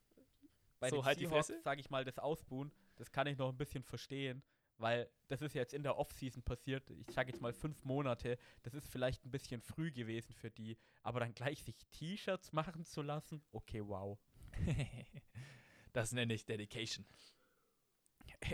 Bei 0.78 0.90
So, 0.90 1.04
halt 1.04 1.18
die 1.18 1.26
Fresse. 1.26 1.60
sage 1.62 1.80
ich 1.80 1.90
mal, 1.90 2.04
das 2.04 2.18
Ausbuhen, 2.18 2.72
das 2.96 3.10
kann 3.10 3.26
ich 3.26 3.36
noch 3.36 3.48
ein 3.48 3.56
bisschen 3.56 3.82
verstehen, 3.82 4.44
weil 4.76 5.10
das 5.26 5.42
ist 5.42 5.54
jetzt 5.54 5.74
in 5.74 5.82
der 5.82 5.98
Offseason 5.98 6.44
passiert. 6.44 6.88
Ich 6.90 7.10
sage 7.10 7.32
jetzt 7.32 7.40
mal 7.40 7.52
fünf 7.52 7.84
Monate. 7.84 8.38
Das 8.62 8.74
ist 8.74 8.86
vielleicht 8.88 9.24
ein 9.26 9.32
bisschen 9.32 9.60
früh 9.60 9.90
gewesen 9.90 10.32
für 10.34 10.52
die, 10.52 10.78
aber 11.02 11.18
dann 11.18 11.34
gleich 11.34 11.64
sich 11.64 11.74
T-Shirts 11.90 12.52
machen 12.52 12.84
zu 12.84 13.02
lassen, 13.02 13.42
okay, 13.50 13.82
wow. 13.84 14.16
das 15.92 16.12
nenne 16.12 16.34
ich 16.34 16.44
Dedication. 16.46 17.04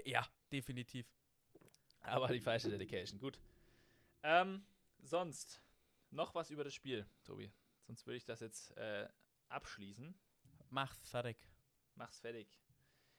ja, 0.06 0.26
definitiv. 0.50 1.06
Aber 2.04 2.28
die 2.28 2.40
falsche 2.40 2.70
Dedication. 2.70 3.18
Gut. 3.18 3.40
Ähm, 4.22 4.64
sonst 5.00 5.60
noch 6.10 6.34
was 6.34 6.50
über 6.50 6.64
das 6.64 6.74
Spiel, 6.74 7.06
Tobi. 7.24 7.52
Sonst 7.86 8.06
würde 8.06 8.16
ich 8.16 8.24
das 8.24 8.40
jetzt 8.40 8.76
äh, 8.76 9.08
abschließen. 9.48 10.14
Mach's 10.70 11.08
fertig. 11.08 11.36
Mach's 11.94 12.20
fertig. 12.20 12.60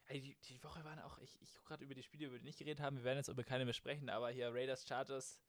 Hey, 0.05 0.21
die, 0.21 0.35
die 0.35 0.63
Woche 0.63 0.83
waren 0.83 0.99
auch, 0.99 1.17
ich, 1.19 1.41
ich 1.41 1.53
gucke 1.55 1.69
gerade 1.69 1.83
über 1.83 1.95
die 1.95 2.03
Spiele, 2.03 2.27
über 2.27 2.37
die 2.37 2.43
wir 2.43 2.49
nicht 2.49 2.59
geredet 2.59 2.79
haben. 2.79 2.97
Wir 2.97 3.03
werden 3.03 3.17
jetzt 3.17 3.27
über 3.27 3.43
keine 3.43 3.65
mehr 3.65 3.73
sprechen, 3.73 4.09
aber 4.09 4.29
hier 4.29 4.53
Raiders, 4.53 4.87
Chargers. 4.87 5.39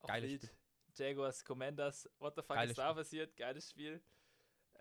Auch 0.00 0.08
Geiles. 0.08 0.32
Spiel. 0.32 0.50
Jaguars, 0.94 1.44
Commanders. 1.44 2.08
What 2.18 2.34
the 2.34 2.42
fuck 2.42 2.56
Geiles 2.56 2.72
ist 2.72 2.78
da 2.78 2.92
passiert? 2.92 3.36
Geiles 3.36 3.70
Spiel. 3.70 4.02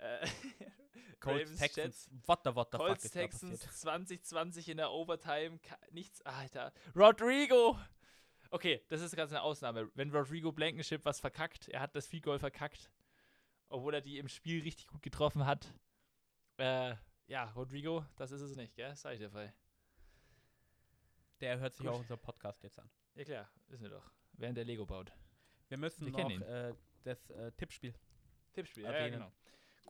Äh, 0.01 0.27
Colts, 1.19 1.55
Texans, 1.57 1.75
Jets. 1.75 2.09
what 2.25 2.39
the, 2.43 2.55
what 2.55 2.69
the 2.71 2.77
Colts, 2.77 3.03
fuck 3.03 3.11
Texans 3.11 3.59
passiert? 3.59 3.73
2020 3.75 4.69
in 4.69 4.77
der 4.77 4.91
Overtime. 4.91 5.59
Nichts, 5.91 6.21
Alter. 6.23 6.73
Rodrigo! 6.95 7.77
Okay, 8.49 8.83
das 8.89 9.01
ist 9.01 9.15
ganz 9.15 9.31
eine 9.31 9.41
Ausnahme. 9.43 9.89
Wenn 9.93 10.09
Rodrigo 10.09 10.51
Blankenship 10.51 11.05
was 11.05 11.19
verkackt, 11.19 11.69
er 11.69 11.79
hat 11.79 11.95
das 11.95 12.09
Goal 12.21 12.39
verkackt, 12.39 12.91
obwohl 13.69 13.93
er 13.93 14.01
die 14.01 14.17
im 14.17 14.27
Spiel 14.27 14.63
richtig 14.63 14.87
gut 14.87 15.01
getroffen 15.03 15.45
hat. 15.45 15.73
Äh, 16.57 16.95
ja, 17.27 17.45
Rodrigo, 17.51 18.03
das 18.17 18.31
ist 18.31 18.41
es 18.41 18.55
nicht, 18.55 18.75
gell? 18.75 18.95
Sag 18.95 19.13
ich 19.13 19.19
dir 19.19 19.29
frei. 19.29 19.53
Der 21.39 21.59
hört 21.59 21.73
sich 21.73 21.85
Gut. 21.85 21.95
auch 21.95 21.99
unser 21.99 22.17
Podcast 22.17 22.61
jetzt 22.63 22.77
an. 22.77 22.89
Ja 23.15 23.23
klar, 23.23 23.49
wissen 23.67 23.83
wir 23.83 23.89
doch. 23.89 24.11
Während 24.33 24.57
der 24.57 24.65
Lego 24.65 24.85
baut. 24.85 25.11
Wir 25.69 25.77
müssen 25.77 26.05
Wir 26.05 26.23
noch 26.23 26.41
äh, 26.47 26.73
das 27.03 27.29
äh, 27.29 27.51
Tippspiel. 27.53 27.93
Tippspiel, 28.53 28.83
ja, 28.83 28.91
ja, 28.91 28.97
Erwähnen. 28.97 29.19
genau. 29.19 29.31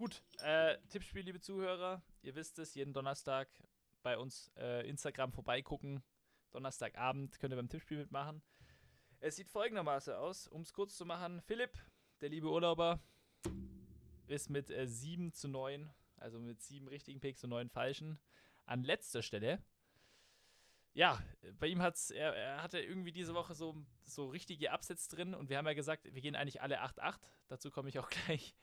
Gut, 0.02 0.24
äh, 0.40 0.80
Tippspiel, 0.90 1.22
liebe 1.22 1.40
Zuhörer. 1.42 2.02
Ihr 2.24 2.34
wisst 2.34 2.58
es, 2.58 2.74
jeden 2.74 2.92
Donnerstag 2.92 3.48
bei 4.02 4.18
uns 4.18 4.52
äh, 4.58 4.90
Instagram 4.90 5.32
vorbeigucken. 5.32 6.02
Donnerstagabend 6.50 7.40
könnt 7.40 7.54
ihr 7.54 7.56
beim 7.56 7.70
Tippspiel 7.70 8.00
mitmachen. 8.00 8.42
Es 9.20 9.36
sieht 9.36 9.48
folgendermaßen 9.48 10.16
aus, 10.16 10.48
um 10.48 10.62
es 10.62 10.74
kurz 10.74 10.98
zu 10.98 11.06
machen. 11.06 11.40
Philipp, 11.44 11.78
der 12.20 12.30
liebe 12.30 12.50
Urlauber, 12.50 13.00
ist 14.26 14.50
mit 14.50 14.72
äh, 14.72 14.88
7 14.88 15.34
zu 15.34 15.48
9, 15.48 15.94
also 16.18 16.40
mit 16.40 16.64
7 16.64 16.88
richtigen 16.88 17.20
Picks 17.20 17.44
und 17.44 17.52
9 17.52 17.70
falschen, 17.70 18.20
an 18.66 18.84
letzter 18.84 19.22
Stelle. 19.22 19.64
Ja, 20.94 21.22
bei 21.60 21.68
ihm 21.68 21.84
hat's, 21.84 22.10
er, 22.10 22.36
er 22.36 22.64
hatte 22.64 22.80
irgendwie 22.80 23.12
diese 23.12 23.36
Woche 23.36 23.54
so, 23.54 23.76
so 24.04 24.30
richtige 24.30 24.72
Upsets 24.72 25.10
drin 25.10 25.36
und 25.36 25.50
wir 25.52 25.60
haben 25.60 25.68
ja 25.68 25.74
gesagt, 25.76 26.12
wir 26.12 26.24
gehen 26.24 26.36
eigentlich 26.36 26.60
alle 26.60 26.82
8-8. 26.82 27.20
Dazu 27.50 27.70
komme 27.70 27.90
ich 27.90 28.00
auch 28.00 28.10
gleich. 28.26 28.56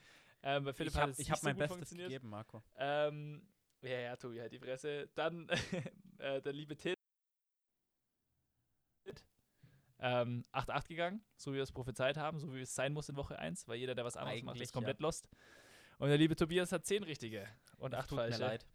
Ähm, 0.42 0.64
bei 0.64 0.72
Philipp 0.72 0.92
ich 0.92 0.98
hat 0.98 1.08
habe 1.10 1.22
hab 1.24 1.38
so 1.38 1.46
mein 1.46 1.56
Bestes 1.56 1.76
funktioniert. 1.76 2.08
gegeben, 2.10 2.28
Marco. 2.30 2.62
Ähm, 2.76 3.46
ja, 3.82 3.98
ja, 4.00 4.16
Tobi, 4.16 4.40
halt 4.40 4.52
die 4.52 4.58
Fresse. 4.58 5.08
Dann 5.14 5.48
äh, 6.18 6.40
der 6.42 6.52
liebe 6.52 6.76
Till. 6.76 6.94
Ähm, 10.00 10.44
8-8 10.52 10.86
gegangen, 10.86 11.24
so 11.36 11.50
wie 11.50 11.56
wir 11.56 11.64
es 11.64 11.72
prophezeit 11.72 12.16
haben, 12.16 12.38
so 12.38 12.54
wie 12.54 12.60
es 12.60 12.72
sein 12.72 12.92
muss 12.92 13.08
in 13.08 13.16
Woche 13.16 13.36
1, 13.36 13.66
weil 13.66 13.78
jeder, 13.78 13.96
der 13.96 14.04
was 14.04 14.16
anderes 14.16 14.42
macht, 14.44 14.52
Eigentlich, 14.54 14.62
ist 14.68 14.72
komplett 14.72 15.00
lost. 15.00 15.28
Und 15.98 16.08
der 16.08 16.18
liebe 16.18 16.36
Tobias 16.36 16.70
hat 16.70 16.86
10 16.86 17.02
richtige 17.02 17.48
und 17.78 17.92
Das 17.94 18.04
8 18.04 18.08
tut 18.10 18.16
mir 18.18 18.22
falsche. 18.22 18.38
leid. 18.40 18.66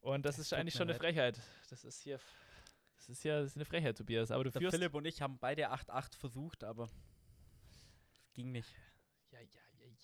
Und 0.00 0.24
das 0.24 0.38
Es 0.38 0.46
ist 0.46 0.52
eigentlich 0.52 0.74
schon 0.74 0.82
eine 0.82 0.92
leid. 0.92 1.00
Frechheit. 1.00 1.40
Das 1.70 1.82
ist 1.84 2.00
hier, 2.02 2.20
das 2.96 3.08
ist 3.08 3.24
ja 3.24 3.40
das 3.40 3.50
ist 3.50 3.56
eine 3.56 3.64
Frechheit, 3.64 3.98
Tobias. 3.98 4.30
Aber 4.30 4.44
du 4.44 4.50
Der 4.50 4.60
führst. 4.60 4.76
Philipp 4.76 4.94
und 4.94 5.04
ich 5.06 5.20
haben 5.22 5.38
beide 5.40 5.72
8-8 5.72 6.16
versucht, 6.16 6.62
aber 6.62 6.84
es 6.84 8.32
ging 8.34 8.52
nicht. 8.52 8.72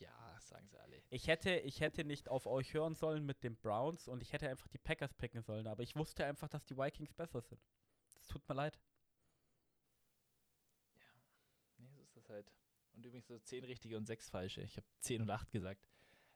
Ja, 0.01 0.09
ja, 0.09 0.14
ja, 0.14 0.32
ja, 0.35 0.40
sagen 0.40 0.68
sie 0.68 0.78
alle. 0.78 1.02
Ich 1.10 1.27
hätte, 1.28 1.51
ich 1.59 1.81
hätte 1.81 2.05
nicht 2.05 2.28
auf 2.28 2.47
euch 2.47 2.72
hören 2.74 2.94
sollen 2.94 3.24
mit 3.24 3.43
den 3.44 3.56
Browns 3.56 4.09
und 4.09 4.22
ich 4.22 4.32
hätte 4.32 4.48
einfach 4.48 4.68
die 4.68 4.78
Packers 4.78 5.14
picken 5.14 5.43
sollen, 5.43 5.66
aber 5.66 5.82
ich 5.82 5.94
wusste 5.97 6.24
einfach, 6.24 6.48
dass 6.48 6.64
die 6.64 6.77
Vikings 6.77 7.12
besser 7.12 7.40
sind. 7.40 7.60
Es 8.20 8.27
tut 8.27 8.48
mir 8.48 8.55
leid. 8.55 8.78
Nee, 11.78 11.89
so 11.90 12.02
ist 12.02 12.16
das 12.16 12.28
halt. 12.28 12.52
Und 12.93 13.05
übrigens 13.05 13.27
so 13.27 13.39
10 13.39 13.64
richtige 13.64 13.97
und 13.97 14.06
6 14.06 14.31
falsche. 14.31 14.62
Ich 14.62 14.77
habe 14.77 14.86
10 15.01 15.22
und 15.22 15.31
8 15.31 15.51
gesagt. 15.51 15.86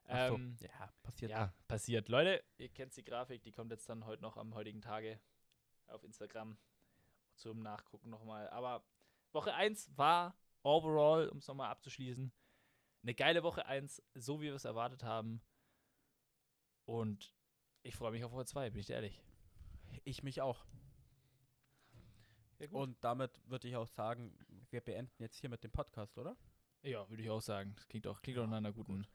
So, 0.06 0.12
Ähm, 0.12 0.56
ja, 0.60 0.92
passiert. 1.02 1.30
Ja, 1.30 1.54
passiert. 1.66 2.08
Leute, 2.08 2.44
ihr 2.58 2.68
kennt 2.68 2.94
die 2.96 3.04
Grafik, 3.04 3.42
die 3.42 3.52
kommt 3.52 3.70
jetzt 3.70 3.88
dann 3.88 4.04
heute 4.04 4.22
noch 4.22 4.36
am 4.36 4.54
heutigen 4.54 4.82
Tage 4.82 5.18
auf 5.86 6.04
Instagram 6.04 6.58
zum 7.34 7.62
Nachgucken 7.62 8.10
nochmal. 8.10 8.48
Aber 8.50 8.84
Woche 9.32 9.54
1 9.54 9.96
war 9.96 10.36
overall, 10.62 11.28
um 11.28 11.38
es 11.38 11.46
nochmal 11.46 11.70
abzuschließen, 11.70 12.32
eine 13.04 13.14
geile 13.14 13.42
Woche 13.42 13.66
1, 13.66 14.02
so 14.14 14.40
wie 14.40 14.46
wir 14.46 14.54
es 14.54 14.64
erwartet 14.64 15.04
haben. 15.04 15.40
Und 16.86 17.32
ich 17.82 17.94
freue 17.94 18.10
mich 18.12 18.24
auf 18.24 18.32
Woche 18.32 18.46
2, 18.46 18.70
bin 18.70 18.80
ich 18.80 18.86
dir 18.86 18.94
ehrlich. 18.94 19.22
Ich 20.04 20.22
mich 20.22 20.40
auch. 20.40 20.64
Ja, 22.58 22.68
Und 22.70 23.02
damit 23.04 23.40
würde 23.46 23.68
ich 23.68 23.76
auch 23.76 23.86
sagen, 23.86 24.36
wir 24.70 24.80
beenden 24.80 25.22
jetzt 25.22 25.36
hier 25.36 25.50
mit 25.50 25.62
dem 25.64 25.70
Podcast, 25.70 26.18
oder? 26.18 26.36
ja, 26.82 27.08
würde 27.08 27.22
ich 27.22 27.30
auch 27.30 27.40
sagen. 27.40 27.72
Das 27.76 27.86
klingt 27.88 28.06
auch, 28.06 28.20
klingt 28.20 28.38
auch 28.38 28.46
nach 28.46 28.58
einer 28.58 28.72
guten, 28.72 29.06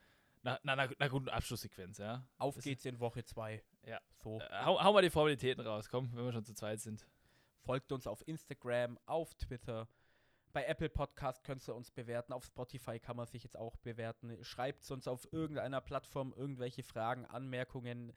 nach, 0.42 0.64
nach 0.64 0.74
einer, 0.74 0.92
einer 1.00 1.10
guten 1.10 1.30
Abschlusssequenz, 1.30 1.98
ja. 2.00 2.26
Auf 2.38 2.56
Das- 2.56 2.64
geht's 2.64 2.86
in 2.86 3.00
Woche 3.00 3.24
2. 3.24 3.64
Ja. 3.84 4.00
So. 4.18 4.40
Äh, 4.40 4.66
hau, 4.66 4.82
hau 4.84 4.94
mal 4.94 5.02
die 5.04 5.10
Formalitäten 5.12 5.66
raus, 5.66 5.88
komm, 5.90 6.12
wenn 6.16 6.26
wir 6.26 6.32
schon 6.32 6.46
zu 6.46 6.54
zweit 6.56 6.80
sind. 6.80 7.06
Folgt 7.62 7.92
uns 7.92 8.08
auf 8.08 8.28
Instagram, 8.28 8.98
auf 9.06 9.34
Twitter. 9.36 9.88
Bei 10.52 10.66
Apple 10.66 10.90
Podcast 10.90 11.44
könnt 11.44 11.68
ihr 11.68 11.76
uns 11.76 11.92
bewerten. 11.92 12.34
Auf 12.34 12.46
Spotify 12.46 13.00
kann 13.00 13.16
man 13.16 13.28
sich 13.28 13.44
jetzt 13.44 13.58
auch 13.58 13.78
bewerten. 13.78 14.44
Schreibt 14.44 14.90
uns 14.90 15.08
auf 15.08 15.32
irgendeiner 15.32 15.80
Plattform 15.80 16.34
irgendwelche 16.36 16.84
Fragen, 16.84 17.26
Anmerkungen. 17.26 18.14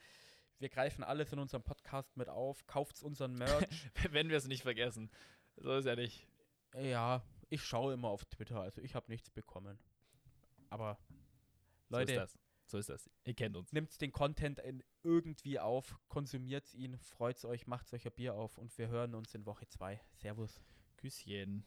Wir 0.58 0.70
greifen 0.70 1.04
alles 1.04 1.32
in 1.32 1.38
unserem 1.38 1.62
Podcast 1.62 2.16
mit 2.16 2.28
auf. 2.28 2.66
Kauft 2.66 3.02
unseren 3.02 3.34
Merch. 3.34 3.90
wenn 4.10 4.30
wir 4.30 4.38
es 4.38 4.46
nicht 4.46 4.62
vergessen. 4.62 5.10
So 5.56 5.76
ist 5.76 5.84
ja 5.84 5.94
nicht. 5.94 6.26
ja, 6.74 7.22
ich 7.50 7.62
schaue 7.62 7.92
immer 7.92 8.08
auf 8.08 8.24
Twitter, 8.24 8.60
also 8.62 8.80
ich 8.80 8.94
habe 8.94 9.10
nichts 9.10 9.28
bekommen. 9.28 9.78
Aber 10.70 10.98
so 11.90 11.98
ist 11.98 12.08
Leute, 12.08 12.14
das. 12.14 12.38
So 12.64 12.78
ist 12.78 12.88
das. 12.88 13.10
Ihr 13.24 13.34
kennt 13.34 13.56
uns. 13.56 13.72
nimmt 13.72 14.00
den 14.00 14.12
Content 14.12 14.58
in 14.58 14.82
irgendwie 15.02 15.60
auf, 15.60 15.98
konsumiert 16.08 16.72
ihn, 16.72 16.96
freut 16.96 17.44
euch, 17.44 17.66
macht 17.66 17.92
euch 17.92 18.06
ein 18.06 18.12
Bier 18.12 18.34
auf 18.34 18.56
und 18.56 18.76
wir 18.78 18.88
hören 18.88 19.14
uns 19.14 19.34
in 19.34 19.44
Woche 19.44 19.68
2. 19.68 20.00
Servus. 20.14 20.62
Küsschen. 20.96 21.66